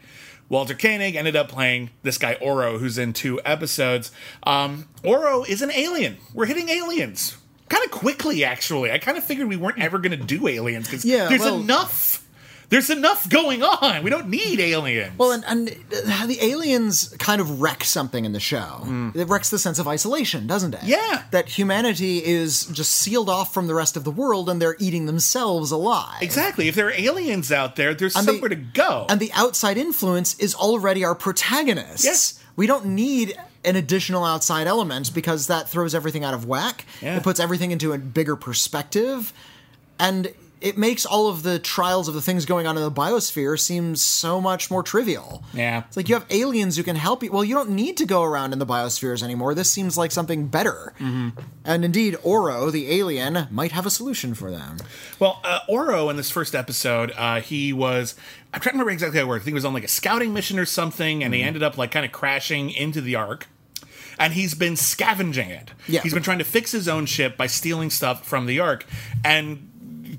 Walter 0.49 0.73
Koenig 0.73 1.15
ended 1.15 1.35
up 1.35 1.49
playing 1.49 1.91
this 2.01 2.17
guy 2.17 2.33
Oro, 2.41 2.79
who's 2.79 2.97
in 2.97 3.13
two 3.13 3.39
episodes. 3.45 4.11
Um, 4.41 4.87
Oro 5.03 5.43
is 5.43 5.61
an 5.61 5.69
alien. 5.71 6.17
We're 6.33 6.47
hitting 6.47 6.69
aliens 6.69 7.37
kind 7.69 7.85
of 7.85 7.91
quickly, 7.91 8.43
actually. 8.43 8.91
I 8.91 8.97
kind 8.97 9.19
of 9.19 9.23
figured 9.23 9.47
we 9.47 9.55
weren't 9.55 9.77
ever 9.79 9.99
going 9.99 10.17
to 10.19 10.25
do 10.25 10.47
aliens 10.47 10.87
because 10.87 11.05
Yeah, 11.05 11.29
there's 11.29 11.41
well- 11.41 11.61
enough. 11.61 12.25
There's 12.71 12.89
enough 12.89 13.29
going 13.29 13.61
on. 13.61 14.01
We 14.01 14.09
don't 14.09 14.29
need 14.29 14.59
aliens. 14.59 15.13
Well, 15.17 15.31
and, 15.33 15.43
and 15.45 15.69
uh, 15.93 16.25
the 16.25 16.39
aliens 16.41 17.13
kind 17.19 17.39
of 17.41 17.61
wreck 17.61 17.83
something 17.83 18.25
in 18.25 18.31
the 18.31 18.39
show. 18.39 19.11
It 19.13 19.27
wrecks 19.27 19.49
the 19.49 19.59
sense 19.59 19.77
of 19.77 19.87
isolation, 19.87 20.47
doesn't 20.47 20.73
it? 20.73 20.83
Yeah. 20.83 21.23
That 21.31 21.49
humanity 21.49 22.23
is 22.25 22.65
just 22.67 22.91
sealed 22.93 23.29
off 23.29 23.53
from 23.53 23.67
the 23.67 23.75
rest 23.75 23.95
of 23.97 24.03
the 24.05 24.11
world 24.11 24.49
and 24.49 24.61
they're 24.61 24.77
eating 24.79 25.05
themselves 25.05 25.69
alive. 25.71 26.21
exactly. 26.21 26.67
If 26.69 26.75
there 26.75 26.87
are 26.87 26.93
aliens 26.93 27.51
out 27.51 27.75
there, 27.75 27.93
there's 27.93 28.15
And 28.15 28.25
the- 28.25 28.31
somewhere 28.31 28.49
to 28.49 28.55
go. 28.55 29.05
And 29.09 29.19
the 29.19 29.31
outside 29.33 29.77
influence 29.77 30.33
is 30.39 30.55
already 30.55 31.03
our 31.03 31.13
protagonist. 31.13 32.03
Yes. 32.05 32.39
We 32.55 32.67
don't 32.67 32.85
need 32.85 33.35
an 33.65 33.75
additional 33.75 34.23
outside 34.23 34.65
element 34.67 35.13
because 35.13 35.47
that 35.47 35.69
throws 35.69 35.93
everything 35.93 36.23
out 36.23 36.33
of 36.33 36.45
whack. 36.45 36.85
Yeah. 37.01 37.17
It 37.17 37.23
puts 37.23 37.39
everything 37.39 37.71
into 37.71 37.91
a 37.93 37.97
bigger 37.97 38.35
perspective. 38.37 39.33
And 39.99 40.33
it 40.61 40.77
makes 40.77 41.05
all 41.05 41.27
of 41.27 41.41
the 41.41 41.57
trials 41.57 42.07
of 42.07 42.13
the 42.13 42.21
things 42.21 42.45
going 42.45 42.67
on 42.67 42.77
in 42.77 42.83
the 42.83 42.91
biosphere 42.91 43.59
seem 43.59 43.95
so 43.95 44.39
much 44.39 44.69
more 44.69 44.83
trivial. 44.83 45.43
Yeah. 45.53 45.83
It's 45.87 45.97
like 45.97 46.07
you 46.07 46.15
have 46.15 46.25
aliens 46.29 46.77
who 46.77 46.83
can 46.83 46.95
help 46.95 47.23
you. 47.23 47.31
Well, 47.31 47.43
you 47.43 47.55
don't 47.55 47.71
need 47.71 47.97
to 47.97 48.05
go 48.05 48.23
around 48.23 48.53
in 48.53 48.59
the 48.59 48.65
biospheres 48.65 49.23
anymore. 49.23 49.55
This 49.55 49.71
seems 49.71 49.97
like 49.97 50.11
something 50.11 50.47
better. 50.47 50.93
Mm-hmm. 50.99 51.29
And 51.65 51.83
indeed, 51.83 52.15
Oro, 52.21 52.69
the 52.69 52.91
alien, 52.91 53.47
might 53.49 53.71
have 53.71 53.87
a 53.87 53.89
solution 53.89 54.35
for 54.35 54.51
them. 54.51 54.77
Well, 55.19 55.41
uh, 55.43 55.59
Oro 55.67 56.09
in 56.09 56.15
this 56.15 56.29
first 56.29 56.53
episode, 56.53 57.11
uh, 57.17 57.41
he 57.41 57.73
was. 57.73 58.15
I'm 58.53 58.59
trying 58.59 58.73
to 58.73 58.77
remember 58.77 58.91
exactly 58.91 59.17
how 59.17 59.25
it 59.25 59.29
worked. 59.29 59.43
I 59.43 59.45
think 59.45 59.53
he 59.53 59.55
was 59.55 59.65
on 59.65 59.73
like 59.73 59.83
a 59.83 59.89
scouting 59.89 60.33
mission 60.33 60.59
or 60.59 60.65
something, 60.65 61.23
and 61.23 61.33
he 61.33 61.41
ended 61.41 61.63
up 61.63 61.77
like 61.77 61.89
kind 61.91 62.05
of 62.05 62.11
crashing 62.11 62.69
into 62.69 63.01
the 63.01 63.15
Ark. 63.15 63.47
And 64.19 64.33
he's 64.33 64.53
been 64.53 64.75
scavenging 64.75 65.49
it. 65.49 65.71
Yeah. 65.87 66.01
He's 66.01 66.13
been 66.13 66.21
trying 66.21 66.37
to 66.37 66.43
fix 66.43 66.71
his 66.71 66.87
own 66.87 67.07
ship 67.07 67.37
by 67.37 67.47
stealing 67.47 67.89
stuff 67.89 68.27
from 68.27 68.45
the 68.45 68.59
Ark. 68.59 68.85
And 69.23 69.70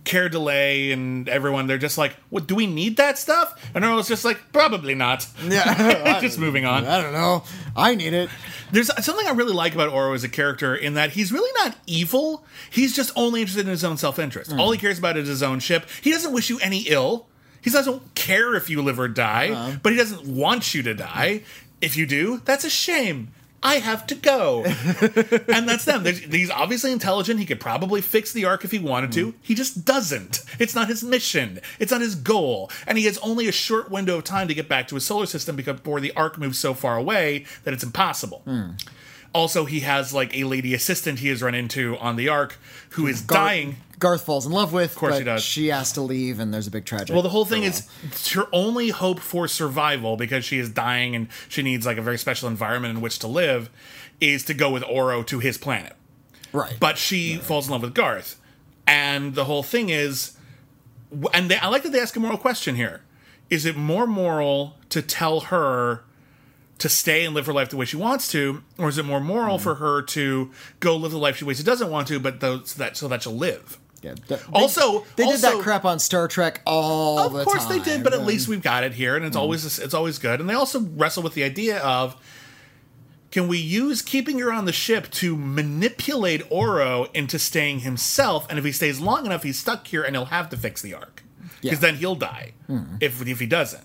Keir 0.05 0.29
Dullea 0.29 0.93
and 0.93 1.29
everyone, 1.29 1.67
they're 1.67 1.79
just 1.79 1.97
like, 1.97 2.17
"What? 2.29 2.47
Do 2.47 2.55
we 2.55 2.67
need 2.67 2.97
that 2.97 3.19
stuff?" 3.19 3.71
And 3.75 3.85
Oro's 3.85 4.09
just 4.09 4.25
like, 4.25 4.41
"Probably 4.53 4.95
not." 4.95 5.27
Yeah. 5.45 6.19
just 6.21 6.39
moving 6.39 6.65
on. 6.65 6.85
I 6.85 7.01
don't 7.01 7.13
know. 7.13 7.45
I 7.77 7.95
need 7.95 8.13
it. 8.13 8.29
There's 8.73 8.91
something 9.05 9.27
I 9.27 9.33
really 9.33 9.53
like 9.53 9.75
about 9.75 9.91
Oro 9.91 10.15
as 10.15 10.25
a 10.25 10.29
character 10.29 10.75
in 10.75 10.95
that 10.95 11.11
he's 11.11 11.31
really 11.31 11.51
not 11.63 11.77
evil. 11.87 12.45
He's 12.71 12.97
just 12.97 13.13
only 13.17 13.43
interested 13.43 13.67
in 13.67 13.71
his 13.71 13.85
own 13.85 13.97
self 13.97 14.19
interest. 14.19 14.51
Hmm. 14.51 14.61
All 14.61 14.73
he 14.73 14.79
cares 14.79 14.99
about 14.99 15.17
is 15.17 15.29
his 15.29 15.43
own 15.43 15.61
ship. 15.61 15.87
He 16.01 16.11
doesn't 16.11 16.33
wish 16.33 16.51
you 16.51 16.59
any 16.61 16.81
ill. 16.89 17.27
He 17.61 17.71
doesn't 17.71 18.15
care 18.17 18.57
if 18.57 18.69
you 18.69 18.83
live 18.83 18.99
or 18.99 19.09
die, 19.09 19.51
uh-huh. 19.51 19.79
but 19.83 19.93
he 19.93 19.99
doesn't 19.99 20.27
want 20.27 20.75
you 20.75 20.83
to 20.83 20.95
die. 20.95 21.43
If 21.81 21.97
you 21.97 22.07
do, 22.07 22.41
that's 22.45 22.65
a 22.65 22.71
shame. 22.71 23.29
I 23.63 23.77
have 23.77 24.07
to 24.09 24.15
go. 24.15 24.65
and 25.49 25.69
that's 25.69 25.85
them. 25.85 26.05
He's 26.05 26.51
obviously 26.51 26.93
intelligent. 26.93 27.39
He 27.39 27.47
could 27.47 27.61
probably 27.61 28.01
fix 28.01 28.33
the 28.33 28.45
Ark 28.45 28.65
if 28.65 28.71
he 28.71 28.79
wanted 28.79 29.13
to. 29.13 29.29
Mm. 29.29 29.35
He 29.41 29.55
just 29.55 29.85
doesn't. 29.85 30.45
It's 30.59 30.75
not 30.75 30.89
his 30.89 31.05
mission. 31.05 31.61
It's 31.79 31.93
not 31.93 32.01
his 32.01 32.15
goal. 32.15 32.71
And 32.87 32.99
he 32.99 33.05
has 33.05 33.19
only 33.19 33.49
a 33.49 33.53
short 33.53 33.91
window 33.91 34.19
of 34.19 34.25
time 34.25 34.49
to 34.49 34.55
get 34.55 34.69
back 34.69 34.89
to 34.89 34.97
his 34.97 35.05
solar 35.05 35.27
system 35.27 35.55
because 35.55 35.77
before 35.77 36.01
the 36.01 36.13
Ark 36.15 36.39
moves 36.39 36.59
so 36.59 36.75
far 36.75 36.97
away 36.97 37.45
that 37.65 37.73
it's 37.73 37.85
impossible. 37.85 38.43
Hmm. 38.45 38.71
Also, 39.33 39.65
he 39.65 39.81
has 39.81 40.13
like 40.13 40.37
a 40.37 40.45
lady 40.45 40.75
assistant 40.75 41.21
he 41.21 41.29
has 41.29 41.43
run 41.43 41.55
into 41.55 41.97
on 41.99 42.17
the 42.17 42.29
Ark 42.29 42.59
who 42.91 43.07
is 43.07 43.23
Gar- 43.23 43.39
dying. 43.39 43.77
Garth 43.99 44.23
falls 44.25 44.47
in 44.47 44.53
love 44.53 44.73
with, 44.73 44.91
of 44.93 44.97
course 44.97 45.13
but 45.15 45.19
he 45.19 45.25
does. 45.25 45.43
she 45.43 45.69
has 45.69 45.93
to 45.93 46.01
leave, 46.03 46.41
and 46.41 46.53
there's 46.53 46.67
a 46.67 46.71
big 46.71 46.85
tragedy. 46.85 47.13
Well, 47.13 47.23
the 47.23 47.29
whole 47.29 47.45
thing 47.45 47.63
is 47.63 47.89
it's 48.03 48.33
her 48.33 48.47
only 48.53 48.89
hope 48.91 49.21
for 49.21 49.47
survival 49.49 50.17
because 50.17 50.45
she 50.45 50.59
is 50.59 50.69
dying 50.71 51.15
and 51.15 51.29
she 51.49 51.63
needs 51.63 51.87
like 51.87 51.99
a 51.99 52.03
very 52.03 52.19
special 52.19 52.49
environment 52.49 52.97
in 52.97 53.01
which 53.01 53.19
to 53.21 53.27
live 53.29 53.71
is 54.21 54.45
to 54.45 54.55
go 54.55 54.71
with 54.71 54.85
Oro 54.85 55.23
to 55.23 55.39
his 55.39 55.57
planet. 55.57 55.95
right. 56.53 56.77
But 56.79 56.99
she 56.99 57.37
falls 57.37 57.67
in 57.67 57.73
love 57.73 57.83
with 57.83 57.95
Garth. 57.95 58.41
And 58.87 59.35
the 59.35 59.45
whole 59.45 59.63
thing 59.63 59.89
is 59.89 60.37
and 61.33 61.51
they, 61.51 61.57
I 61.57 61.69
like 61.69 61.83
that 61.83 61.93
they 61.93 62.01
ask 62.01 62.17
a 62.17 62.21
moral 62.21 62.39
question 62.39 62.75
here. 62.75 63.03
Is 63.51 63.67
it 63.67 63.77
more 63.77 64.07
moral 64.07 64.77
to 64.89 65.03
tell 65.03 65.41
her 65.41 66.05
to 66.83 66.89
stay 66.89 67.25
and 67.25 67.35
live 67.35 67.47
her 67.47 67.53
life 67.53 67.71
the 67.71 67.77
way 67.77 67.85
she 67.85 67.97
wants 67.97 68.29
to, 68.33 68.63
or 68.79 68.89
is 68.89 68.99
it 68.99 69.05
more 69.05 69.21
moral 69.21 69.59
Hmm. 69.59 69.63
for 69.65 69.75
her 69.77 70.03
to 70.03 70.51
go 70.81 70.97
live 70.97 71.11
the 71.13 71.19
life 71.19 71.37
she 71.39 71.45
ways 71.45 71.57
she 71.59 71.63
doesn't 71.63 71.91
want 71.91 72.09
to, 72.09 72.21
but 72.21 72.41
those 72.41 72.71
so 72.71 72.79
that 72.79 72.97
so 72.97 73.09
that 73.09 73.23
she'll 73.23 73.37
live? 73.37 73.79
Yeah, 74.03 74.15
th- 74.15 74.27
they- 74.29 74.37
Also- 74.53 75.05
they 75.17 75.25
did 75.27 75.41
that 75.43 75.61
crap 75.61 75.85
on 75.85 75.99
Star 76.01 76.27
Trek 76.27 76.61
all 76.67 77.19
Of 77.21 77.33
the 77.33 77.39
time, 77.39 77.41
of 77.41 77.47
course 77.47 77.67
time. 77.67 77.79
they 77.79 77.85
did, 77.85 78.03
but 78.03 78.13
at 78.13 78.27
least 78.27 78.49
we've 78.49 78.61
got 78.63 78.83
it 78.85 78.95
here, 78.95 79.15
and 79.17 79.25
it's 79.25 79.37
always 79.37 79.79
it's 79.79 79.95
always 79.95 80.19
good. 80.19 80.41
And 80.41 80.49
they 80.51 80.55
also 80.55 80.81
wrestle 80.81 81.23
with 81.23 81.35
the 81.35 81.45
idea 81.45 81.79
of 81.79 82.17
can 83.31 83.49
we 83.49 83.57
use 83.59 84.03
keeping 84.03 84.39
her 84.41 84.53
on 84.53 84.65
the 84.67 84.73
ship 84.73 85.11
to 85.13 85.37
manipulate 85.37 86.43
Oro 86.51 87.07
into 87.15 87.39
staying 87.39 87.81
himself? 87.81 88.47
And 88.51 88.59
if 88.59 88.65
he 88.65 88.73
stays 88.73 88.99
long 89.01 89.25
enough, 89.25 89.43
he's 89.45 89.59
stuck 89.59 89.87
here, 89.87 90.03
and 90.03 90.15
he'll 90.17 90.27
have 90.27 90.51
to 90.51 90.57
fix 90.57 90.83
the 90.83 90.95
Ark 90.95 91.23
because 91.63 91.79
Yeah. 91.79 91.81
then 91.81 91.97
he'll 91.97 92.15
die 92.17 92.53
if 93.01 93.25
if 93.27 93.39
he 93.41 93.47
doesn't. 93.47 93.85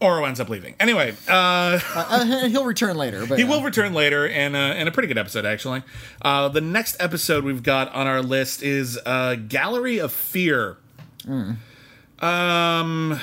Oro 0.00 0.24
ends 0.24 0.40
up 0.40 0.48
leaving. 0.48 0.74
Anyway, 0.80 1.14
uh, 1.28 1.78
Uh, 1.94 2.48
he'll 2.48 2.64
return 2.64 2.96
later, 2.96 3.26
but 3.26 3.38
he 3.38 3.44
yeah. 3.44 3.50
will 3.50 3.62
return 3.62 3.92
later, 3.92 4.26
and 4.26 4.56
uh, 4.56 4.58
and 4.58 4.88
a 4.88 4.92
pretty 4.92 5.08
good 5.08 5.18
episode 5.18 5.44
actually. 5.44 5.82
Uh, 6.22 6.48
the 6.48 6.60
next 6.62 6.96
episode 7.00 7.44
we've 7.44 7.62
got 7.62 7.92
on 7.94 8.06
our 8.06 8.22
list 8.22 8.62
is 8.62 8.98
uh, 9.04 9.34
Gallery 9.48 9.98
of 9.98 10.12
Fear. 10.12 10.78
Um. 12.20 13.20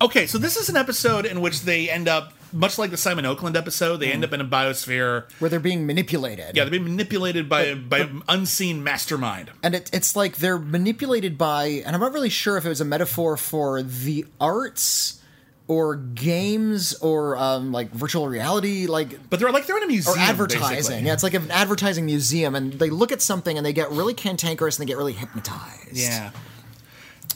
Okay, 0.00 0.26
so 0.28 0.38
this 0.38 0.56
is 0.56 0.68
an 0.68 0.76
episode 0.76 1.26
in 1.26 1.40
which 1.40 1.62
they 1.62 1.90
end 1.90 2.06
up, 2.06 2.32
much 2.52 2.78
like 2.78 2.90
the 2.90 2.96
Simon 2.96 3.26
Oakland 3.26 3.56
episode, 3.56 3.98
they 3.98 4.10
end 4.12 4.24
up 4.24 4.32
in 4.32 4.40
a 4.40 4.44
biosphere. 4.44 5.30
where 5.40 5.48
they're 5.50 5.60
being 5.60 5.86
manipulated. 5.86 6.56
Yeah, 6.56 6.64
they're 6.64 6.70
being 6.70 6.84
manipulated 6.84 7.48
by 7.48 7.74
by 7.74 7.98
an 8.00 8.22
unseen 8.28 8.82
mastermind. 8.82 9.50
and 9.62 9.74
it, 9.74 9.90
it's 9.92 10.14
like 10.16 10.36
they're 10.36 10.58
manipulated 10.58 11.36
by 11.38 11.66
and 11.84 11.94
i'm 11.94 12.00
not 12.00 12.12
really 12.12 12.28
sure 12.30 12.56
if 12.56 12.64
it 12.64 12.68
was 12.68 12.80
a 12.80 12.84
metaphor 12.84 13.36
for 13.36 13.82
the 13.82 14.24
arts 14.40 15.20
or 15.66 15.96
games 15.96 16.94
or 17.00 17.36
um, 17.36 17.72
like 17.72 17.90
virtual 17.90 18.26
reality, 18.26 18.86
like 18.86 19.28
But 19.28 19.38
they're 19.38 19.50
like 19.52 19.66
they're 19.66 19.76
in 19.76 19.82
a 19.82 19.86
museum. 19.86 20.16
or 20.16 20.20
advertising. 20.20 20.76
basically. 20.76 21.02
Yeah, 21.06 21.12
it's 21.12 21.22
like 21.22 21.34
an 21.34 21.50
advertising 21.50 22.06
museum, 22.06 22.54
and 22.54 22.72
they 22.72 22.88
look 22.88 23.12
at 23.12 23.20
something 23.20 23.54
and 23.58 23.66
they 23.66 23.74
get 23.74 23.90
really 23.90 24.14
cantankerous 24.14 24.78
and 24.78 24.86
they 24.86 24.90
get 24.90 24.96
really 24.96 25.12
hypnotized. 25.12 25.90
Yeah. 25.92 26.30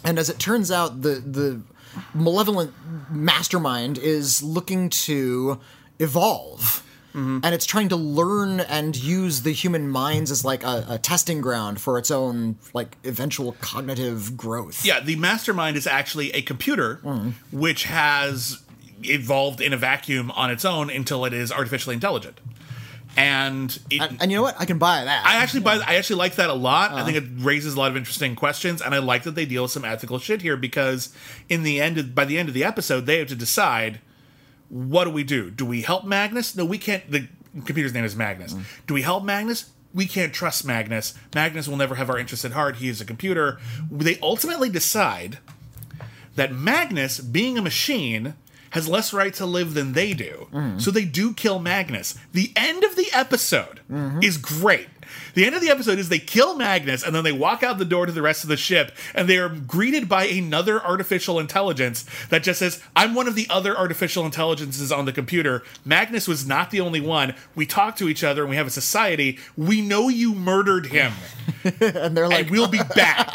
And 0.04 0.18
as 0.18 0.30
it 0.30 0.38
turns 0.38 0.70
out, 0.70 1.02
the 1.02 1.16
the 1.16 1.60
malevolent 2.14 2.72
mastermind 3.10 3.98
is 3.98 4.42
looking 4.42 4.88
to 4.90 5.60
evolve. 5.98 6.86
Mm-hmm. 7.14 7.40
And 7.42 7.54
it's 7.54 7.66
trying 7.66 7.90
to 7.90 7.96
learn 7.96 8.60
and 8.60 8.96
use 8.96 9.42
the 9.42 9.52
human 9.52 9.90
minds 9.90 10.30
as 10.30 10.46
like 10.46 10.64
a, 10.64 10.86
a 10.88 10.98
testing 10.98 11.42
ground 11.42 11.78
for 11.78 11.98
its 11.98 12.10
own 12.10 12.56
like 12.72 12.96
eventual 13.04 13.52
cognitive 13.60 14.34
growth. 14.34 14.82
Yeah, 14.82 15.00
the 15.00 15.16
mastermind 15.16 15.76
is 15.76 15.86
actually 15.86 16.30
a 16.32 16.40
computer 16.40 17.00
Mm. 17.04 17.34
which 17.52 17.84
has 17.84 18.62
evolved 19.02 19.60
in 19.60 19.72
a 19.72 19.76
vacuum 19.76 20.30
on 20.30 20.50
its 20.50 20.64
own 20.64 20.88
until 20.88 21.24
it 21.26 21.34
is 21.34 21.52
artificially 21.52 21.94
intelligent. 21.94 22.38
And 23.16 23.78
it, 23.90 24.00
And, 24.00 24.22
and 24.22 24.30
you 24.30 24.38
know 24.38 24.42
what? 24.42 24.58
I 24.58 24.64
can 24.64 24.78
buy 24.78 25.04
that. 25.04 25.26
I 25.26 25.36
actually 25.36 25.60
buy, 25.60 25.74
I 25.86 25.96
actually 25.96 26.16
like 26.16 26.36
that 26.36 26.48
a 26.48 26.54
lot. 26.54 26.92
I 26.92 27.04
think 27.04 27.16
Uh-huh. 27.18 27.26
it 27.26 27.44
raises 27.44 27.74
a 27.74 27.78
lot 27.78 27.90
of 27.90 27.96
interesting 27.96 28.34
questions, 28.34 28.80
and 28.80 28.94
I 28.94 28.98
like 28.98 29.24
that 29.24 29.34
they 29.34 29.44
deal 29.44 29.62
with 29.64 29.72
some 29.72 29.84
ethical 29.84 30.18
shit 30.18 30.40
here 30.42 30.56
because 30.56 31.14
in 31.48 31.62
the 31.62 31.80
end, 31.80 31.98
of, 31.98 32.14
by 32.14 32.24
the 32.24 32.38
end 32.38 32.48
of 32.48 32.54
the 32.54 32.64
episode, 32.64 33.04
they 33.06 33.18
have 33.18 33.28
to 33.28 33.34
decide 33.34 34.00
what 34.68 35.04
do 35.04 35.10
we 35.10 35.24
do? 35.24 35.50
Do 35.50 35.66
we 35.66 35.82
help 35.82 36.04
Magnus? 36.06 36.56
No, 36.56 36.64
we 36.64 36.78
can't. 36.78 37.08
The 37.10 37.28
computer's 37.66 37.92
name 37.92 38.04
is 38.04 38.16
Magnus. 38.16 38.54
Mm. 38.54 38.62
Do 38.86 38.94
we 38.94 39.02
help 39.02 39.22
Magnus? 39.22 39.70
We 39.92 40.06
can't 40.06 40.32
trust 40.32 40.64
Magnus. 40.64 41.12
Magnus 41.34 41.68
will 41.68 41.76
never 41.76 41.96
have 41.96 42.08
our 42.08 42.18
interest 42.18 42.46
at 42.46 42.52
heart. 42.52 42.76
He 42.76 42.88
is 42.88 42.98
a 42.98 43.04
computer. 43.04 43.58
They 43.90 44.18
ultimately 44.22 44.70
decide 44.70 45.38
that 46.36 46.50
Magnus, 46.50 47.20
being 47.20 47.58
a 47.58 47.62
machine, 47.62 48.32
has 48.72 48.88
less 48.88 49.12
right 49.12 49.32
to 49.34 49.46
live 49.46 49.72
than 49.74 49.92
they 49.92 50.12
do. 50.12 50.48
So 50.78 50.90
they 50.90 51.04
do 51.04 51.32
kill 51.32 51.58
Magnus. 51.58 52.18
The 52.32 52.52
end 52.56 52.84
of 52.84 52.96
the 52.96 53.06
episode 53.12 53.80
is 54.22 54.36
great. 54.36 54.88
The 55.34 55.44
end 55.44 55.54
of 55.54 55.60
the 55.60 55.68
episode 55.70 55.98
is 55.98 56.08
they 56.08 56.18
kill 56.18 56.56
Magnus 56.56 57.02
and 57.02 57.14
then 57.14 57.22
they 57.24 57.32
walk 57.32 57.62
out 57.62 57.76
the 57.78 57.84
door 57.84 58.06
to 58.06 58.12
the 58.12 58.22
rest 58.22 58.44
of 58.44 58.48
the 58.48 58.56
ship 58.56 58.92
and 59.14 59.28
they 59.28 59.36
are 59.38 59.48
greeted 59.50 60.08
by 60.08 60.24
another 60.24 60.82
artificial 60.82 61.38
intelligence 61.38 62.06
that 62.30 62.42
just 62.42 62.58
says, 62.58 62.82
I'm 62.96 63.14
one 63.14 63.28
of 63.28 63.34
the 63.34 63.46
other 63.50 63.76
artificial 63.76 64.24
intelligences 64.24 64.90
on 64.90 65.04
the 65.04 65.12
computer. 65.12 65.62
Magnus 65.84 66.26
was 66.26 66.46
not 66.46 66.70
the 66.70 66.80
only 66.80 67.00
one. 67.00 67.34
We 67.54 67.66
talk 67.66 67.96
to 67.96 68.08
each 68.08 68.24
other 68.24 68.42
and 68.42 68.50
we 68.50 68.56
have 68.56 68.66
a 68.66 68.70
society. 68.70 69.38
We 69.56 69.82
know 69.82 70.08
you 70.08 70.34
murdered 70.34 70.86
him 70.86 71.12
and 71.80 72.16
they're 72.16 72.28
like, 72.28 72.46
and 72.46 72.50
we'll 72.50 72.68
be 72.68 72.80
back. 72.94 73.28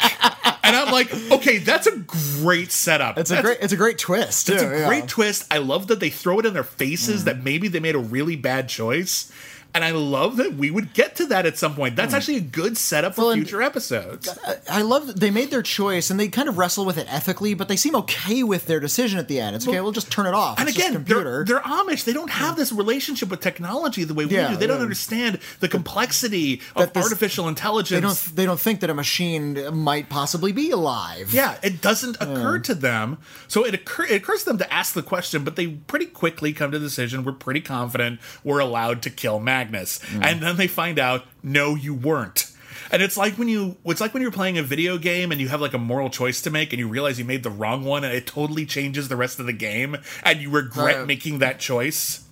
I'm 0.88 0.92
like, 0.92 1.12
okay, 1.32 1.58
that's 1.58 1.86
a 1.86 1.98
great 2.40 2.72
setup. 2.72 3.18
it's 3.18 3.30
a 3.30 3.34
That's- 3.34 3.44
great, 3.56 3.64
it's 3.64 3.72
a 3.72 3.76
great 3.76 3.98
twist. 3.98 4.48
it's 4.48 4.62
a 4.62 4.66
yeah. 4.66 4.86
great 4.88 5.06
twist. 5.06 5.44
I 5.50 5.58
love 5.58 5.86
that 5.88 6.00
they 6.00 6.10
throw 6.10 6.38
it 6.38 6.46
in 6.46 6.54
their 6.54 6.64
faces 6.64 7.24
that 7.24 7.44
maybe 7.44 7.68
they 7.68 7.80
made 7.80 7.94
a 7.94 7.98
really 8.00 8.36
bad 8.36 8.68
choice. 8.68 9.30
And 9.74 9.84
I 9.84 9.90
love 9.90 10.38
that 10.38 10.54
we 10.54 10.70
would 10.70 10.94
get 10.94 11.14
to 11.16 11.26
that 11.26 11.46
at 11.46 11.58
some 11.58 11.74
point. 11.74 11.94
That's 11.94 12.12
hmm. 12.12 12.16
actually 12.16 12.36
a 12.38 12.40
good 12.40 12.76
setup 12.76 13.14
for 13.14 13.26
Well, 13.26 13.34
future 13.34 13.62
episodes. 13.62 14.28
I 14.68 14.82
love 14.82 15.06
that 15.06 15.20
they 15.20 15.30
made 15.30 15.50
their 15.50 15.62
choice 15.62 16.10
and 16.10 16.18
they 16.18 16.28
kind 16.28 16.48
of 16.48 16.58
wrestle 16.58 16.84
with 16.84 16.96
it 16.98 17.06
ethically, 17.12 17.54
but 17.54 17.68
they 17.68 17.76
seem 17.76 17.94
okay 17.96 18.42
with 18.42 18.66
their 18.66 18.80
decision 18.80 19.18
at 19.18 19.28
the 19.28 19.38
end. 19.40 19.54
It's 19.56 19.68
okay, 19.68 19.80
we'll 19.80 19.92
just 19.92 20.10
turn 20.10 20.26
it 20.26 20.34
off. 20.34 20.58
And 20.58 20.68
It's 20.68 20.76
again, 20.76 20.94
computer. 20.94 21.44
they're, 21.44 21.60
they're 21.60 21.60
Amish. 21.60 22.04
They 22.04 22.12
don't 22.12 22.30
have 22.30 22.56
this 22.56 22.72
relationship 22.72 23.28
with 23.28 23.40
technology 23.40 24.04
the 24.04 24.14
way 24.14 24.24
we 24.24 24.34
Yeah, 24.36 24.50
do. 24.52 24.56
They 24.56 24.66
don't 24.66 24.80
understand 24.80 25.38
the 25.60 25.68
complexity 25.68 26.62
That 26.74 26.88
of 26.88 26.92
this- 26.94 27.04
artificial 27.04 27.46
intelligence. 27.46 27.90
they 27.90 28.00
don't 28.00 28.36
they 28.36 28.46
don't 28.46 28.60
think 28.60 28.80
that 28.80 28.90
a 28.90 28.94
machine 28.94 29.74
might 29.74 30.08
possibly 30.08 30.52
be 30.52 30.70
alive. 30.70 31.32
Yeah, 31.32 31.56
it 31.62 31.80
doesn't 31.80 32.16
occur 32.20 32.58
to 32.60 32.74
them. 32.74 33.18
So 33.48 33.64
it, 33.64 33.74
occur, 33.74 34.04
it 34.04 34.16
occurs 34.16 34.40
to 34.44 34.50
them 34.50 34.58
to 34.58 34.72
ask 34.72 34.94
the 34.94 35.02
question, 35.02 35.44
but 35.44 35.56
they 35.56 35.68
pretty 35.68 36.06
quickly 36.06 36.52
come 36.52 36.70
to 36.72 36.78
the 36.78 36.86
decision. 36.86 37.24
We're 37.24 37.32
pretty 37.32 37.60
confident 37.60 38.20
we're 38.42 38.60
allowed 38.60 39.02
to 39.02 39.10
kill 39.10 39.40
Magnus, 39.58 40.00
and 40.22 40.40
then 40.40 40.56
they 40.56 40.68
find 40.68 40.98
out, 40.98 41.24
no, 41.42 41.74
you 41.74 41.94
weren't. 41.94 42.46
And 42.92 43.02
it's 43.02 43.16
like 43.16 43.34
when 43.34 43.48
you 43.48 43.76
it's 43.84 44.00
like 44.00 44.14
when 44.14 44.22
you're 44.22 44.30
playing 44.32 44.56
a 44.56 44.62
video 44.62 44.96
game 44.98 45.30
and 45.32 45.40
you 45.40 45.48
have 45.48 45.60
like 45.60 45.74
a 45.74 45.78
moral 45.78 46.08
choice 46.10 46.40
to 46.42 46.50
make 46.50 46.72
and 46.72 46.78
you 46.80 46.88
realize 46.88 47.18
you 47.18 47.24
made 47.24 47.42
the 47.42 47.50
wrong 47.50 47.84
one 47.84 48.04
and 48.04 48.14
it 48.14 48.26
totally 48.26 48.64
changes 48.64 49.08
the 49.08 49.16
rest 49.16 49.40
of 49.40 49.46
the 49.46 49.52
game 49.52 49.96
and 50.22 50.40
you 50.40 50.48
regret 50.48 50.96
Uh, 51.00 51.06
making 51.06 51.40
that 51.40 51.58
choice. 51.58 52.24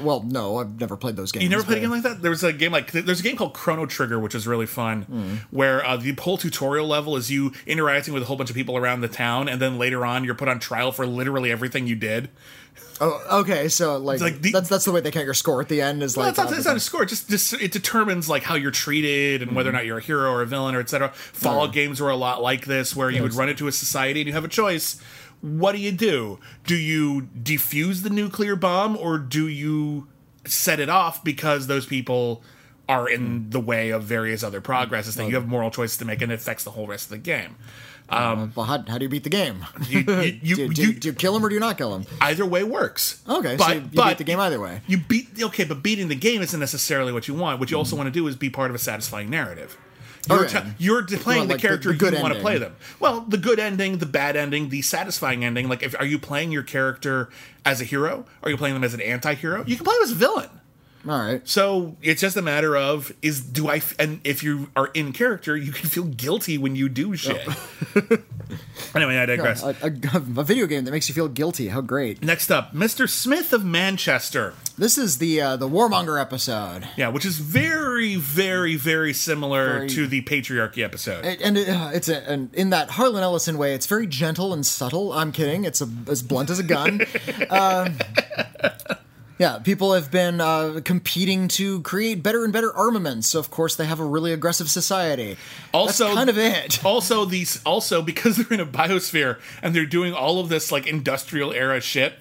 Well, 0.00 0.22
no, 0.22 0.58
I've 0.58 0.80
never 0.80 0.96
played 0.96 1.16
those 1.16 1.32
games. 1.32 1.44
You 1.44 1.48
never 1.50 1.62
played 1.64 1.78
a 1.78 1.80
game 1.80 1.90
like 1.90 2.02
that? 2.02 2.22
There 2.22 2.30
was 2.30 2.42
a 2.44 2.52
game 2.52 2.72
like 2.72 2.92
there's 2.92 3.20
a 3.20 3.22
game 3.22 3.36
called 3.36 3.54
Chrono 3.54 3.86
Trigger, 3.86 4.18
which 4.18 4.34
is 4.34 4.46
really 4.46 4.66
fun, 4.66 5.02
Hmm. 5.02 5.34
where 5.50 5.84
uh, 5.86 5.96
the 5.96 6.12
whole 6.14 6.36
tutorial 6.38 6.86
level 6.86 7.16
is 7.16 7.30
you 7.30 7.52
interacting 7.66 8.14
with 8.14 8.22
a 8.22 8.26
whole 8.26 8.36
bunch 8.36 8.50
of 8.50 8.56
people 8.56 8.76
around 8.76 9.00
the 9.00 9.08
town, 9.08 9.48
and 9.48 9.60
then 9.60 9.78
later 9.78 10.04
on 10.06 10.24
you're 10.24 10.34
put 10.34 10.48
on 10.48 10.58
trial 10.58 10.92
for 10.92 11.06
literally 11.06 11.50
everything 11.50 11.86
you 11.86 11.96
did. 11.96 12.30
Oh, 13.00 13.40
okay. 13.40 13.68
So 13.68 13.96
like, 13.98 14.20
like 14.20 14.40
the- 14.40 14.52
that's 14.52 14.68
that's 14.68 14.84
the 14.84 14.92
way 14.92 15.00
they 15.00 15.10
count 15.10 15.24
your 15.24 15.34
score 15.34 15.60
at 15.60 15.68
the 15.68 15.80
end. 15.82 16.02
Is 16.02 16.16
Well, 16.16 16.26
like 16.26 16.30
it's 16.32 16.38
not, 16.38 16.52
it's 16.56 16.66
not 16.66 16.76
a 16.76 16.80
score. 16.80 17.02
It 17.02 17.08
just, 17.08 17.28
just 17.28 17.52
it 17.54 17.72
determines 17.72 18.28
like 18.28 18.44
how 18.44 18.54
you're 18.54 18.70
treated 18.70 19.42
and 19.42 19.54
whether 19.56 19.68
or 19.68 19.72
not 19.72 19.84
you're 19.84 19.98
a 19.98 20.02
hero 20.02 20.30
or 20.30 20.42
a 20.42 20.46
villain 20.46 20.74
or 20.76 20.80
etc. 20.80 21.08
Fallout 21.14 21.72
games 21.72 22.00
were 22.00 22.10
a 22.10 22.16
lot 22.16 22.40
like 22.40 22.66
this, 22.66 22.94
where 22.94 23.10
you 23.10 23.22
would 23.22 23.34
run 23.34 23.48
into 23.48 23.66
a 23.66 23.72
society 23.72 24.20
and 24.20 24.28
you 24.28 24.32
have 24.32 24.44
a 24.44 24.48
choice. 24.48 25.00
What 25.44 25.72
do 25.72 25.78
you 25.78 25.92
do? 25.92 26.38
Do 26.66 26.74
you 26.74 27.28
defuse 27.38 28.02
the 28.02 28.08
nuclear 28.08 28.56
bomb 28.56 28.96
or 28.96 29.18
do 29.18 29.46
you 29.46 30.08
set 30.46 30.80
it 30.80 30.88
off 30.88 31.22
because 31.22 31.66
those 31.66 31.84
people 31.84 32.42
are 32.88 33.08
in 33.08 33.26
hmm. 33.44 33.50
the 33.50 33.60
way 33.60 33.90
of 33.90 34.04
various 34.04 34.42
other 34.42 34.60
progresses 34.60 35.14
that 35.16 35.28
you 35.28 35.34
have 35.34 35.46
moral 35.46 35.70
choices 35.70 35.98
to 35.98 36.04
make 36.04 36.22
and 36.22 36.32
it 36.32 36.36
affects 36.36 36.64
the 36.64 36.70
whole 36.70 36.86
rest 36.86 37.06
of 37.06 37.10
the 37.10 37.18
game. 37.18 37.56
Uh, 38.10 38.16
um, 38.16 38.52
well, 38.54 38.66
how, 38.66 38.82
how 38.86 38.98
do 38.98 39.04
you 39.04 39.08
beat 39.08 39.24
the 39.24 39.30
game? 39.30 39.64
You, 39.88 40.00
you, 40.00 40.38
you, 40.42 40.56
do, 40.56 40.68
do, 40.68 40.82
you- 40.82 40.92
do 40.94 41.08
you 41.08 41.14
kill 41.14 41.36
him 41.36 41.44
or 41.44 41.48
do 41.48 41.54
you 41.54 41.60
not 41.60 41.76
kill 41.78 41.94
him? 41.94 42.06
either 42.22 42.44
way 42.46 42.64
works. 42.64 43.22
Okay, 43.28 43.56
but, 43.56 43.66
so 43.66 43.72
you, 43.74 43.80
but 43.92 44.08
beat 44.08 44.18
the 44.18 44.24
game 44.24 44.40
either 44.40 44.60
way. 44.60 44.80
You 44.86 44.98
beat 44.98 45.28
okay, 45.42 45.64
but 45.64 45.82
beating 45.82 46.08
the 46.08 46.14
game 46.14 46.40
isn't 46.42 46.58
necessarily 46.58 47.12
what 47.12 47.28
you 47.28 47.34
want. 47.34 47.60
What 47.60 47.70
you 47.70 47.74
Mm-hmm. 47.74 47.80
also 47.80 47.96
want 47.96 48.06
to 48.06 48.10
do 48.10 48.26
is 48.26 48.36
be 48.36 48.48
part 48.50 48.70
of 48.70 48.74
a 48.74 48.78
satisfying 48.78 49.28
narrative. 49.30 49.76
You're, 50.28 50.46
t- 50.46 50.58
you're 50.78 51.02
playing 51.06 51.48
the 51.48 51.54
like, 51.54 51.60
the- 51.62 51.68
character 51.68 51.92
the 51.92 51.98
good 51.98 52.14
you 52.14 52.22
want 52.22 52.34
to 52.34 52.40
play 52.40 52.58
them. 52.58 52.76
Well, 53.00 53.22
the 53.22 53.38
good 53.38 53.58
ending, 53.58 53.98
the 53.98 54.06
bad 54.06 54.36
ending, 54.36 54.68
the 54.68 54.82
satisfying 54.82 55.44
ending. 55.44 55.68
Like, 55.68 55.82
if 55.82 55.94
are 55.98 56.06
you 56.06 56.18
playing 56.18 56.52
your 56.52 56.62
character 56.62 57.28
as 57.64 57.80
a 57.80 57.84
hero? 57.84 58.24
Are 58.42 58.50
you 58.50 58.56
playing 58.56 58.74
them 58.74 58.84
as 58.84 58.94
an 58.94 59.00
anti-hero? 59.00 59.64
You 59.66 59.76
can 59.76 59.84
play 59.84 59.94
them 59.94 60.02
as 60.04 60.12
a 60.12 60.16
villain. 60.16 60.50
All 61.06 61.18
right. 61.18 61.46
So 61.46 61.96
it's 62.00 62.20
just 62.22 62.36
a 62.36 62.42
matter 62.42 62.76
of 62.76 63.12
is 63.20 63.40
do 63.42 63.68
I 63.68 63.76
f- 63.76 63.94
and 63.98 64.20
if 64.24 64.42
you 64.42 64.70
are 64.74 64.86
in 64.94 65.12
character, 65.12 65.54
you 65.56 65.70
can 65.70 65.88
feel 65.88 66.04
guilty 66.04 66.56
when 66.56 66.74
you 66.76 66.88
do 66.88 67.14
shit. 67.14 67.46
anyway, 68.94 69.18
I 69.18 69.26
digress. 69.26 69.62
A, 69.62 69.76
a, 69.82 70.16
a 70.16 70.44
video 70.44 70.66
game 70.66 70.84
that 70.84 70.90
makes 70.92 71.08
you 71.08 71.14
feel 71.14 71.28
guilty. 71.28 71.68
How 71.68 71.82
great! 71.82 72.22
Next 72.22 72.50
up, 72.50 72.72
Mr. 72.72 73.06
Smith 73.08 73.52
of 73.52 73.64
Manchester. 73.64 74.54
This 74.78 74.96
is 74.96 75.18
the 75.18 75.40
uh, 75.42 75.56
the 75.56 75.68
Warmonger 75.68 76.18
episode, 76.20 76.88
Yeah, 76.96 77.08
which 77.08 77.26
is 77.26 77.38
very, 77.38 78.16
very, 78.16 78.74
very 78.76 79.12
similar 79.12 79.74
Very- 79.74 79.88
to 79.90 80.06
the 80.06 80.22
patriarchy 80.22 80.82
episode. 80.82 81.24
It- 81.26 81.42
and 81.42 81.58
it, 81.58 81.68
uh, 81.68 81.90
it's 81.92 82.08
a, 82.08 82.28
an, 82.30 82.50
in 82.54 82.70
that 82.70 82.90
Harlan 82.90 83.22
Ellison 83.22 83.58
way. 83.58 83.74
It's 83.74 83.86
very 83.86 84.06
gentle 84.06 84.52
and 84.54 84.64
subtle. 84.64 85.12
I'm 85.12 85.32
kidding. 85.32 85.64
It's 85.64 85.82
a, 85.82 85.88
as 86.08 86.22
blunt 86.22 86.48
as 86.50 86.58
a 86.58 86.62
gun. 86.64 87.02
Um 87.50 87.98
yeah, 89.38 89.58
people 89.58 89.94
have 89.94 90.10
been 90.10 90.40
uh, 90.40 90.80
competing 90.84 91.48
to 91.48 91.80
create 91.82 92.22
better 92.22 92.44
and 92.44 92.52
better 92.52 92.72
armaments. 92.76 93.28
So 93.28 93.40
of 93.40 93.50
course 93.50 93.74
they 93.76 93.86
have 93.86 93.98
a 94.00 94.04
really 94.04 94.32
aggressive 94.32 94.70
society. 94.70 95.36
also, 95.72 96.04
That's 96.04 96.16
kind 96.16 96.30
of 96.30 96.38
it. 96.38 96.84
Also, 96.84 97.24
these 97.24 97.62
also 97.64 98.00
because 98.02 98.36
they're 98.36 98.52
in 98.52 98.60
a 98.60 98.66
biosphere 98.66 99.40
and 99.62 99.74
they're 99.74 99.86
doing 99.86 100.12
all 100.12 100.38
of 100.40 100.48
this 100.48 100.70
like 100.70 100.86
industrial 100.86 101.52
era 101.52 101.80
shit. 101.80 102.14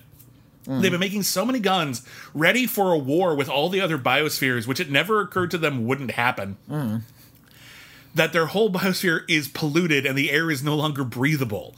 Mm. 0.66 0.82
They've 0.82 0.92
been 0.92 1.00
making 1.00 1.24
so 1.24 1.46
many 1.46 1.60
guns 1.60 2.08
ready 2.34 2.66
for 2.66 2.94
a 2.94 2.98
war 2.98 3.36
with 3.36 3.50
all 3.50 3.68
the 3.70 3.82
other 3.82 3.98
biospheres, 3.98 4.66
which 4.66 4.80
it 4.80 4.90
never 4.90 5.20
occurred 5.20 5.52
to 5.52 5.58
them 5.58 5.86
wouldn't 5.86 6.12
happen. 6.12 6.56
Mm. 6.70 7.02
That 8.16 8.32
their 8.32 8.46
whole 8.48 8.72
biosphere 8.72 9.22
is 9.28 9.48
polluted 9.50 10.06
and 10.06 10.18
the 10.18 10.32
air 10.32 10.50
is 10.50 10.64
no 10.64 10.76
longer 10.76 11.04
breathable 11.04 11.76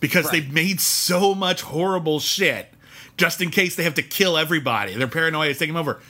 because 0.00 0.24
Right. 0.26 0.32
they've 0.32 0.52
made 0.52 0.80
so 0.80 1.34
much 1.34 1.62
horrible 1.62 2.18
shit 2.20 2.73
just 3.16 3.40
in 3.40 3.50
case 3.50 3.76
they 3.76 3.84
have 3.84 3.94
to 3.94 4.02
kill 4.02 4.36
everybody. 4.36 4.94
Their 4.94 5.08
paranoia 5.08 5.50
is 5.50 5.58
taking 5.58 5.76
over. 5.76 6.00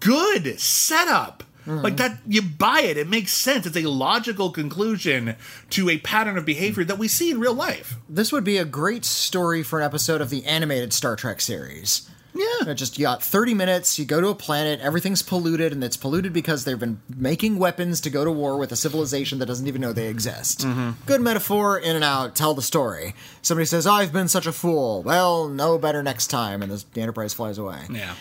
Good 0.00 0.58
setup. 0.60 1.42
Mm-hmm. 1.66 1.80
Like 1.80 1.96
that, 1.96 2.18
you 2.26 2.42
buy 2.42 2.80
it. 2.80 2.98
It 2.98 3.08
makes 3.08 3.32
sense. 3.32 3.66
It's 3.66 3.76
a 3.76 3.88
logical 3.88 4.50
conclusion 4.50 5.36
to 5.70 5.88
a 5.88 5.98
pattern 5.98 6.36
of 6.36 6.44
behavior 6.44 6.84
that 6.84 6.98
we 6.98 7.08
see 7.08 7.30
in 7.30 7.40
real 7.40 7.54
life. 7.54 7.96
This 8.08 8.32
would 8.32 8.44
be 8.44 8.58
a 8.58 8.66
great 8.66 9.04
story 9.04 9.62
for 9.62 9.80
an 9.80 9.86
episode 9.86 10.20
of 10.20 10.28
the 10.28 10.44
animated 10.44 10.92
Star 10.92 11.16
Trek 11.16 11.40
series. 11.40 12.08
Yeah. 12.34 12.74
Just 12.74 12.98
you 12.98 13.04
got 13.04 13.22
30 13.22 13.54
minutes, 13.54 13.98
you 13.98 14.04
go 14.04 14.20
to 14.20 14.28
a 14.28 14.34
planet, 14.34 14.80
everything's 14.80 15.22
polluted, 15.22 15.72
and 15.72 15.84
it's 15.84 15.96
polluted 15.96 16.32
because 16.32 16.64
they've 16.64 16.78
been 16.78 17.00
making 17.14 17.58
weapons 17.58 18.00
to 18.02 18.10
go 18.10 18.24
to 18.24 18.32
war 18.32 18.58
with 18.58 18.72
a 18.72 18.76
civilization 18.76 19.38
that 19.38 19.46
doesn't 19.46 19.66
even 19.66 19.80
know 19.80 19.92
they 19.92 20.08
exist. 20.08 20.60
Mm-hmm. 20.60 20.90
Good 21.06 21.20
metaphor, 21.20 21.78
in 21.78 21.94
and 21.94 22.04
out, 22.04 22.34
tell 22.34 22.54
the 22.54 22.62
story. 22.62 23.14
Somebody 23.42 23.66
says, 23.66 23.86
I've 23.86 24.12
been 24.12 24.28
such 24.28 24.46
a 24.46 24.52
fool. 24.52 25.02
Well, 25.02 25.48
no 25.48 25.78
better 25.78 26.02
next 26.02 26.26
time, 26.28 26.62
and 26.62 26.72
the 26.72 27.00
Enterprise 27.00 27.34
flies 27.34 27.58
away. 27.58 27.82
Yeah. 27.90 28.14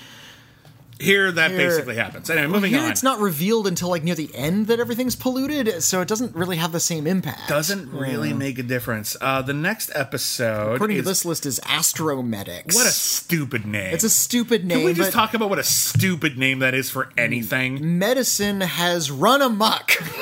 Here, 1.04 1.32
that 1.32 1.52
Here- 1.52 1.70
basically 1.70 1.96
happens. 1.96 2.30
Anyway, 2.30 2.48
moving 2.48 2.72
Here 2.72 2.82
on. 2.82 2.92
it's 2.92 3.04
not 3.04 3.20
revealed 3.20 3.68
until 3.68 3.90
like 3.90 4.04
near 4.04 4.16
the 4.16 4.34
end 4.34 4.68
that 4.68 4.80
everything's 4.80 5.16
polluted, 5.16 5.84
so 5.84 6.02
it 6.02 6.08
doesn't 6.08 6.36
really 6.36 6.58
have 6.58 6.72
the 6.72 6.80
same 6.80 7.08
impact. 7.08 7.48
Doesn't 7.50 7.92
really 7.92 8.34
make 8.34 8.60
a 8.60 8.64
difference. 8.64 9.16
Uh, 9.20 9.42
the 9.42 9.54
next 9.54 9.92
episode. 9.96 10.76
According 10.76 10.98
is, 10.98 11.04
to 11.04 11.10
this 11.10 11.26
list 11.26 11.46
is 11.46 11.60
Astromedics. 11.62 12.76
What 12.76 12.88
a 12.88 12.92
stupid 12.92 13.66
name. 13.66 13.94
It's 13.94 14.04
a 14.04 14.10
stupid 14.10 14.66
name. 14.66 14.80
Can 14.80 14.86
we 14.86 14.94
just 14.94 15.12
talk 15.12 15.34
about 15.34 15.50
what 15.50 15.60
a 15.60 15.64
stupid 15.64 16.38
name 16.38 16.60
that 16.60 16.74
is 16.74 16.90
for 16.90 17.10
anything? 17.18 18.00
medicine 18.00 18.62
has 18.62 19.12
run 19.12 19.42
amok. 19.42 19.92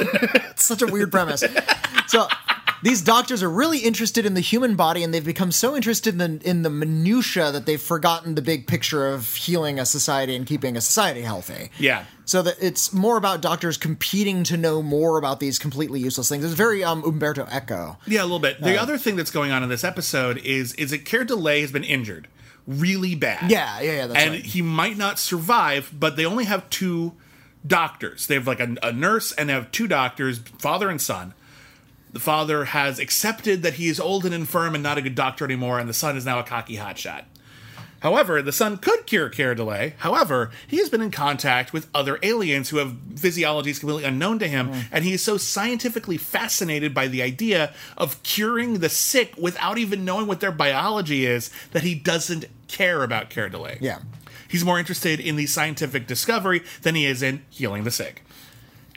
it's 0.51 0.63
such 0.65 0.81
a 0.81 0.87
weird 0.87 1.11
premise. 1.11 1.43
So 2.07 2.27
these 2.81 3.01
doctors 3.01 3.43
are 3.43 3.49
really 3.49 3.79
interested 3.79 4.25
in 4.25 4.33
the 4.33 4.41
human 4.41 4.75
body, 4.75 5.03
and 5.03 5.13
they've 5.13 5.23
become 5.23 5.51
so 5.51 5.75
interested 5.75 6.19
in 6.19 6.39
the, 6.39 6.49
in 6.49 6.61
the 6.63 6.69
minutia 6.69 7.51
that 7.51 7.65
they've 7.65 7.81
forgotten 7.81 8.35
the 8.35 8.41
big 8.41 8.67
picture 8.67 9.07
of 9.07 9.33
healing 9.35 9.79
a 9.79 9.85
society 9.85 10.35
and 10.35 10.45
keeping 10.45 10.75
a 10.75 10.81
society 10.81 11.21
healthy. 11.21 11.69
Yeah. 11.77 12.05
So 12.25 12.41
that 12.43 12.55
it's 12.61 12.93
more 12.93 13.17
about 13.17 13.41
doctors 13.41 13.77
competing 13.77 14.43
to 14.45 14.57
know 14.57 14.81
more 14.81 15.17
about 15.17 15.39
these 15.39 15.59
completely 15.59 15.99
useless 15.99 16.29
things. 16.29 16.45
It's 16.45 16.53
very 16.53 16.83
um, 16.83 17.03
Umberto 17.03 17.45
Eco. 17.51 17.97
Yeah, 18.07 18.21
a 18.21 18.23
little 18.23 18.39
bit. 18.39 18.61
The 18.61 18.79
other 18.81 18.97
thing 18.97 19.15
that's 19.17 19.31
going 19.31 19.51
on 19.51 19.63
in 19.63 19.69
this 19.69 19.83
episode 19.83 20.37
is 20.37 20.73
is 20.75 20.91
that 20.91 21.03
Keir 21.03 21.25
Dullea 21.25 21.61
has 21.61 21.71
been 21.71 21.83
injured 21.83 22.29
really 22.67 23.15
bad. 23.15 23.51
Yeah, 23.51 23.81
yeah, 23.81 23.91
yeah. 23.91 24.07
That's 24.07 24.19
and 24.19 24.31
right. 24.31 24.45
he 24.45 24.61
might 24.61 24.97
not 24.97 25.19
survive, 25.19 25.91
but 25.97 26.15
they 26.15 26.25
only 26.25 26.45
have 26.45 26.69
two 26.69 27.13
doctors. 27.65 28.27
They 28.27 28.35
have 28.35 28.47
like 28.47 28.59
a, 28.59 28.75
a 28.81 28.91
nurse 28.91 29.31
and 29.33 29.49
they 29.49 29.53
have 29.53 29.71
two 29.71 29.87
doctors, 29.87 30.39
father 30.59 30.89
and 30.89 31.01
son. 31.01 31.33
The 32.13 32.19
father 32.19 32.65
has 32.65 32.99
accepted 32.99 33.63
that 33.63 33.75
he 33.75 33.87
is 33.87 33.99
old 33.99 34.25
and 34.25 34.33
infirm 34.33 34.75
and 34.75 34.83
not 34.83 34.97
a 34.97 35.01
good 35.01 35.15
doctor 35.15 35.45
anymore, 35.45 35.79
and 35.79 35.87
the 35.87 35.93
son 35.93 36.17
is 36.17 36.25
now 36.25 36.39
a 36.39 36.43
cocky 36.43 36.75
hotshot. 36.75 37.23
However, 38.01 38.41
the 38.41 38.51
son 38.51 38.77
could 38.77 39.05
cure 39.05 39.29
Keir 39.29 39.55
Dullea. 39.55 39.93
However, 39.97 40.49
he 40.67 40.77
has 40.77 40.89
been 40.89 41.03
in 41.03 41.11
contact 41.11 41.71
with 41.71 41.87
other 41.93 42.17
aliens 42.23 42.69
who 42.69 42.77
have 42.77 42.95
physiologies 43.13 43.79
completely 43.79 44.05
unknown 44.05 44.39
to 44.39 44.47
him, 44.47 44.69
mm. 44.69 44.83
and 44.91 45.05
he 45.05 45.13
is 45.13 45.21
so 45.21 45.37
scientifically 45.37 46.17
fascinated 46.17 46.95
by 46.95 47.07
the 47.07 47.21
idea 47.21 47.73
of 47.97 48.21
curing 48.23 48.79
the 48.79 48.89
sick 48.89 49.35
without 49.37 49.77
even 49.77 50.03
knowing 50.03 50.25
what 50.25 50.39
their 50.39 50.51
biology 50.51 51.27
is 51.27 51.51
that 51.71 51.83
he 51.83 51.93
doesn't 51.93 52.45
care 52.67 53.03
about 53.03 53.29
Keir 53.29 53.49
Dullea. 53.49 53.77
Yeah. 53.79 53.99
He's 54.47 54.65
more 54.65 54.79
interested 54.79 55.19
in 55.19 55.35
the 55.35 55.45
scientific 55.45 56.07
discovery 56.07 56.63
than 56.81 56.95
he 56.95 57.05
is 57.05 57.21
in 57.21 57.45
healing 57.51 57.83
the 57.83 57.91
sick. 57.91 58.23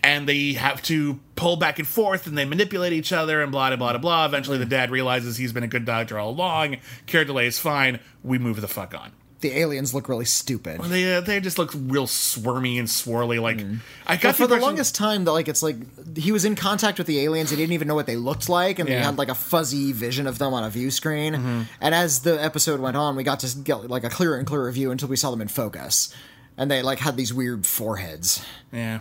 And 0.04 0.28
they 0.28 0.52
have 0.52 0.82
to 0.82 1.18
pull 1.34 1.56
back 1.56 1.78
and 1.78 1.88
forth 1.88 2.26
and 2.26 2.36
they 2.36 2.44
manipulate 2.44 2.92
each 2.92 3.10
other 3.12 3.42
and 3.42 3.50
blah, 3.50 3.68
blah, 3.74 3.76
blah, 3.92 3.98
blah. 3.98 4.26
Eventually, 4.26 4.58
the 4.58 4.66
dad 4.66 4.90
realizes 4.90 5.36
he's 5.38 5.52
been 5.52 5.62
a 5.64 5.68
good 5.68 5.84
doctor 5.86 6.18
all 6.18 6.30
along. 6.30 6.76
Keir 7.06 7.24
Dullea 7.24 7.46
is 7.46 7.58
fine. 7.58 8.00
We 8.22 8.36
move 8.38 8.60
the 8.60 8.68
fuck 8.68 8.94
on. 8.94 9.12
The 9.40 9.58
aliens 9.58 9.92
look 9.92 10.08
really 10.08 10.24
stupid. 10.24 10.80
They, 10.82 11.16
uh, 11.16 11.20
they 11.20 11.38
just 11.40 11.58
look 11.58 11.70
real 11.74 12.06
swarmy 12.06 12.78
and 12.78 12.88
swirly. 12.88 13.40
Like, 13.42 13.60
I 14.06 14.16
got 14.16 14.22
But 14.22 14.36
for 14.36 14.38
the 14.46 14.54
impression- 14.54 14.62
longest 14.62 14.94
time, 14.94 15.24
that 15.24 15.32
like 15.32 15.48
it's 15.48 15.62
like 15.62 15.76
he 16.18 16.32
was 16.32 16.44
in 16.46 16.54
contact 16.54 16.96
with 16.98 17.06
the 17.06 17.20
aliens. 17.20 17.50
He 17.50 17.56
didn't 17.56 17.72
even 17.72 17.86
know 17.88 17.94
what 17.94 18.06
they 18.06 18.16
looked 18.16 18.48
like, 18.48 18.78
and 18.78 18.88
he 18.88 18.94
Yeah. 18.94 19.04
had 19.04 19.18
like 19.18 19.28
a 19.28 19.34
fuzzy 19.34 19.92
vision 19.92 20.26
of 20.26 20.38
them 20.38 20.54
on 20.54 20.64
a 20.64 20.70
view 20.70 20.90
screen. 20.90 21.34
And 21.80 21.94
as 21.94 22.20
the 22.20 22.42
episode 22.42 22.80
went 22.80 22.96
on, 22.96 23.16
we 23.16 23.22
got 23.24 23.40
to 23.40 23.58
get 23.58 23.90
like 23.90 24.04
a 24.04 24.08
clearer 24.10 24.36
and 24.36 24.46
clearer 24.46 24.70
view 24.72 24.90
until 24.90 25.08
we 25.08 25.16
saw 25.16 25.30
them 25.30 25.42
in 25.42 25.48
focus, 25.48 26.14
and 26.56 26.70
they 26.70 26.80
like 26.82 27.00
had 27.00 27.16
these 27.18 27.34
weird 27.34 27.66
foreheads. 27.66 28.42
Yeah. 28.72 29.00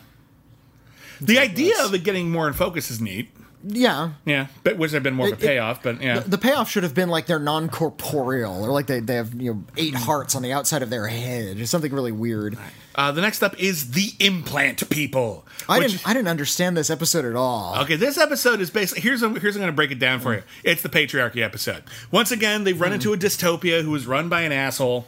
The 1.21 1.39
idea 1.39 1.71
that's- 1.71 1.87
of 1.87 1.93
it 1.93 2.03
getting 2.03 2.31
more 2.31 2.47
in 2.47 2.53
focus 2.53 2.89
is 2.91 2.99
neat. 3.01 3.29
Yeah. 3.65 4.11
Yeah. 4.25 4.47
But 4.65 4.77
wish 4.77 4.91
there'd 4.91 5.03
been 5.03 5.13
more 5.13 5.27
of 5.27 5.33
a 5.33 5.35
it- 5.35 5.39
payoff, 5.47 5.81
but 5.81 6.01
yeah. 6.01 6.19
The 6.19 6.37
payoff 6.37 6.69
should 6.69 6.83
have 6.83 6.93
been 6.93 7.07
like 7.07 7.27
they're 7.27 7.39
non 7.39 7.69
corporeal, 7.69 8.61
or 8.65 8.71
like 8.71 8.87
they, 8.87 8.99
they 8.99 9.15
have 9.15 9.33
you 9.41 9.53
know 9.53 9.63
eight 9.77 9.95
hearts 9.95 10.35
on 10.35 10.41
the 10.41 10.51
outside 10.51 10.81
of 10.81 10.89
their 10.89 11.07
head, 11.07 11.57
or 11.59 11.65
something 11.65 11.93
really 11.93 12.11
weird. 12.11 12.57
Uh, 12.95 13.13
the 13.13 13.21
next 13.21 13.41
up 13.41 13.57
is 13.57 13.91
the 13.91 14.11
implant 14.19 14.89
people. 14.89 15.45
I 15.69 15.79
which- 15.79 15.93
didn't 15.93 16.07
I 16.09 16.13
didn't 16.13 16.27
understand 16.27 16.75
this 16.75 16.89
episode 16.89 17.23
at 17.23 17.37
all. 17.37 17.77
Okay, 17.83 17.95
this 17.95 18.17
episode 18.17 18.59
is 18.59 18.69
basically 18.69 19.01
here's 19.01 19.21
here's 19.21 19.55
I'm 19.55 19.61
going 19.61 19.67
to 19.67 19.71
break 19.71 19.91
it 19.91 19.99
down 19.99 20.19
for 20.19 20.33
you. 20.33 20.43
It's 20.65 20.81
the 20.81 20.89
patriarchy 20.89 21.41
episode. 21.41 21.83
Once 22.11 22.31
again, 22.31 22.65
they've 22.65 22.79
run 22.79 22.91
into 22.91 23.13
a 23.13 23.17
dystopia 23.17 23.81
who 23.81 23.95
is 23.95 24.05
run 24.05 24.27
by 24.27 24.41
an 24.41 24.51
asshole. 24.51 25.07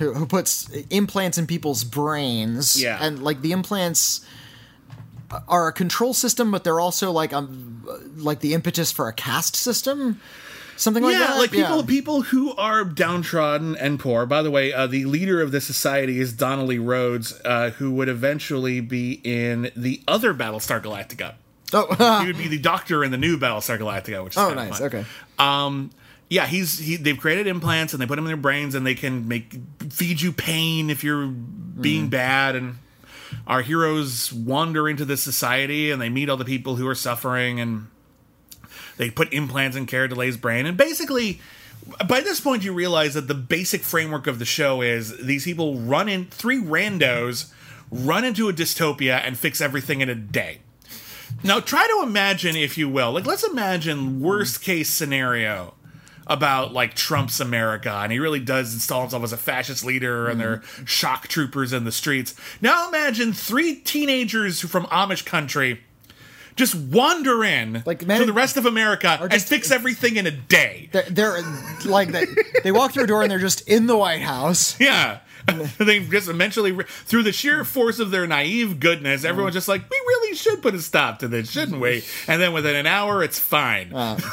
who, 0.00 0.12
who 0.14 0.26
puts 0.26 0.68
implants 0.90 1.38
in 1.38 1.46
people's 1.46 1.84
brains. 1.84 2.82
Yeah. 2.82 2.98
and 3.00 3.22
like 3.22 3.42
the 3.42 3.52
implants 3.52 4.26
are 5.48 5.68
a 5.68 5.72
control 5.72 6.14
system, 6.14 6.50
but 6.50 6.64
they're 6.64 6.80
also 6.80 7.10
like 7.12 7.32
um 7.32 7.84
like 8.16 8.40
the 8.40 8.54
impetus 8.54 8.92
for 8.92 9.08
a 9.08 9.12
caste 9.12 9.56
system, 9.56 10.20
something 10.76 11.02
like 11.02 11.14
that. 11.14 11.20
yeah, 11.20 11.26
that. 11.28 11.38
like 11.38 11.50
people 11.50 11.82
people 11.84 12.22
who 12.22 12.54
are 12.56 12.84
downtrodden 12.84 13.76
and 13.76 13.98
poor. 13.98 14.26
By 14.26 14.42
the 14.42 14.50
way, 14.50 14.72
uh, 14.72 14.86
the 14.86 15.04
leader 15.04 15.40
of 15.40 15.52
this 15.52 15.64
society 15.64 16.18
is 16.18 16.32
Donnelly 16.32 16.78
Rhodes, 16.78 17.40
uh, 17.44 17.70
who 17.70 17.92
would 17.92 18.08
eventually 18.08 18.80
be 18.80 19.20
in 19.24 19.70
the 19.76 20.02
other 20.06 20.34
Battlestar 20.34 20.82
Galactica. 20.82 21.34
Oh, 21.72 22.20
he 22.20 22.26
would 22.28 22.38
be 22.38 22.48
the 22.48 22.58
doctor 22.58 23.02
in 23.04 23.10
the 23.10 23.18
new 23.18 23.38
Battlestar 23.38 23.78
Galactica, 23.78 24.22
which 24.22 24.34
is 24.34 24.38
oh, 24.38 24.54
nice. 24.54 24.78
fun. 24.78 24.86
Okay. 24.86 25.04
Um, 25.38 25.90
yeah, 26.28 26.46
he's 26.46 26.78
he. 26.78 26.96
They've 26.96 27.18
created 27.18 27.46
implants 27.46 27.92
and 27.92 28.00
they 28.00 28.06
put 28.06 28.16
them 28.16 28.24
in 28.24 28.30
their 28.30 28.36
brains 28.36 28.74
and 28.74 28.86
they 28.86 28.94
can 28.94 29.28
make 29.28 29.54
feed 29.90 30.20
you 30.20 30.32
pain 30.32 30.88
if 30.88 31.04
you're 31.04 31.26
being 31.26 32.08
bad. 32.08 32.56
And 32.56 32.78
our 33.46 33.62
heroes 33.62 34.32
wander 34.32 34.88
into 34.88 35.04
this 35.04 35.22
society 35.22 35.90
and 35.90 36.00
they 36.00 36.08
meet 36.08 36.28
all 36.28 36.36
the 36.36 36.44
people 36.44 36.76
who 36.76 36.86
are 36.86 36.94
suffering 36.94 37.60
and 37.60 37.88
they 38.96 39.10
put 39.10 39.32
implants 39.32 39.76
in 39.76 39.86
Keir 39.86 40.08
Dullea's 40.08 40.36
brain. 40.36 40.66
And 40.66 40.76
basically, 40.76 41.40
by 42.06 42.20
this 42.20 42.40
point, 42.40 42.64
you 42.64 42.72
realize 42.72 43.14
that 43.14 43.28
the 43.28 43.34
basic 43.34 43.82
framework 43.82 44.26
of 44.26 44.38
the 44.38 44.44
show 44.44 44.82
is 44.82 45.16
these 45.18 45.44
people 45.44 45.76
run 45.76 46.08
in 46.08 46.26
three 46.26 46.60
randos 46.60 47.52
run 47.92 48.24
into 48.24 48.48
a 48.48 48.52
dystopia 48.52 49.20
and 49.22 49.36
fix 49.36 49.60
everything 49.60 50.00
in 50.00 50.08
a 50.08 50.14
day. 50.14 50.60
Now, 51.44 51.60
try 51.60 51.86
to 51.86 52.02
imagine, 52.02 52.56
if 52.56 52.78
you 52.78 52.88
will, 52.88 53.12
like 53.12 53.26
let's 53.26 53.44
imagine 53.44 54.20
worst 54.20 54.62
case 54.62 54.88
scenario 54.88 55.74
about 56.26 56.72
like 56.72 56.94
Trump's 56.94 57.40
America, 57.40 57.90
and 57.92 58.12
he 58.12 58.18
really 58.18 58.40
does 58.40 58.72
install 58.74 59.02
himself 59.02 59.24
as 59.24 59.32
a 59.32 59.36
fascist 59.36 59.84
leader, 59.84 60.28
and 60.28 60.40
there 60.40 60.50
are 60.50 60.62
shock 60.84 61.28
troopers 61.28 61.72
in 61.72 61.84
the 61.84 61.92
streets. 61.92 62.34
Now, 62.60 62.88
imagine 62.88 63.32
three 63.32 63.74
teenagers 63.76 64.60
from 64.60 64.84
Amish 64.86 65.24
country 65.24 65.80
just 66.56 66.74
wander 66.74 67.42
in 67.44 67.82
Like, 67.86 68.00
to 68.00 68.26
the 68.26 68.32
rest 68.32 68.56
of 68.56 68.66
America 68.66 69.18
and 69.30 69.40
fix 69.40 69.70
everything 69.70 70.16
in 70.16 70.26
a 70.26 70.30
day. 70.30 70.90
They're, 70.92 71.02
they're 71.08 71.42
like 71.86 72.12
they, 72.12 72.26
they 72.62 72.72
walk 72.72 72.92
through 72.92 73.04
a 73.04 73.06
door 73.06 73.22
and 73.22 73.30
they're 73.30 73.38
just 73.38 73.66
in 73.68 73.86
the 73.86 73.96
White 73.96 74.20
House. 74.22 74.78
Yeah. 74.80 75.20
they 75.78 75.98
just 76.00 76.28
eventually, 76.28 76.72
through 76.84 77.24
the 77.24 77.32
sheer 77.32 77.64
force 77.64 77.98
of 77.98 78.10
their 78.12 78.26
naive 78.28 78.78
goodness, 78.78 79.24
everyone's 79.24 79.54
just 79.54 79.66
like, 79.66 79.80
we 79.90 79.96
really 79.96 80.36
should 80.36 80.62
put 80.62 80.72
a 80.74 80.78
stop 80.80 81.18
to 81.18 81.26
this, 81.26 81.50
shouldn't 81.50 81.80
we? 81.80 82.04
And 82.28 82.40
then 82.40 82.52
within 82.52 82.76
an 82.76 82.86
hour, 82.86 83.24
it's 83.24 83.38
fine. 83.40 83.92
Uh. 83.92 84.18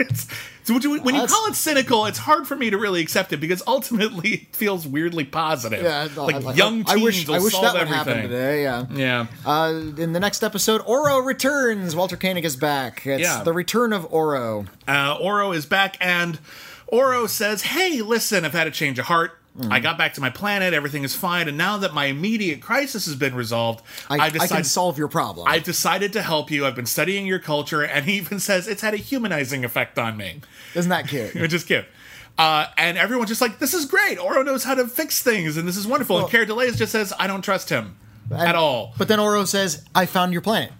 It's- 0.00 0.28
so 0.28 0.32
when 0.70 0.82
you, 0.82 1.00
That's- 1.02 1.32
call 1.32 1.46
it 1.46 1.54
cynical, 1.54 2.06
it's 2.06 2.18
hard 2.18 2.46
for 2.46 2.56
me 2.56 2.70
to 2.70 2.78
really 2.78 3.00
accept 3.00 3.32
it 3.32 3.38
because 3.38 3.62
ultimately 3.66 4.28
it 4.30 4.56
feels 4.56 4.86
weirdly 4.86 5.24
positive. 5.24 5.82
Yeah, 5.82 6.08
like 6.16 6.36
I- 6.44 6.50
I- 6.50 6.54
young 6.54 6.84
teens 6.84 6.90
I 6.90 6.96
wish 6.96 7.26
will 7.28 7.34
I 7.34 7.38
wish 7.38 7.52
solve 7.52 7.64
that 7.64 7.72
would 7.74 7.82
everything. 7.82 7.96
happen 7.96 8.22
today. 8.30 8.62
Yeah. 8.62 8.86
Yeah. 8.90 9.26
Uh, 9.46 9.72
in 9.96 10.12
the 10.12 10.20
next 10.20 10.42
episode, 10.42 10.82
Oro 10.86 11.18
returns. 11.18 11.94
Walter 11.96 12.16
Koenig 12.16 12.44
is 12.44 12.56
back. 12.56 13.06
It's 13.06 13.22
Yeah. 13.22 13.42
the 13.42 13.52
return 13.52 13.92
of 13.92 14.06
Oro. 14.12 14.66
Uh, 14.86 15.16
Oro 15.20 15.52
is 15.52 15.66
back, 15.66 15.96
and 16.00 16.38
Oro 16.86 17.26
says, 17.26 17.62
"Hey, 17.62 18.00
listen, 18.02 18.44
I've 18.44 18.52
had 18.52 18.66
a 18.66 18.70
change 18.70 18.98
of 18.98 19.06
heart. 19.06 19.37
Mm. 19.58 19.72
I 19.72 19.80
got 19.80 19.98
back 19.98 20.14
to 20.14 20.20
my 20.20 20.30
planet. 20.30 20.72
Everything 20.72 21.02
is 21.04 21.16
fine, 21.16 21.48
and 21.48 21.58
now 21.58 21.78
that 21.78 21.92
my 21.92 22.06
immediate 22.06 22.60
crisis 22.60 23.06
has 23.06 23.16
been 23.16 23.34
resolved, 23.34 23.84
I, 24.08 24.14
I've 24.14 24.20
I 24.20 24.28
can 24.30 24.38
decided." 24.40 24.66
solve 24.66 24.98
your 24.98 25.08
problem. 25.08 25.48
I've 25.48 25.64
decided 25.64 26.12
to 26.12 26.22
help 26.22 26.50
you. 26.50 26.64
I've 26.64 26.76
been 26.76 26.86
studying 26.86 27.26
your 27.26 27.40
culture, 27.40 27.82
and 27.82 28.04
he 28.06 28.14
even 28.18 28.38
says 28.48 28.68
it's 28.68 28.82
had 28.82 28.94
a 28.94 28.98
humanizing 28.98 29.64
effect 29.64 29.98
on 29.98 30.16
me, 30.16 30.40
Isn't 30.74 30.90
that 30.90 31.08
cute? 31.08 31.34
which 31.40 31.52
is 31.52 31.64
cute. 31.64 31.86
Uh, 32.38 32.66
and 32.76 32.96
everyone's 32.96 33.28
just 33.30 33.40
like, 33.40 33.58
"This 33.58 33.74
is 33.74 33.84
great. 33.84 34.16
Oro 34.18 34.42
knows 34.44 34.62
how 34.62 34.74
to 34.76 34.86
fix 34.86 35.22
things, 35.22 35.56
and 35.56 35.66
this 35.66 35.76
is 35.76 35.86
wonderful." 35.86 36.16
Well- 36.16 36.24
and 36.26 36.30
Keir 36.32 36.46
Dullea's 36.46 36.76
just 36.78 36.92
says, 36.92 37.12
"I 37.18 37.26
don't 37.26 37.42
trust 37.42 37.68
him 37.68 37.96
at 38.30 38.54
all." 38.54 38.94
But 38.96 39.08
then 39.08 39.18
Oro 39.18 39.44
says, 39.44 39.84
"I 39.94 40.06
found 40.06 40.32
your 40.32 40.42
planet." 40.42 40.72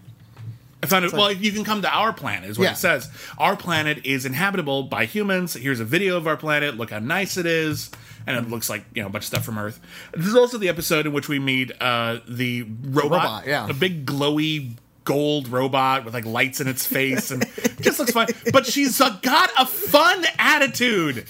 I 0.81 0.85
found 0.87 1.03
it. 1.03 1.11
Well, 1.11 1.29
you 1.33 1.51
can 1.51 1.65
come 1.65 1.81
to 1.81 1.93
our 1.93 2.13
planet, 2.13 2.49
is 2.49 2.57
what 2.57 2.63
Yeah. 2.63 2.71
it 2.71 2.77
says. 2.77 3.09
Our 3.37 3.57
planet 3.57 4.05
is 4.05 4.25
inhabitable 4.25 4.83
by 4.83 5.03
humans. 5.03 5.53
Here's 5.55 5.81
a 5.81 5.85
video 5.85 6.15
of 6.15 6.25
our 6.25 6.37
planet. 6.37 6.77
Look 6.77 6.91
how 6.91 6.99
nice 6.99 7.35
it 7.35 7.45
is, 7.45 7.91
and 8.27 8.37
it 8.37 8.49
looks 8.49 8.69
like 8.69 8.85
you 8.93 9.01
know 9.01 9.07
a 9.07 9.11
bunch 9.11 9.23
of 9.23 9.27
stuff 9.27 9.43
from 9.43 9.57
Earth. 9.57 9.79
This 10.13 10.27
is 10.27 10.35
also 10.35 10.57
the 10.57 10.69
episode 10.69 11.05
in 11.05 11.13
which 11.13 11.27
we 11.27 11.39
meet 11.39 11.71
uh, 11.81 12.19
the 12.27 12.63
robot, 12.63 13.11
robot, 13.11 13.47
yeah. 13.47 13.69
a 13.69 13.73
big 13.73 14.05
glowy 14.05 14.77
gold 15.03 15.47
robot 15.47 16.05
with 16.05 16.13
like 16.13 16.25
lights 16.25 16.61
in 16.61 16.67
its 16.67 16.85
face, 16.85 17.31
and 17.31 17.45
just 17.81 17.99
looks 17.99 18.11
fun. 18.11 18.27
But 18.51 18.65
she's 18.65 18.99
uh, 19.01 19.17
got 19.21 19.49
a 19.57 19.65
fun 19.65 20.23
attitude. 20.37 21.25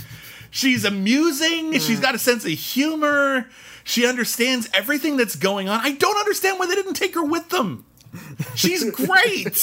She's 0.51 0.83
amusing. 0.83 1.73
Mm. 1.73 1.81
She's 1.81 1.99
got 1.99 2.15
a 2.15 2.19
sense 2.19 2.43
of 2.43 2.51
humor. 2.51 3.47
She 3.83 4.05
understands 4.05 4.69
everything 4.73 5.17
that's 5.17 5.35
going 5.35 5.69
on. 5.69 5.79
I 5.81 5.93
don't 5.93 6.17
understand 6.17 6.59
why 6.59 6.67
they 6.67 6.75
didn't 6.75 6.95
take 6.95 7.15
her 7.15 7.23
with 7.23 7.49
them. 7.49 7.85
She's 8.55 8.89
great. 8.91 9.55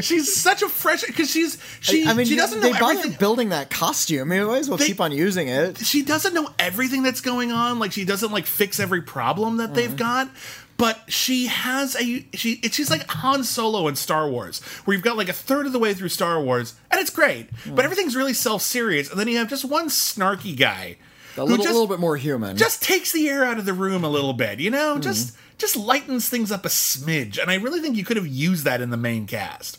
she's 0.00 0.34
such 0.36 0.62
a 0.62 0.68
fresh 0.68 1.04
because 1.04 1.30
she's 1.30 1.58
she 1.80 2.06
I 2.06 2.12
mean, 2.14 2.26
she 2.26 2.36
doesn't 2.36 2.60
know 2.60 2.72
they 2.72 2.78
everything. 2.78 3.12
building 3.18 3.48
that 3.50 3.70
costume. 3.70 4.30
I 4.32 4.36
mean, 4.38 4.46
might 4.46 4.58
as 4.58 4.68
well 4.68 4.78
They- 4.78 4.86
keep 4.86 5.00
on 5.00 5.12
using 5.12 5.48
it. 5.48 5.78
she 5.78 6.02
doesn't 6.02 6.34
know 6.34 6.48
everything 6.58 7.02
that's 7.02 7.20
going 7.20 7.50
on. 7.52 7.78
Like 7.78 7.92
she 7.92 8.04
doesn't 8.04 8.30
like 8.32 8.46
fix 8.46 8.78
every 8.80 9.02
problem 9.02 9.56
that 9.58 9.66
Mm-hmm. 9.70 9.74
they've 9.74 9.96
got. 9.96 10.30
But 10.78 11.00
she 11.10 11.46
has 11.46 11.96
a 11.96 12.26
she. 12.34 12.60
She's 12.70 12.90
like 12.90 13.08
Han 13.10 13.44
Solo 13.44 13.88
in 13.88 13.96
Star 13.96 14.28
Wars, 14.28 14.60
where 14.84 14.94
you've 14.94 15.02
got 15.02 15.16
like 15.16 15.30
a 15.30 15.32
third 15.32 15.64
of 15.64 15.72
the 15.72 15.78
way 15.78 15.94
through 15.94 16.10
Star 16.10 16.38
Wars, 16.38 16.74
and 16.90 17.00
it's 17.00 17.08
great. 17.08 17.50
Mm. 17.64 17.74
But 17.76 17.86
everything's 17.86 18.14
really 18.14 18.34
self 18.34 18.60
serious, 18.60 19.10
and 19.10 19.18
then 19.18 19.26
you 19.26 19.38
have 19.38 19.48
just 19.48 19.64
one 19.64 19.88
snarky 19.88 20.54
guy 20.54 20.98
A 21.38 21.44
little, 21.44 21.58
just, 21.58 21.68
little 21.74 21.86
bit 21.88 21.98
more 22.00 22.16
human. 22.16 22.56
just 22.56 22.82
takes 22.82 23.12
the 23.12 23.28
air 23.28 23.44
out 23.44 23.58
of 23.58 23.64
the 23.66 23.72
room 23.74 24.04
a 24.04 24.08
little 24.08 24.32
bit. 24.32 24.58
You 24.60 24.70
Mm. 24.70 24.74
know, 24.74 24.98
just 24.98 25.36
just 25.58 25.76
lightens 25.76 26.28
things 26.28 26.50
up 26.52 26.64
a 26.66 26.68
smidge. 26.68 27.38
And 27.40 27.50
I 27.50 27.54
really 27.56 27.80
think 27.80 27.96
you 27.96 28.04
could 28.04 28.16
have 28.18 28.26
used 28.26 28.64
that 28.64 28.80
in 28.80 28.90
the 28.90 28.96
main 28.96 29.26
cast. 29.26 29.78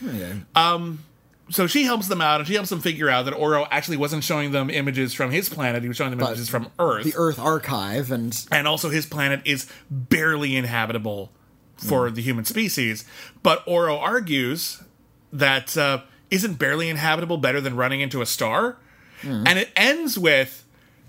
Yeah. 0.00 0.34
Um 0.54 1.00
So 1.50 1.66
she 1.66 1.84
helps 1.84 2.08
them 2.08 2.20
out, 2.20 2.40
and 2.40 2.46
she 2.46 2.54
helps 2.54 2.68
them 2.68 2.80
figure 2.82 3.08
out 3.08 3.24
that 3.24 3.32
Oro 3.32 3.66
actually 3.70 3.96
wasn't 3.96 4.22
showing 4.22 4.52
them 4.52 4.68
images 4.68 5.14
from 5.14 5.30
his 5.30 5.48
planet; 5.48 5.82
he 5.82 5.88
was 5.88 5.96
showing 5.96 6.10
them 6.10 6.18
But 6.18 6.26
images 6.28 6.48
from 6.50 6.68
Earth. 6.78 7.04
the 7.04 7.14
Earth 7.16 7.38
Archive, 7.38 8.10
and 8.12 8.38
and 8.50 8.68
also 8.68 8.90
his 8.90 9.06
planet 9.06 9.40
is 9.46 9.66
barely 9.90 10.56
inhabitable 10.56 11.32
for 11.78 12.10
the 12.10 12.20
human 12.20 12.44
species. 12.44 13.04
But 13.42 13.62
Oro 13.66 13.96
argues 13.98 14.82
that 15.32 15.74
uh, 15.76 16.00
isn't 16.30 16.58
barely 16.58 16.88
inhabitable 16.90 17.38
better 17.38 17.60
than 17.62 17.76
running 17.76 18.00
into 18.00 18.20
a 18.20 18.26
star, 18.26 18.76
and 19.22 19.58
it 19.58 19.70
ends 19.74 20.18
with 20.18 20.64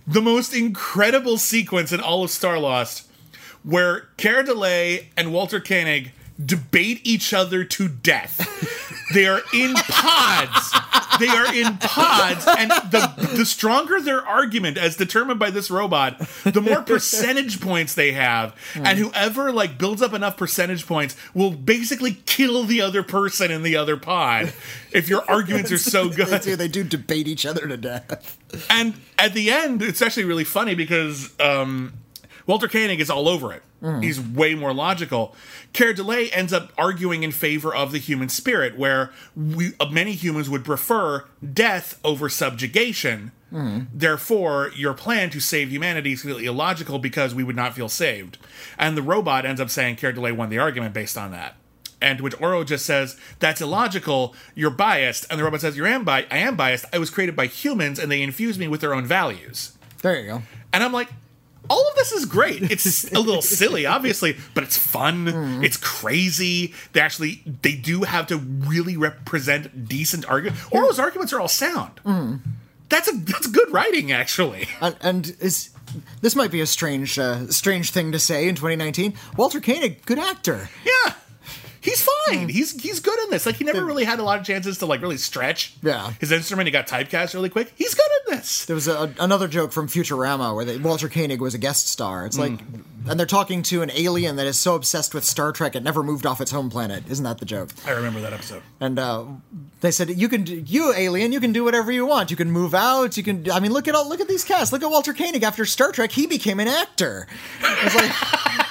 the 0.09 0.21
most 0.21 0.55
incredible 0.55 1.37
sequence 1.37 1.91
in 1.91 1.99
all 1.99 2.23
of 2.23 2.31
Starlost, 2.31 3.05
where 3.63 4.07
Keir 4.17 4.43
Dullea 4.43 5.05
and 5.15 5.31
Walter 5.31 5.59
Koenig 5.59 6.11
debate 6.43 7.01
each 7.03 7.31
other 7.31 7.63
to 7.63 7.87
death. 7.87 8.39
they 9.13 9.27
are 9.27 9.41
in 9.53 9.73
pods. 9.87 10.71
They 11.19 11.27
are 11.27 11.53
in 11.53 11.77
pods, 11.77 12.45
and 12.47 12.71
the 12.71 13.29
the 13.37 13.45
stronger 13.45 14.01
their 14.01 14.25
argument, 14.25 14.77
as 14.77 14.95
determined 14.95 15.39
by 15.39 15.51
this 15.51 15.69
robot, 15.69 16.19
the 16.43 16.61
more 16.61 16.81
percentage 16.81 17.61
points 17.61 17.93
they 17.95 18.13
have, 18.13 18.55
and 18.75 18.97
whoever 18.97 19.51
like 19.51 19.77
builds 19.77 20.01
up 20.01 20.13
enough 20.13 20.37
percentage 20.37 20.85
points 20.87 21.15
will 21.33 21.51
basically 21.51 22.13
kill 22.25 22.63
the 22.63 22.81
other 22.81 23.03
person 23.03 23.51
in 23.51 23.63
the 23.63 23.75
other 23.75 23.97
pod 23.97 24.53
if 24.91 25.09
your 25.09 25.29
arguments 25.29 25.71
are 25.71 25.77
so 25.77 26.07
they 26.09 26.25
good. 26.25 26.41
do, 26.41 26.55
they 26.55 26.67
do 26.67 26.83
debate 26.83 27.27
each 27.27 27.45
other 27.45 27.67
to 27.67 27.77
death. 27.77 28.37
And 28.69 28.95
at 29.17 29.33
the 29.33 29.51
end, 29.51 29.81
it's 29.81 30.01
actually 30.01 30.25
really 30.25 30.43
funny 30.43 30.75
because 30.75 31.29
um, 31.39 31.93
Walter 32.47 32.67
Koenig 32.67 32.99
is 32.99 33.09
all 33.09 33.27
over 33.27 33.53
it. 33.53 33.63
He's 34.01 34.19
way 34.19 34.55
more 34.55 34.73
logical. 34.73 35.33
Keir 35.71 35.93
Dullea 35.93 36.29
ends 36.33 36.51
up 36.51 36.73
arguing 36.77 37.23
in 37.23 37.31
favor 37.31 37.73
of 37.73 37.91
the 37.93 37.97
human 37.97 38.27
spirit, 38.27 38.77
where 38.77 39.11
we, 39.35 39.71
uh, 39.79 39.85
many 39.89 40.11
humans 40.13 40.49
would 40.49 40.65
prefer 40.65 41.25
death 41.53 41.97
over 42.03 42.27
subjugation. 42.27 43.31
Therefore, 43.93 44.71
your 44.75 44.93
plan 44.93 45.29
to 45.31 45.39
save 45.39 45.69
humanity 45.71 46.11
is 46.13 46.21
completely 46.21 46.45
illogical 46.45 46.99
because 46.99 47.33
we 47.33 47.43
would 47.43 47.55
not 47.55 47.73
feel 47.73 47.89
saved. 47.89 48.37
And 48.77 48.95
the 48.97 49.01
robot 49.01 49.45
ends 49.45 49.59
up 49.61 49.69
saying 49.69 49.95
Keir 49.95 50.13
Dullea 50.13 50.35
won 50.35 50.49
the 50.49 50.59
argument 50.59 50.93
based 50.93 51.17
on 51.17 51.31
that. 51.31 51.55
And 52.01 52.21
which 52.21 52.39
Oro 52.39 52.63
just 52.63 52.85
says, 52.85 53.17
That's 53.39 53.59
illogical, 53.61 54.35
you're 54.55 54.69
biased. 54.69 55.25
And 55.29 55.39
the 55.39 55.43
robot 55.43 55.61
says, 55.61 55.75
you 55.75 55.85
am 55.85 56.05
bi- 56.05 56.27
I 56.31 56.37
am 56.37 56.55
biased. 56.55 56.85
I 56.93 56.97
was 56.97 57.09
created 57.09 57.35
by 57.35 57.47
humans 57.47 57.99
and 57.99 58.09
they 58.11 58.21
infuse 58.21 58.57
me 58.59 58.67
with 58.67 58.81
their 58.81 58.93
own 58.93 59.05
values. 59.05 59.77
There 60.01 60.17
you 60.19 60.27
go. 60.27 60.41
And 60.71 60.81
I'm 60.83 60.93
like, 60.93 61.09
all 61.69 61.87
of 61.87 61.95
this 61.95 62.11
is 62.11 62.25
great. 62.25 62.71
It's 62.71 63.11
a 63.11 63.19
little 63.19 63.41
silly, 63.41 63.85
obviously, 63.85 64.37
but 64.53 64.63
it's 64.63 64.77
fun. 64.77 65.27
It's 65.63 65.77
crazy. 65.77 66.73
They 66.93 67.01
actually 67.01 67.43
they 67.61 67.75
do 67.75 68.03
have 68.03 68.27
to 68.27 68.37
really 68.37 68.97
represent 68.97 69.87
decent 69.87 70.27
arguments. 70.29 70.65
Oro's 70.71 70.99
arguments 70.99 71.33
are 71.33 71.39
all 71.39 71.47
sound. 71.47 71.99
That's 72.89 73.07
a 73.07 73.15
that's 73.17 73.47
good 73.47 73.71
writing, 73.71 74.11
actually. 74.11 74.67
And, 74.81 74.95
and 75.01 75.35
is 75.39 75.69
this 76.21 76.35
might 76.35 76.51
be 76.51 76.61
a 76.61 76.65
strange, 76.65 77.17
uh, 77.19 77.47
strange 77.47 77.91
thing 77.91 78.11
to 78.11 78.19
say 78.19 78.47
in 78.47 78.55
2019? 78.55 79.13
Walter 79.37 79.59
Koenig, 79.59 80.05
good 80.05 80.19
actor. 80.19 80.69
Yeah. 80.85 81.13
He's 81.81 82.07
fine. 82.25 82.49
He's 82.49 82.79
he's 82.81 82.99
good 82.99 83.17
in 83.23 83.29
this. 83.29 83.45
Like 83.45 83.55
he 83.55 83.63
never 83.63 83.85
really 83.85 84.03
had 84.03 84.19
a 84.19 84.23
lot 84.23 84.39
of 84.39 84.45
chances 84.45 84.77
to 84.79 84.85
like 84.85 85.01
really 85.01 85.17
stretch. 85.17 85.75
Yeah. 85.81 86.13
His 86.19 86.31
instrument, 86.31 86.67
he 86.67 86.71
got 86.71 86.87
typecast 86.87 87.33
really 87.33 87.49
quick. 87.49 87.71
He's 87.75 87.93
good 87.93 88.05
in 88.27 88.35
this. 88.35 88.65
There 88.65 88.75
was 88.75 88.87
a, 88.87 89.13
another 89.19 89.47
joke 89.47 89.71
from 89.71 89.87
Futurama 89.87 90.53
where 90.53 90.65
they, 90.65 90.77
Walter 90.77 91.07
Koenig 91.07 91.41
was 91.41 91.53
a 91.53 91.57
guest 91.57 91.87
star. 91.87 92.25
It's 92.25 92.37
like, 92.37 92.59
and 93.07 93.19
they're 93.19 93.25
talking 93.25 93.63
to 93.63 93.81
an 93.81 93.91
alien 93.91 94.35
that 94.35 94.47
is 94.47 94.59
so 94.59 94.75
obsessed 94.75 95.13
with 95.13 95.23
Star 95.23 95.51
Trek 95.51 95.75
it 95.75 95.83
never 95.83 96.03
moved 96.03 96.25
off 96.25 96.41
its 96.41 96.51
home 96.51 96.69
planet. 96.69 97.03
Isn't 97.09 97.23
that 97.23 97.39
the 97.39 97.45
joke? 97.45 97.69
I 97.85 97.91
remember 97.91 98.19
that 98.21 98.33
episode. 98.33 98.61
And 98.79 98.99
uh, 98.99 99.25
they 99.81 99.91
said, 99.91 100.09
"You 100.09 100.27
can, 100.27 100.43
do, 100.43 100.55
you 100.55 100.93
alien, 100.93 101.31
you 101.31 101.39
can 101.39 101.53
do 101.53 101.63
whatever 101.63 101.91
you 101.91 102.05
want. 102.05 102.29
You 102.29 102.37
can 102.37 102.51
move 102.51 102.75
out. 102.75 103.15
You 103.15 103.23
can. 103.23 103.49
I 103.49 103.59
mean, 103.59 103.71
look 103.71 103.87
at 103.87 103.95
all, 103.95 104.07
look 104.07 104.19
at 104.19 104.27
these 104.27 104.43
casts. 104.43 104.73
Look 104.73 104.83
at 104.83 104.89
Walter 104.89 105.13
Koenig. 105.13 105.43
After 105.43 105.65
Star 105.65 105.91
Trek, 105.91 106.11
he 106.11 106.27
became 106.27 106.59
an 106.59 106.67
actor. 106.67 107.27
It's 107.61 107.95
like." 107.95 108.11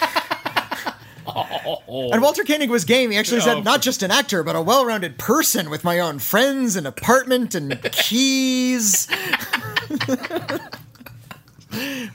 And 1.88 2.22
Walter 2.22 2.44
Koenig 2.44 2.70
was 2.70 2.84
game. 2.84 3.10
He 3.10 3.16
actually 3.16 3.40
said, 3.40 3.58
Oh. 3.58 3.62
not 3.62 3.82
just 3.82 4.02
an 4.02 4.10
actor, 4.10 4.42
but 4.42 4.54
a 4.56 4.60
well 4.62 4.84
rounded 4.84 5.18
person 5.18 5.70
with 5.70 5.84
my 5.84 5.98
own 6.00 6.18
friends, 6.18 6.76
an 6.76 6.86
apartment, 6.86 7.54
and 7.54 7.80
keys. 7.92 9.08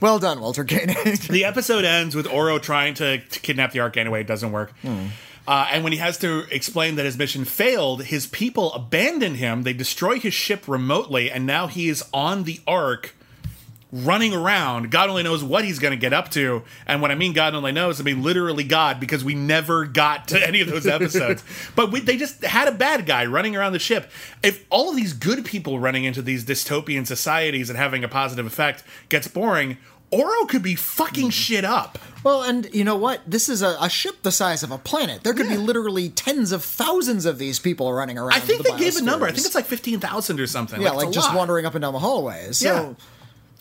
well 0.01 0.19
done, 0.19 0.39
Walter 0.41 0.63
Koenig. 0.63 1.19
the 1.29 1.45
episode 1.45 1.85
ends 1.85 2.15
with 2.15 2.27
Oro 2.27 2.59
trying 2.59 2.93
to, 2.95 3.19
to 3.19 3.39
kidnap 3.39 3.71
the 3.71 3.79
Ark 3.79 3.97
anyway. 3.97 4.21
It 4.21 4.27
doesn't 4.27 4.51
work. 4.51 4.73
Uh, 5.45 5.67
and 5.71 5.83
when 5.83 5.91
he 5.93 5.99
has 5.99 6.17
to 6.19 6.45
explain 6.51 6.95
that 6.95 7.05
his 7.05 7.17
mission 7.17 7.43
failed, 7.45 8.03
his 8.05 8.27
people 8.27 8.71
abandon 8.73 9.35
him. 9.35 9.63
They 9.63 9.73
destroy 9.73 10.19
his 10.19 10.33
ship 10.33 10.67
remotely, 10.67 11.29
and 11.29 11.45
now 11.45 11.67
he 11.67 11.89
is 11.89 12.03
on 12.13 12.43
the 12.43 12.61
Ark 12.65 13.13
running 13.93 14.33
around. 14.33 14.89
God 14.89 15.09
only 15.09 15.21
knows 15.21 15.43
what 15.43 15.63
he's 15.63 15.77
going 15.77 15.91
to 15.91 15.97
get 15.97 16.13
up 16.13 16.29
to. 16.31 16.63
And 16.87 16.99
when 17.01 17.11
I 17.11 17.15
mean 17.15 17.31
God 17.31 17.53
only 17.53 17.71
knows, 17.71 18.01
I 18.01 18.03
mean 18.03 18.23
literally 18.23 18.63
God, 18.63 18.99
because 18.99 19.23
we 19.23 19.35
never 19.35 19.85
got 19.85 20.27
to 20.29 20.47
any 20.47 20.61
of 20.61 20.67
those 20.67 20.87
episodes. 20.87 21.43
but 21.75 21.91
we, 21.91 21.99
they 21.99 22.17
just 22.17 22.43
had 22.43 22.67
a 22.67 22.71
bad 22.71 23.05
guy 23.05 23.25
running 23.25 23.55
around 23.55 23.73
the 23.73 23.79
ship. 23.79 24.09
If 24.41 24.65
all 24.71 24.89
of 24.89 24.95
these 24.95 25.13
good 25.13 25.45
people 25.45 25.79
running 25.79 26.05
into 26.05 26.23
these 26.23 26.43
dystopian 26.43 27.05
societies 27.05 27.69
and 27.69 27.77
having 27.77 28.03
a 28.03 28.07
positive 28.07 28.47
effect 28.47 28.83
gets 29.09 29.27
boring, 29.27 29.77
Oro 30.09 30.45
could 30.45 30.63
be 30.63 30.75
fucking 30.75 31.25
mm-hmm. 31.25 31.29
shit 31.29 31.65
up. 31.65 31.99
Well, 32.23 32.43
and 32.43 32.73
you 32.73 32.83
know 32.83 32.95
what? 32.95 33.21
This 33.27 33.49
is 33.49 33.61
a, 33.61 33.75
a 33.81 33.89
ship 33.89 34.23
the 34.23 34.31
size 34.31 34.63
of 34.63 34.71
a 34.71 34.77
planet. 34.77 35.23
There 35.23 35.33
could 35.33 35.49
be 35.49 35.57
literally 35.57 36.09
tens 36.09 36.51
of 36.51 36.63
thousands 36.63 37.25
of 37.25 37.37
these 37.37 37.59
people 37.59 37.91
running 37.91 38.17
around. 38.17 38.33
I 38.33 38.39
think 38.39 38.63
the 38.63 38.71
they 38.71 38.77
gave 38.77 38.95
a 38.95 39.01
number. 39.01 39.25
I 39.25 39.31
think 39.31 39.45
it's 39.45 39.55
like 39.55 39.65
15,000 39.65 40.39
or 40.39 40.47
something. 40.47 40.81
yeah, 40.81 40.89
it's 40.89 40.97
like 40.97 41.11
just 41.11 41.29
lot. 41.29 41.37
wandering 41.37 41.65
up 41.65 41.75
and 41.75 41.81
down 41.81 41.93
the 41.93 41.99
hallways. 41.99 42.59
So. 42.59 42.65
Yeah. 42.65 42.93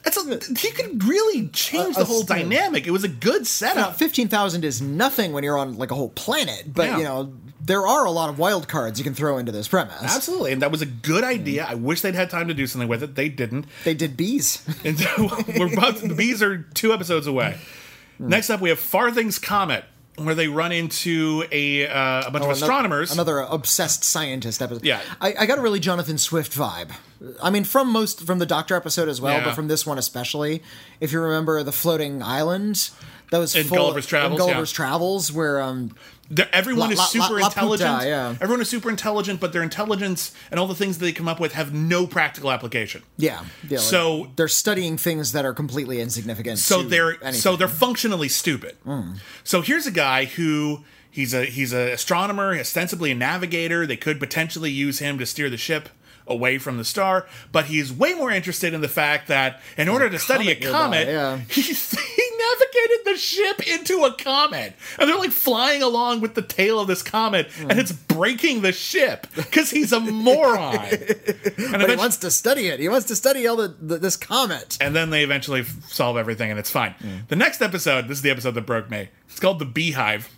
It's 0.05 0.17
a, 0.17 0.55
he 0.59 0.71
could 0.73 1.05
really 1.05 1.49
change 1.49 1.95
A- 1.97 2.01
the 2.01 2.05
whole 2.05 2.25
dynamic. 2.25 2.87
It 2.87 2.91
was 2.91 3.05
a 3.05 3.09
good 3.09 3.43
Now, 3.43 3.47
setup. 3.47 3.97
fifteen 3.97 4.29
thousand 4.29 4.65
is 4.65 4.83
nothing 4.83 5.33
when 5.33 5.45
you're 5.45 5.57
on 5.59 5.77
like 5.79 5.91
a 5.91 5.95
whole 5.95 6.09
planet, 6.11 6.65
but 6.67 6.87
Yeah. 6.89 6.99
you 6.99 7.05
know 7.05 7.33
there 7.65 7.87
are 7.87 8.05
a 8.05 8.11
lot 8.11 8.29
of 8.29 8.37
wild 8.41 8.67
cards 8.67 8.99
you 8.99 9.05
can 9.05 9.15
throw 9.15 9.39
into 9.39 9.53
this 9.53 9.69
premise. 9.69 9.95
Absolutely, 10.03 10.53
and 10.53 10.63
that 10.63 10.73
was 10.73 10.83
a 10.83 10.87
good 10.87 11.23
idea. 11.23 11.63
Mm. 11.65 11.71
I 11.71 11.75
wish 11.77 12.01
they'd 12.01 12.17
had 12.17 12.29
time 12.31 12.49
to 12.49 12.55
do 12.55 12.67
something 12.67 12.89
with 12.89 13.05
it. 13.05 13.15
They 13.15 13.29
didn't. 13.29 13.67
They 13.85 13.95
did 13.95 14.17
bees. 14.17 14.65
And 14.85 14.99
so 14.99 15.31
we're 15.57 15.73
about 15.73 15.97
the 15.99 16.13
bees 16.15 16.43
are 16.43 16.59
two 16.75 16.93
episodes 16.93 17.29
away. 17.29 17.57
Mm. 18.21 18.27
Next 18.29 18.51
up, 18.51 18.61
we 18.61 18.71
have 18.71 18.81
Farthing's 18.81 19.39
Comet, 19.39 19.85
where 20.17 20.35
they 20.35 20.49
run 20.49 20.73
into 20.73 21.45
a 21.51 21.87
uh, 21.87 22.27
a 22.27 22.31
bunch 22.31 22.45
of 22.45 22.51
astronomers. 22.51 23.13
Another 23.13 23.39
obsessed 23.39 24.05
scientist 24.05 24.61
episode. 24.61 24.85
Yeah. 24.85 25.01
I, 25.21 25.35
I 25.41 25.47
got 25.47 25.59
a 25.59 25.63
really 25.63 25.81
Jonathan 25.81 26.19
Swift 26.19 26.53
vibe. 26.53 26.91
I 27.43 27.51
mean, 27.51 27.65
from 27.65 27.91
most 27.91 28.27
from 28.27 28.39
the 28.39 28.47
Doctor 28.47 28.75
episode 28.77 29.09
as 29.09 29.21
well, 29.21 29.39
Yeah. 29.39 29.45
but 29.45 29.55
from 29.55 29.69
this 29.69 29.87
one 29.87 29.99
especially. 29.99 30.63
If 31.01 31.13
you 31.13 31.21
remember 31.21 31.63
the 31.63 31.73
floating 31.73 32.23
island, 32.23 32.91
that 33.31 33.39
was 33.39 33.55
In 33.57 33.65
full 33.67 33.79
Gulliver's 33.79 34.07
Travels, 34.07 34.33
in 34.33 34.47
Gulliver's 34.47 34.73
yeah. 34.73 34.77
Travels, 34.77 35.33
where 35.33 35.61
um, 35.61 35.95
everyone 36.53 36.89
La- 36.89 36.93
is 37.05 37.09
super 37.11 37.35
La- 37.35 37.41
La 37.41 37.47
intelligent. 37.47 37.99
Puta, 37.99 38.09
yeah. 38.09 38.35
Everyone 38.41 38.61
is 38.61 38.69
super 38.69 38.91
intelligent, 38.91 39.41
but 39.41 39.53
their 39.53 39.63
intelligence 39.63 40.33
and 40.51 40.59
all 40.59 40.67
the 40.67 40.75
things 40.75 40.99
that 40.99 41.05
they 41.05 41.13
come 41.13 41.29
up 41.29 41.41
with 41.41 41.53
have 41.53 41.73
no 41.73 42.07
practical 42.07 42.51
application. 42.51 43.03
yeah, 43.17 43.45
yeah. 43.69 43.79
like, 43.79 43.81
So- 43.81 44.31
they're 44.37 44.49
studying 44.49 44.97
things 44.99 45.33
that 45.33 45.45
are 45.45 45.53
completely 45.55 46.01
insignificant. 46.01 46.59
so 46.59 46.83
they're 46.83 47.13
anything. 47.23 47.35
so 47.35 47.57
they're 47.57 47.69
functionally 47.69 48.29
stupid. 48.29 48.77
Hmm. 48.85 49.15
So 49.45 49.61
here's 49.63 49.87
a 49.87 49.91
guy 49.91 50.25
who 50.27 50.85
he's 51.11 51.35
a 51.35 51.45
he's 51.45 51.73
an 51.73 51.89
astronomer, 51.89 52.59
ostensibly 52.59 53.11
a 53.11 53.15
navigator. 53.15 53.87
They 53.87 53.97
could 53.97 54.19
potentially 54.19 54.71
use 54.71 54.99
him 54.99 55.19
to 55.19 55.27
steer 55.27 55.51
the 55.51 55.57
ship 55.59 55.89
away 56.27 56.59
from 56.59 56.79
the 56.79 56.85
star, 56.85 57.27
but 57.51 57.67
he's 57.67 57.93
way 57.93 58.15
more 58.15 58.31
interested 58.31 58.75
in 58.75 58.81
the 58.81 58.89
fact 58.89 59.29
that 59.29 59.61
in 59.77 59.89
order 59.89 60.09
to 60.09 60.19
study 60.19 60.51
a 60.51 60.57
comet 60.57 61.09
yeah. 61.09 61.37
he, 61.49 61.63
he 61.63 61.73
navigated 61.73 63.05
the 63.05 63.17
ship 63.17 63.67
into 63.67 64.05
a 64.05 64.15
comet, 64.15 64.75
and 64.99 65.09
they're 65.09 65.19
like 65.19 65.31
flying 65.31 65.83
along 65.83 66.21
with 66.21 66.35
the 66.35 66.43
tail 66.43 66.81
of 66.81 66.87
this 66.87 67.03
comet, 67.03 67.51
hmm. 67.53 67.71
and 67.71 67.79
it's 67.79 67.93
breaking 67.93 68.63
the 68.63 68.73
ship 68.73 69.27
because 69.35 69.71
he's 69.71 69.93
a 69.93 70.01
moron. 70.01 70.77
and 71.59 71.83
he 71.83 71.97
wants 71.97 72.19
to 72.19 72.31
study 72.31 72.69
it. 72.69 72.81
He 72.81 72.89
wants 72.89 73.07
to 73.07 73.17
study 73.17 73.47
all 73.47 73.57
the, 73.57 73.75
the 73.81 73.99
this 73.99 74.17
comet. 74.17 74.79
and 74.81 74.95
then 74.95 75.11
they 75.11 75.23
eventually 75.23 75.65
solve 75.87 76.17
everything 76.17 76.51
and 76.51 76.59
it's 76.59 76.71
fine. 76.71 76.93
Hmm. 76.93 77.19
The 77.29 77.37
next 77.37 77.63
episode, 77.63 78.09
this 78.09 78.19
is 78.19 78.23
the 78.23 78.31
episode 78.31 78.53
that 78.53 78.67
broke 78.67 78.91
me. 78.91 79.09
It's 79.29 79.41
called 79.41 79.59
The 79.59 79.65
Beehive. 79.65 80.29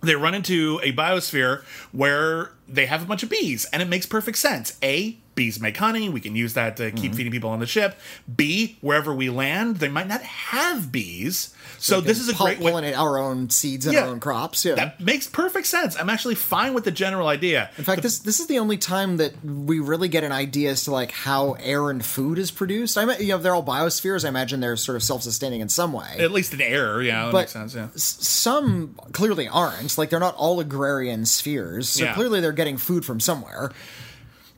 They 0.00 0.14
run 0.14 0.34
into 0.34 0.80
a 0.82 0.92
biosphere 0.92 1.62
where 1.92 2.52
they 2.68 2.86
have 2.86 3.02
a 3.02 3.06
bunch 3.06 3.22
of 3.22 3.30
bees, 3.30 3.66
and 3.72 3.82
it 3.82 3.88
makes 3.88 4.06
perfect 4.06 4.38
sense. 4.38 4.78
A, 4.82 5.18
bees 5.40 5.58
make 5.58 5.78
honey. 5.78 6.10
We 6.10 6.20
can 6.20 6.36
use 6.36 6.52
that 6.52 6.76
to 6.76 6.90
keep 6.90 7.12
mm-hmm. 7.12 7.12
feeding 7.14 7.32
people 7.32 7.48
on 7.48 7.60
the 7.60 7.66
ship. 7.66 7.98
B, 8.36 8.76
wherever 8.82 9.14
we 9.14 9.30
land, 9.30 9.76
they 9.76 9.88
might 9.88 10.06
not 10.06 10.20
have 10.20 10.92
bees. 10.92 11.54
So, 11.78 12.02
this 12.02 12.18
is 12.20 12.28
a 12.28 12.34
great 12.34 12.58
way. 12.58 12.72
pollinate 12.72 12.94
our 12.94 13.16
own 13.16 13.48
seeds 13.48 13.86
and 13.86 13.94
Yeah. 13.94 14.02
our 14.02 14.08
own 14.08 14.20
crops. 14.20 14.66
Yeah. 14.66 14.74
That 14.74 15.00
makes 15.00 15.26
perfect 15.26 15.66
sense. 15.66 15.96
I'm 15.96 16.10
actually 16.10 16.34
fine 16.34 16.74
with 16.74 16.84
the 16.84 16.90
general 16.90 17.26
idea. 17.26 17.70
In 17.78 17.84
fact, 17.84 18.02
this 18.02 18.18
this 18.18 18.38
is 18.38 18.48
the 18.48 18.58
only 18.58 18.76
time 18.76 19.16
that 19.16 19.42
we 19.42 19.80
really 19.80 20.08
get 20.08 20.24
an 20.24 20.32
idea 20.32 20.72
as 20.72 20.84
to 20.84 20.90
like 20.90 21.10
how 21.10 21.52
air 21.52 21.88
and 21.88 22.04
food 22.04 22.38
is 22.38 22.50
produced. 22.50 22.98
I 22.98 23.06
mean, 23.06 23.16
you 23.20 23.28
know, 23.28 23.38
they're 23.38 23.54
all 23.54 23.64
biospheres. 23.64 24.26
I 24.26 24.28
imagine 24.28 24.60
they're 24.60 24.76
sort 24.76 24.96
of 24.96 25.02
self 25.02 25.22
sustaining 25.22 25.62
in 25.62 25.70
some 25.70 25.94
way. 25.94 26.16
At 26.18 26.32
least 26.32 26.52
in 26.52 26.60
air, 26.60 27.00
yeah, 27.00 27.24
that 27.24 27.32
But- 27.32 27.38
makes 27.38 27.52
sense. 27.52 27.74
Yeah. 27.74 27.88
Some 27.94 28.94
clearly 29.12 29.48
aren't. 29.48 29.96
Like 29.96 30.10
they're 30.10 30.20
not 30.20 30.34
all 30.36 30.60
agrarian 30.60 31.24
spheres. 31.24 31.88
So 31.88 32.04
Yeah. 32.04 32.12
clearly 32.12 32.42
they're 32.42 32.52
getting 32.52 32.76
food 32.76 33.06
from 33.06 33.20
somewhere. 33.20 33.70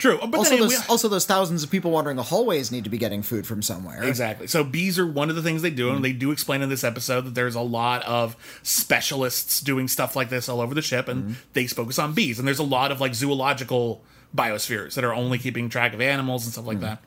True, 0.03 0.19
but 0.19 0.39
Also, 0.39 0.51
then 0.51 0.61
those 0.63 0.71
we- 0.71 0.85
also 0.89 1.07
those 1.07 1.27
thousands 1.27 1.63
of 1.63 1.71
people 1.71 1.93
wandering 1.93 2.17
the 2.17 2.25
hallways 2.25 2.73
need 2.73 2.83
to 2.83 2.91
be 2.91 2.99
getting 2.99 3.23
food 3.23 3.47
from 3.47 3.63
somewhere. 3.63 4.03
Exactly. 4.03 4.49
So 4.49 4.65
bees 4.65 4.99
are 4.99 5.07
one 5.07 5.31
of 5.31 5.37
the 5.37 5.43
things 5.43 5.63
they 5.63 5.71
do, 5.71 5.91
and 5.91 6.01
mm. 6.01 6.03
they 6.03 6.13
do 6.13 6.33
explain 6.33 6.61
in 6.61 6.69
this 6.69 6.83
episode 6.83 7.21
that 7.21 7.37
there's 7.37 7.55
a 7.55 7.61
lot 7.61 8.03
of 8.03 8.35
specialists 8.65 9.61
doing 9.61 9.87
stuff 9.87 10.17
like 10.17 10.29
this 10.29 10.49
all 10.49 10.61
over 10.61 10.75
the 10.75 10.83
ship, 10.83 11.07
and 11.07 11.23
mm. 11.23 11.35
they 11.53 11.69
focus 11.69 12.01
on 12.01 12.15
bees. 12.15 12.41
And 12.41 12.49
there's 12.49 12.59
a 12.59 12.65
lot 12.65 12.91
of 12.91 13.01
like 13.01 13.15
zoological 13.15 14.03
biospheres 14.37 14.95
that 14.95 15.05
are 15.05 15.15
only 15.15 15.39
keeping 15.39 15.69
track 15.69 15.95
of 15.95 16.01
animals 16.01 16.47
and 16.47 16.53
stuff 16.53 16.67
like 16.67 16.79
mm. 16.79 16.81
that. 16.81 17.03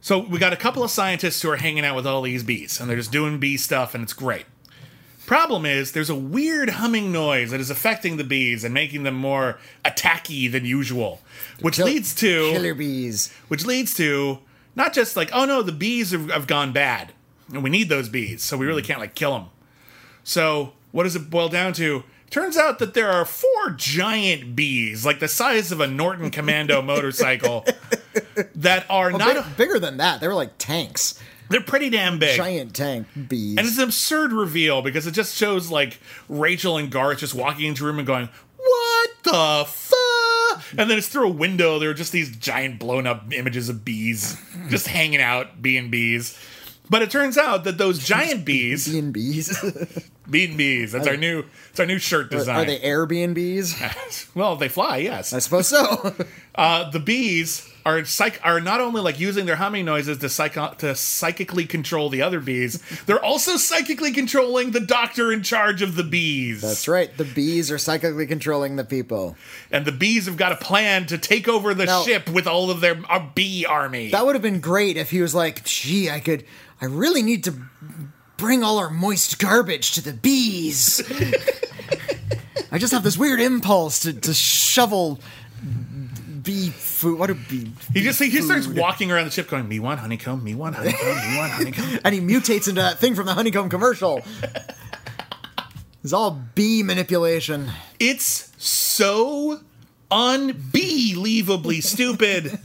So 0.00 0.20
we 0.20 0.38
got 0.38 0.54
a 0.54 0.56
couple 0.56 0.82
of 0.82 0.90
scientists 0.90 1.42
who 1.42 1.50
are 1.50 1.56
hanging 1.56 1.84
out 1.84 1.96
with 1.96 2.06
all 2.06 2.22
these 2.22 2.42
bees, 2.42 2.80
and 2.80 2.88
they're 2.88 2.96
just 2.96 3.12
doing 3.12 3.38
bee 3.38 3.58
stuff, 3.58 3.94
and 3.94 4.02
it's 4.02 4.14
great. 4.14 4.46
Problem 5.26 5.64
is, 5.64 5.92
there's 5.92 6.10
a 6.10 6.14
weird 6.14 6.70
humming 6.70 7.10
noise 7.10 7.50
that 7.50 7.60
is 7.60 7.70
affecting 7.70 8.16
the 8.16 8.24
bees 8.24 8.62
and 8.64 8.74
making 8.74 9.04
them 9.04 9.14
more 9.14 9.58
attacky 9.84 10.50
than 10.50 10.64
usual, 10.64 11.20
which 11.60 11.76
Kill- 11.76 11.86
leads 11.86 12.14
to 12.16 12.50
killer 12.52 12.74
bees. 12.74 13.32
which 13.48 13.64
leads 13.64 13.94
to 13.94 14.40
not 14.76 14.92
just 14.92 15.16
like 15.16 15.30
oh 15.32 15.44
no 15.44 15.62
the 15.62 15.72
bees 15.72 16.10
have, 16.10 16.30
have 16.30 16.46
gone 16.46 16.72
bad 16.72 17.12
and 17.52 17.62
we 17.62 17.70
need 17.70 17.88
those 17.88 18.08
bees 18.08 18.42
so 18.42 18.56
we 18.56 18.66
really 18.66 18.82
mm. 18.82 18.86
can't 18.86 19.00
like 19.00 19.14
kill 19.14 19.32
them 19.32 19.46
so 20.24 20.72
what 20.92 21.04
does 21.04 21.14
it 21.14 21.30
boil 21.30 21.48
down 21.48 21.72
to 21.72 22.02
turns 22.30 22.56
out 22.56 22.78
that 22.80 22.94
there 22.94 23.10
are 23.10 23.24
four 23.24 23.70
giant 23.76 24.56
bees 24.56 25.06
like 25.06 25.20
the 25.20 25.28
size 25.28 25.70
of 25.70 25.80
a 25.80 25.86
norton 25.86 26.30
commando 26.30 26.82
motorcycle 26.82 27.64
that 28.54 28.84
are 28.90 29.12
not 29.12 29.34
Big- 29.34 29.56
bigger 29.56 29.78
than 29.78 29.98
that. 29.98 30.20
They 30.20 30.28
were 30.28 30.34
like 30.34 30.52
tanks, 30.58 31.20
they're 31.48 31.60
pretty 31.60 31.90
damn 31.90 32.18
big 32.18 32.36
giant 32.36 32.74
tank 32.74 33.06
bees. 33.28 33.56
and 33.58 33.66
it's 33.66 33.78
an 33.78 33.84
absurd 33.84 34.32
reveal 34.32 34.82
because 34.82 35.06
it 35.06 35.12
just 35.12 35.36
shows 35.36 35.70
like 35.70 35.98
Rachel 36.28 36.76
and 36.78 36.90
Garth 36.90 37.18
just 37.18 37.34
walking 37.34 37.66
into 37.66 37.84
a 37.84 37.86
room 37.86 37.98
and 37.98 38.06
going, 38.06 38.28
"What 38.56 39.10
the 39.24 39.64
fuck?" 39.66 40.64
And 40.78 40.88
then 40.90 40.98
it's 40.98 41.08
through 41.08 41.26
a 41.28 41.32
window. 41.32 41.78
There 41.78 41.90
are 41.90 41.94
just 41.94 42.12
these 42.12 42.34
giant 42.36 42.78
blown 42.78 43.06
up 43.06 43.32
images 43.32 43.68
of 43.68 43.84
bees 43.84 44.40
just 44.68 44.86
hanging 44.88 45.20
out, 45.20 45.60
being 45.62 45.90
bees. 45.90 46.38
But 46.90 47.00
it 47.00 47.10
turns 47.10 47.38
out 47.38 47.64
that 47.64 47.78
those 47.78 47.98
giant 48.06 48.44
bees, 48.44 48.86
Bee 48.92 49.00
bees. 49.00 50.10
being 50.30 50.56
bees, 50.56 50.92
that's 50.92 51.06
our 51.06 51.16
new, 51.16 51.44
it's 51.70 51.80
our 51.80 51.86
new 51.86 51.98
shirt 51.98 52.30
design. 52.30 52.56
Are 52.56 52.64
they 52.66 52.78
Airbnbs? 52.78 54.34
well, 54.34 54.56
they 54.56 54.68
fly, 54.68 54.98
yes. 54.98 55.32
I 55.32 55.38
suppose 55.38 55.66
so. 55.68 56.14
Uh, 56.54 56.90
the 56.90 57.00
bees 57.00 57.68
are 57.86 58.02
psych 58.04 58.40
are 58.42 58.60
not 58.60 58.80
only 58.80 59.02
like 59.02 59.20
using 59.20 59.44
their 59.44 59.56
humming 59.56 59.84
noises 59.84 60.18
to 60.18 60.28
psycho- 60.28 60.72
to 60.78 60.94
psychically 60.94 61.66
control 61.66 62.08
the 62.08 62.22
other 62.22 62.40
bees, 62.40 62.82
they're 63.04 63.22
also 63.22 63.56
psychically 63.56 64.10
controlling 64.10 64.70
the 64.70 64.80
doctor 64.80 65.30
in 65.30 65.42
charge 65.42 65.82
of 65.82 65.94
the 65.94 66.02
bees. 66.02 66.62
That's 66.62 66.88
right. 66.88 67.14
The 67.16 67.24
bees 67.26 67.70
are 67.70 67.76
psychically 67.78 68.26
controlling 68.26 68.76
the 68.76 68.84
people. 68.84 69.36
and 69.70 69.84
the 69.84 69.92
bees 69.92 70.24
have 70.26 70.36
got 70.38 70.52
a 70.52 70.56
plan 70.56 71.06
to 71.06 71.18
take 71.18 71.46
over 71.48 71.74
the 71.74 71.84
Now- 71.84 72.02
ship 72.04 72.28
with 72.30 72.46
all 72.46 72.70
of 72.70 72.80
their 72.80 73.00
uh, 73.10 73.26
bee 73.34 73.66
army. 73.66 74.10
That 74.10 74.24
would 74.24 74.34
have 74.34 74.42
been 74.42 74.60
great 74.60 74.96
if 74.96 75.10
he 75.10 75.20
was 75.20 75.34
like, 75.34 75.64
gee, 75.64 76.08
I 76.08 76.20
could, 76.20 76.44
I 76.80 76.86
really 76.86 77.22
need 77.22 77.44
to 77.44 77.54
bring 78.38 78.64
all 78.64 78.78
our 78.78 78.90
moist 78.90 79.38
garbage 79.38 79.92
to 79.92 80.00
the 80.00 80.12
bees. 80.14 81.02
I 82.72 82.78
just 82.78 82.92
have 82.92 83.02
this 83.04 83.16
weird 83.16 83.40
impulse 83.40 84.00
to, 84.00 84.12
to 84.12 84.34
shovel 84.34 85.20
bee 86.44 86.70
food. 86.70 87.18
What 87.18 87.30
a 87.30 87.34
bee. 87.34 87.72
he 87.92 88.02
just 88.02 88.22
he 88.22 88.30
just 88.30 88.46
starts 88.46 88.66
walking 88.68 89.10
around 89.10 89.24
the 89.24 89.30
ship, 89.32 89.48
going, 89.48 89.66
"Me 89.68 89.80
want 89.80 89.98
honeycomb, 90.00 90.44
me 90.44 90.54
want 90.54 90.76
honeycomb, 90.76 91.16
me 91.32 91.36
want 91.38 91.52
honeycomb." 91.52 91.98
And 92.04 92.14
he 92.14 92.20
mutates 92.20 92.68
into 92.68 92.80
that 92.82 92.98
thing 92.98 93.14
from 93.14 93.26
the 93.26 93.34
honeycomb 93.34 93.68
commercial. 93.70 94.22
It's 96.02 96.12
all 96.12 96.30
bee 96.54 96.82
manipulation. 96.82 97.70
It's 97.98 98.52
so 98.58 99.60
unbelievably 100.10 101.80
stupid 101.80 102.58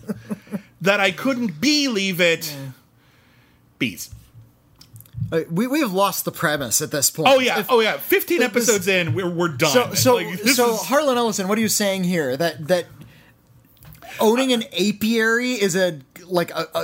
that 0.82 1.00
I 1.00 1.12
couldn't 1.12 1.60
believe 1.62 2.20
it. 2.22 2.54
Bees. 3.80 4.10
Uh, 5.32 5.42
we, 5.52 5.68
we 5.68 5.80
have 5.82 5.94
lost 5.94 6.26
the 6.26 6.32
premise 6.32 6.82
at 6.82 6.92
this 6.92 7.10
point. 7.12 7.30
Oh 7.30 7.40
yeah, 7.40 7.60
If- 7.60 7.72
oh 7.72 7.80
yeah. 7.82 7.98
Fifteen 7.98 8.40
this- 8.40 8.48
episodes 8.50 8.88
in, 8.88 9.14
we're 9.14 9.30
we're 9.30 9.48
done. 9.50 9.70
So 9.72 9.94
so 9.94 10.16
Like, 10.16 10.40
so 10.40 10.74
is- 10.74 10.82
Harlan 10.84 11.18
Ellison, 11.18 11.48
what 11.48 11.58
are 11.58 11.62
you 11.62 11.68
saying 11.70 12.04
here? 12.04 12.36
That 12.36 12.68
that 12.68 12.86
owning 14.20 14.54
an 14.54 14.64
apiary 14.78 15.54
is 15.54 15.76
a 15.76 16.00
like 16.26 16.52
a, 16.52 16.68
a 16.76 16.82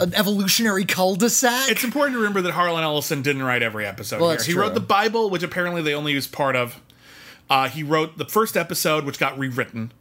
an 0.00 0.14
evolutionary 0.14 0.84
cul-de-sac? 0.84 1.70
It's 1.70 1.84
important 1.84 2.14
to 2.14 2.18
remember 2.18 2.42
that 2.42 2.52
Harlan 2.52 2.82
Ellison 2.82 3.22
didn't 3.22 3.42
write 3.42 3.62
every 3.62 3.86
episode 3.86 4.20
Well, 4.20 4.30
here. 4.30 4.42
He 4.42 4.52
true. 4.52 4.62
wrote 4.62 4.74
the 4.74 4.80
Bible, 4.80 5.30
which 5.30 5.42
apparently 5.42 5.82
they 5.82 5.94
only 5.94 6.12
used 6.12 6.32
part 6.32 6.56
of. 6.56 6.80
Uh, 7.48 7.68
he 7.68 7.84
wrote 7.84 8.18
the 8.18 8.24
first 8.24 8.56
episode, 8.56 9.04
which 9.04 9.20
got 9.20 9.38
rewritten, 9.38 9.92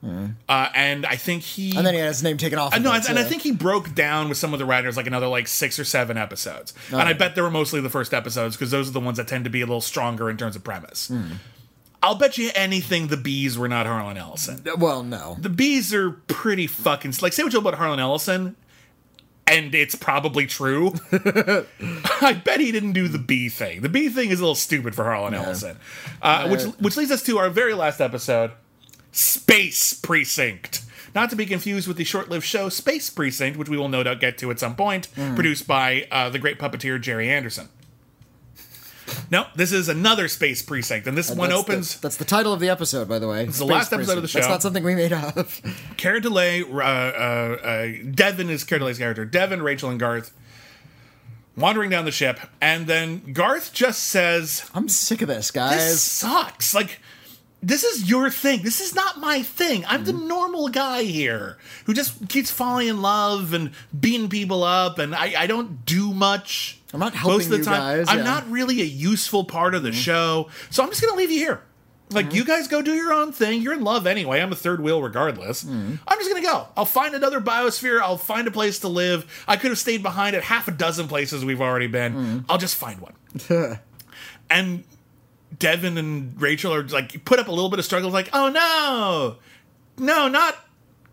uh, 0.50 0.70
and 0.74 1.06
I 1.06 1.16
think 1.16 1.44
he 1.44 1.78
and 1.78 1.86
then 1.86 1.94
he 1.94 2.00
had 2.00 2.08
his 2.08 2.24
name 2.24 2.38
taken 2.38 2.58
off. 2.58 2.74
Uh, 2.74 2.80
no, 2.80 2.92
and 2.92 3.20
I 3.20 3.24
think 3.24 3.44
he 3.44 3.52
broke 3.52 3.94
down 3.94 4.30
with 4.30 4.40
some 4.40 4.52
of 4.54 4.58
the 4.58 4.66
writers 4.66 4.98
like 4.98 5.06
another 5.06 5.28
like 5.28 5.48
six 5.48 5.78
or 5.78 5.84
seven 5.84 6.18
episodes, 6.18 6.74
and 6.90 7.02
I 7.02 7.14
bet 7.14 7.36
they 7.36 7.42
were 7.44 7.52
mostly 7.52 7.82
the 7.82 7.90
first 7.90 8.16
episodes 8.16 8.56
because 8.56 8.72
those 8.72 8.90
are 8.90 8.94
the 8.94 9.00
ones 9.00 9.18
that 9.18 9.28
tend 9.28 9.44
to 9.44 9.52
be 9.52 9.62
a 9.62 9.66
little 9.68 9.80
stronger 9.82 10.28
in 10.28 10.38
terms 10.38 10.56
of 10.56 10.64
premise. 10.64 11.10
Hmm. 11.10 11.34
I'll 12.06 12.14
bet 12.14 12.38
you 12.38 12.52
anything 12.54 13.08
the 13.08 13.18
bees 13.18 13.58
were 13.58 13.68
not 13.68 13.88
Harlan 13.88 14.16
Ellison. 14.16 14.62
Well, 14.78 15.02
no. 15.02 15.38
The 15.40 15.50
bees 15.50 15.92
are 15.92 16.12
pretty 16.12 16.68
fucking 16.68 17.16
like 17.20 17.34
say 17.34 17.42
what 17.42 17.52
you 17.52 17.60
will 17.60 17.68
about 17.68 17.80
Harlan 17.80 18.00
Ellison, 18.00 18.56
and 19.48 19.74
it's 19.74 19.96
probably 19.96 20.46
true. 20.46 20.94
I 21.12 22.40
bet 22.46 22.60
he 22.60 22.72
didn't 22.72 22.94
do 22.94 23.08
the 23.08 23.18
bee 23.18 23.50
thing. 23.50 23.82
The 23.82 23.90
bee 23.90 24.10
thing 24.10 24.30
is 24.30 24.40
a 24.40 24.44
little 24.44 24.54
stupid 24.54 24.94
for 24.94 25.04
Harlan 25.04 25.34
Ellison, 25.34 25.78
uh, 26.22 26.48
which 26.48 26.62
which 26.76 26.96
leads 26.96 27.10
us 27.10 27.24
to 27.24 27.40
our 27.40 27.50
very 27.50 27.74
last 27.74 28.00
episode, 28.00 28.52
Space 29.12 29.96
Precinct. 29.96 30.84
Not 31.16 31.32
to 31.32 31.36
be 31.36 31.48
confused 31.48 31.88
with 31.88 31.98
the 31.98 32.04
short-lived 32.04 32.46
show 32.46 32.70
Space 32.70 33.10
Precinct, 33.10 33.58
which 33.58 33.70
we 33.70 33.78
will 33.78 33.90
no 33.90 34.04
doubt 34.04 34.20
get 34.20 34.38
to 34.40 34.52
at 34.52 34.60
some 34.60 34.76
point, 34.76 35.08
produced 35.34 35.66
by 35.66 36.08
uh, 36.12 36.30
the 36.30 36.38
great 36.38 36.60
puppeteer 36.60 37.02
Gerry 37.02 37.32
Anderson. 37.32 37.70
No, 39.32 39.46
this 39.56 39.72
is 39.72 39.88
another 39.90 40.28
Space 40.28 40.62
Precinct, 40.62 41.06
and 41.08 41.18
this 41.18 41.30
one 41.30 41.50
That's 41.50 41.60
opens. 41.62 41.96
The, 41.96 42.02
that's 42.02 42.18
the 42.18 42.26
title 42.26 42.54
of 42.54 42.60
the 42.60 42.70
episode, 42.70 43.08
by 43.08 43.20
the 43.20 43.28
way. 43.28 43.44
It's 43.46 43.60
the 43.60 43.66
last 43.66 43.94
episode 43.94 44.18
of 44.18 44.24
the 44.24 44.28
That's 44.28 44.46
show. 44.46 44.52
not 44.52 44.62
something 44.62 44.84
we 44.84 44.96
made 44.96 45.14
up. 45.14 45.36
Keir 45.98 46.20
Dullea, 46.22 46.64
uh, 46.64 46.78
uh, 46.78 47.68
uh, 47.68 48.12
Devin 48.14 48.50
is 48.50 48.64
Keir 48.64 48.80
Dullea's 48.80 48.98
character. 48.98 49.24
Devin, 49.26 49.62
Rachel, 49.62 49.90
and 49.90 50.00
Garth 50.00 50.32
wandering 51.58 51.90
down 51.90 52.06
the 52.06 52.12
ship, 52.12 52.40
and 52.62 52.88
then 52.88 53.32
Garth 53.34 53.74
just 53.74 54.04
says, 54.04 54.70
I'm 54.74 54.90
sick 54.90 55.22
of 55.22 55.28
this, 55.28 55.48
"This 55.48 55.52
guys. 55.52 56.02
sucks." 56.02 56.74
Like, 56.74 57.00
this 57.62 57.84
is 57.84 58.10
your 58.10 58.30
thing. 58.30 58.62
This 58.64 58.82
is 58.82 58.94
not 58.94 59.20
my 59.20 59.42
thing. 59.42 59.86
I'm 59.88 60.04
the 60.04 60.12
Mm-hmm. 60.14 60.28
normal 60.28 60.68
guy 60.70 61.04
here 61.04 61.58
who 61.86 61.94
just 61.94 62.28
keeps 62.30 62.52
falling 62.52 62.88
in 62.90 63.02
love 63.02 63.54
and 63.54 63.72
beating 63.98 64.30
people 64.30 64.64
up, 64.64 65.00
and 65.00 65.16
I, 65.16 65.34
I 65.44 65.48
don't 65.48 65.86
do 65.86 66.14
much. 66.14 66.80
I'm 66.94 67.00
not 67.00 67.14
most 67.14 67.22
helping 67.22 67.46
of 67.46 67.50
the 67.52 67.58
you 67.58 67.64
time. 67.64 67.98
guys, 68.00 68.08
I'm 68.10 68.20
yeah. 68.20 68.24
not 68.24 68.50
really 68.50 68.82
a 68.82 68.86
useful 68.86 69.44
part 69.44 69.74
of 69.76 69.82
Mm-hmm. 69.84 69.92
the 69.92 69.98
show, 69.98 70.50
so 70.70 70.84
I'm 70.84 70.90
just 70.90 71.02
gonna 71.02 71.18
leave 71.18 71.32
you 71.32 71.40
here. 71.40 71.62
Like 72.12 72.34
you 72.36 72.46
guys 72.46 72.68
go 72.68 72.84
do 72.84 72.94
your 72.94 73.12
own 73.12 73.32
thing. 73.32 73.62
You're 73.64 73.74
in 73.74 73.82
love 73.84 74.06
anyway. 74.06 74.40
I'm 74.40 74.52
a 74.52 74.56
third 74.56 74.80
wheel 74.80 75.02
regardless. 75.02 75.64
Mm-hmm. 75.64 75.96
I'm 76.08 76.18
just 76.20 76.30
gonna 76.30 76.44
go. 76.44 76.68
I'll 76.78 76.86
find 76.86 77.16
another 77.16 77.42
biosphere. 77.42 78.00
I'll 78.00 78.18
find 78.18 78.48
a 78.48 78.52
place 78.52 78.80
to 78.82 78.88
live. 78.88 79.26
I 79.48 79.58
could 79.58 79.72
have 79.72 79.80
stayed 79.80 80.04
behind 80.04 80.36
at 80.36 80.44
half 80.44 80.68
a 80.68 80.72
dozen 80.72 81.08
places 81.08 81.44
we've 81.44 81.62
already 81.62 81.88
been. 81.88 82.14
Mm-hmm. 82.14 82.40
I'll 82.48 82.60
just 82.60 82.76
find 82.76 83.00
one. 83.02 83.16
and 84.52 84.84
Devin 85.58 85.98
and 85.98 86.40
Rachel 86.40 86.74
are 86.76 86.84
like 86.84 87.26
put 87.26 87.40
up 87.40 87.48
a 87.48 87.52
little 87.52 87.70
bit 87.72 87.80
of 87.80 87.86
struggle. 87.86 88.12
Like, 88.12 88.30
oh 88.34 88.50
no, 88.50 89.38
no, 90.06 90.28
not 90.28 90.56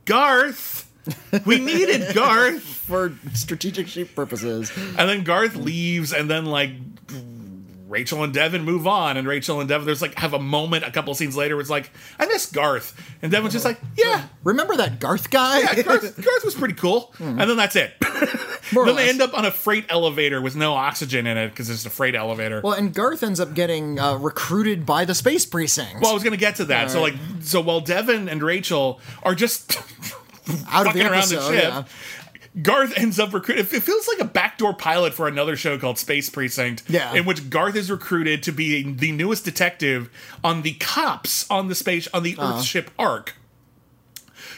Garth. 0.04 0.91
We 1.46 1.58
needed 1.58 2.14
Garth. 2.14 2.62
For 2.62 3.12
strategic 3.34 3.88
sheep 3.88 4.14
purposes. 4.14 4.70
And 4.98 5.08
then 5.08 5.24
Garth 5.24 5.56
leaves, 5.56 6.12
and 6.12 6.30
then 6.30 6.46
like 6.46 6.70
Rachel 7.88 8.22
and 8.22 8.32
Devin 8.32 8.64
move 8.64 8.86
on, 8.86 9.16
and 9.16 9.28
Rachel 9.28 9.60
and 9.60 9.68
Devin 9.68 9.84
there's 9.84 10.00
like 10.00 10.14
have 10.14 10.32
a 10.32 10.38
moment 10.38 10.84
a 10.84 10.90
couple 10.90 11.14
scenes 11.14 11.36
later 11.36 11.56
where 11.56 11.60
it's 11.60 11.70
like 11.70 11.90
I 12.18 12.26
miss 12.26 12.46
Garth, 12.46 12.98
and 13.20 13.30
Devin's 13.30 13.52
just 13.52 13.64
like 13.64 13.78
yeah. 13.96 14.26
Remember 14.44 14.76
that 14.76 14.98
Garth 14.98 15.30
guy? 15.30 15.60
Yeah, 15.60 15.82
Garth, 15.82 16.22
Garth 16.22 16.44
was 16.44 16.54
pretty 16.54 16.74
cool, 16.74 17.14
and 17.18 17.38
then 17.38 17.56
that's 17.56 17.76
it. 17.76 17.92
Then 18.72 18.96
they 18.96 19.10
end 19.10 19.20
up 19.20 19.36
on 19.36 19.44
a 19.44 19.50
freight 19.50 19.84
elevator 19.90 20.40
with 20.40 20.56
no 20.56 20.72
oxygen 20.72 21.26
in 21.26 21.36
it 21.36 21.50
because 21.50 21.68
it's 21.68 21.84
a 21.84 21.90
freight 21.90 22.14
elevator. 22.14 22.62
Well, 22.62 22.72
and 22.72 22.94
Garth 22.94 23.22
ends 23.22 23.38
up 23.38 23.52
getting 23.52 23.98
uh, 23.98 24.16
recruited 24.16 24.86
by 24.86 25.04
the 25.04 25.14
space 25.14 25.44
precinct 25.44 26.00
Well, 26.00 26.10
I 26.10 26.14
was 26.14 26.22
going 26.22 26.32
to 26.32 26.38
get 26.38 26.56
to 26.56 26.64
that. 26.66 26.90
So, 26.90 27.02
like, 27.02 27.12
so 27.40 27.60
while 27.60 27.80
Devin 27.82 28.30
and 28.30 28.42
Rachel 28.42 28.98
are 29.24 29.34
just 29.34 29.78
out 30.68 30.86
of 30.86 30.94
the 30.94 31.00
around 31.02 31.28
the 31.28 31.36
episode. 31.36 31.52
ship, 31.54 31.62
yeah. 31.64 31.84
Garth 32.60 32.92
ends 32.98 33.18
up 33.18 33.32
recruited. 33.32 33.72
It 33.72 33.82
feels 33.82 34.06
like 34.08 34.18
a 34.20 34.26
backdoor 34.26 34.74
pilot 34.74 35.14
for 35.14 35.26
another 35.26 35.56
show 35.56 35.78
called 35.78 35.98
Space 35.98 36.28
Precinct, 36.28 36.82
Yeah. 36.86 37.14
in 37.14 37.24
which 37.24 37.48
Garth 37.48 37.76
is 37.76 37.90
recruited 37.90 38.42
to 38.42 38.52
be 38.52 38.82
the 38.92 39.10
newest 39.12 39.44
detective 39.44 40.10
on 40.44 40.60
the 40.60 40.74
cops 40.74 41.46
on 41.50 41.68
the 41.68 41.74
space 41.74 42.08
on 42.12 42.22
the 42.24 42.36
Uh-huh. 42.36 42.58
Earth 42.58 42.64
ship 42.64 42.90
Ark, 42.98 43.36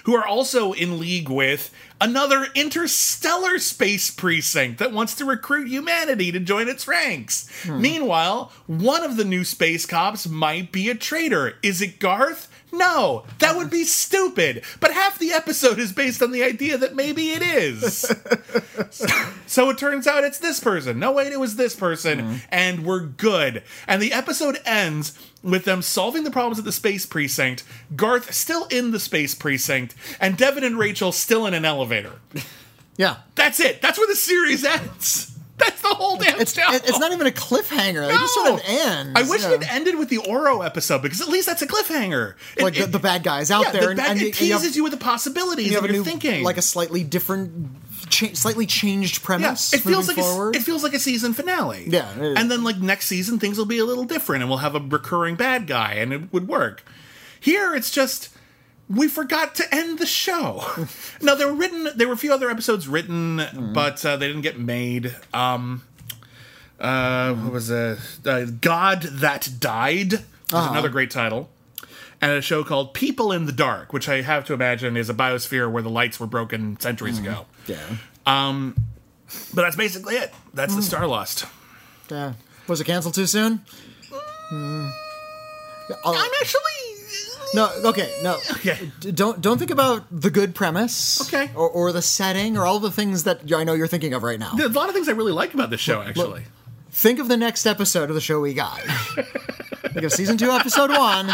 who 0.04 0.16
are 0.16 0.26
also 0.26 0.72
in 0.72 0.98
league 0.98 1.28
with 1.28 1.70
another 2.00 2.48
interstellar 2.56 3.60
space 3.60 4.10
precinct 4.10 4.78
that 4.80 4.90
wants 4.92 5.14
to 5.14 5.24
recruit 5.24 5.68
humanity 5.68 6.32
to 6.32 6.40
join 6.40 6.68
its 6.68 6.88
ranks. 6.88 7.48
Hmm. 7.62 7.80
Meanwhile, 7.80 8.52
one 8.66 9.04
of 9.04 9.16
the 9.16 9.24
new 9.24 9.44
space 9.44 9.86
cops 9.86 10.26
might 10.26 10.72
be 10.72 10.90
a 10.90 10.96
traitor. 10.96 11.54
Is 11.62 11.80
it 11.80 12.00
Garth? 12.00 12.48
No, 12.76 13.24
that 13.38 13.56
would 13.56 13.70
be 13.70 13.84
stupid. 13.84 14.64
But 14.80 14.92
half 14.92 15.18
the 15.18 15.32
episode 15.32 15.78
is 15.78 15.92
based 15.92 16.22
on 16.22 16.32
the 16.32 16.42
idea 16.42 16.76
that 16.78 16.94
maybe 16.94 17.30
it 17.30 17.42
is. 17.42 18.00
so 19.46 19.70
it 19.70 19.78
turns 19.78 20.06
out 20.06 20.24
it's 20.24 20.38
this 20.38 20.60
person. 20.60 20.98
No, 20.98 21.12
wait, 21.12 21.32
it 21.32 21.40
was 21.40 21.56
this 21.56 21.76
person. 21.76 22.18
Mm-hmm. 22.18 22.36
And 22.50 22.84
we're 22.84 23.00
good. 23.00 23.62
And 23.86 24.02
the 24.02 24.12
episode 24.12 24.58
ends 24.64 25.18
with 25.42 25.64
them 25.64 25.82
solving 25.82 26.24
the 26.24 26.30
problems 26.30 26.58
at 26.58 26.64
the 26.64 26.72
space 26.72 27.06
precinct, 27.06 27.64
Garth 27.94 28.32
still 28.32 28.66
in 28.66 28.90
the 28.90 29.00
space 29.00 29.34
precinct, 29.34 29.94
and 30.20 30.36
Devin 30.36 30.64
and 30.64 30.78
Rachel 30.78 31.12
still 31.12 31.46
in 31.46 31.54
an 31.54 31.64
elevator. 31.64 32.14
yeah. 32.96 33.18
That's 33.34 33.60
it. 33.60 33.82
That's 33.82 33.98
where 33.98 34.08
the 34.08 34.16
series 34.16 34.64
ends. 34.64 35.33
That's 35.56 35.80
the 35.82 35.88
whole 35.88 36.16
damn 36.16 36.40
It's, 36.40 36.52
show. 36.52 36.62
it's 36.72 36.98
not 36.98 37.12
even 37.12 37.26
a 37.28 37.30
cliffhanger. 37.30 38.08
It 38.08 38.12
just 38.12 38.34
sort 38.34 38.50
of 38.54 38.60
ends. 38.66 39.12
I 39.14 39.22
wish 39.28 39.42
yeah. 39.42 39.52
it 39.52 39.72
ended 39.72 39.96
with 39.96 40.08
the 40.08 40.18
Oro 40.18 40.62
episode 40.62 41.00
because 41.02 41.20
at 41.20 41.28
least 41.28 41.46
that's 41.46 41.62
a 41.62 41.66
cliffhanger. 41.66 42.34
It- 42.56 42.62
like 42.64 42.74
the, 42.74 42.82
it- 42.82 42.92
the 42.92 42.98
bad 42.98 43.22
guys 43.22 43.50
out 43.52 43.66
yeah, 43.66 43.70
there, 43.72 43.80
the 43.82 43.88
and, 43.90 43.96
bad- 43.98 44.10
and 44.10 44.18
it 44.18 44.22
and 44.22 44.26
you 44.26 44.32
teases 44.32 44.62
have, 44.64 44.76
you 44.76 44.82
with 44.82 44.92
the 44.92 44.98
possibilities 44.98 45.68
you 45.68 45.74
have 45.76 45.84
a 45.84 45.86
you're 45.86 45.98
new, 45.98 46.04
thinking. 46.04 46.42
like 46.42 46.56
a 46.56 46.62
slightly 46.62 47.04
different, 47.04 47.68
cha- 48.10 48.34
slightly 48.34 48.66
changed 48.66 49.20
yeah, 49.22 49.26
premise. 49.26 49.72
it 49.72 49.82
feels 49.82 50.08
like 50.08 50.16
moving 50.16 50.56
a, 50.56 50.58
it 50.58 50.62
feels 50.64 50.82
like 50.82 50.92
a 50.94 50.98
season 50.98 51.32
finale. 51.34 51.84
Yeah, 51.86 52.10
it 52.20 52.36
and 52.36 52.50
then 52.50 52.64
like 52.64 52.78
next 52.78 53.06
season 53.06 53.38
things 53.38 53.56
will 53.56 53.64
be 53.64 53.78
a 53.78 53.84
little 53.84 54.04
different, 54.04 54.42
and 54.42 54.50
we'll 54.50 54.58
have 54.58 54.74
a 54.74 54.80
recurring 54.80 55.36
bad 55.36 55.68
guy, 55.68 55.92
and 55.94 56.12
it 56.12 56.32
would 56.32 56.48
work. 56.48 56.82
Here 57.38 57.74
it's 57.76 57.90
just 57.92 58.30
we 58.88 59.08
forgot 59.08 59.54
to 59.56 59.74
end 59.74 59.98
the 59.98 60.06
show. 60.06 60.62
now 61.22 61.34
there 61.34 61.46
were 61.48 61.54
written, 61.54 61.88
there 61.96 62.06
were 62.06 62.14
a 62.14 62.18
few 62.18 62.32
other 62.32 62.50
episodes 62.50 62.86
written, 62.88 63.38
Mm-hmm. 63.38 63.72
but 63.72 64.04
uh, 64.04 64.16
they 64.16 64.26
didn't 64.26 64.42
get 64.42 64.58
made. 64.58 65.14
Um, 65.32 65.82
uh, 66.80 67.32
what 67.34 67.52
was 67.52 67.70
a 67.70 67.98
uh, 68.26 68.46
God 68.60 69.02
that 69.02 69.48
died? 69.58 70.12
Is 70.14 70.20
Uh-huh. 70.52 70.70
another 70.70 70.88
great 70.90 71.10
title. 71.10 71.48
And 72.20 72.32
a 72.32 72.42
show 72.42 72.64
called 72.64 72.94
People 72.94 73.32
in 73.32 73.44
the 73.46 73.52
Dark, 73.52 73.92
which 73.92 74.08
I 74.08 74.22
have 74.22 74.44
to 74.46 74.54
imagine 74.54 74.96
is 74.96 75.10
a 75.10 75.14
biosphere 75.14 75.70
where 75.70 75.82
the 75.82 75.90
lights 75.90 76.18
were 76.20 76.26
broken 76.26 76.78
centuries 76.80 77.18
Mm-hmm. 77.18 77.28
ago. 77.28 77.46
yeah. 77.66 78.72
But 79.54 79.62
that's 79.62 79.76
basically 79.76 80.14
it. 80.16 80.32
That's 80.52 80.72
Mm. 80.74 80.76
the 80.88 80.96
Starlost. 80.96 81.46
Yeah. 82.10 82.34
Was 82.68 82.80
it 82.80 82.84
canceled 82.84 83.14
too 83.14 83.26
soon? 83.26 83.62
Hmm. 84.48 84.88
I'll- 86.04 86.14
I'm 86.14 86.30
actually. 86.40 86.60
No. 87.54 87.70
Okay. 87.90 88.12
No. 88.22 88.34
Okay. 88.52 88.90
D- 89.00 89.12
Don't 89.12 89.40
don't 89.40 89.58
think 89.58 89.70
about 89.70 90.04
the 90.10 90.30
good 90.30 90.54
premise. 90.54 91.20
Okay. 91.32 91.50
Or, 91.54 91.68
or 91.70 91.92
the 91.92 92.02
setting 92.02 92.56
or 92.58 92.66
all 92.66 92.78
the 92.80 92.90
things 92.90 93.24
that 93.24 93.52
I 93.54 93.64
know 93.64 93.72
you're 93.74 93.86
thinking 93.86 94.12
of 94.14 94.22
right 94.22 94.38
now. 94.38 94.52
There's 94.54 94.70
a 94.74 94.78
lot 94.78 94.88
of 94.88 94.94
things 94.94 95.08
I 95.08 95.12
really 95.12 95.32
like 95.32 95.54
about 95.54 95.70
this 95.70 95.80
show, 95.80 96.02
actually. 96.02 96.44
Think 96.90 97.18
of 97.18 97.28
the 97.28 97.36
next 97.36 97.66
episode 97.66 98.08
of 98.10 98.14
the 98.14 98.20
show 98.20 98.40
we 98.40 98.54
got. 98.54 98.80
think 99.92 100.02
of 100.04 100.12
season 100.12 100.36
two, 100.36 100.50
episode 100.50 100.90
one, 100.90 101.26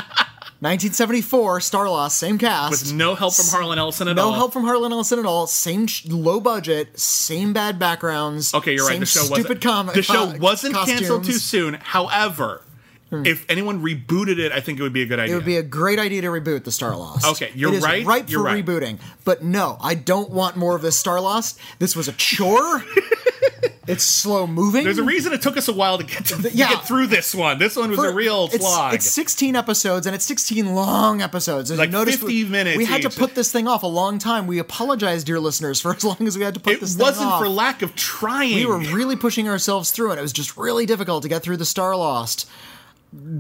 1974, 0.61 1.59
Starlost, 1.61 2.11
same 2.13 2.39
cast. 2.39 2.71
With 2.71 2.93
no 2.95 3.15
help 3.15 3.35
from 3.35 3.47
Harlan 3.47 3.79
Ellison 3.79 4.09
at 4.09 4.19
all. 4.19 4.31
no 4.33 4.37
help 4.37 4.53
from 4.53 4.65
Harlan 4.65 4.93
Ellison 4.93 5.19
at 5.19 5.27
all. 5.27 5.47
Same 5.47 5.87
sh- 5.87 6.07
low 6.07 6.41
budget, 6.41 6.99
same 6.99 7.53
bad 7.53 7.79
backgrounds. 7.79 8.55
Okay, 8.55 8.75
you're 8.75 8.85
right. 8.87 8.93
same 8.93 9.01
The 9.01 9.07
show 9.07 9.21
stupid 9.23 9.43
wasn't. 9.45 9.63
com- 9.63 9.87
the 9.95 10.03
show 10.03 10.33
co- 10.33 10.39
wasn't 10.39 10.75
canceled 10.77 11.25
too 11.25 11.33
costumes. 11.33 11.43
soon. 11.45 11.75
However, 11.75 12.63
Hmm. 13.11 13.27
if 13.27 13.45
anyone 13.51 13.83
rebooted 13.83 14.39
it, 14.39 14.53
I 14.53 14.61
think 14.61 14.79
it 14.79 14.83
would 14.83 14.93
be 14.93 15.03
a 15.03 15.07
good 15.07 15.19
idea. 15.19 15.35
It 15.35 15.39
would 15.39 15.45
be 15.45 15.57
a 15.57 15.63
great 15.65 15.99
idea 15.99 16.23
to 16.23 16.29
reboot 16.29 16.63
the 16.63 16.71
Star 16.71 16.97
Lost. 16.97 17.27
Okay, 17.27 17.51
you're 17.57 17.73
It 17.73 17.79
is 17.79 17.83
right, 17.85 18.07
Right 18.07 18.31
for 18.31 18.43
right. 18.43 18.65
rebooting, 18.65 18.99
but 19.25 19.43
no, 19.43 19.77
I 19.81 19.95
don't 19.95 20.31
want 20.31 20.57
more 20.57 20.77
of 20.77 20.83
this 20.83 21.01
Starlost. 21.03 21.59
This 21.81 21.97
was 21.97 22.07
a 22.07 22.13
chore. 22.13 22.85
it's 23.89 24.05
slow 24.05 24.47
moving. 24.47 24.85
There's 24.85 24.99
a 24.99 25.03
reason 25.03 25.33
it 25.33 25.43
took 25.43 25.57
us 25.57 25.69
a 25.69 25.73
while 25.73 25.99
to 25.99 26.05
get 26.05 26.27
to, 26.27 26.43
to 26.43 26.51
yeah. 26.51 26.71
get 26.71 26.85
through 26.85 27.09
this 27.09 27.35
one. 27.35 27.59
This 27.59 27.77
one 27.77 27.91
was 27.91 27.99
For- 27.99 28.11
a 28.11 28.15
real 28.15 28.49
it's, 28.53 28.59
slog. 28.59 28.95
It's 28.95 29.07
16 29.07 29.57
episodes 29.57 30.07
and 30.07 30.15
it's 30.15 30.25
16 30.25 30.75
long 30.75 31.21
episodes. 31.21 31.71
As 31.71 31.79
Like 31.79 31.91
you 31.91 32.05
50 32.05 32.27
we, 32.27 32.45
minutes 32.45 32.79
We 32.79 32.85
had 32.85 33.03
to 33.03 33.11
put 33.11 33.35
this 33.35 33.51
thing 33.51 33.67
off 33.67 33.83
a 33.83 33.89
long 33.89 34.19
time. 34.19 34.47
We 34.47 34.59
apologize, 34.59 35.25
dear 35.25 35.41
listeners, 35.41 35.81
for 35.81 35.95
as 35.95 36.05
long 36.05 36.27
as 36.27 36.39
we 36.39 36.45
had 36.45 36.55
to 36.55 36.61
put 36.61 36.75
it 36.75 36.81
this 36.81 36.95
thing 36.95 37.05
wasn't 37.05 37.33
for 37.39 37.49
lack 37.49 37.83
of 37.83 37.95
trying. 37.97 38.55
we 38.55 38.67
were 38.67 38.79
really 38.79 39.17
pushing 39.17 39.49
ourselves 39.49 39.91
through, 39.91 40.11
and 40.11 40.19
it 40.19 40.23
was 40.23 40.33
just 40.33 40.57
really 40.57 40.87
difficult 40.87 41.23
to 41.23 41.29
get 41.29 41.43
through 41.43 41.57
the 41.57 41.65
Starlost. 41.65 42.47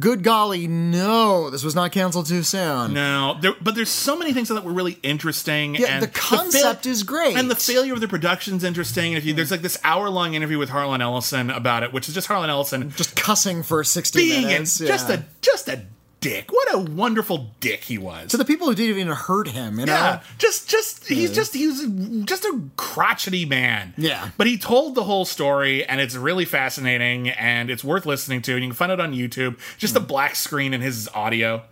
Good 0.01 0.25
golly, 0.25 0.67
no, 0.67 1.49
this 1.49 1.63
was 1.63 1.77
not 1.77 1.93
canceled 1.93 2.27
too 2.27 2.43
soon. 2.43 2.93
No, 2.93 3.37
there, 3.41 3.53
but 3.63 3.77
there's 3.77 3.89
so 3.89 4.17
many 4.19 4.33
things 4.33 4.49
that 4.49 4.65
were 4.65 4.73
really 4.73 4.99
interesting. 5.05 5.77
Yeah, 5.77 5.87
and 5.91 6.03
the 6.03 6.09
concept 6.09 6.87
is 6.87 7.05
great. 7.05 7.37
and 7.37 7.49
the 7.49 7.55
failure 7.55 7.93
of 7.93 8.01
the 8.01 8.09
production's 8.09 8.65
interesting. 8.65 9.13
If 9.13 9.25
you, 9.25 9.33
there's 9.33 9.53
like 9.53 9.63
this 9.63 9.79
hour 9.85 10.11
long 10.11 10.35
interview 10.35 10.59
with 10.59 10.71
Harlan 10.71 11.01
Ellison 11.01 11.51
about 11.51 11.85
it, 11.85 11.93
which 11.93 12.09
is 12.09 12.15
just 12.15 12.27
Harlan 12.27 12.51
Ellison 12.51 12.91
Just 12.97 13.15
cussing 13.15 13.63
for 13.63 13.85
60 13.85 14.19
being 14.19 14.47
minutes. 14.49 14.81
an- 14.81 14.87
just 14.89 15.09
a 15.09 15.25
just 15.41 15.69
a 15.69 15.83
dick. 16.21 16.53
What 16.53 16.75
a 16.75 16.79
wonderful 16.79 17.51
dick 17.61 17.85
he 17.85 17.99
was. 17.99 18.31
to 18.31 18.37
the 18.37 18.45
people 18.45 18.67
who 18.69 18.75
didn't 18.75 18.99
even 18.99 19.13
hurt 19.13 19.49
him, 19.49 19.79
you 19.81 19.87
know. 19.87 19.93
yeah, 19.93 20.23
just 20.39 20.69
just 20.69 21.09
he's 21.09 21.35
just 21.35 21.55
he 21.55 21.67
was 21.67 21.87
just 22.27 22.45
a 22.45 22.61
crotchety 22.77 23.45
man. 23.45 23.95
Yeah. 23.97 24.31
but 24.37 24.47
he 24.47 24.59
told 24.59 24.95
the 24.95 25.05
whole 25.05 25.25
story, 25.25 25.85
and 25.85 26.01
it's 26.01 26.15
really 26.15 26.45
fascinating, 26.45 27.31
and 27.31 27.71
it's 27.71 27.83
worth 27.83 28.07
listening 28.07 28.43
to. 28.43 28.55
And 28.55 28.63
you 28.63 28.69
can 28.71 28.77
find 28.77 28.93
it 28.93 29.01
on 29.01 29.13
YouTube. 29.13 29.59
Just 29.79 29.97
a 29.97 30.01
black 30.01 30.37
screen 30.37 30.75
and 30.75 30.83
his 30.83 31.09
audio, 31.15 31.63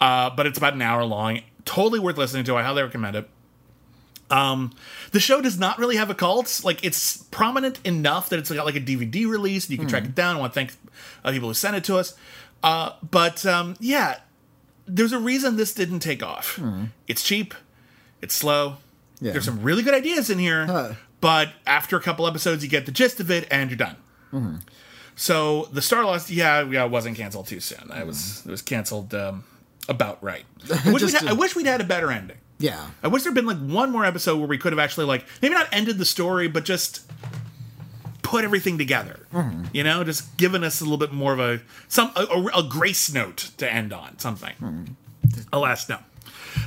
uh, 0.00 0.30
but 0.30 0.46
it's 0.46 0.58
about 0.58 0.74
an 0.74 0.82
hour 0.82 1.04
long. 1.04 1.40
Totally 1.64 1.98
worth 1.98 2.16
listening 2.18 2.44
to. 2.44 2.56
I 2.56 2.62
highly 2.62 2.82
recommend 2.82 3.16
it. 3.16 3.28
Um, 4.30 4.72
the 5.12 5.20
show 5.20 5.40
does 5.40 5.58
not 5.58 5.78
really 5.78 5.96
have 5.96 6.10
a 6.10 6.14
cult. 6.14 6.62
Like 6.64 6.84
it's 6.84 7.18
prominent 7.30 7.78
enough 7.84 8.28
that 8.28 8.38
it's 8.38 8.50
got 8.50 8.66
like 8.66 8.76
a 8.76 8.80
DVD 8.80 9.28
release. 9.28 9.66
And 9.66 9.72
you 9.72 9.78
can 9.78 9.86
track 9.88 10.04
it 10.04 10.14
down. 10.14 10.36
I 10.36 10.40
want 10.40 10.52
to 10.52 10.54
thank 10.54 10.74
uh, 11.24 11.30
people 11.30 11.48
who 11.48 11.54
sent 11.54 11.76
it 11.76 11.84
to 11.84 11.96
us. 11.96 12.14
Uh, 12.66 12.92
but 13.10 13.46
um, 13.46 13.76
yeah, 13.78 14.18
there's 14.86 15.12
a 15.12 15.18
reason 15.20 15.56
this 15.56 15.72
didn't 15.72 16.00
take 16.00 16.22
off. 16.22 16.60
It's 17.06 17.22
cheap. 17.22 17.54
It's 18.20 18.34
slow. 18.34 18.78
Yeah. 19.20 19.32
There's 19.32 19.44
some 19.44 19.62
really 19.62 19.82
good 19.84 19.94
ideas 19.94 20.30
in 20.30 20.38
here, 20.38 20.96
but 21.20 21.50
after 21.66 21.96
a 21.96 22.00
couple 22.02 22.26
episodes, 22.26 22.64
you 22.64 22.68
get 22.68 22.84
the 22.84 22.92
gist 22.92 23.20
of 23.20 23.30
it, 23.30 23.46
and 23.50 23.70
you're 23.70 23.76
done. 23.78 23.96
So 25.14 25.68
the 25.72 25.80
Starlost, 25.80 26.34
yeah, 26.34 26.62
yeah, 26.64 26.84
it 26.84 26.90
wasn't 26.90 27.16
canceled 27.16 27.46
too 27.46 27.60
soon. 27.60 27.90
It 27.94 28.06
was 28.06 28.44
it 28.44 28.50
was 28.50 28.60
canceled 28.62 29.14
um, 29.14 29.44
about 29.88 30.22
right. 30.22 30.44
I 30.84 30.92
wish, 30.92 31.02
we'd 31.02 31.14
ha- 31.14 31.26
a- 31.26 31.30
I 31.30 31.32
wish 31.32 31.56
we'd 31.56 31.66
had 31.66 31.80
a 31.80 31.84
better 31.84 32.10
ending. 32.10 32.36
Yeah. 32.58 32.88
I 33.02 33.08
wish 33.08 33.22
there'd 33.22 33.34
been 33.34 33.46
like 33.46 33.58
one 33.58 33.90
more 33.90 34.04
episode 34.04 34.38
where 34.38 34.48
we 34.48 34.58
could 34.58 34.72
have 34.72 34.78
actually 34.78 35.06
like 35.06 35.24
maybe 35.40 35.54
not 35.54 35.68
ended 35.72 35.98
the 35.98 36.04
story, 36.04 36.48
but 36.48 36.64
just 36.64 37.02
put 38.26 38.44
everything 38.44 38.76
together. 38.78 39.26
You 39.72 39.84
know, 39.84 40.02
just 40.04 40.36
giving 40.36 40.64
us 40.64 40.80
a 40.80 40.84
little 40.84 40.98
bit 40.98 41.12
more 41.12 41.32
of 41.32 41.40
a 41.40 41.60
some 41.88 42.10
a, 42.16 42.22
a, 42.24 42.46
a 42.58 42.62
grace 42.68 43.12
note 43.12 43.50
to 43.58 43.72
end 43.72 43.92
on 43.92 44.18
something. 44.18 44.96
Alas, 45.52 45.88
no. 45.88 45.98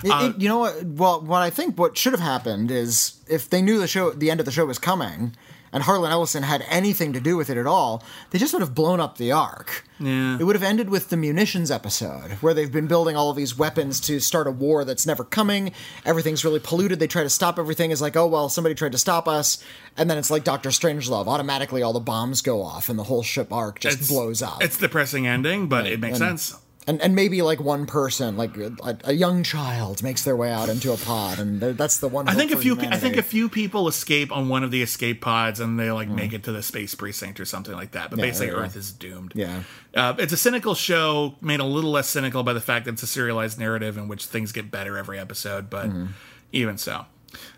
It- 0.03 0.11
Uh, 0.11 0.30
it- 0.30 0.41
you 0.41 0.48
know 0.48 0.60
what? 0.60 0.84
Well, 0.86 1.22
what 1.22 1.41
I 1.41 1.49
think 1.49 1.77
what 1.77 1.98
should 1.98 2.14
have 2.14 2.19
happened 2.22 2.72
is 2.72 3.15
if 3.27 3.49
they 3.49 3.61
knew 3.61 3.80
the 3.80 3.88
show, 3.88 4.11
the 4.11 4.30
end 4.31 4.40
of 4.40 4.45
the 4.45 4.52
show 4.52 4.65
was 4.65 4.80
coming, 4.80 5.36
and 5.72 5.84
Harlan 5.84 6.12
Ellison 6.12 6.44
had 6.44 6.64
anything 6.70 7.14
to 7.14 7.20
do 7.20 7.38
with 7.38 7.50
it 7.50 7.58
at 7.58 7.68
all, 7.68 8.04
they 8.32 8.40
just 8.40 8.54
would 8.54 8.62
have 8.62 8.74
blown 8.76 9.00
up 9.00 9.18
the 9.18 9.32
Ark. 9.32 9.84
Yeah. 10.00 10.38
It 10.40 10.44
would 10.44 10.56
have 10.56 10.64
ended 10.64 10.90
with 10.90 11.10
the 11.10 11.18
munitions 11.18 11.70
episode, 11.72 12.32
where 12.41 12.54
they've 12.54 12.72
been 12.72 12.88
building 12.88 13.16
all 13.18 13.30
of 13.30 13.36
these 13.36 13.58
weapons 13.58 14.00
to 14.02 14.20
start 14.20 14.48
a 14.48 14.52
war 14.52 14.86
that's 14.86 15.06
never 15.06 15.24
coming. 15.24 15.72
Everything's 16.06 16.46
really 16.46 16.60
polluted. 16.60 17.00
They 17.00 17.08
try 17.08 17.24
to 17.24 17.30
stop 17.30 17.60
everything. 17.60 17.91
It's 17.91 18.02
like, 18.02 18.16
oh 18.16 18.28
well, 18.28 18.48
somebody 18.50 18.76
tried 18.76 18.94
to 18.94 18.98
stop 18.98 19.28
us, 19.28 19.64
and 19.98 20.10
then 20.10 20.18
it's 20.18 20.32
like 20.32 20.44
Doctor 20.44 20.70
Strangelove. 20.70 21.28
Automatically, 21.28 21.84
all 21.84 21.94
the 21.94 22.00
bombs 22.00 22.41
go 22.41 22.62
off, 22.62 22.88
and 22.90 22.98
the 22.98 23.04
whole 23.04 23.24
ship 23.24 23.52
Ark 23.52 23.80
just 23.80 23.96
It's- 23.96 24.10
blows 24.10 24.41
up. 24.41 24.64
It's 24.64 24.78
depressing 24.78 25.28
ending, 25.28 25.68
but 25.68 25.86
it 25.86 26.00
makes 26.00 26.20
and- 26.22 26.40
sense. 26.40 26.56
And, 26.88 26.99
and 27.03 27.14
maybe 27.14 27.43
like 27.43 27.60
one 27.60 27.85
person, 27.85 28.35
like 28.35 28.57
a, 28.57 28.97
a 29.03 29.14
young 29.14 29.43
child, 29.43 30.01
makes 30.01 30.23
their 30.23 30.35
way 30.35 30.51
out 30.51 30.69
into 30.69 30.91
a 30.91 30.97
pod, 30.97 31.38
and 31.38 31.61
that's 31.61 31.99
the 31.99 32.07
one. 32.07 32.27
I 32.27 32.34
think 32.34 32.51
a 32.51 32.57
few. 32.57 32.76
pe- 32.76 32.88
I 32.88 32.97
think 32.97 33.15
a 33.18 33.22
few 33.22 33.47
people 33.47 33.88
escape 33.88 34.31
on 34.31 34.49
one 34.49 34.64
of 34.64 34.72
the 34.72 34.81
escape 34.81 35.22
pods, 35.22 35.60
and 35.60 35.80
they 35.80 35.91
like 35.91 36.07
make 36.10 36.34
it 36.34 36.43
to 36.45 36.51
the 36.51 36.64
space 36.64 36.95
precinct 36.95 37.39
or 37.39 37.45
something 37.45 37.73
like 37.76 37.91
that. 37.91 38.10
But 38.10 38.18
Mm. 38.18 38.22
Yeah, 38.23 38.30
basically, 38.30 38.56
go. 38.56 38.61
Earth 38.61 38.76
is 38.76 38.91
doomed. 38.91 39.34
Yeah. 39.35 39.64
uh, 39.93 40.15
it's 40.18 40.34
a 40.34 40.38
cynical 40.38 40.73
show, 40.73 41.35
made 41.41 41.60
a 41.60 41.64
little 41.65 41.91
less 41.91 42.07
cynical 42.10 42.41
by 42.43 42.53
the 42.53 42.61
fact 42.61 42.85
that 42.85 42.93
it's 42.93 43.03
a 43.03 43.07
serialized 43.07 43.60
narrative 43.60 43.95
in 43.97 44.07
which 44.07 44.26
things 44.26 44.51
get 44.51 44.72
better 44.72 44.97
every 44.97 45.19
episode. 45.19 45.69
But 45.69 45.88
Mm-hmm. 45.89 46.06
even 46.53 46.77
so. 46.80 47.06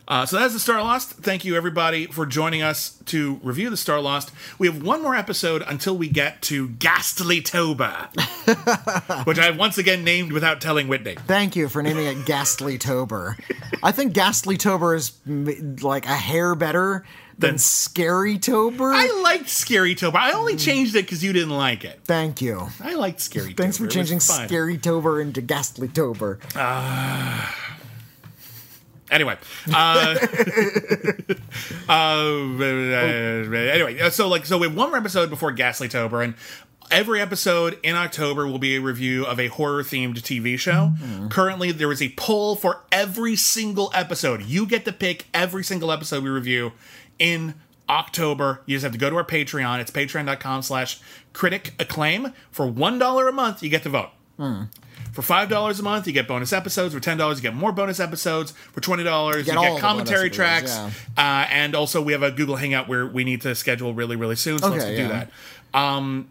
Uh, 0.08 0.26
so 0.26 0.38
that's 0.38 0.54
the 0.54 0.60
Starlost. 0.72 1.14
Thank 1.24 1.46
you 1.46 1.56
everybody 1.56 2.06
for 2.06 2.26
joining 2.26 2.62
us 2.62 2.98
to 3.06 3.40
review 3.44 3.70
the 3.70 3.76
Starlost. 3.78 4.32
We 4.60 4.68
have 4.68 4.84
one 4.84 5.02
more 5.02 5.16
episode 5.16 5.64
until 5.66 5.98
we 5.98 6.10
get 6.10 6.42
to 6.44 6.68
Ghastly 6.70 7.42
Tober, 7.42 8.10
which 9.24 9.40
I 9.40 9.46
have 9.46 9.58
once 9.58 9.78
again 9.78 10.04
named 10.04 10.34
without 10.34 10.60
telling 10.60 10.88
Whitney. 10.90 11.16
Thank 11.28 11.56
you 11.56 11.70
for 11.70 11.82
naming 11.82 12.08
it 12.08 12.26
Ghastly 12.26 12.78
Tober. 12.78 13.38
I 13.82 13.92
think 13.94 14.12
Ghastly 14.14 14.58
Tober 14.58 14.96
is 14.96 15.14
like 15.26 16.06
a 16.06 16.16
hair 16.18 16.56
better 16.56 17.06
than 17.38 17.52
Than- 17.52 17.58
Scary 17.60 18.38
Tober. 18.38 18.92
I 18.94 19.22
liked 19.24 19.48
Scary 19.50 19.96
Tober. 19.96 20.18
I 20.18 20.34
only 20.34 20.58
changed 20.58 20.94
it 20.96 21.04
because 21.06 21.24
you 21.24 21.32
didn't 21.32 21.56
like 21.56 21.86
it. 21.86 22.02
Thank 22.04 22.42
you. 22.42 22.68
I 22.84 22.96
liked 22.96 23.22
Scary 23.22 23.54
Thanks 23.54 23.78
Tober. 23.78 23.90
for 23.90 23.94
changing. 23.94 24.20
Scary 24.20 24.78
Tober 24.78 25.22
into 25.22 25.40
Ghastly 25.42 25.88
Tober. 25.88 26.40
Anyway, 29.12 29.36
uh, 29.74 30.16
uh, 31.90 32.64
anyway, 32.64 34.00
uh, 34.00 34.10
so 34.10 34.28
like, 34.30 34.46
so 34.46 34.58
we 34.58 34.68
have 34.68 34.76
one 34.76 34.90
more 34.90 34.98
episode 34.98 35.30
before 35.30 35.52
Ghastly 35.52 35.90
Tober, 35.90 36.22
and 36.22 36.34
every 36.90 37.20
episode 37.20 37.78
in 37.84 37.96
October 37.96 38.48
will 38.48 38.58
be 38.58 38.78
a 38.78 38.82
review 38.82 39.26
of 39.26 39.38
a 39.40 39.48
horror 39.48 39.84
themed 39.84 40.16
TV 40.22 40.58
show. 40.58 40.94
Currently, 41.30 41.74
there 41.74 41.92
is 41.92 42.02
a 42.02 42.10
poll 42.16 42.56
for 42.56 42.84
every 42.92 43.36
single 43.36 43.92
episode. 43.94 44.44
You 44.44 44.66
get 44.66 44.86
to 44.86 44.94
pick 44.94 45.26
every 45.34 45.64
single 45.66 45.92
episode 45.92 46.24
we 46.24 46.30
review 46.30 46.72
in 47.20 47.56
October. 47.90 48.62
You 48.66 48.76
just 48.78 48.84
have 48.84 48.94
to 48.94 48.98
go 48.98 49.10
to 49.10 49.16
our 49.18 49.26
Patreon. 49.26 49.80
It's 49.82 49.92
patreon.com 49.92 50.62
slash 50.62 51.00
critic 51.34 51.74
acclaim. 51.80 52.32
For 52.50 52.66
$1 52.66 53.30
a 53.30 53.32
month, 53.34 53.62
you 53.62 53.70
get 53.70 53.84
to 53.84 53.90
vote. 53.90 54.10
For 55.14 55.22
five 55.22 55.50
dollars 55.50 55.80
a 55.80 55.84
month, 55.84 56.08
you 56.08 56.14
get 56.14 56.28
bonus 56.28 56.54
episodes. 56.54 56.94
For 56.94 57.00
ten 57.00 57.18
dollars, 57.18 57.38
you 57.38 57.44
get 57.44 57.54
more 57.56 57.72
bonus 57.72 58.00
episodes. 58.00 58.52
For 58.52 58.80
twenty 58.82 59.04
dollars, 59.04 59.40
you 59.48 59.54
get 59.54 59.58
all 59.58 59.74
get 59.76 59.82
commentary 59.82 60.30
tracks, 60.30 60.72
episodes, 60.78 61.06
uh, 61.18 61.48
and 61.52 61.76
also 61.76 62.02
we 62.02 62.14
have 62.14 62.24
a 62.24 62.32
Google 62.32 62.56
Hangout 62.56 62.88
where 62.88 63.06
we 63.06 63.24
need 63.24 63.42
to 63.42 63.54
schedule 63.56 63.94
really, 63.94 64.16
really 64.16 64.36
soon. 64.38 64.60
So 64.60 64.70
let's 64.70 64.86
Okay, 64.86 64.96
do 64.98 65.08
that. 65.10 65.30
Um, 65.74 66.30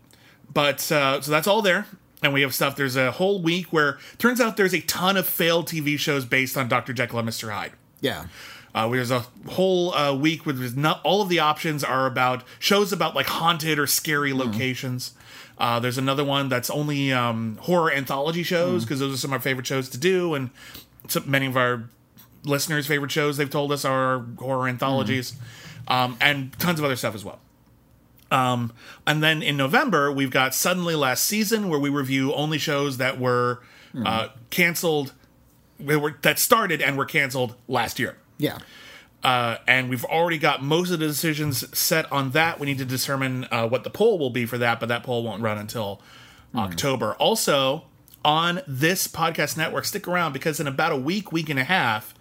but 0.52 0.90
uh, 0.90 1.20
so 1.20 1.30
that's 1.30 1.46
all 1.46 1.62
there, 1.62 1.86
and 2.22 2.32
we 2.32 2.42
have 2.42 2.54
stuff. 2.54 2.74
There's 2.76 2.96
a 2.96 3.10
whole 3.12 3.40
week 3.42 3.72
where 3.72 3.98
turns 4.18 4.40
out 4.40 4.56
there's 4.56 4.74
a 4.74 4.80
ton 4.80 5.16
of 5.16 5.26
failed 5.26 5.66
TV 5.68 5.98
shows 5.98 6.24
based 6.24 6.56
on 6.56 6.68
Dr. 6.68 6.92
Jekyll 6.92 7.18
and 7.18 7.28
Mr. 7.28 7.52
Hyde. 7.52 7.72
Yeah. 8.00 8.26
Uh, 8.74 8.88
there's 8.88 9.10
a 9.10 9.26
whole 9.48 9.92
uh, 9.94 10.14
week 10.14 10.46
where 10.46 10.54
not 10.54 11.00
all 11.02 11.22
of 11.22 11.28
the 11.28 11.40
options 11.40 11.82
are 11.82 12.06
about 12.06 12.44
shows 12.58 12.92
about 12.92 13.14
like 13.16 13.26
haunted 13.26 13.78
or 13.78 13.86
scary 13.86 14.32
locations. 14.32 15.12
Uh, 15.60 15.78
there's 15.78 15.98
another 15.98 16.24
one 16.24 16.48
that's 16.48 16.70
only 16.70 17.12
um, 17.12 17.56
horror 17.60 17.92
anthology 17.92 18.42
shows 18.42 18.82
because 18.84 18.98
those 18.98 19.12
are 19.14 19.18
some 19.18 19.28
of 19.30 19.34
our 19.34 19.40
favorite 19.40 19.66
shows 19.66 19.90
to 19.90 19.98
do, 19.98 20.34
and 20.34 20.48
so 21.06 21.22
many 21.26 21.44
of 21.44 21.56
our 21.56 21.84
listeners' 22.44 22.86
favorite 22.86 23.10
shows 23.10 23.36
they've 23.36 23.50
told 23.50 23.70
us 23.70 23.84
are 23.84 24.24
horror 24.38 24.66
anthologies, 24.68 25.34
um, 25.86 26.16
and 26.18 26.58
tons 26.58 26.78
of 26.78 26.84
other 26.86 26.96
stuff 26.96 27.14
as 27.14 27.24
well. 27.26 27.38
Um, 28.30 28.72
and 29.06 29.22
then 29.22 29.42
in 29.42 29.56
November, 29.58 30.10
we've 30.10 30.30
got 30.30 30.54
Suddenly 30.54 30.94
Last 30.94 31.24
Season, 31.24 31.68
where 31.68 31.78
we 31.78 31.90
review 31.90 32.32
only 32.32 32.56
shows 32.58 32.96
that 32.96 33.20
were 33.20 33.60
uh, 34.06 34.28
canceled, 34.48 35.12
that 36.22 36.38
started 36.38 36.80
and 36.80 36.96
were 36.96 37.04
canceled 37.04 37.54
last 37.68 37.98
year. 37.98 38.16
Yeah. 38.38 38.58
Uh, 39.22 39.58
and 39.66 39.90
we've 39.90 40.04
already 40.04 40.38
got 40.38 40.62
most 40.62 40.90
of 40.90 40.98
the 40.98 41.06
decisions 41.06 41.78
set 41.78 42.10
on 42.10 42.30
that. 42.30 42.58
We 42.58 42.66
need 42.66 42.78
to 42.78 42.84
determine 42.84 43.46
uh, 43.50 43.68
what 43.68 43.84
the 43.84 43.90
poll 43.90 44.18
will 44.18 44.30
be 44.30 44.46
for 44.46 44.56
that, 44.58 44.80
but 44.80 44.88
that 44.88 45.02
poll 45.02 45.22
won't 45.22 45.42
run 45.42 45.58
until 45.58 46.00
October. 46.54 47.14
Also, 47.14 47.84
on 48.24 48.62
this 48.66 49.06
podcast 49.06 49.56
network, 49.56 49.84
stick 49.84 50.08
around 50.08 50.32
because 50.32 50.58
in 50.58 50.66
about 50.66 50.92
a 50.92 50.96
week, 50.96 51.32
week 51.32 51.48
and 51.50 51.58
a 51.58 51.64
half, 51.64 52.14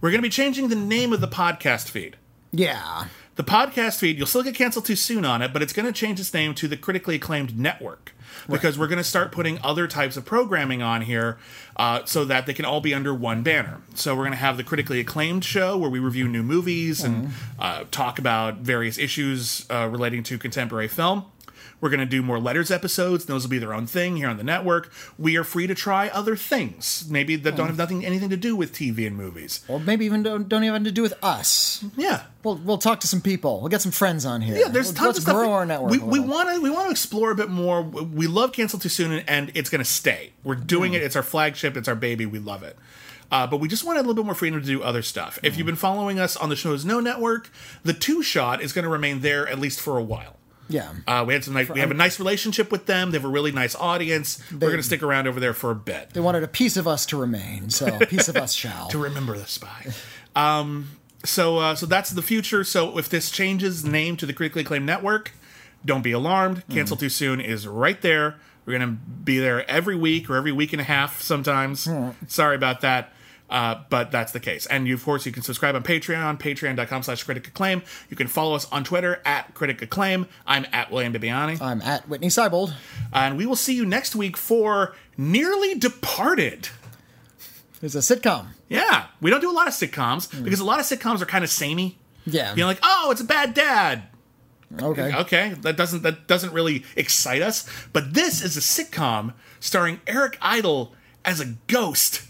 we're 0.00 0.10
going 0.10 0.18
to 0.18 0.26
be 0.26 0.30
changing 0.30 0.68
the 0.68 0.76
name 0.76 1.12
of 1.12 1.20
the 1.20 1.28
podcast 1.28 1.88
feed. 1.88 2.16
Yeah. 2.52 3.06
The 3.38 3.44
podcast 3.44 4.00
feed, 4.00 4.18
you'll 4.18 4.26
still 4.26 4.42
get 4.42 4.56
canceled 4.56 4.84
too 4.84 4.96
soon 4.96 5.24
on 5.24 5.42
it, 5.42 5.52
but 5.52 5.62
it's 5.62 5.72
going 5.72 5.86
to 5.86 5.92
change 5.92 6.18
its 6.18 6.34
name 6.34 6.56
to 6.56 6.66
the 6.66 6.76
critically 6.76 7.14
acclaimed 7.14 7.56
network 7.56 8.12
because 8.50 8.76
we're 8.76 8.88
going 8.88 8.98
to 8.98 9.04
start 9.04 9.30
putting 9.30 9.60
other 9.62 9.86
types 9.86 10.16
of 10.16 10.24
programming 10.24 10.82
on 10.82 11.02
here 11.02 11.38
uh, 11.76 12.04
so 12.04 12.24
that 12.24 12.46
they 12.46 12.52
can 12.52 12.64
all 12.64 12.80
be 12.80 12.92
under 12.92 13.14
one 13.14 13.44
banner. 13.44 13.80
So 13.94 14.16
we're 14.16 14.24
going 14.24 14.32
to 14.32 14.38
have 14.38 14.56
the 14.56 14.64
critically 14.64 14.98
acclaimed 14.98 15.44
show 15.44 15.78
where 15.78 15.88
we 15.88 16.00
review 16.00 16.26
new 16.26 16.42
movies 16.42 17.04
and 17.04 17.30
uh, 17.60 17.84
talk 17.92 18.18
about 18.18 18.56
various 18.56 18.98
issues 18.98 19.64
uh, 19.70 19.88
relating 19.88 20.24
to 20.24 20.36
contemporary 20.36 20.88
film. 20.88 21.26
We're 21.80 21.90
going 21.90 22.00
to 22.00 22.06
do 22.06 22.22
more 22.22 22.40
letters 22.40 22.70
episodes. 22.70 23.26
Those 23.26 23.44
will 23.44 23.50
be 23.50 23.58
their 23.58 23.72
own 23.72 23.86
thing 23.86 24.16
here 24.16 24.28
on 24.28 24.36
the 24.36 24.42
network. 24.44 24.92
We 25.18 25.36
are 25.36 25.44
free 25.44 25.66
to 25.68 25.74
try 25.74 26.08
other 26.08 26.34
things, 26.36 27.06
maybe 27.08 27.36
that 27.36 27.54
don't 27.56 27.68
have 27.68 27.78
nothing 27.78 28.04
anything 28.04 28.30
to 28.30 28.36
do 28.36 28.56
with 28.56 28.72
TV 28.72 29.06
and 29.06 29.16
movies. 29.16 29.64
Or 29.68 29.78
maybe 29.78 30.04
even 30.04 30.22
don't, 30.22 30.48
don't 30.48 30.64
even 30.64 30.74
have 30.74 30.84
to 30.84 30.92
do 30.92 31.02
with 31.02 31.14
us. 31.22 31.84
Yeah, 31.96 32.22
We'll, 32.44 32.56
we'll 32.56 32.78
talk 32.78 33.00
to 33.00 33.06
some 33.08 33.20
people. 33.20 33.60
We'll 33.60 33.68
get 33.68 33.82
some 33.82 33.92
friends 33.92 34.24
on 34.24 34.40
here. 34.40 34.56
Yeah, 34.56 34.68
there's 34.68 34.86
We'll- 34.88 34.94
tons 34.94 35.06
Let's 35.06 35.18
of 35.18 35.22
stuff. 35.24 35.34
grow 35.36 35.52
our 35.52 35.66
network. 35.66 35.90
We, 35.92 35.98
a 36.00 36.04
we 36.04 36.18
little. 36.20 36.34
want 36.34 36.48
to 36.54 36.60
we 36.62 36.70
want 36.70 36.86
to 36.86 36.90
explore 36.90 37.30
a 37.30 37.34
bit 37.34 37.50
more. 37.50 37.82
We 37.82 38.26
love 38.26 38.52
cancel 38.52 38.78
too 38.78 38.88
soon, 38.88 39.12
and 39.28 39.52
it's 39.54 39.70
going 39.70 39.80
to 39.80 39.84
stay. 39.90 40.32
We're 40.44 40.54
doing 40.54 40.94
it. 40.94 41.02
It's 41.02 41.14
our 41.16 41.22
flagship. 41.22 41.76
It's 41.76 41.88
our 41.88 41.94
baby. 41.94 42.26
We 42.26 42.38
love 42.38 42.62
it. 42.62 42.76
Uh, 43.30 43.46
but 43.46 43.58
we 43.58 43.68
just 43.68 43.84
want 43.84 43.98
a 43.98 44.00
little 44.00 44.14
bit 44.14 44.24
more 44.24 44.34
freedom 44.34 44.58
to 44.58 44.66
do 44.66 44.82
other 44.82 45.02
stuff. 45.02 45.38
If 45.42 45.58
you've 45.58 45.66
been 45.66 45.76
following 45.76 46.18
us 46.18 46.34
on 46.34 46.48
the 46.48 46.56
show's 46.56 46.86
No 46.86 46.98
Network, 46.98 47.50
the 47.84 47.92
Two 47.92 48.22
Shot 48.22 48.62
is 48.62 48.72
going 48.72 48.84
to 48.84 48.88
remain 48.88 49.20
there 49.20 49.46
at 49.46 49.58
least 49.58 49.80
for 49.80 49.98
a 49.98 50.02
while. 50.02 50.36
Yeah. 50.68 50.92
Uh, 51.06 51.24
we 51.26 51.32
had 51.34 51.44
some 51.44 51.54
nice, 51.54 51.68
we 51.68 51.80
have 51.80 51.90
a 51.90 51.94
nice 51.94 52.18
relationship 52.18 52.70
with 52.70 52.86
them. 52.86 53.10
They 53.10 53.16
have 53.18 53.24
a 53.24 53.28
really 53.28 53.52
nice 53.52 53.74
audience. 53.74 54.42
We're 54.52 54.58
going 54.58 54.76
to 54.76 54.82
stick 54.82 55.02
around 55.02 55.26
over 55.26 55.40
there 55.40 55.54
for 55.54 55.70
a 55.70 55.74
bit. 55.74 56.10
They 56.10 56.20
wanted 56.20 56.42
a 56.42 56.48
piece 56.48 56.76
of 56.76 56.86
us 56.86 57.06
to 57.06 57.16
remain, 57.16 57.70
so 57.70 57.86
a 58.00 58.06
piece 58.06 58.28
of 58.28 58.36
us 58.36 58.52
shall. 58.54 58.88
to 58.88 58.98
remember 58.98 59.36
the 59.38 59.46
spy. 59.46 59.86
Um, 60.36 60.90
so 61.24 61.58
uh, 61.58 61.74
so 61.74 61.86
that's 61.86 62.10
the 62.10 62.22
future. 62.22 62.64
So 62.64 62.98
if 62.98 63.08
this 63.08 63.30
changes 63.30 63.84
name 63.84 64.16
to 64.18 64.26
the 64.26 64.32
critically 64.32 64.62
acclaimed 64.62 64.86
network, 64.86 65.32
don't 65.84 66.02
be 66.02 66.12
alarmed. 66.12 66.62
Cancel 66.68 66.96
too 66.96 67.08
soon 67.08 67.40
is 67.40 67.66
right 67.66 68.00
there. 68.02 68.36
We're 68.66 68.78
gonna 68.78 68.98
be 69.24 69.38
there 69.38 69.68
every 69.70 69.96
week 69.96 70.28
or 70.28 70.36
every 70.36 70.52
week 70.52 70.72
and 70.72 70.80
a 70.80 70.84
half 70.84 71.22
sometimes. 71.22 71.88
Sorry 72.26 72.54
about 72.54 72.82
that. 72.82 73.12
Uh, 73.50 73.82
but 73.88 74.10
that's 74.10 74.32
the 74.32 74.40
case. 74.40 74.66
And 74.66 74.86
you, 74.86 74.94
of 74.94 75.04
course, 75.04 75.24
you 75.24 75.32
can 75.32 75.42
subscribe 75.42 75.74
on 75.74 75.82
Patreon, 75.82 76.38
patreon.com 76.38 77.02
slash 77.02 77.22
critic 77.22 77.48
acclaim. 77.48 77.82
You 78.10 78.16
can 78.16 78.26
follow 78.26 78.54
us 78.54 78.70
on 78.70 78.84
Twitter 78.84 79.22
at 79.24 79.54
critic 79.54 79.80
acclaim. 79.80 80.26
I'm 80.46 80.66
at 80.72 80.90
William 80.90 81.12
Bibbiani. 81.14 81.60
I'm 81.60 81.80
at 81.82 82.08
Whitney 82.08 82.28
Seibold. 82.28 82.74
and 83.12 83.38
we 83.38 83.46
will 83.46 83.56
see 83.56 83.74
you 83.74 83.86
next 83.86 84.14
week 84.14 84.36
for 84.36 84.94
Nearly 85.16 85.74
Departed. 85.76 86.68
It's 87.80 87.94
a 87.94 87.98
sitcom. 87.98 88.48
Yeah, 88.68 89.06
we 89.20 89.30
don't 89.30 89.40
do 89.40 89.50
a 89.50 89.54
lot 89.54 89.66
of 89.68 89.72
sitcoms 89.72 90.30
because 90.44 90.60
a 90.60 90.64
lot 90.64 90.78
of 90.80 90.84
sitcoms 90.86 91.22
are 91.22 91.26
kind 91.26 91.42
of 91.44 91.48
samey. 91.50 91.96
Yeah. 92.26 92.54
You're 92.54 92.66
like, 92.66 92.80
oh, 92.82 93.10
it's 93.10 93.20
a 93.20 93.24
bad 93.24 93.54
dad. 93.54 94.02
Okay. 94.82 95.14
Okay, 95.14 95.54
that 95.62 95.76
doesn't 95.78 96.02
that 96.02 96.26
doesn't 96.26 96.52
really 96.52 96.84
excite 96.96 97.40
us. 97.40 97.66
But 97.94 98.12
this 98.12 98.42
is 98.42 98.56
a 98.56 98.60
sitcom 98.60 99.32
starring 99.60 100.00
Eric 100.06 100.36
Idle 100.42 100.92
as 101.24 101.40
a 101.40 101.54
ghost 101.68 102.22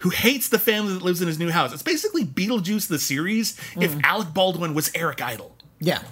who 0.00 0.10
hates 0.10 0.48
the 0.48 0.58
family 0.58 0.94
that 0.94 1.02
lives 1.02 1.20
in 1.20 1.28
his 1.28 1.38
new 1.38 1.50
house. 1.50 1.72
It's 1.72 1.82
basically 1.82 2.24
Beetlejuice 2.24 2.88
the 2.88 2.98
series 2.98 3.58
if 3.80 3.94
mm. 3.94 4.00
Alec 4.04 4.32
Baldwin 4.34 4.74
was 4.74 4.90
Eric 4.94 5.22
Idle. 5.22 5.56
Yeah. 5.80 6.02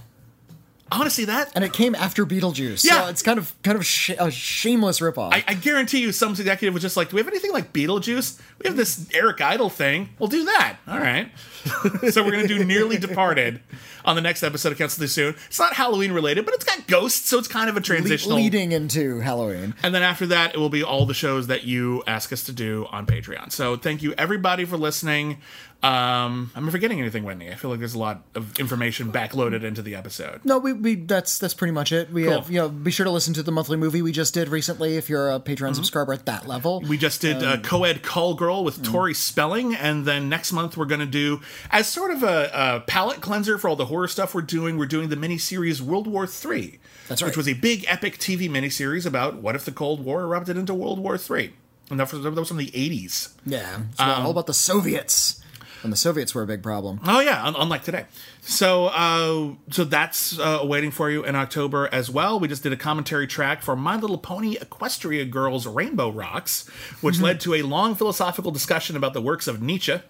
I 0.92 0.98
want 0.98 1.08
to 1.08 1.14
see 1.14 1.24
that. 1.24 1.50
And 1.54 1.64
it 1.64 1.72
came 1.72 1.94
after 1.94 2.26
Beetlejuice. 2.26 2.84
Yeah. 2.84 3.02
So 3.04 3.08
it's 3.08 3.22
kind 3.22 3.38
of 3.38 3.54
kind 3.62 3.76
of 3.76 3.86
sh- 3.86 4.10
a 4.18 4.30
shameless 4.30 5.00
ripoff. 5.00 5.32
I, 5.32 5.44
I 5.48 5.54
guarantee 5.54 6.00
you, 6.00 6.12
some 6.12 6.30
executive 6.30 6.74
was 6.74 6.82
just 6.82 6.96
like, 6.96 7.10
"Do 7.10 7.16
we 7.16 7.20
have 7.20 7.28
anything 7.28 7.52
like 7.52 7.72
Beetlejuice? 7.72 8.40
We 8.58 8.68
have 8.68 8.76
this 8.76 9.08
Eric 9.12 9.40
Idle 9.40 9.70
thing. 9.70 10.10
We'll 10.18 10.28
do 10.28 10.44
that. 10.44 10.76
All 10.86 10.98
right." 10.98 11.30
so 12.10 12.22
we're 12.22 12.32
gonna 12.32 12.46
do 12.46 12.62
Nearly 12.64 12.98
Departed 12.98 13.60
on 14.04 14.16
the 14.16 14.22
next 14.22 14.42
episode 14.42 14.72
of 14.72 14.78
Cancel 14.78 15.00
Too 15.02 15.08
Soon. 15.08 15.34
It's 15.46 15.58
not 15.58 15.72
Halloween 15.72 16.12
related, 16.12 16.44
but 16.44 16.54
it's 16.54 16.64
got 16.64 16.86
ghosts, 16.86 17.28
so 17.28 17.38
it's 17.38 17.48
kind 17.48 17.70
of 17.70 17.76
a 17.76 17.94
Le- 18.26 18.34
leading 18.34 18.72
into 18.72 19.20
Halloween. 19.20 19.74
And 19.82 19.94
then 19.94 20.02
after 20.02 20.26
that, 20.26 20.54
it 20.54 20.58
will 20.58 20.68
be 20.68 20.82
all 20.82 21.06
the 21.06 21.14
shows 21.14 21.46
that 21.46 21.64
you 21.64 22.02
ask 22.06 22.32
us 22.32 22.44
to 22.44 22.52
do 22.52 22.86
on 22.90 23.06
Patreon. 23.06 23.50
So 23.50 23.76
thank 23.76 24.02
you 24.02 24.12
everybody 24.18 24.64
for 24.64 24.76
listening. 24.76 25.38
Um, 25.84 26.50
am 26.56 26.66
I 26.66 26.70
forgetting 26.70 26.98
anything, 27.00 27.24
Whitney? 27.24 27.50
I 27.50 27.56
feel 27.56 27.68
like 27.70 27.78
there's 27.78 27.94
a 27.94 27.98
lot 27.98 28.22
of 28.34 28.58
information 28.58 29.12
backloaded 29.12 29.62
into 29.64 29.82
the 29.82 29.94
episode. 29.96 30.40
No, 30.44 30.58
we, 30.58 30.72
we 30.72 30.94
that's 30.94 31.38
that's 31.38 31.52
pretty 31.52 31.72
much 31.72 31.92
it. 31.92 32.10
We 32.10 32.24
Cool. 32.24 32.32
have 32.32 32.50
you 32.50 32.58
know 32.60 32.68
be 32.70 32.90
sure 32.90 33.04
to 33.04 33.10
listen 33.10 33.34
to 33.34 33.42
the 33.42 33.52
monthly 33.52 33.76
movie 33.76 34.00
we 34.00 34.10
just 34.10 34.32
did 34.32 34.48
recently 34.48 34.96
if 34.96 35.10
you're 35.10 35.30
a 35.30 35.38
Patreon 35.40 35.74
subscriber 35.74 36.12
at 36.14 36.24
that 36.26 36.48
level. 36.48 36.80
We 36.80 36.96
just 36.96 37.20
did 37.20 37.42
uh, 37.42 37.58
co-ed 37.58 38.02
call 38.02 38.34
girl 38.34 38.64
with 38.64 38.82
Tori 38.82 39.12
Spelling, 39.14 39.74
and 39.74 40.06
then 40.06 40.28
next 40.30 40.52
month 40.52 40.76
we're 40.76 40.86
going 40.86 41.00
to 41.00 41.06
do 41.06 41.40
as 41.70 41.86
sort 41.86 42.10
of 42.12 42.22
a, 42.22 42.50
a 42.54 42.80
palate 42.86 43.20
cleanser 43.20 43.58
for 43.58 43.68
all 43.68 43.76
the 43.76 43.86
horror 43.86 44.08
stuff 44.08 44.34
we're 44.34 44.40
doing. 44.40 44.78
We're 44.78 44.86
doing 44.86 45.10
the 45.10 45.16
miniseries 45.16 45.80
World 45.82 46.06
War 46.06 46.24
III. 46.24 46.78
That's 47.08 47.20
right. 47.20 47.28
Which 47.28 47.36
was 47.36 47.46
a 47.48 47.52
big 47.54 47.84
epic 47.88 48.16
TV 48.18 48.48
miniseries 48.48 49.04
about 49.04 49.34
what 49.42 49.54
if 49.54 49.66
the 49.66 49.72
Cold 49.72 50.02
War 50.02 50.22
erupted 50.22 50.56
into 50.56 50.72
World 50.72 50.98
War 50.98 51.16
III, 51.18 51.52
and 51.90 52.00
that 52.00 52.10
was, 52.10 52.22
that 52.22 52.30
was 52.34 52.48
from 52.48 52.56
the 52.56 52.70
80s. 52.70 53.34
yeah, 53.44 53.80
it's 53.90 54.00
Um, 54.00 54.24
all 54.24 54.30
about 54.30 54.46
the 54.46 54.54
Soviets 54.54 55.42
when 55.84 55.90
the 55.90 55.96
Soviets 55.96 56.34
were 56.34 56.42
a 56.42 56.46
big 56.46 56.62
problem. 56.62 56.98
Oh 57.04 57.20
yeah, 57.20 57.44
un- 57.44 57.54
unlike 57.56 57.84
today. 57.84 58.06
So 58.40 58.86
uh, 58.86 59.54
so 59.70 59.84
that's 59.84 60.38
uh, 60.38 60.60
waiting 60.64 60.90
for 60.90 61.10
you 61.10 61.24
in 61.24 61.36
October 61.36 61.88
as 61.92 62.10
well. 62.10 62.40
We 62.40 62.48
just 62.48 62.62
did 62.62 62.72
a 62.72 62.76
commentary 62.76 63.26
track 63.26 63.62
for 63.62 63.76
My 63.76 63.96
Little 63.96 64.16
Pony 64.18 64.56
Equestria 64.56 65.30
Girls 65.30 65.66
Rainbow 65.66 66.10
Rocks, 66.10 66.66
which 67.02 67.20
led 67.20 67.38
to 67.40 67.54
a 67.54 67.62
long 67.62 67.94
philosophical 67.94 68.50
discussion 68.50 68.96
about 68.96 69.12
the 69.12 69.20
works 69.20 69.46
of 69.46 69.62
Nietzsche. 69.62 70.00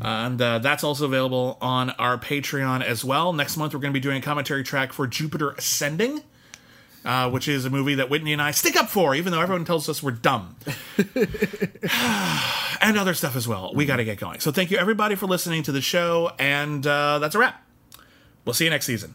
And 0.00 0.42
uh, 0.42 0.58
that's 0.58 0.84
also 0.84 1.06
available 1.06 1.58
on 1.60 1.90
our 1.90 2.18
Patreon 2.18 2.82
as 2.84 3.04
well. 3.04 3.32
Next 3.32 3.56
month, 3.56 3.74
we're 3.74 3.80
going 3.80 3.92
to 3.92 3.96
be 3.96 4.02
doing 4.02 4.18
a 4.18 4.20
commentary 4.20 4.62
track 4.64 4.92
for 4.92 5.06
Jupiter 5.06 5.50
Ascending, 5.52 6.22
uh, 7.04 7.30
which 7.30 7.48
is 7.48 7.64
a 7.64 7.70
movie 7.70 7.94
that 7.96 8.10
Whitney 8.10 8.32
and 8.32 8.42
I 8.42 8.50
stick 8.50 8.76
up 8.76 8.88
for, 8.88 9.14
even 9.14 9.32
though 9.32 9.40
everyone 9.40 9.64
tells 9.64 9.88
us 9.88 10.02
we're 10.02 10.10
dumb. 10.10 10.56
and 12.80 12.98
other 12.98 13.14
stuff 13.14 13.36
as 13.36 13.46
well. 13.46 13.72
We 13.74 13.86
got 13.86 13.96
to 13.96 14.04
get 14.04 14.18
going. 14.18 14.40
So 14.40 14.52
thank 14.52 14.70
you, 14.70 14.78
everybody, 14.78 15.14
for 15.14 15.26
listening 15.26 15.62
to 15.64 15.72
the 15.72 15.80
show. 15.80 16.32
And 16.38 16.86
uh, 16.86 17.18
that's 17.18 17.34
a 17.34 17.38
wrap. 17.38 17.64
We'll 18.44 18.54
see 18.54 18.64
you 18.64 18.70
next 18.70 18.86
season. 18.86 19.14